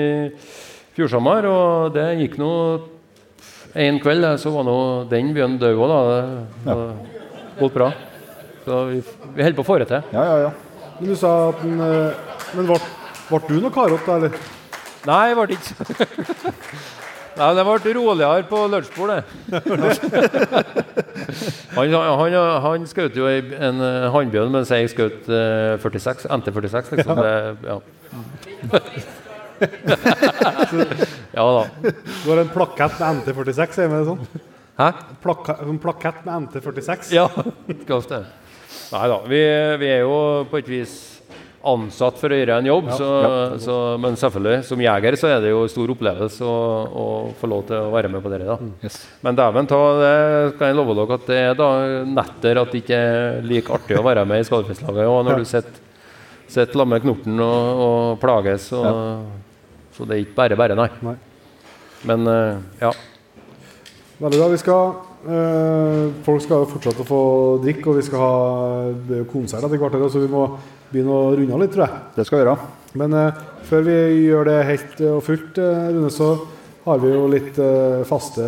fjor 0.95 1.11
og 1.49 1.93
det 1.93 2.07
gikk 2.21 2.39
nå 2.41 2.53
en 3.73 3.99
kveld, 4.01 4.25
så 4.41 4.53
var 4.53 4.65
nå 4.65 4.77
den 5.09 5.29
bjørnen 5.33 5.59
død 5.61 5.77
òg, 5.77 5.93
da. 5.93 5.99
Det 6.65 6.73
ja. 6.73 6.79
gått 7.59 7.77
bra. 7.77 7.91
Så 8.65 8.81
vi, 8.89 8.99
vi 9.35 9.45
holder 9.45 9.57
på 9.59 9.65
å 9.65 9.69
få 9.69 9.77
det 9.81 9.89
til. 9.91 10.09
Ja, 10.15 10.25
ja, 10.29 10.35
ja. 10.47 10.89
men 10.97 11.09
du 11.09 11.15
sa 11.19 11.31
at 11.51 11.61
den 11.61 11.81
eh, 11.83 12.19
Men 12.53 12.69
ble 12.69 13.39
du 13.49 13.55
noe 13.59 13.73
karot, 13.73 14.05
da, 14.05 14.17
eller? 14.19 14.37
Nei, 15.09 15.23
det 15.29 15.37
ble 15.39 15.57
ikke 15.57 16.53
Nei, 17.33 17.49
det 17.57 17.63
ble 17.65 17.93
roligere 17.97 18.43
på 18.49 18.57
lunsjbordet. 18.69 19.21
han, 21.77 21.95
han, 21.97 22.33
han 22.65 22.85
skjøt 22.89 23.15
jo 23.17 23.25
en 23.29 23.77
hannbjørn, 24.13 24.51
mens 24.53 24.69
jeg 24.73 24.89
skjøt 24.93 25.21
eh, 25.33 25.73
46, 25.81 26.27
NT46. 26.29 26.83
Liksom. 26.99 27.15
Det, 27.23 27.33
ja. 27.67 27.77
ja 31.37 31.45
da. 31.57 31.63
Du 32.23 32.27
har 32.29 32.37
en 32.43 32.53
plakett 32.53 32.95
med 32.99 33.07
NT46, 33.21 33.79
er 33.81 33.87
det 33.93 34.09
sånn? 34.11 34.23
Hæ? 34.79 34.87
Plaka, 35.21 35.51
en 35.61 35.79
plakett 35.81 36.25
med 36.25 36.33
NT46? 36.47 37.13
Ja, 37.13 37.27
det. 37.69 38.21
Nei 38.93 39.07
da. 39.09 39.17
Vi, 39.29 39.41
vi 39.81 39.87
er 39.89 40.01
jo 40.05 40.15
på 40.49 40.57
et 40.61 40.69
vis 40.69 40.93
ansatt 41.63 42.17
for 42.19 42.33
å 42.33 42.37
gjøre 42.37 42.57
en 42.59 42.67
jobb, 42.67 42.89
så, 42.97 43.09
så, 43.63 43.75
men 44.03 44.17
selvfølgelig, 44.19 44.65
som 44.67 44.81
jeger 44.83 45.15
så 45.19 45.29
er 45.31 45.43
det 45.43 45.53
jo 45.53 45.61
en 45.63 45.71
stor 45.71 45.93
opplevelse 45.93 46.43
å, 46.43 46.57
å 47.03 47.05
få 47.39 47.49
lov 47.51 47.63
til 47.69 47.77
å 47.79 47.93
være 47.93 48.11
med 48.11 48.23
på 48.25 48.33
det. 48.33 48.41
da. 48.47 48.57
Yes. 48.83 48.97
Men 49.23 49.39
dæven 49.39 49.69
ta, 49.71 49.79
det 50.01 50.17
kan 50.59 50.71
jeg 50.71 50.79
love 50.79 50.97
dere 50.99 51.19
at 51.19 51.29
det 51.29 51.39
er 51.39 51.55
da 51.59 51.69
netter 52.19 52.59
at 52.59 52.73
det 52.73 52.83
ikke 52.83 52.99
er 52.99 53.47
like 53.47 53.79
artig 53.79 53.99
å 53.99 54.03
være 54.05 54.25
med 54.27 54.43
i 54.43 54.47
Skadefestlaget. 54.49 55.07
òg, 55.07 55.23
når 55.29 55.43
du 55.43 55.47
sitter 55.47 55.81
sitter 56.53 56.77
sammen 56.77 56.97
med 56.97 57.05
Knorten 57.05 57.39
og, 57.41 57.81
og 57.85 58.19
plages, 58.21 58.67
og, 58.77 59.23
så 59.95 60.05
det 60.09 60.17
er 60.17 60.25
ikke 60.25 60.37
bare 60.37 60.59
bare, 60.59 60.77
nei. 60.77 60.89
Nei. 61.05 61.15
Men 62.09 62.27
eh, 62.29 62.61
ja. 62.83 62.91
Veldig 64.19 64.39
bra. 64.39 64.47
Vi 64.51 64.59
skal, 64.61 64.93
eh, 65.33 66.03
folk 66.25 66.43
skal 66.43 66.67
fortsette 66.69 67.03
å 67.03 67.07
få 67.07 67.23
drikke, 67.63 67.87
og 67.89 67.99
vi 67.99 68.05
skal 68.05 68.21
ha 68.21 68.33
det 68.93 69.17
er 69.17 69.23
jo 69.23 69.29
konsert 69.31 69.65
etter 69.65 69.81
hvert, 69.81 69.97
så 70.11 70.21
vi 70.21 70.31
må 70.31 70.45
begynne 70.93 71.13
å 71.13 71.33
runde 71.33 71.57
av 71.57 71.63
litt, 71.63 71.73
tror 71.73 71.87
jeg. 71.87 72.01
Det 72.15 72.25
skal 72.27 72.39
vi 72.39 72.43
gjøre. 72.43 72.57
Men 73.01 73.15
eh, 73.17 73.45
før 73.67 73.87
vi 73.87 73.97
gjør 74.27 74.49
det 74.49 74.59
helt 74.69 74.99
eh, 75.01 75.15
og 75.17 75.23
fullt, 75.25 75.57
eh, 75.61 75.87
Rune, 75.95 76.11
så 76.13 76.33
har 76.83 76.99
vi 76.99 77.13
jo 77.13 77.23
litt 77.31 77.57
eh, 77.63 78.03
faste 78.07 78.45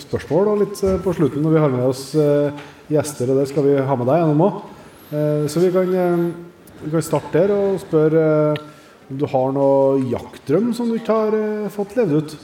spørsmål 0.00 0.52
og 0.52 0.60
litt 0.62 0.82
eh, 0.86 0.98
på 1.04 1.12
slutten 1.16 1.44
når 1.44 1.54
vi 1.54 1.62
har 1.62 1.72
med 1.74 1.84
oss 1.84 2.04
eh, 2.16 2.66
gjester, 2.88 3.28
og 3.28 3.42
det 3.42 3.48
skal 3.50 3.66
vi 3.66 3.74
ha 3.76 3.96
med 4.00 4.08
deg 4.08 4.22
gjennom 4.22 4.44
òg. 4.46 4.60
så 5.48 5.60
vi 5.60 5.68
kan, 5.72 5.90
vi 6.82 6.90
kan 6.92 7.04
starte 7.04 7.32
der 7.32 7.52
og 7.52 7.78
spørre 7.80 8.22
om 9.08 9.18
du 9.20 9.24
har 9.28 9.52
noe 9.56 10.00
jaktdrøm 10.08 10.70
som 10.76 10.88
du 10.88 10.96
ikke 10.96 11.16
har 11.16 11.36
fått 11.72 11.94
levd 11.96 12.16
ut. 12.16 12.34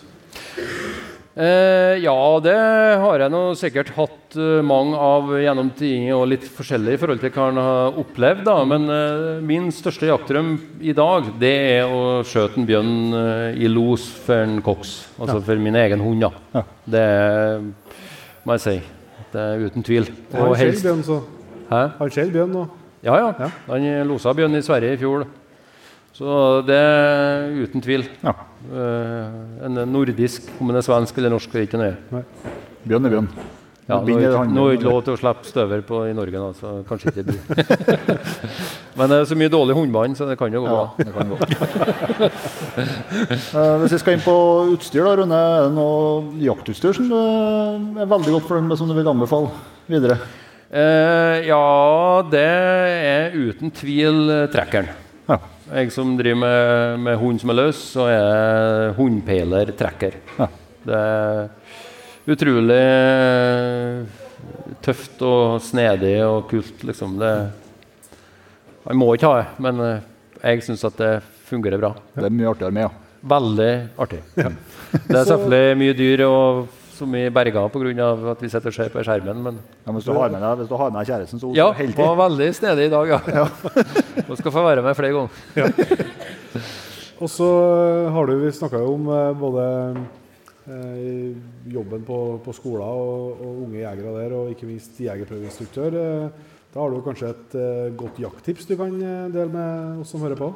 Eh, 1.34 1.96
ja, 1.98 2.14
det 2.38 2.54
har 3.02 3.22
jeg 3.24 3.32
nå 3.34 3.38
sikkert 3.58 3.88
hatt 3.96 4.36
eh, 4.38 4.60
mange 4.62 4.94
av 4.94 5.32
gjennom 5.42 5.72
tidene, 5.74 6.12
og 6.14 6.28
litt 6.30 6.44
forskjellig 6.46 6.94
i 6.94 7.00
forhold 7.00 7.24
til 7.24 7.32
hva 7.34 7.46
en 7.50 7.58
har 7.58 7.98
opplevd. 8.04 8.44
da, 8.46 8.54
Men 8.70 8.86
eh, 8.86 9.40
min 9.42 9.66
største 9.74 10.06
jaktdrøm 10.06 10.52
i 10.78 10.94
dag, 10.94 11.32
det 11.42 11.52
er 11.72 11.90
å 11.90 12.20
skjøte 12.22 12.62
en 12.62 12.68
bjørn 12.68 13.18
eh, 13.18 13.58
i 13.66 13.72
los 13.72 14.06
for 14.28 14.44
en 14.44 14.60
koks. 14.62 14.94
Altså 15.18 15.40
for 15.42 15.64
min 15.66 15.80
egen 15.82 16.06
hund, 16.06 16.22
da. 16.22 16.62
Det 16.86 17.02
er, 17.02 17.66
må 18.46 18.54
jeg 18.54 18.66
si. 18.68 18.78
Det 19.34 19.42
er 19.42 19.66
uten 19.66 19.82
tvil. 19.90 20.06
Han 20.36 20.46
Og 20.46 20.54
skjell 20.54 20.70
helst 20.70 20.86
bjørn, 20.86 21.04
så. 21.10 21.20
Hæ? 21.72 21.84
Han 21.98 22.14
skjell 22.14 22.34
bjørn 22.38 22.58
nå. 22.60 22.66
Ja, 23.02 23.18
ja. 23.18 23.34
Ja. 23.42 23.52
Han 23.72 23.90
losa 24.06 24.38
bjørn 24.38 24.54
i 24.54 24.62
Sverige 24.62 24.94
i 24.94 25.02
fjor. 25.02 25.26
Så 26.14 26.62
det 26.62 26.78
er 26.78 27.48
uten 27.58 27.82
tvil. 27.82 28.06
Ja. 28.22 28.38
Eh, 28.72 29.66
en 29.66 29.82
nordisk, 29.92 30.46
om 30.60 30.70
den 30.70 30.80
er 30.80 30.86
svensk 30.86 31.18
eller 31.20 31.34
norsk, 31.34 31.58
ikke 31.66 31.80
nøye. 31.80 32.22
Bjørn 32.88 33.08
er 33.08 33.14
bjørn. 33.18 33.28
Ja, 33.84 33.98
Nå 34.00 34.16
er 34.16 34.70
det 34.72 34.78
ikke 34.78 34.88
lov 34.88 35.02
til 35.04 35.12
å 35.12 35.18
slippe 35.20 35.44
støver 35.44 35.82
på 35.84 35.98
i 36.08 36.14
Norge, 36.16 36.40
da, 36.40 36.54
så 36.56 36.70
kanskje 36.88 37.10
ikke 37.12 37.24
blir. 37.28 37.40
Men 38.96 39.10
det 39.12 39.18
er 39.18 39.26
så 39.28 39.36
mye 39.36 39.52
dårlig 39.52 39.76
hundebånd, 39.76 40.16
så 40.16 40.24
det 40.30 40.38
kan 40.40 40.54
jo 40.56 40.62
gå 40.64 40.70
bra. 40.72 40.86
Det 40.96 41.12
kan 41.12 41.34
gå. 41.34 41.40
Eh, 43.54 43.74
hvis 43.84 43.92
vi 43.94 43.98
skal 44.00 44.16
inn 44.16 44.24
på 44.24 44.32
utstyr, 44.72 45.04
da, 45.06 45.12
Rune, 45.20 45.36
er 45.36 45.68
det 45.68 45.74
noe 45.76 46.32
jaktutstyr 46.42 46.96
som 46.96 47.06
du 47.10 47.14
er 47.14 48.08
veldig 48.10 48.32
godt 48.34 48.48
fornøyd 48.48 48.66
med, 48.66 48.78
som 48.80 48.90
du 48.90 48.96
vil 48.96 49.10
anbefale 49.12 49.52
videre? 49.90 50.16
Eh, 50.74 51.44
ja, 51.46 51.60
det 52.32 52.42
er 52.42 53.36
uten 53.36 53.70
tvil 53.76 54.32
trekkeren. 54.50 54.90
Ja. 55.74 55.80
Jeg 55.80 55.90
som 55.90 56.12
driver 56.14 56.38
med, 56.38 57.00
med 57.02 57.16
hund 57.18 57.40
som 57.42 57.50
er 57.50 57.56
løs, 57.58 57.78
så 57.96 58.04
er 58.06 58.14
jeg 58.14 58.92
hundpeiler-trekker. 58.94 60.14
Ja. 60.38 60.46
Det 60.84 60.98
er 61.00 61.48
utrolig 62.30 62.76
eh, 62.78 64.04
tøft 64.84 65.22
og 65.26 65.56
snedig 65.64 66.22
og 66.22 66.46
kult, 66.50 66.84
liksom. 66.86 67.16
Det, 67.18 67.32
jeg 68.84 69.00
må 69.00 69.08
ikke 69.16 69.32
ha 69.32 69.40
det, 69.40 69.48
men 69.66 69.82
eh, 69.82 70.06
jeg 70.44 70.62
syns 70.68 70.86
at 70.86 71.00
det 71.00 71.12
fungerer 71.48 71.82
bra. 71.82 71.90
Det 72.14 72.28
er 72.28 72.38
mye 72.38 72.52
artigere 72.52 72.76
med, 72.78 72.86
ja. 72.86 72.92
Veldig 73.34 73.72
artig. 74.04 74.22
Det 74.36 75.16
er 75.18 75.26
selvfølgelig 75.26 75.78
mye 75.80 75.96
dyr 75.96 76.22
og 76.28 76.66
som 76.94 77.12
vi 77.12 77.24
berga 77.34 77.66
pga. 77.72 78.08
at 78.32 78.42
vi 78.42 78.48
sitter 78.48 78.70
og 78.70 78.76
ser 78.76 78.90
på 78.92 79.02
skjermen, 79.04 79.42
men 79.42 79.58
ja 79.58 79.90
men 79.90 79.98
hvis, 79.98 80.06
du 80.08 80.14
har 80.16 80.30
med 80.32 80.40
deg, 80.40 80.58
hvis 80.62 80.70
du 80.70 80.76
har 80.78 80.90
med 80.90 81.00
deg 81.00 81.10
kjæresten, 81.12 81.40
så 81.42 81.52
ja, 81.56 81.68
hele 81.78 81.94
var 81.98 82.16
veldig 82.24 82.48
snedig 82.54 82.88
i 82.88 82.92
dag, 82.92 83.14
ja. 83.34 83.46
Hun 84.28 84.36
skal 84.40 84.54
få 84.54 84.64
være 84.64 84.82
med 84.82 84.96
flere 84.98 85.12
ganger. 85.12 85.30
Og 87.22 87.30
så 87.30 87.46
eh, 87.46 88.12
har 88.12 88.26
du, 88.26 88.34
vi 88.42 88.50
snakka 88.52 88.80
jo 88.82 88.94
om 88.96 89.06
eh, 89.14 89.36
både 89.38 89.64
eh, 90.66 91.36
jobben 91.72 92.02
på, 92.06 92.18
på 92.44 92.54
skoler 92.56 92.84
og, 92.84 93.38
og 93.38 93.62
unge 93.68 93.80
jegere 93.80 94.16
der, 94.18 94.34
og 94.34 94.50
ikke 94.52 94.68
minst 94.68 94.98
jegerprøveinstruktør. 95.00 95.98
Eh, 96.00 96.54
da 96.74 96.82
har 96.82 96.90
du 96.90 97.04
kanskje 97.06 97.30
et 97.30 97.56
eh, 97.60 97.92
godt 97.96 98.18
jakttips 98.20 98.66
du 98.66 98.74
kan 98.80 98.98
dele 98.98 99.46
med 99.52 100.02
oss 100.02 100.10
som 100.14 100.26
hører 100.26 100.40
på? 100.40 100.50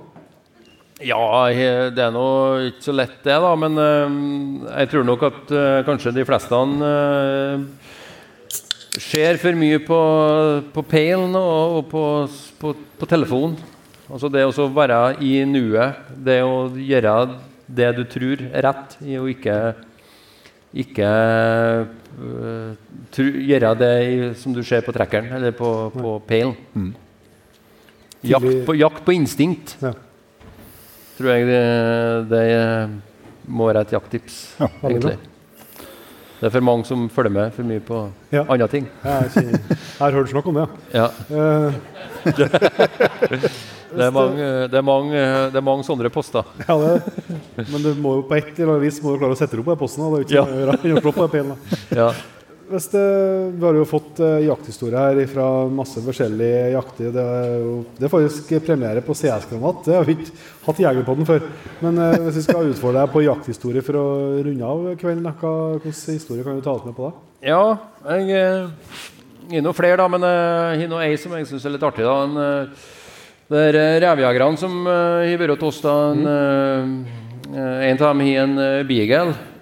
Ja, 0.99 1.47
det 1.95 2.03
er 2.03 2.11
nå 2.11 2.27
ikke 2.73 2.83
så 2.89 2.93
lett, 2.97 3.21
det, 3.23 3.37
da. 3.39 3.53
Men 3.59 3.79
eh, 3.79 4.15
jeg 4.81 4.91
tror 4.91 5.05
nok 5.07 5.25
at 5.29 5.53
eh, 5.55 5.83
kanskje 5.87 6.15
de 6.17 6.25
fleste 6.27 6.59
uh, 6.59 7.63
ser 8.99 9.39
for 9.39 9.59
mye 9.59 9.79
på, 9.85 9.99
på 10.75 10.85
peilen 10.91 11.37
og, 11.39 11.85
på, 11.93 12.03
på, 12.59 12.73
på 12.99 13.11
telefonen. 13.11 13.55
Altså 14.09 14.31
det 14.33 14.43
å 14.49 14.67
være 14.75 15.21
i 15.23 15.45
nuet, 15.47 16.01
det 16.17 16.41
å 16.43 16.67
gjøre 16.75 17.15
det 17.69 17.93
du 17.95 18.03
tror 18.09 18.43
er 18.49 18.65
rett, 18.65 18.97
i 19.05 19.21
å 19.21 19.29
ikke 19.31 19.59
ikke 20.79 21.07
uh, 22.19 22.75
tru, 23.15 23.31
gjøre 23.47 23.71
det 23.79 23.95
som 24.43 24.53
du 24.53 24.65
ser 24.67 24.83
på 24.85 24.93
trekkeren 24.93 25.31
eller 25.39 25.55
på, 25.57 25.71
på 25.95 26.19
peilen. 26.27 26.59
Jakt, 28.27 28.51
på, 28.67 28.75
jakt 28.75 29.05
på 29.07 29.15
instinkt 29.15 29.77
Ja. 29.79 29.95
Tror 31.19 31.31
jeg 31.35 31.47
det, 31.49 31.63
det 32.31 32.45
må 33.49 33.67
være 33.71 33.83
et 33.87 33.93
jakttips, 33.97 34.39
veldig 34.61 34.91
egentlig. 34.91 35.17
Det 36.39 36.47
er 36.47 36.53
for 36.55 36.63
mange 36.63 36.87
som 36.87 37.09
følger 37.11 37.33
med 37.35 37.51
for 37.57 37.67
mye 37.67 37.81
på 37.83 37.97
Ja. 38.31 38.45
andre 38.49 38.69
ting. 38.71 38.85
Jeg, 39.03 39.59
har 39.99 40.13
hørt 40.15 40.31
snakk 40.31 40.47
om 40.47 40.55
det. 40.61 40.69
Ja. 40.95 41.09
ja. 41.31 41.71
Eh, 42.29 43.49
Det 43.89 44.05
er 44.05 44.11
mange, 44.13 44.45
det 44.69 44.77
er 44.77 44.85
mange, 44.85 45.21
det 45.49 45.57
er 45.57 45.65
mange 45.65 45.85
sånne 45.87 46.11
poster. 46.13 46.45
ja, 46.69 46.75
det, 46.77 47.65
men 47.73 47.81
du 47.83 47.95
må 47.97 48.19
jo 48.19 48.25
på 48.29 48.37
et 48.37 48.51
eller 48.59 48.75
annet 48.75 48.85
vis 48.85 48.99
må 49.03 49.15
du 49.15 49.23
klare 49.23 49.33
å 49.33 49.39
sette 49.39 49.57
det 49.57 49.63
opp 49.63 49.71
på 49.73 49.79
posten. 49.81 50.05
da. 50.05 50.11
Det 50.13 50.19
er 50.19 50.27
ikke 50.27 50.37
Ja. 50.37 50.43
å 50.45 50.91
gjøre 50.91 51.01
å 51.01 51.15
på 51.17 51.25
den 51.25 51.33
peilen. 51.33 51.55
da. 51.55 51.57
Ja. 51.97 52.09
Hvis 52.69 52.89
det, 52.93 53.03
vi 53.57 53.65
har 53.65 53.77
jo 53.79 53.85
fått 53.89 54.19
uh, 54.21 54.39
jakthistorie 54.45 55.01
her 55.01 55.31
fra 55.31 55.47
masse 55.73 56.03
forskjellige 56.05 56.65
jakter. 56.75 57.13
Det 57.15 57.23
er, 57.25 57.53
jo, 57.63 57.77
det 57.97 58.05
er 58.05 58.13
faktisk 58.13 58.51
premiere 58.67 59.03
på 59.05 59.17
CS-granat. 59.17 59.81
Det 59.87 59.97
har 59.97 60.05
vi 60.05 60.19
ikke 60.19 60.35
hatt 60.67 60.83
i 60.83 60.85
Jegerpodden 60.85 61.29
før. 61.29 61.47
Men 61.81 62.01
eh, 62.05 62.19
hvis 62.27 62.41
vi 62.41 62.45
skal 62.45 62.69
utfordre 62.69 63.07
deg 63.07 63.15
på 63.15 63.25
jakthistorie 63.25 63.85
for 63.87 64.01
å 64.01 64.07
runde 64.45 64.73
av 64.73 64.85
kvelden, 65.01 65.31
hva- 65.41 65.79
hvilken 65.79 66.19
historie 66.19 66.45
kan 66.45 66.59
du 66.59 66.65
ta 66.65 66.77
med 66.85 66.97
på 66.97 67.09
da? 67.09 67.25
Ja, 67.49 67.63
jeg 68.13 68.37
eh, 68.37 68.69
har 69.49 69.65
noen 69.65 69.77
flere, 69.77 69.97
da, 70.01 70.09
men 70.13 70.29
eh, 70.29 70.83
jeg 70.83 70.93
har 70.93 71.05
ei 71.07 71.19
som 71.21 71.37
jeg 71.39 71.49
syns 71.49 71.65
er 71.65 71.77
litt 71.77 71.89
artig. 71.89 72.05
da. 72.05 72.17
En, 72.27 72.37
eh, 72.45 72.89
det 73.49 73.65
er 73.71 73.81
eh, 73.81 73.99
revjegerne 74.05 74.61
som 74.61 74.83
har 74.85 75.41
vært 75.41 75.65
hos 75.65 75.79
oss. 75.79 75.85
da. 75.87 75.97
En, 76.13 76.27
mm. 76.29 76.99
en 77.57 77.97
av 77.97 78.11
dem 78.11 78.27
har 78.27 78.43
en 78.43 78.59
uh, 78.61 78.83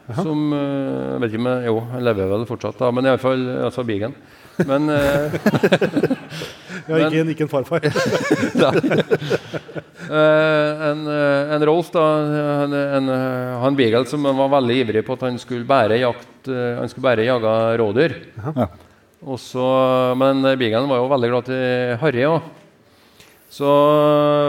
beagle. 0.06 0.22
Som 0.22 0.52
eh, 0.52 1.12
jeg 1.12 1.20
vet 1.24 1.30
ikke 1.32 1.40
om 1.42 1.48
jeg, 1.50 1.66
Jo, 1.70 1.76
han 1.92 2.04
lever 2.06 2.30
vel 2.32 2.46
fortsatt, 2.48 2.78
da, 2.78 2.90
men 2.94 3.08
iallfall 3.10 3.42
altså 3.66 3.84
Bigen. 3.86 4.14
Men 4.66 4.88
eh, 4.88 5.34
Ja, 6.86 6.98
ikke, 7.02 7.18
en- 7.24 7.30
ikke 7.34 7.46
en 7.46 7.50
farfar. 7.50 7.80
Eh, 10.06 10.82
en, 10.86 11.00
eh, 11.10 11.52
en 11.56 11.64
Rolf, 11.66 11.88
da, 11.90 12.02
en, 12.62 12.74
en, 12.78 13.08
han 13.58 13.74
Beagle 13.74 14.04
som 14.06 14.22
var 14.22 14.52
veldig 14.52 14.76
ivrig 14.84 15.02
på 15.06 15.16
at 15.16 15.24
han 15.26 15.38
skulle 15.42 15.66
bare, 15.66 15.96
jakt, 15.98 16.46
han 16.46 16.86
skulle 16.92 17.02
bare 17.08 17.24
jage 17.26 17.54
rådyr. 17.80 18.14
Ja. 18.54 18.68
Også, 19.26 19.64
men 20.20 20.44
Beaglen 20.60 20.86
var 20.92 21.00
jo 21.00 21.08
veldig 21.10 21.30
glad 21.32 21.48
til 21.48 21.96
harry 22.04 22.22
òg. 22.28 22.46
Så 23.56 23.68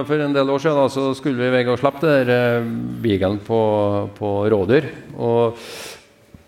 for 0.03 0.19
en 0.19 0.33
del 0.35 0.49
år 0.51 0.59
siden 0.59 0.81
da, 0.81 0.87
så 0.91 1.13
skulle 1.15 1.39
vi 1.39 1.51
vegge 1.53 1.71
og 1.71 1.79
slippe 1.79 2.03
der 2.03 2.31
eh, 2.33 3.37
på, 3.45 3.59
på 4.17 4.31
rådyr. 4.51 4.89
Og 5.15 5.55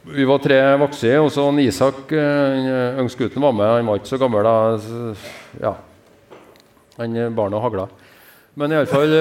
vi 0.10 0.26
var 0.28 0.42
tre 0.44 0.58
voksne, 0.82 1.14
og 1.22 1.30
så 1.32 1.46
han 1.46 1.62
Isak, 1.64 2.12
yngstgutten, 2.12 3.44
var 3.44 3.56
med. 3.56 3.72
Han 3.78 3.88
var 3.88 4.02
ikke 4.02 4.12
så 4.12 4.20
gammel 4.20 4.44
da. 4.44 4.56
Ja. 5.62 5.74
Han 7.00 7.18
bar 7.38 7.54
noe 7.54 7.64
hagla. 7.64 7.88
Men 8.60 8.74
iallfall 8.76 9.14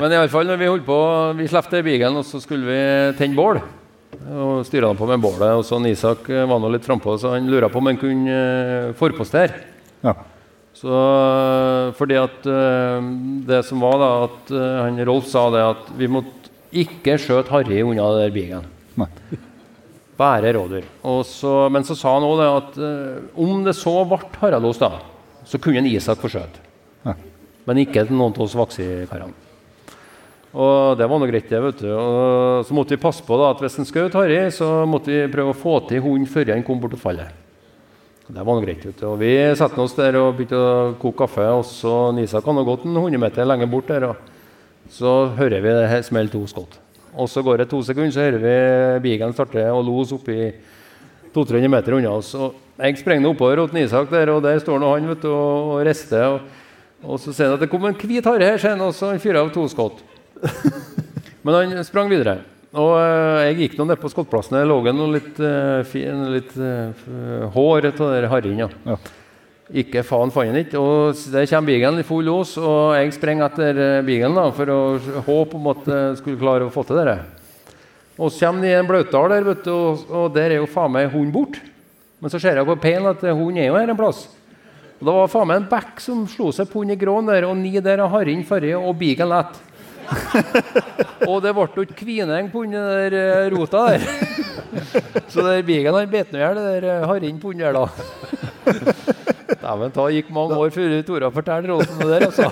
Men 0.00 0.14
iallfall 0.16 0.48
når 0.48 0.58
vi 0.58 0.70
holdt 0.70 0.86
på 0.86 0.96
Vi 1.38 1.48
slapp 1.50 1.68
bilen, 1.70 2.18
og 2.18 2.24
så 2.26 2.40
skulle 2.42 2.66
vi 2.66 2.80
tenne 3.20 3.38
bål. 3.38 3.60
Og 4.26 4.64
styra 4.66 4.90
på 4.96 5.06
med 5.06 5.22
bålet. 5.22 5.52
Og 5.54 5.62
så 5.68 5.78
Isak 5.86 6.26
eh, 6.32 6.48
var 6.48 6.58
nå 6.58 6.72
litt 6.72 6.86
frampå, 6.86 7.14
så 7.20 7.36
han 7.36 7.50
lura 7.50 7.70
på 7.70 7.78
om 7.78 7.92
han 7.92 8.00
kunne 8.00 8.40
forpostere. 8.98 9.62
Ja. 10.02 10.16
Så 10.76 10.92
eh, 10.92 11.94
fordi 11.96 12.18
at 12.20 12.46
eh, 12.52 13.10
det 13.48 13.62
som 13.64 13.80
var 13.80 14.00
da, 14.00 14.10
at 14.26 14.52
eh, 14.52 14.80
han 14.84 15.00
Rolf 15.08 15.28
sa 15.30 15.46
det 15.54 15.64
at 15.64 15.92
vi 15.96 16.08
måtte 16.12 16.52
ikke 16.76 17.16
skjøte 17.20 17.52
Harry 17.54 17.80
unna 17.80 18.10
den 18.18 18.34
bilen. 18.34 18.66
Nei. 19.00 19.08
Bare 20.16 20.52
rådyr. 20.56 20.84
Så, 21.28 21.54
men 21.72 21.84
så 21.84 21.96
sa 21.96 22.14
han 22.16 22.24
òg 22.24 22.38
det 22.40 22.48
at 22.48 22.78
om 23.36 23.64
det 23.64 23.74
så 23.76 23.92
ble 24.08 24.18
Haraldos, 24.40 24.80
da, 24.80 25.02
så 25.44 25.60
kunne 25.60 25.82
en 25.82 25.88
Isak 25.90 26.22
få 26.22 26.30
skjøte. 26.32 26.62
Ja. 27.04 27.12
Men 27.68 27.82
ikke 27.82 28.06
noen 28.08 28.32
av 28.32 28.46
oss 28.46 28.56
Vaksi-karene. 28.56 29.44
Og 30.56 30.96
det 30.96 31.08
var 31.08 31.20
nå 31.20 31.28
greit, 31.28 31.50
det. 31.52 31.60
vet 31.60 31.82
du. 31.84 31.90
Og 31.92 32.64
så 32.64 32.76
måtte 32.76 32.96
vi 32.96 33.02
passe 33.02 33.24
på 33.24 33.36
da, 33.36 33.50
at 33.52 33.60
hvis 33.60 33.76
en 33.80 33.88
skjøt 33.88 34.16
Harry, 34.16 34.38
så 34.56 34.70
måtte 34.88 35.12
vi 35.12 35.32
prøve 35.32 35.52
å 35.52 35.58
få 35.58 35.82
til 35.88 36.00
hunden 36.04 36.28
før 36.32 36.54
han 36.54 36.64
kom 36.64 36.80
bort 36.80 36.96
til 36.96 37.02
fallet. 37.02 37.45
Det 38.26 38.42
var 38.42 38.56
noe 38.56 38.64
greit. 38.64 38.82
Ut. 38.82 39.02
Og 39.06 39.20
vi 39.20 39.32
satte 39.54 39.78
oss 39.78 39.94
der 39.94 40.16
og 40.18 40.32
begynte 40.34 40.58
å 40.58 40.94
koke 40.98 41.20
kaffe. 41.22 41.44
og 41.46 41.62
så 41.68 42.10
Isak 42.18 42.44
hadde 42.44 42.64
gått 42.66 42.84
en 42.84 42.96
100 42.96 43.20
meter 43.22 43.46
lenger 43.46 43.70
bort 43.70 43.86
der. 43.86 44.08
og 44.10 44.16
Så 44.90 45.30
hører 45.36 45.62
vi 45.62 45.74
det 45.76 46.04
smelle 46.04 46.30
to 46.30 46.42
skudd. 46.46 46.74
Og 47.14 47.28
så 47.30 47.42
går 47.42 47.58
det 47.58 47.70
to 47.70 47.82
sekunder, 47.82 48.10
så 48.10 48.26
hører 48.26 48.42
vi 48.42 49.00
Bigen 49.08 49.32
starte 49.32 49.62
og 49.72 49.84
los 49.86 50.12
oppi 50.12 50.52
200-300 51.32 51.68
meter 51.68 51.92
unna 51.96 52.10
oss. 52.10 52.34
Og 52.34 52.54
jeg 52.82 52.98
sprenger 52.98 53.30
oppover 53.30 53.66
til 53.70 53.84
Isak 53.84 54.10
der, 54.10 54.28
og 54.34 54.42
der 54.42 54.58
står 54.58 54.82
nå 54.82 54.92
han 54.92 55.08
vet 55.08 55.22
du, 55.22 55.30
og 55.30 55.86
rister. 55.86 56.26
Og, 56.26 56.40
og 57.06 57.20
så 57.20 57.32
ser 57.32 57.46
han 57.46 57.54
at 57.54 57.62
det 57.62 57.70
kom 57.70 57.86
en 57.86 57.94
hvit 57.94 58.26
hare 58.26 58.58
her, 58.58 58.82
og 58.82 58.92
så 58.92 59.14
han 59.14 59.22
fyrer 59.22 59.40
av 59.40 59.54
to 59.54 59.64
skudd. 59.68 60.02
Men 61.44 61.54
han 61.54 61.84
sprang 61.84 62.10
videre. 62.10 62.40
Og 62.74 62.96
eh, 62.98 63.44
jeg 63.46 63.58
gikk 63.60 63.76
nå 63.78 63.86
ned 63.86 64.00
på 64.00 64.10
skottplassen. 64.10 64.58
Det 64.58 64.66
lå 64.66 64.80
noe 64.90 65.12
litt, 65.14 65.38
eh, 65.38 65.84
fin, 65.86 66.24
litt 66.34 66.56
eh, 66.58 67.06
hår 67.54 67.92
av 67.92 68.02
den 68.02 68.28
harryen. 68.32 68.74
Ja. 68.88 68.98
Ikke 69.82 70.04
faen 70.06 70.30
fant 70.34 70.50
han 70.50 70.58
ikke. 70.60 70.80
Og 70.80 71.22
der 71.32 71.46
kommer 71.50 71.70
Beaglen 71.70 72.02
i 72.02 72.06
full 72.06 72.26
lås, 72.26 72.54
og 72.58 72.94
jeg 72.98 73.14
springer 73.16 73.48
etter 73.48 73.80
da, 74.02 74.44
for 74.54 74.70
å 74.70 74.80
håpe 75.26 75.58
om 75.58 75.72
at 75.72 75.88
jeg 75.90 76.20
skulle 76.20 76.42
klare 76.42 76.66
å 76.66 76.74
få 76.74 76.84
til 76.86 77.02
det. 77.02 77.18
Og 78.16 78.30
så 78.32 78.46
kommer 78.46 78.62
de 78.62 78.70
i 78.70 78.78
en 78.78 78.88
blautdal 78.88 79.32
der, 79.34 79.46
vet 79.46 79.64
du, 79.66 79.72
og, 79.74 80.06
og 80.08 80.28
der 80.34 80.54
er 80.54 80.60
jo 80.60 80.70
faen 80.70 80.94
meg 80.94 81.10
hunden 81.10 81.34
bort. 81.34 81.58
Men 82.22 82.32
så 82.32 82.40
ser 82.40 82.56
jeg 82.56 82.68
på 82.68 82.78
peilen 82.80 83.10
at 83.10 83.24
hunden 83.26 83.58
er 83.60 83.70
jo 83.70 83.76
her 83.76 83.90
en 83.92 83.98
plass. 83.98 84.24
Og 84.96 85.08
da 85.08 85.16
var 85.18 85.32
faen 85.32 85.50
meg 85.50 85.60
en 85.60 85.68
bekk 85.68 86.00
som 86.00 86.22
slo 86.30 86.52
seg 86.54 86.70
på 86.70 86.80
hund 86.80 86.94
i 86.94 86.98
gråen 86.98 87.28
der, 87.28 87.44
og 87.48 87.58
ni 87.58 87.74
der 87.84 88.04
av 88.04 88.14
harrien 88.14 88.46
forrige, 88.48 88.78
og 88.78 88.96
Beagle 89.00 89.28
lett. 89.34 89.58
Og 91.30 91.42
det 91.44 91.52
ble 91.56 91.66
jo 91.74 91.84
ikke 91.86 92.00
kvineng 92.02 92.50
på 92.52 92.64
den 92.64 92.76
der 92.76 93.16
eh, 93.16 93.50
rota 93.54 93.86
der. 93.90 94.00
Så 95.32 95.42
der 95.42 95.62
Bigen 95.66 95.94
han 95.94 96.10
bet 96.10 96.32
nå 96.32 96.38
i 96.38 96.42
hjel 96.44 96.58
det 96.58 96.66
der 96.82 96.88
eh, 97.02 97.40
på 97.40 97.52
den 97.52 97.64
der, 97.64 97.72
da. 97.76 97.84
Dæven 99.66 99.92
ta, 99.94 100.08
gikk 100.10 100.30
mange 100.34 100.56
år 100.58 100.70
før 100.74 101.02
Tora 101.06 101.30
fortalte 101.34 101.70
Rolfen 101.70 101.98
det 102.02 102.08
der, 102.10 102.26
altså. 102.26 102.44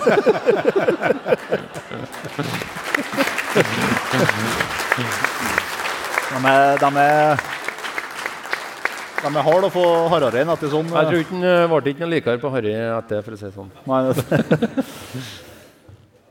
De 6.34 6.38
er, 6.50 6.78
de 6.78 6.88
er, 7.00 7.36
de 9.22 9.30
er 9.30 9.46
harde 9.46 9.68
å 9.68 9.72
få 9.72 9.84
hardere 10.12 10.42
enn 10.42 10.52
etter 10.54 10.72
sånn. 10.72 10.90
Jeg 10.90 11.08
tror 11.08 11.22
ikke 11.22 11.38
den 11.38 11.48
eh, 11.48 11.64
ble 11.70 11.94
ikke 11.94 12.04
noe 12.04 12.12
likere 12.16 12.42
på 12.42 12.52
Harry 12.54 12.74
etter, 12.74 13.24
for 13.24 13.32
å 13.36 13.40
si 13.40 13.48
det 13.48 13.54
sånn. 13.56 13.72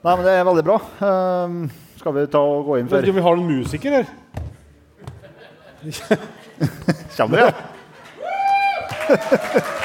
Nei, 0.03 0.15
men 0.17 0.25
det 0.27 0.31
er 0.35 0.43
veldig 0.43 0.63
bra. 0.67 0.77
Um, 0.99 1.71
skal 1.95 2.11
vi 2.17 2.25
ta 2.27 2.39
og 2.43 2.65
gå 2.67 2.75
inn 2.81 2.89
Vet 2.89 2.97
for 2.97 3.05
ikke 3.05 3.13
om 3.13 3.19
vi 3.21 3.23
har 3.23 3.37
noen 3.39 3.51
musiker 3.61 3.91
her? 3.95 4.05
Kommer 7.17 7.37
det? 7.39 7.53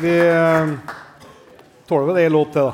Vi 0.00 0.28
eh, 0.28 0.68
tåler 1.88 2.06
vel 2.06 2.16
ei 2.22 2.28
låt 2.32 2.52
til, 2.54 2.62
da. 2.70 2.72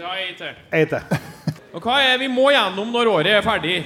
Ja, 0.00 0.14
ei 0.16 0.32
til. 0.38 0.54
Ei 0.72 0.86
til. 0.88 1.00
Og 1.76 1.84
hva 1.84 1.98
er 2.00 2.16
vi 2.22 2.28
må 2.32 2.48
gjennom 2.54 2.88
når 2.88 3.10
året 3.12 3.36
er 3.36 3.44
ferdig? 3.44 3.84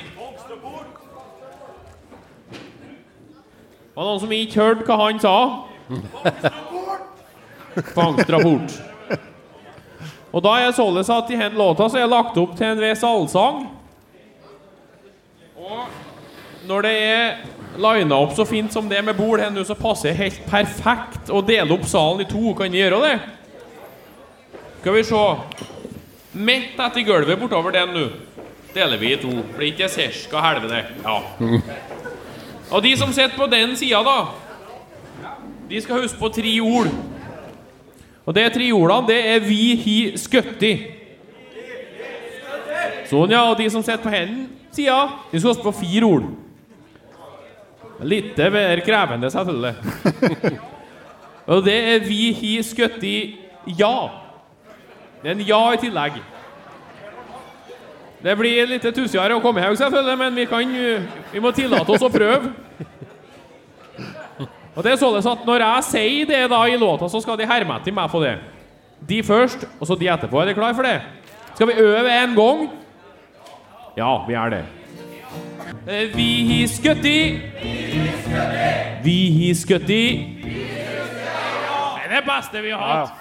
Var 3.90 3.98
det 3.98 4.06
noen 4.06 4.22
som 4.22 4.30
ikke 4.38 4.62
hørte 4.62 4.86
hva 4.86 4.96
han 5.08 5.18
sa? 5.18 5.34
Fangstrapport. 7.94 8.78
Og 10.30 10.42
da 10.44 10.52
er 10.60 10.74
således 10.74 11.10
at 11.10 11.30
i 11.30 11.38
den 11.40 11.58
låta 11.58 11.88
så 11.88 11.98
er 11.98 12.06
det 12.06 12.12
lagt 12.12 12.38
opp 12.38 12.52
til 12.58 12.68
en 12.68 12.82
viss 12.82 13.02
allsang. 13.06 13.64
Og 15.58 16.68
når 16.70 16.86
det 16.86 16.94
er 17.02 17.40
lina 17.80 18.20
opp 18.20 18.36
så 18.36 18.46
fint 18.46 18.72
som 18.72 18.88
det 18.88 19.02
med 19.04 19.18
bord 19.18 19.42
her 19.42 19.50
nå, 19.50 19.64
så 19.66 19.74
passer 19.78 20.10
det 20.10 20.20
helt 20.20 20.40
perfekt 20.50 21.30
å 21.32 21.42
dele 21.42 21.74
opp 21.74 21.86
salen 21.90 22.22
i 22.22 22.30
to. 22.30 22.54
Kan 22.58 22.70
vi 22.70 22.82
gjøre 22.82 23.02
det? 23.06 23.14
Skal 24.80 24.96
vi 24.96 25.04
se. 25.08 25.24
Midt 26.30 26.78
etter 26.78 27.06
gulvet 27.06 27.40
bortover 27.40 27.74
den 27.74 27.96
nå 27.96 28.08
deler 28.74 29.00
vi 29.00 29.14
i 29.14 29.18
to. 29.18 29.32
Blir 29.56 29.72
ikke 29.72 29.88
cirka 29.90 30.42
helvete. 30.44 30.84
Ja. 31.02 31.18
Og 32.70 32.82
de 32.84 32.94
som 32.98 33.12
sitter 33.12 33.34
på 33.34 33.48
den 33.50 33.74
sida, 33.76 34.02
da, 34.06 35.32
de 35.68 35.80
skal 35.82 36.04
huske 36.04 36.20
på 36.20 36.30
tre 36.34 36.52
ord. 36.62 36.90
Og 38.30 38.34
de 38.36 38.44
tre 38.54 38.66
ordene, 38.70 39.08
det 39.08 39.20
er 39.26 39.40
'vi 39.42 39.74
hi 39.74 40.12
skøtti'. 40.14 40.78
Sånn, 43.10 43.30
ja. 43.30 43.42
Og 43.50 43.58
de 43.58 43.66
som 43.70 43.82
sitter 43.82 44.04
på 44.04 44.12
hendene 44.12 44.46
sida, 44.70 45.08
de 45.32 45.40
skal 45.40 45.50
huske 45.50 45.66
på 45.66 45.72
fire 45.80 46.04
ord. 46.06 46.28
Litt 48.00 48.38
mer 48.38 48.80
krevende, 48.86 49.30
selvfølgelig. 49.30 49.74
Og 51.50 51.64
det 51.64 51.74
er 51.74 51.98
'vi 51.98 52.32
hi 52.32 52.62
skøtti 52.62 53.36
ja'. 53.66 54.10
Det 55.22 55.30
er 55.30 55.34
en 55.34 55.46
ja 55.48 55.72
i 55.72 55.76
tillegg. 55.76 56.22
Det 58.22 58.38
blir 58.38 58.66
litt 58.66 58.94
tussigere 58.94 59.34
å 59.34 59.42
komme 59.42 59.60
her, 59.60 59.74
selvfølgelig, 59.74 60.18
men 60.18 60.34
vi, 60.36 60.44
kan, 60.44 60.60
uh, 60.60 61.02
vi 61.32 61.40
må 61.40 61.50
tillate 61.50 61.90
oss 61.90 62.02
å 62.02 62.08
prøve. 62.08 62.52
Og 64.80 64.84
det 64.84 64.92
er 64.94 64.96
således 64.96 65.26
at 65.28 65.42
Når 65.44 65.60
jeg 65.60 65.84
sier 65.84 66.28
det 66.30 66.40
da 66.48 66.64
i 66.64 66.76
låta, 66.80 67.08
så 67.12 67.20
skal 67.20 67.36
de 67.36 67.44
herme 67.44 67.76
etter 67.76 67.92
meg 67.92 68.08
for 68.08 68.24
det. 68.24 68.38
De 69.08 69.18
først, 69.24 69.66
og 69.76 69.86
så 69.88 69.96
de 70.00 70.08
etterpå. 70.08 70.40
Er 70.40 70.48
dere 70.48 70.56
klar 70.56 70.72
for 70.76 70.88
det? 70.88 71.02
Skal 71.54 71.68
vi 71.68 71.72
øve 71.84 72.14
en 72.22 72.32
gang? 72.36 72.62
Ja, 73.98 74.24
vi 74.24 74.34
er 74.40 74.54
det. 74.54 74.62
Vi 76.16 76.30
Vi 76.48 76.66
skutt 76.68 77.04
i 77.04 77.40
Vi 79.04 79.18
har 79.36 79.54
skutt 79.54 79.90
i 79.90 80.04
Det 80.48 82.06
er 82.06 82.14
det 82.16 82.24
beste 82.24 82.62
vi 82.62 82.70
har 82.70 82.80
hatt. 82.80 83.12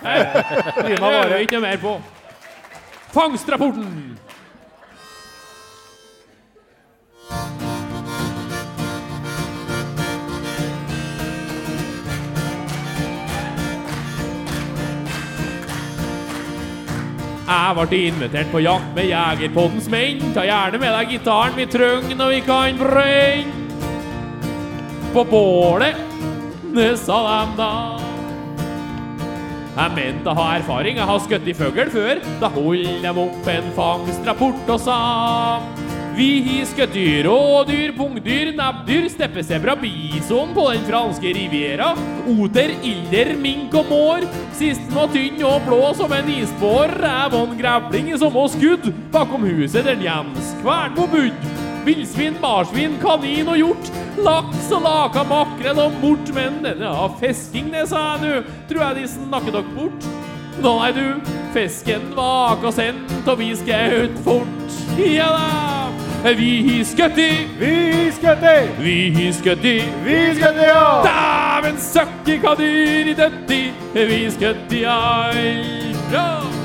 Det 0.87 0.95
øver 0.95 1.35
vi 1.35 1.41
ikke 1.43 1.59
noe 1.59 1.67
mer 1.67 1.77
på. 1.83 1.97
Fangstrapporten. 3.11 4.17
Jeg 17.49 17.73
ble 17.89 17.99
invitert 18.05 18.51
på 18.53 18.59
jakt 18.61 18.91
med 18.93 19.07
Jegerpoddens 19.09 19.87
menn. 19.89 20.19
Ta 20.35 20.43
gjerne 20.45 20.77
med 20.81 20.93
deg 20.93 21.15
gitaren 21.15 21.55
vi 21.57 21.65
trenger 21.65 22.19
når 22.19 22.35
vi 22.35 22.43
kan 22.45 22.77
brenne. 22.77 23.55
På 25.09 25.23
bålet, 25.25 25.97
det 26.75 26.91
sa 27.01 27.17
dem 27.25 27.55
da. 27.57 27.71
Jeg 29.79 29.95
mente 29.95 30.29
å 30.29 30.37
ha 30.37 30.47
erfaring, 30.59 30.99
jeg 31.01 31.09
har 31.09 31.21
skutt 31.25 31.49
i 31.49 31.57
fugl 31.57 31.89
før. 31.89 32.21
Da 32.37 32.53
holdt 32.53 33.01
de 33.01 33.13
opp 33.25 33.53
en 33.55 33.75
fangstrapport 33.79 34.73
og 34.75 34.83
sa 34.85 34.99
Vi 36.15 36.29
har 36.43 36.65
skutt 36.67 36.95
rådyr, 37.25 37.91
pungdyr, 37.97 38.51
nebbdyr, 38.57 39.07
steppesebra, 39.09 39.75
bison 39.79 40.53
på 40.53 40.65
den 40.71 40.83
franske 40.87 41.33
riviera. 41.33 41.93
Oter, 42.27 42.73
ilder, 42.83 43.35
mink 43.39 43.75
og 43.77 43.87
mår. 43.91 44.25
Sisten 44.57 44.91
var 44.95 45.11
tynn 45.13 45.39
og 45.47 45.61
blå 45.67 45.93
som 45.95 46.13
en 46.15 46.31
isbår. 46.33 46.95
Ræv 46.99 47.37
og 47.37 47.53
en 47.53 47.59
grevling 47.61 48.11
som 48.19 48.33
var 48.35 48.49
skudd 48.51 48.89
bakom 49.13 49.47
huset 49.47 49.87
den 49.87 50.03
Jens 50.07 50.53
Kvernmo 50.63 51.07
bodde. 51.11 51.55
Villsvin, 51.85 52.35
marsvin, 52.41 52.97
kanin 53.01 53.47
og 53.49 53.61
hjort. 53.61 53.93
Laks 54.19 54.67
og 54.75 54.83
laka, 54.83 55.23
makrell 55.29 55.79
og 55.85 55.95
mort. 56.03 56.33
Men 56.35 56.59
denne 56.65 56.91
har 56.99 57.15
fisking, 57.21 57.71
det 57.73 57.87
sa 57.93 58.17
jeg 58.17 58.25
nå. 58.25 58.57
Tror 58.69 58.83
jeg 58.89 58.99
de 58.99 59.13
snakker 59.13 59.55
dere 59.55 59.77
bort. 59.77 60.28
Nå 60.63 60.73
er 60.83 60.91
du. 60.91 61.31
Fisken 61.53 62.11
bak 62.15 62.63
og 62.63 62.73
sendt, 62.73 63.27
og 63.27 63.39
vi 63.39 63.55
skal 63.55 64.03
ut 64.03 64.23
fort. 64.23 64.79
Ja 64.99 65.31
da. 65.33 66.33
Vi 66.35 66.49
har 66.67 66.83
skutt 66.83 67.17
i, 67.17 67.47
Vi 67.59 68.11
skutt 68.11 68.43
i! 68.43 68.83
vi 68.83 69.13
har 69.15 69.33
skutt 69.33 69.65
i. 69.65 69.77
Vi 70.03 70.35
skutt 70.35 70.59
i, 70.59 70.67
ja! 70.67 70.83
Dæven 71.07 71.79
søkki, 71.79 72.37
hva 72.43 72.55
dyr 72.59 73.13
i 73.13 73.15
døtti, 73.15 73.61
vi 73.93 74.23
skutt 74.31 74.73
i 74.75 74.83
alt. 74.83 76.09
Ja. 76.11 76.58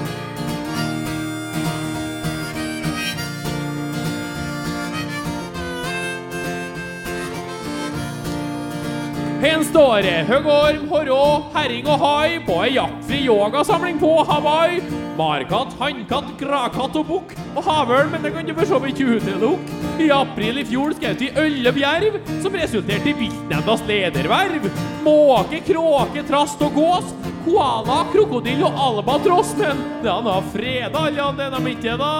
En 9.44 9.60
står 9.60 10.06
høgorm, 10.24 10.86
horrå, 10.88 11.24
herring 11.52 11.84
og 11.92 12.00
hai 12.00 12.38
på 12.46 12.54
ei 12.64 12.70
jaktfri 12.78 13.18
yogasamling 13.26 13.98
på 14.00 14.12
Hawaii. 14.24 14.78
Markatt, 15.18 15.74
hannkatt, 15.76 16.30
gravkatt 16.40 16.96
og 16.96 17.04
bukk 17.10 17.34
og 17.52 17.60
havørn, 17.66 18.08
men 18.14 18.24
det 18.24 18.32
kan 18.32 18.48
du 18.48 18.54
for 18.56 18.70
så 18.70 18.80
vidt 18.80 19.02
ikke 19.02 19.18
utelukke. 19.18 19.82
I 20.00 20.08
april 20.16 20.62
i 20.62 20.64
fjor 20.64 20.96
skjøt 20.96 21.20
vi 21.20 21.28
elleve 21.44 22.24
som 22.40 22.56
resulterte 22.56 23.12
i 23.12 23.16
viltnemndas 23.20 23.84
lederverv. 23.90 24.64
Måke, 25.04 25.60
kråke, 25.68 26.24
trast 26.24 26.64
og 26.64 26.80
gås, 26.80 27.14
koala, 27.44 28.00
krokodille 28.16 28.64
og 28.64 28.82
albatross, 28.88 29.52
men 29.60 29.86
den 30.00 30.32
har 30.32 30.52
freda 30.56 31.08
alle 31.10 31.32
den 31.44 31.58
de 31.60 31.76
ikke 31.76 32.00
da 32.00 32.14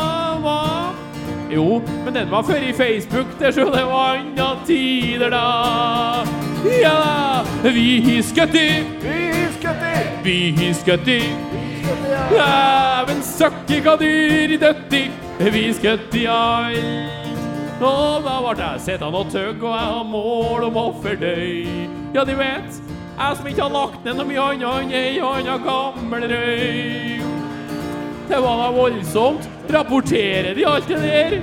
var. 0.44 0.92
Jo, 1.48 1.80
men 2.04 2.20
den 2.20 2.28
var 2.28 2.44
før 2.44 2.68
i 2.68 2.76
Facebook, 2.76 3.38
det 3.40 3.56
så 3.56 3.70
det 3.72 3.88
var 3.88 4.18
andre 4.20 4.56
tider 4.68 5.32
da. 5.32 6.43
Ja 6.64 6.92
da, 7.62 7.70
vi 7.70 8.00
har 8.00 8.22
skutt 8.22 8.54
i, 8.54 8.84
Vi 9.02 9.18
skutt 9.58 9.82
i! 9.84 9.98
vi 10.24 10.36
har 10.56 10.72
skutt 10.78 11.08
i. 11.08 11.20
Dæven 12.30 13.20
søkke 13.22 13.80
hva 13.84 13.96
dyr 14.00 14.54
i 14.54 14.56
døtti, 14.60 15.02
vi 15.52 15.64
skøtti 15.76 16.24
i. 16.24 16.84
Og 17.84 18.24
da 18.24 18.38
ble 18.40 18.54
jeg 18.62 18.80
sittende 18.80 19.20
og 19.20 19.28
tøgg, 19.32 19.60
og 19.60 19.74
jeg 19.74 19.90
har 19.90 20.04
mål 20.08 20.64
om 20.70 20.76
offerdøy. 20.86 21.66
Ja, 22.14 22.24
de 22.24 22.36
vet, 22.38 22.80
jeg 23.18 23.36
som 23.36 23.48
ikke 23.50 23.66
har 23.66 23.74
lagt 23.74 24.04
ned 24.06 24.16
noe 24.16 24.28
mye 24.30 24.48
annet 24.48 24.68
enn 24.80 24.94
ei 24.96 25.20
anna 25.20 25.58
gammel 25.60 26.28
røy. 26.32 27.24
Det 28.30 28.40
var 28.40 28.62
da 28.62 28.70
voldsomt. 28.72 29.50
Rapporterer 29.74 30.54
de 30.56 30.64
alt 30.68 30.88
det 30.88 31.00
der? 31.02 31.36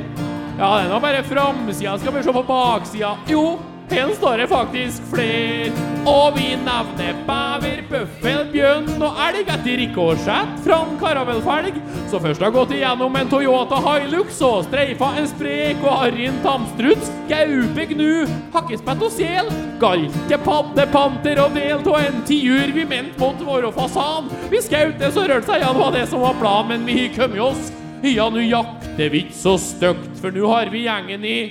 Ja, 0.57 0.77
det 0.77 0.87
er 0.87 0.89
nå 0.89 0.97
bare 1.03 1.21
framsida. 1.25 1.97
Skal 2.01 2.15
vi 2.15 2.23
se 2.25 2.33
på 2.33 2.43
baksida? 2.47 3.13
Jo, 3.29 3.59
her 3.91 4.13
står 4.15 4.37
det 4.37 4.47
faktisk 4.47 5.03
flere. 5.11 5.71
Og 6.07 6.33
vi 6.33 6.55
nevner 6.57 7.17
bever, 7.27 7.81
bøffel, 7.91 8.39
bjørn 8.49 8.87
og 9.03 9.19
elg 9.21 9.49
etter 9.53 9.77
rikosjett 9.77 10.55
fra 10.65 10.79
en 10.81 10.95
karavelfelg. 10.97 11.77
Så 12.09 12.21
først 12.23 12.41
har 12.41 12.53
gått 12.55 12.73
igjennom 12.73 13.15
en 13.19 13.29
Toyota 13.29 13.77
Hilux 13.85 14.39
og 14.47 14.65
streifa 14.65 15.11
en 15.19 15.29
sprek 15.29 15.83
og 15.85 15.99
harryen 16.01 16.39
tamstruts, 16.45 17.11
gaupe, 17.29 17.85
gnu, 17.93 18.25
hakkespett 18.55 19.05
og 19.05 19.13
sel, 19.13 19.51
galte, 19.81 20.41
padde, 20.41 20.87
panter 20.95 21.43
og 21.45 21.53
del 21.57 21.77
av 21.77 21.99
en 22.01 22.21
tiur 22.27 22.73
vi 22.73 22.87
mente 22.87 23.21
måtte 23.21 23.45
være 23.45 23.73
fasan. 23.77 24.31
Vi 24.49 24.63
skjøt 24.65 24.97
det 25.01 25.13
så 25.13 25.27
rørte 25.29 25.51
seg, 25.51 25.61
ja, 25.61 25.73
det 25.75 25.85
var 25.85 25.97
det 25.99 26.07
som 26.09 26.25
var 26.25 26.39
planen, 26.41 26.79
men 26.81 26.87
vi 26.89 27.11
kom 27.13 27.37
oss. 27.51 27.69
Ja, 28.01 28.31
nå 28.33 28.41
jakter 28.41 29.11
vi 29.13 29.27
ikke 29.27 29.37
så 29.37 29.59
stygt, 29.61 30.15
for 30.17 30.33
nå 30.33 30.49
har 30.49 30.73
vi 30.73 30.87
gjengen 30.87 31.27
i 31.27 31.41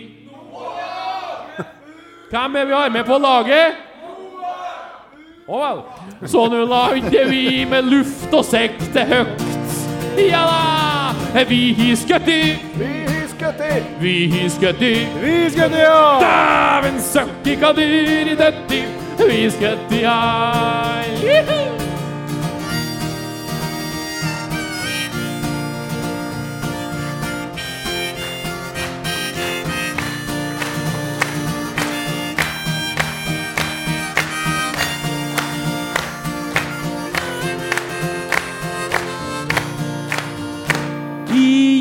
Hvem 2.30 2.56
er 2.56 2.64
vi 2.64 2.72
har 2.72 2.88
med 2.88 3.04
på 3.04 3.16
laget? 3.18 3.78
Å 5.50 5.58
vel. 5.58 5.80
Så 6.30 6.44
nå 6.52 6.60
lander 6.70 7.24
vi 7.26 7.64
med 7.66 7.88
luft 7.90 8.30
og 8.30 8.44
sekte 8.46 9.02
høgt. 9.08 9.42
Ja 10.20 10.44
da! 10.46 11.42
Vi 11.48 11.58
har 11.78 11.96
skutt 11.98 12.30
i, 12.30 12.42
Vi 12.78 12.92
skutt 13.32 13.64
i! 13.66 13.82
vi 13.98 14.14
har 14.30 14.48
skutt 14.54 14.82
i. 14.82 14.94
Vi 15.24 15.34
skutt 15.50 15.74
i, 15.74 15.82
ja! 15.82 16.06
Dæven 16.22 17.02
søkke 17.02 17.58
hva 17.58 17.74
dyr 17.74 18.30
i 18.30 18.38
døtti, 18.38 18.84
vi 19.26 19.42
skutt 19.50 19.98
i 19.98 20.06
all. 20.14 21.79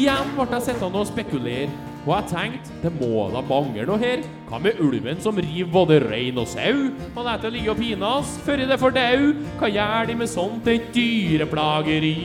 Igjen 0.10 0.30
ble 0.34 0.46
jeg 0.56 0.64
sittende 0.66 1.02
og 1.04 1.06
spekulere, 1.06 1.66
og 2.00 2.08
jeg 2.16 2.26
tenkte 2.32 2.78
det 2.82 2.90
må 2.96 3.28
da 3.30 3.44
mangle 3.46 3.84
noe 3.86 4.02
her. 4.02 4.24
Hva 4.48 4.58
med 4.58 4.80
ulven 4.82 5.20
som 5.22 5.38
river 5.38 5.70
både 5.70 6.00
rein 6.02 6.40
og 6.42 6.48
sau, 6.50 6.88
lar 7.14 7.38
det 7.44 7.52
ligge 7.54 7.70
og 7.70 7.78
pines 7.78 8.32
før 8.42 8.64
det 8.72 8.78
får 8.82 8.96
dau? 8.96 9.28
Hva 9.60 9.70
gjør 9.70 10.08
de 10.10 10.16
med 10.18 10.32
sånt 10.32 10.70
et 10.74 10.88
dyreplageri? 10.96 12.16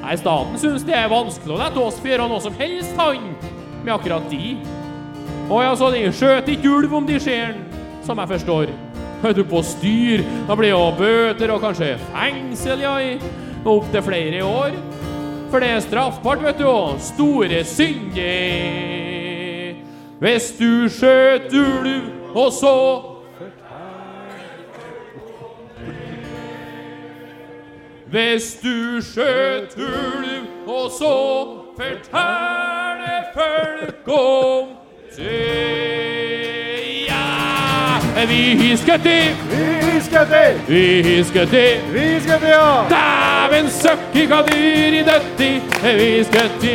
Nei, 0.00 0.14
staten 0.22 0.56
syns 0.62 0.86
det 0.88 0.96
er 0.96 1.12
vanskelig 1.12 1.52
å 1.52 1.58
la 1.60 1.68
oss 1.82 1.98
få 2.00 2.14
gjøre 2.14 2.30
noe 2.32 2.40
som 2.46 2.56
helst, 2.56 2.96
han, 2.96 3.28
med 3.82 3.92
akkurat 3.98 4.32
de. 4.32 4.54
Å 5.52 5.60
ja, 5.66 5.74
så 5.76 5.90
de 5.92 6.06
skjøter 6.08 6.54
ikke 6.54 6.72
ulv 6.78 6.96
om 6.96 7.10
de 7.10 7.20
ser 7.20 7.58
som 8.08 8.24
jeg 8.24 8.32
forstår. 8.38 8.72
Er 9.20 9.36
du 9.36 9.42
på 9.44 9.60
styr, 9.68 10.24
da 10.48 10.56
blir 10.56 10.72
jo 10.72 10.80
bøter 10.96 11.52
og 11.52 11.60
kanskje 11.60 11.98
fengsel, 12.14 12.88
ja, 12.88 12.96
i 13.04 13.20
opptil 13.68 14.08
flere 14.08 14.40
år. 14.48 14.80
For 15.50 15.58
det 15.58 15.68
er 15.68 15.80
straffbart, 15.80 16.42
vet 16.44 16.58
du, 16.58 16.94
store 17.02 17.64
synder. 17.64 18.20
Hvis 20.20 20.54
du 20.58 20.88
skjøt 20.88 21.52
ulv, 21.52 22.02
og 22.34 22.52
så 22.52 23.02
Hvis 28.10 28.58
du 28.62 29.00
skjøt 29.02 29.76
ulv, 29.76 30.46
og 30.66 30.90
så 30.90 31.46
fortelle 31.76 33.16
folk 33.34 34.08
om 34.08 34.68
det 35.16 36.39
vi 38.28 38.70
husker 38.70 38.96
det. 38.96 39.36
Vi 39.50 39.90
husker 39.92 40.24
i! 40.24 40.60
vi 40.66 41.16
husker 41.16 41.44
det. 41.44 41.80
Vi 41.92 42.14
husker 42.14 42.38
det, 42.38 42.48
ja! 42.48 42.84
Dæven 42.90 43.70
søkke 43.70 44.26
hva 44.26 44.42
dyr 44.48 44.98
i 45.00 45.02
døtti, 45.06 45.50
vi 45.82 46.18
husker 46.18 46.48
i 46.62 46.74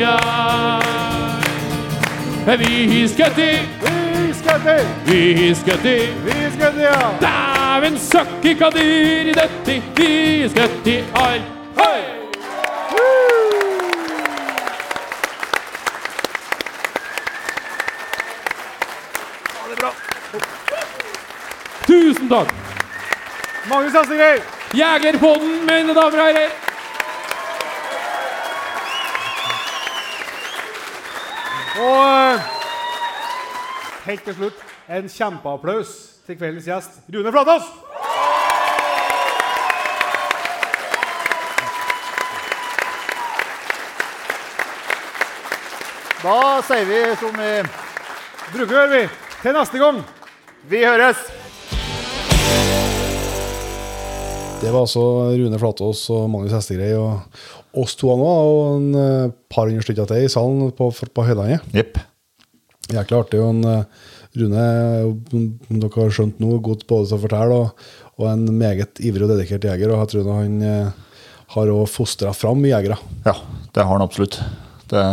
Vi 2.45 2.99
har 3.01 3.07
skutt 3.07 3.37
Vi 3.37 4.27
husker 4.27 4.57
det. 4.65 4.87
vi 5.05 5.47
husker 5.47 5.77
det. 5.83 6.01
Vi 6.25 6.31
husker 6.45 6.81
ja! 6.81 6.99
Dæven 7.21 7.97
søkke 7.99 8.55
hva 8.55 8.69
dyr 8.69 9.31
i 9.31 9.33
døtti, 9.33 9.81
vi 9.97 10.43
husker 10.43 10.67
det, 10.85 11.03
ja. 11.15 11.31
Hei! 11.79 12.14
Tusen 22.25 22.37
takk. 22.37 22.53
Magnus 23.69 23.93
Hestegreid! 23.93 24.41
Jegerpodden, 24.73 25.65
mine 25.65 25.93
damer 25.93 26.17
og 26.17 26.25
herrer. 26.25 26.49
Og 31.75 31.99
eh, 32.07 32.47
helt 34.07 34.25
til 34.25 34.37
slutt 34.39 34.65
en 34.89 35.09
kjempeapplaus 35.09 35.93
til 36.25 36.39
kveldens 36.39 36.65
gjest, 36.65 36.97
Rune 37.13 37.35
Flatås! 37.35 37.69
Da 46.25 46.37
sier 46.65 46.89
vi 46.89 47.05
som 47.21 47.37
vi 47.37 47.55
Bruker 48.49 48.71
å 48.71 48.77
gjøre 48.79 48.93
vi. 48.97 49.07
Til 49.41 49.59
neste 49.61 49.81
gang. 49.81 50.05
Vi 50.69 50.85
høres! 50.85 51.34
Det 54.61 54.71
var 54.71 54.85
altså 54.85 55.01
Rune 55.35 55.59
Flatås 55.59 56.05
og 56.15 56.25
Magnus 56.31 56.53
Hestegrei 56.55 56.93
og 56.97 57.19
oss 57.75 57.95
to 57.99 58.09
nå, 58.15 58.25
og 58.25 58.59
en 58.77 58.97
eh, 58.97 59.33
par 59.51 59.67
hundre 59.67 59.83
stykker 59.83 60.07
til 60.09 60.25
i 60.25 60.31
salen 60.31 60.71
på, 60.75 60.87
på 60.89 61.25
Høylandet. 61.27 61.65
Yep. 61.75 61.99
Jækla 62.95 63.19
artig. 63.19 63.41
Og 63.43 63.51
en, 63.51 63.65
eh, 63.69 64.11
Rune, 64.35 64.65
som 65.67 65.79
dere 65.79 66.01
har 66.01 66.15
skjønt 66.15 66.41
nå, 66.43 66.57
god 66.63 66.85
både 66.89 67.09
til 67.09 67.17
å 67.17 67.21
fortelle 67.21 67.59
og, 67.65 67.85
og 68.15 68.29
en 68.31 68.45
meget 68.57 68.99
ivrig 69.03 69.27
og 69.27 69.33
dedikert 69.35 69.67
jeger. 69.67 69.91
Og 69.91 70.01
jeg 70.03 70.13
tror 70.13 70.31
han 70.39 70.57
eh, 70.65 71.17
har 71.55 71.73
òg 71.75 71.85
fostra 71.91 72.33
fram 72.35 72.63
jegere. 72.67 72.97
Ja, 73.27 73.35
det 73.75 73.83
har 73.83 73.91
han 73.91 74.05
absolutt. 74.05 74.39
Det, 74.91 75.03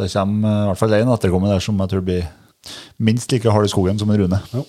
det 0.00 0.10
kommer 0.14 0.64
i 0.64 0.70
hvert 0.70 0.80
fall 0.80 0.96
en 0.98 1.14
etterkommer 1.14 1.54
der 1.54 1.64
som 1.64 1.78
jeg 1.84 1.92
tror 1.92 2.08
blir 2.08 2.26
minst 2.98 3.30
like 3.32 3.52
hard 3.52 3.68
i 3.68 3.72
skogen 3.72 4.00
som 4.00 4.10
en 4.10 4.20
Rune. 4.20 4.40
Ja. 4.52 4.64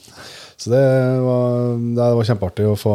Så 0.60 0.74
det 0.74 0.86
var, 1.24 1.78
det 1.96 2.06
var 2.18 2.26
kjempeartig 2.28 2.66
å 2.68 2.76
få 2.76 2.94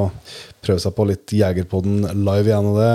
prøve 0.64 0.82
seg 0.82 0.92
på 0.96 1.06
litt 1.08 1.32
Jegerpodden 1.32 2.02
live 2.26 2.50
igjen. 2.50 2.66
Og 2.68 2.76
det 2.76 2.90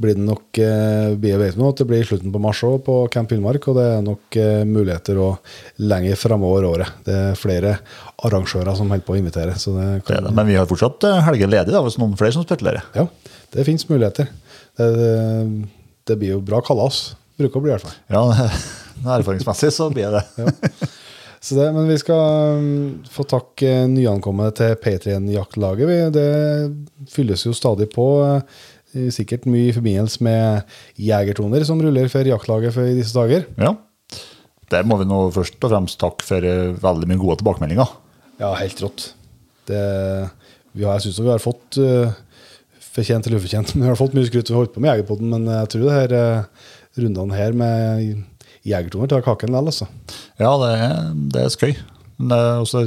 blir 0.00 0.16
det 0.16 0.24
nok 0.24 0.60
eh, 0.64 1.12
vet 1.20 1.58
nå 1.60 1.68
at 1.68 1.82
det 1.82 1.86
blir 1.90 2.06
slutten 2.08 2.32
på 2.32 2.40
mars 2.40 2.62
òg 2.64 2.78
på 2.86 2.96
Camp 3.12 3.34
Villmark. 3.34 3.68
Og 3.68 3.76
det 3.76 3.84
er 3.92 4.06
nok 4.06 4.38
eh, 4.40 4.62
muligheter 4.68 5.20
òg 5.20 5.52
lenger 5.84 6.16
fremover 6.20 6.64
året. 6.70 6.94
Det 7.04 7.16
er 7.18 7.38
flere 7.38 7.74
arrangører 8.24 8.78
som 8.78 8.88
holder 8.88 9.04
på 9.04 9.16
å 9.16 9.20
invitere. 9.20 9.58
Så 9.60 9.76
det 9.76 9.88
kan, 10.08 10.24
det. 10.24 10.32
Men 10.40 10.48
vi 10.48 10.56
har 10.56 10.68
fortsatt 10.70 11.04
helgen 11.04 11.28
helger 11.28 11.52
ledig, 11.52 11.76
da, 11.76 11.84
hvis 11.84 12.00
noen 12.00 12.16
flere 12.20 12.36
som 12.38 12.46
spekulerer. 12.48 12.88
ja, 12.96 13.04
det 13.52 13.68
fins 13.68 13.84
muligheter. 13.90 14.30
Det, 14.78 14.88
det, 16.08 16.16
blir 16.16 16.38
jo 16.38 16.44
bra 16.44 16.62
kalas. 16.64 17.10
Bruker 17.36 17.60
å 17.60 17.66
bli 17.66 17.74
i 17.74 17.76
hvert 17.76 17.84
fall. 17.84 18.00
Ja, 18.08 18.48
erfaringsmessig 19.18 19.74
så 19.76 19.92
blir 19.92 20.16
det 20.16 20.24
Så 20.32 20.48
det, 21.38 21.68
men 21.74 21.86
vi 21.86 21.96
skal 22.00 22.58
um, 22.58 23.02
få 23.14 23.22
takke 23.30 23.70
nyankomne 23.92 24.48
til 24.58 24.74
Patrion-jaktlaget. 24.82 26.10
Det 26.16 27.10
fylles 27.12 27.44
jo 27.46 27.52
stadig 27.54 27.86
på. 27.94 28.06
eh, 28.26 29.10
Sikkert 29.14 29.46
mye 29.46 29.68
i 29.68 29.74
forbindelse 29.76 30.24
med 30.24 30.64
jegertoner 30.98 31.62
som 31.68 31.78
ruller 31.84 32.08
for 32.10 32.26
jaktlaget 32.26 32.74
for 32.74 32.88
i 32.88 32.96
disse 32.98 33.14
dager. 33.14 33.44
Ja. 33.60 33.74
Der 34.72 34.82
må 34.84 34.98
vi 35.00 35.06
nå 35.08 35.20
først 35.32 35.62
og 35.62 35.70
fremst 35.70 36.00
takke 36.00 36.26
for 36.26 36.44
eh, 36.44 36.74
veldig 36.82 37.08
mye 37.08 37.20
gode 37.22 37.38
tilbakemeldinger. 37.42 37.92
Ja, 38.40 38.50
helt 38.58 38.82
rått. 38.82 39.12
Det, 39.70 39.82
vi 40.74 40.84
har, 40.88 40.96
jeg 40.98 41.06
syns 41.06 41.20
vi 41.22 41.30
har 41.30 41.42
fått 41.44 41.78
fortjent 42.98 43.28
eller 43.28 43.38
ufortjent, 43.38 43.74
men 43.76 43.84
vi 43.86 43.92
har 43.92 44.00
fått 44.00 44.16
mye 44.16 44.26
skryt 44.26 44.50
for 44.50 44.56
å 44.56 44.62
holde 44.64 44.74
på 44.74 44.82
med 44.82 44.90
Jegerpodden. 44.96 45.30
Men 45.36 45.46
jeg 45.54 45.70
tror 45.74 45.86
det 45.86 45.96
her 46.00 46.16
rundene 46.98 47.38
her 47.38 47.54
med 47.54 48.24
jegertoner 48.66 49.10
tar 49.10 49.24
kaken 49.26 49.52
likevel, 49.52 49.70
altså. 49.72 49.88
Ja, 50.40 50.52
det 50.62 50.72
er, 50.74 51.12
det 51.34 51.44
er 51.44 51.54
skøy. 51.54 51.72
Men 52.18 52.32
det, 52.32 52.38
er 52.38 52.64
også, 52.64 52.84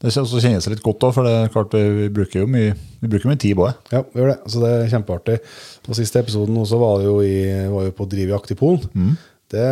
det 0.00 0.12
kjennes 0.44 0.68
litt 0.72 0.84
godt 0.84 1.08
òg, 1.08 1.14
for 1.16 1.28
det 1.28 1.32
er 1.36 1.52
klart 1.52 1.74
vi, 1.76 1.82
vi 1.96 2.10
bruker 2.20 2.42
jo 2.42 2.50
mye, 2.50 2.74
vi 3.00 3.10
bruker 3.12 3.30
mye 3.30 3.40
tid 3.40 3.56
på 3.58 3.68
det. 3.68 3.96
Ja, 3.96 4.04
vi 4.12 4.22
gjør 4.22 4.34
det. 4.34 4.38
Så 4.52 4.62
det 4.64 4.74
er 4.76 4.92
kjempeartig. 4.94 5.40
Og 5.88 5.98
siste 5.98 6.22
episoden 6.22 6.60
også 6.60 6.80
var 6.80 7.02
jo, 7.04 7.18
i, 7.24 7.40
var 7.72 7.88
jo 7.88 7.96
på 7.96 8.08
drivjakt 8.12 8.54
i 8.54 8.60
Polen. 8.60 9.16
Det 9.50 9.66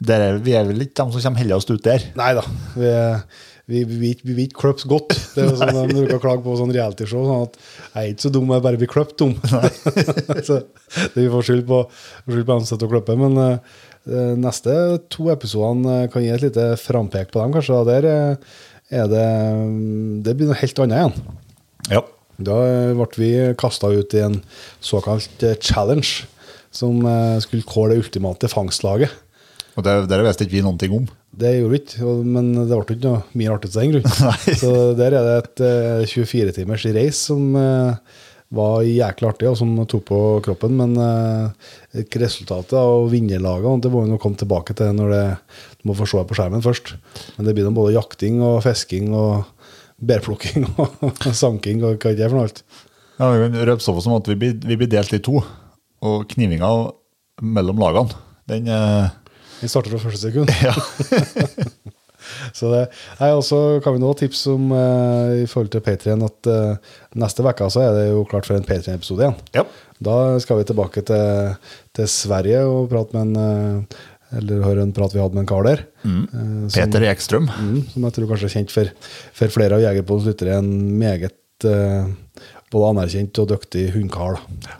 Der 0.00 0.22
er, 0.24 0.38
vi 0.40 0.54
er 0.56 0.64
vel 0.64 0.86
ikke 0.86 1.04
de 1.04 1.12
som 1.12 1.22
kommer 1.26 1.42
heldigst 1.42 1.70
ut 1.70 1.84
der. 1.84 2.08
Nei 2.18 2.32
da. 2.38 2.44
Vi, 2.74 2.92
vi, 3.68 3.82
vi, 3.84 3.98
vi, 4.00 4.12
vi 4.24 4.32
vil 4.32 4.46
ikke 4.46 4.62
kløps 4.62 4.86
godt. 4.88 5.12
Det 5.34 5.44
er 5.44 5.50
sånn 5.60 5.76
De 5.90 5.98
bruker 5.98 6.16
å 6.16 6.22
klage 6.22 6.44
på 6.46 6.54
sånn 6.56 6.72
realityshow. 6.72 7.26
Sånn 7.28 7.44
at 7.50 7.58
jeg 7.58 7.98
er 8.00 8.14
ikke 8.14 8.24
så 8.24 8.32
dum, 8.32 8.54
jeg 8.54 8.64
bare 8.64 8.80
blir 8.80 8.90
kløpt 8.90 9.18
dum. 9.20 9.34
så 10.48 10.62
det 11.12 11.18
vi 11.18 11.28
får 11.34 11.48
skyld 11.50 11.66
på, 11.68 11.82
skyld 12.30 12.46
på 12.48 12.56
ansatte 12.56 12.88
å 12.88 12.92
sitter. 12.94 13.18
Men 13.20 13.42
eh, 13.44 13.76
neste 14.40 14.74
to 15.12 15.28
episodene 15.32 16.04
eh, 16.04 16.08
kan 16.12 16.24
gi 16.24 16.32
et 16.34 16.44
lite 16.46 16.70
frampek 16.80 17.32
på 17.32 17.42
dem, 17.42 17.54
kanskje. 17.56 17.76
Og 17.80 17.88
der 17.88 18.08
eh, 18.08 18.56
er 18.88 19.10
det 19.10 19.26
Det 20.24 20.36
blir 20.36 20.48
noe 20.48 20.58
helt 20.60 20.82
annet 20.84 20.98
igjen. 20.98 21.36
Ja. 21.92 22.02
Da 22.38 22.58
eh, 22.64 22.96
ble 22.96 23.08
vi 23.18 23.30
kasta 23.58 23.90
ut 23.90 24.14
i 24.14 24.24
en 24.24 24.40
såkalt 24.84 25.42
eh, 25.42 25.58
challenge, 25.60 26.28
som 26.70 27.00
eh, 27.02 27.38
skulle 27.44 27.66
kåre 27.66 27.94
det 27.94 28.04
ultimate 28.04 28.50
fangstlaget. 28.52 29.14
Og 29.78 29.84
det, 29.86 29.94
der 30.10 30.24
visste 30.26 30.46
ikke 30.46 30.58
vi 30.58 30.64
noen 30.66 30.78
ting 30.80 30.94
om. 30.94 31.06
Det 31.38 31.52
gjorde 31.54 31.74
vi 31.74 31.80
ikke, 31.84 32.14
men 32.26 32.48
det 32.56 32.72
ble 32.72 32.96
ikke 32.96 33.04
noe 33.04 33.20
mye 33.38 33.52
artig 33.54 33.70
av 33.70 33.82
den 33.82 33.92
grunn. 33.94 34.32
Så 34.62 34.72
der 34.98 35.14
er 35.14 35.26
det 35.28 35.36
et 35.42 35.62
eh, 35.68 36.16
24 36.24 36.56
timers 36.56 36.86
reis 36.96 37.20
som 37.28 37.52
eh, 37.58 38.24
var 38.54 38.84
jæklig 38.86 39.28
artig, 39.28 39.48
og 39.50 39.58
som 39.60 39.74
tok 39.90 40.04
på 40.08 40.18
kroppen. 40.46 40.78
Men 40.78 40.94
eh, 41.02 42.06
resultatet 42.20 42.76
av 42.80 43.10
vinnerlagene 43.12 43.84
det 43.84 43.92
må 43.92 44.04
vi 44.04 44.12
nå 44.12 44.18
komme 44.22 44.40
tilbake 44.40 44.76
til 44.78 44.94
når 44.96 45.14
det, 45.14 45.22
du 45.80 45.90
må 45.90 45.96
få 45.98 46.08
se 46.08 46.24
på 46.24 46.38
skjermen 46.38 46.64
først. 46.64 46.94
Men 47.36 47.48
det 47.48 47.56
blir 47.56 47.68
da 47.68 47.74
både 47.76 47.96
jakting 47.96 48.40
og 48.44 48.62
fisking 48.64 49.12
og 49.16 49.44
bærplukking 49.98 50.68
og 50.78 51.28
sanking 51.34 51.82
og 51.84 51.98
hva 51.98 52.14
det 52.14 52.24
er 52.24 52.32
for 52.32 52.40
noe 52.40 52.48
alt. 52.48 52.64
Ja, 53.18 53.32
vi 53.34 53.44
kan 53.44 53.60
røpe 53.66 53.82
såpass 53.82 54.06
som 54.06 54.14
at 54.14 54.30
vi 54.30 54.38
blir, 54.38 54.58
vi 54.62 54.78
blir 54.78 54.90
delt 54.90 55.12
i 55.16 55.22
to. 55.24 55.42
Og 56.06 56.28
knivinga 56.30 56.70
mellom 57.42 57.80
lagene, 57.82 58.14
den 58.50 58.70
eh, 58.70 59.14
Vi 59.58 59.70
starter 59.70 59.90
fra 59.90 60.04
første 60.06 60.28
sekund. 60.30 60.52
Ja. 60.62 60.74
Så 62.56 62.70
det, 62.72 62.84
nei, 63.20 63.30
også 63.34 63.80
kan 63.84 63.96
vi 63.96 64.02
nå 64.02 64.12
tipse 64.18 64.52
om 64.54 64.70
eh, 64.74 65.42
i 65.44 65.48
forhold 65.50 65.72
til 65.74 65.84
Patrion 65.84 66.26
at 66.26 66.50
eh, 66.50 66.94
neste 67.18 67.44
uke 67.46 67.70
så 67.72 67.84
er 67.86 67.96
det 67.96 68.06
jo 68.10 68.26
klart 68.28 68.48
for 68.48 68.58
en 68.58 68.66
Patrion-episode 68.68 69.26
igjen. 69.26 69.38
ja. 69.58 69.66
Da 69.98 70.38
skal 70.38 70.60
vi 70.60 70.66
tilbake 70.68 71.02
til, 71.02 71.56
til 71.98 72.06
Sverige 72.06 72.60
og 72.70 72.84
prate 72.92 73.16
med 73.16 73.32
en 73.32 73.40
eh, 73.42 74.04
eller 74.38 74.60
høre 74.62 74.84
en 74.84 74.92
prat 74.92 75.14
vi 75.14 75.22
hadde 75.22 75.34
med 75.34 75.46
en 75.46 75.48
kar 75.48 75.64
der. 75.64 75.82
Mm. 76.04 76.24
som, 76.68 76.74
Peter 76.76 77.06
Ekstrøm. 77.08 77.48
mm, 77.48 77.78
som 77.94 78.04
jeg 78.04 78.14
tror 78.14 78.28
kanskje 78.28 78.48
er 78.50 78.54
kjent 78.58 78.74
for, 78.74 78.90
for 79.40 79.54
flere 79.54 79.78
av 79.78 79.84
Jegerpodens 79.86 80.28
lyttere. 80.28 80.58
En 80.60 80.98
meget 81.00 81.64
eh, 81.64 82.10
både 82.72 82.90
anerkjent 82.92 83.40
og 83.40 83.48
dyktig 83.54 83.86
hundekar. 83.94 84.42
Ja. 84.68 84.76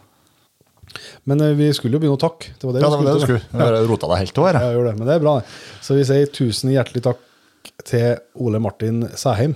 Men 1.29 1.41
eh, 1.45 1.55
vi 1.57 1.71
skulle 1.77 1.97
jo 1.97 2.03
begynne 2.03 2.19
å 2.19 2.21
takke. 2.21 2.53
Det 2.57 2.69
var 2.69 2.77
det 2.77 2.83
Ja, 2.85 2.91
det 2.93 3.01
var 3.01 3.09
det 3.09 3.17
du 3.17 3.25
skulle. 3.27 3.45
Jeg 3.65 3.89
rota 3.89 4.13
deg 4.13 4.23
helt 4.25 4.43
over. 4.43 4.59
Ja, 4.59 4.69
jeg. 4.69 4.77
gjør 4.77 4.91
det. 4.91 4.95
Men 4.99 5.11
det 5.11 5.17
er 5.17 5.25
bra. 5.25 5.35
Så 5.85 5.97
vi 5.99 6.05
sier 6.09 6.31
tusen 6.39 6.75
hjertelig 6.75 7.05
takk 7.09 7.25
til 7.85 8.19
Ole 8.35 8.61
Martin 8.61 9.05
Sæheim, 9.17 9.55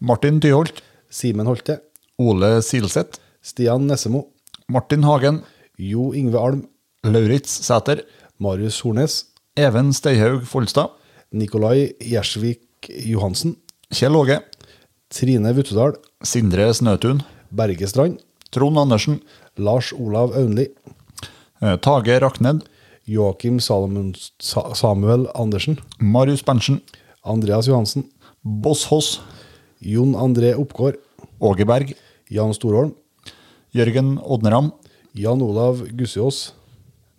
Martin 0.00 0.40
Tyholt. 0.40 0.82
Simen 1.10 1.46
Holte, 1.46 1.78
Ole 2.18 2.62
Silseth. 2.62 3.20
Stian 3.42 3.86
Nessemo, 3.86 4.22
Martin 4.68 5.04
Hagen. 5.04 5.42
Jo 5.78 6.12
Yngve 6.14 6.38
Alm, 6.40 6.68
Lauritz 7.04 7.60
Sæter. 7.66 8.02
Marius 8.38 8.80
Hornes, 8.80 9.26
Even 9.56 9.92
Steihaug 9.92 10.46
Folstad. 10.46 10.90
Nikolai 11.32 11.92
Gjersvik 12.00 12.90
Johansen, 13.06 13.56
Kjell 13.92 14.16
Åge. 14.16 14.40
Trine 15.10 15.52
Vuttedal, 15.54 15.94
Sindre 16.22 16.72
Snøtun. 16.74 17.22
Berge 17.54 17.86
Strand, 17.86 18.18
Trond 18.50 18.78
Andersen. 18.78 19.20
Lars 19.56 19.92
Olav 19.92 20.32
Aunli, 20.34 20.66
eh, 21.62 21.76
Tage 21.78 22.18
Rakned. 22.18 22.64
Joakim 23.06 23.60
Salomon, 23.60 24.14
Samuel 24.40 25.28
Andersen, 25.34 25.78
Marius 26.00 26.42
Berntsen. 26.42 26.80
Andreas 27.24 27.68
Johansen, 27.68 28.06
Boss 28.42 28.84
Hoss. 28.90 29.20
Jon 29.84 30.14
André 30.16 30.54
Oppgård, 30.56 30.96
Åge 31.40 31.64
Berg. 31.68 31.92
Jan 32.32 32.54
Storholm, 32.56 32.94
Jørgen 33.76 34.16
Odneram. 34.22 34.72
Jan 35.14 35.42
Olav 35.44 35.84
Gussiås, 35.94 36.52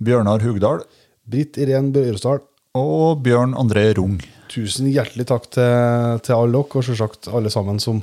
Bjørnar 0.04 0.42
Hugdal. 0.44 0.82
Britt 1.26 1.58
Irén 1.62 1.92
Børresdal. 1.94 2.42
Og 2.76 3.22
Bjørn 3.24 3.56
André 3.56 3.88
Rung. 3.96 4.18
Tusen 4.52 4.90
hjertelig 4.92 5.26
takk 5.30 5.48
til, 5.54 6.20
til 6.26 6.36
alle 6.36 6.58
dere, 6.58 6.80
og 6.80 6.86
selvsagt 6.86 7.30
alle 7.34 7.52
sammen 7.54 7.80
som, 7.82 8.02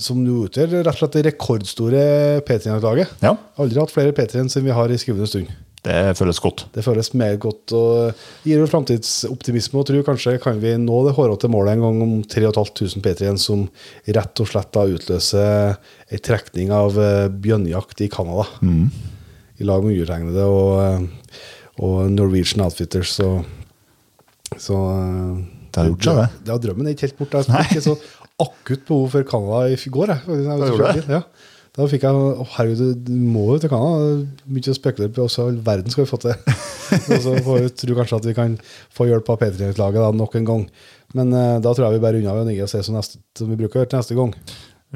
som 0.00 0.22
utgjør 0.22 0.78
rett 0.78 0.92
og 0.92 1.00
slett 1.00 1.18
det 1.18 1.24
rekordstore 1.30 2.04
P3-laget. 2.46 3.16
Ja, 3.24 3.34
Aldri 3.60 3.82
hatt 3.82 3.92
flere 3.92 4.14
P3-en 4.16 4.52
siden 4.52 4.68
vi 4.70 4.76
har 4.76 4.92
i 4.92 5.00
skrivende 5.00 5.28
stund. 5.30 5.50
Det 5.86 6.16
føles 6.18 6.40
godt. 6.42 6.64
Det 6.74 6.82
føles 6.82 7.12
meget 7.14 7.38
godt 7.42 7.72
og 7.76 8.22
gir 8.46 8.58
jo 8.58 8.66
framtidsoptimisme 8.70 9.78
og 9.78 9.86
tror 9.86 10.06
kanskje 10.08 10.36
kan 10.42 10.58
vi 10.62 10.72
nå 10.82 10.96
det 11.06 11.14
hårete 11.14 11.50
målet 11.52 11.76
en 11.76 11.84
gang 11.84 12.00
om 12.02 12.14
3500 12.26 13.04
P3-en 13.04 13.38
som 13.38 13.66
rett 14.16 14.42
og 14.42 14.50
slett 14.50 14.72
da 14.74 14.82
utløser 14.90 15.76
ei 16.10 16.20
trekning 16.26 16.72
av 16.74 16.98
eh, 16.98 17.28
bjørnjakt 17.30 18.02
i 18.02 18.10
Canada. 18.10 18.48
I 19.56 19.68
lag 19.68 19.86
med 19.86 19.94
undertegnede 19.94 20.46
og, 20.50 20.72
eh, 20.82 21.42
og 21.86 22.10
Norwegian 22.12 22.66
Outfitters. 22.66 23.14
Så, 23.20 23.30
så 24.58 24.82
eh, 24.90 25.34
Det 25.70 25.82
har 25.84 25.92
gjort 25.92 26.08
seg, 26.08 26.22
det. 26.22 26.30
det. 26.40 26.50
Ja, 26.50 26.62
drømmen 26.66 26.86
er 26.90 26.96
ikke 26.96 27.08
helt 27.08 27.20
borte. 27.22 27.44
Jeg 27.46 27.68
fikk 27.68 27.76
ikke 27.78 27.88
så 27.92 27.98
akutt 28.42 28.88
behov 28.90 29.12
for 29.14 29.28
Canada 29.28 29.68
i 29.70 29.94
går. 29.98 30.16
Jeg, 30.16 30.24
faktisk, 30.26 30.50
jeg, 30.50 30.64
jeg, 30.64 30.72
jeg, 30.72 30.96
jeg, 30.96 31.04
jeg, 31.06 31.20
Ja. 31.20 31.52
Da 31.76 31.84
fikk 31.90 32.06
jeg 32.06 32.16
Å, 32.16 32.44
herregud, 32.54 33.02
du 33.04 33.16
må 33.20 33.50
jo 33.50 33.58
til 33.60 33.68
Canada. 33.68 34.12
Begynte 34.48 34.72
å 34.72 34.78
spekulere 34.78 35.12
på 35.12 35.26
hvordan 35.26 35.36
i 35.36 35.50
all 35.50 35.58
verden 35.66 35.92
skal 35.92 36.06
vi 36.06 36.08
få 36.08 36.18
til. 36.22 36.32
og 37.12 37.18
så 37.20 37.34
får 37.44 37.58
vi 37.58 37.72
tro 37.82 37.96
kanskje 37.98 38.20
at 38.22 38.28
vi 38.30 38.36
kan 38.38 38.54
få 38.96 39.10
hjelp 39.10 39.28
av 39.34 39.42
P3-laget 39.42 40.16
nok 40.16 40.38
en 40.40 40.48
gang. 40.48 40.64
Men 41.16 41.34
uh, 41.36 41.58
da 41.60 41.74
tror 41.74 41.86
jeg 41.86 41.98
vi 41.98 42.04
bare 42.06 42.22
unna 42.22 42.32
og 42.32 42.64
ses 42.64 42.88
som, 42.88 42.96
neste, 42.96 43.20
som 43.36 43.52
vi 43.52 43.60
bruker 43.60 43.82
å 43.82 43.84
gjøre 43.84 43.92
til 43.92 44.00
neste 44.00 44.16
gang. 44.16 44.32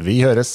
Vi 0.01 0.17
høres. 0.25 0.55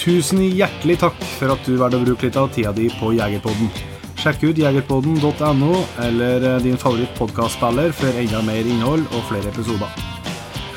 Tusen 0.00 0.40
hjertelig 0.46 1.00
takk 1.02 1.20
for 1.36 1.52
at 1.52 1.68
du 1.68 1.76
valgte 1.76 2.00
å 2.00 2.08
bruke 2.08 2.30
litt 2.30 2.40
av 2.40 2.48
tida 2.56 2.72
di 2.72 2.88
på 2.96 3.12
Jegerpodden. 3.18 3.68
Sjekk 4.16 4.48
ut 4.48 4.64
jegerpodden.no 4.64 5.72
eller 6.08 6.40
din 6.64 6.80
favoritt 6.80 6.80
favorittpodkastspiller 6.80 7.92
for 8.00 8.24
enda 8.24 8.40
mer 8.46 8.64
innhold 8.64 9.04
og 9.12 9.26
flere 9.28 9.52
episoder. 9.52 10.15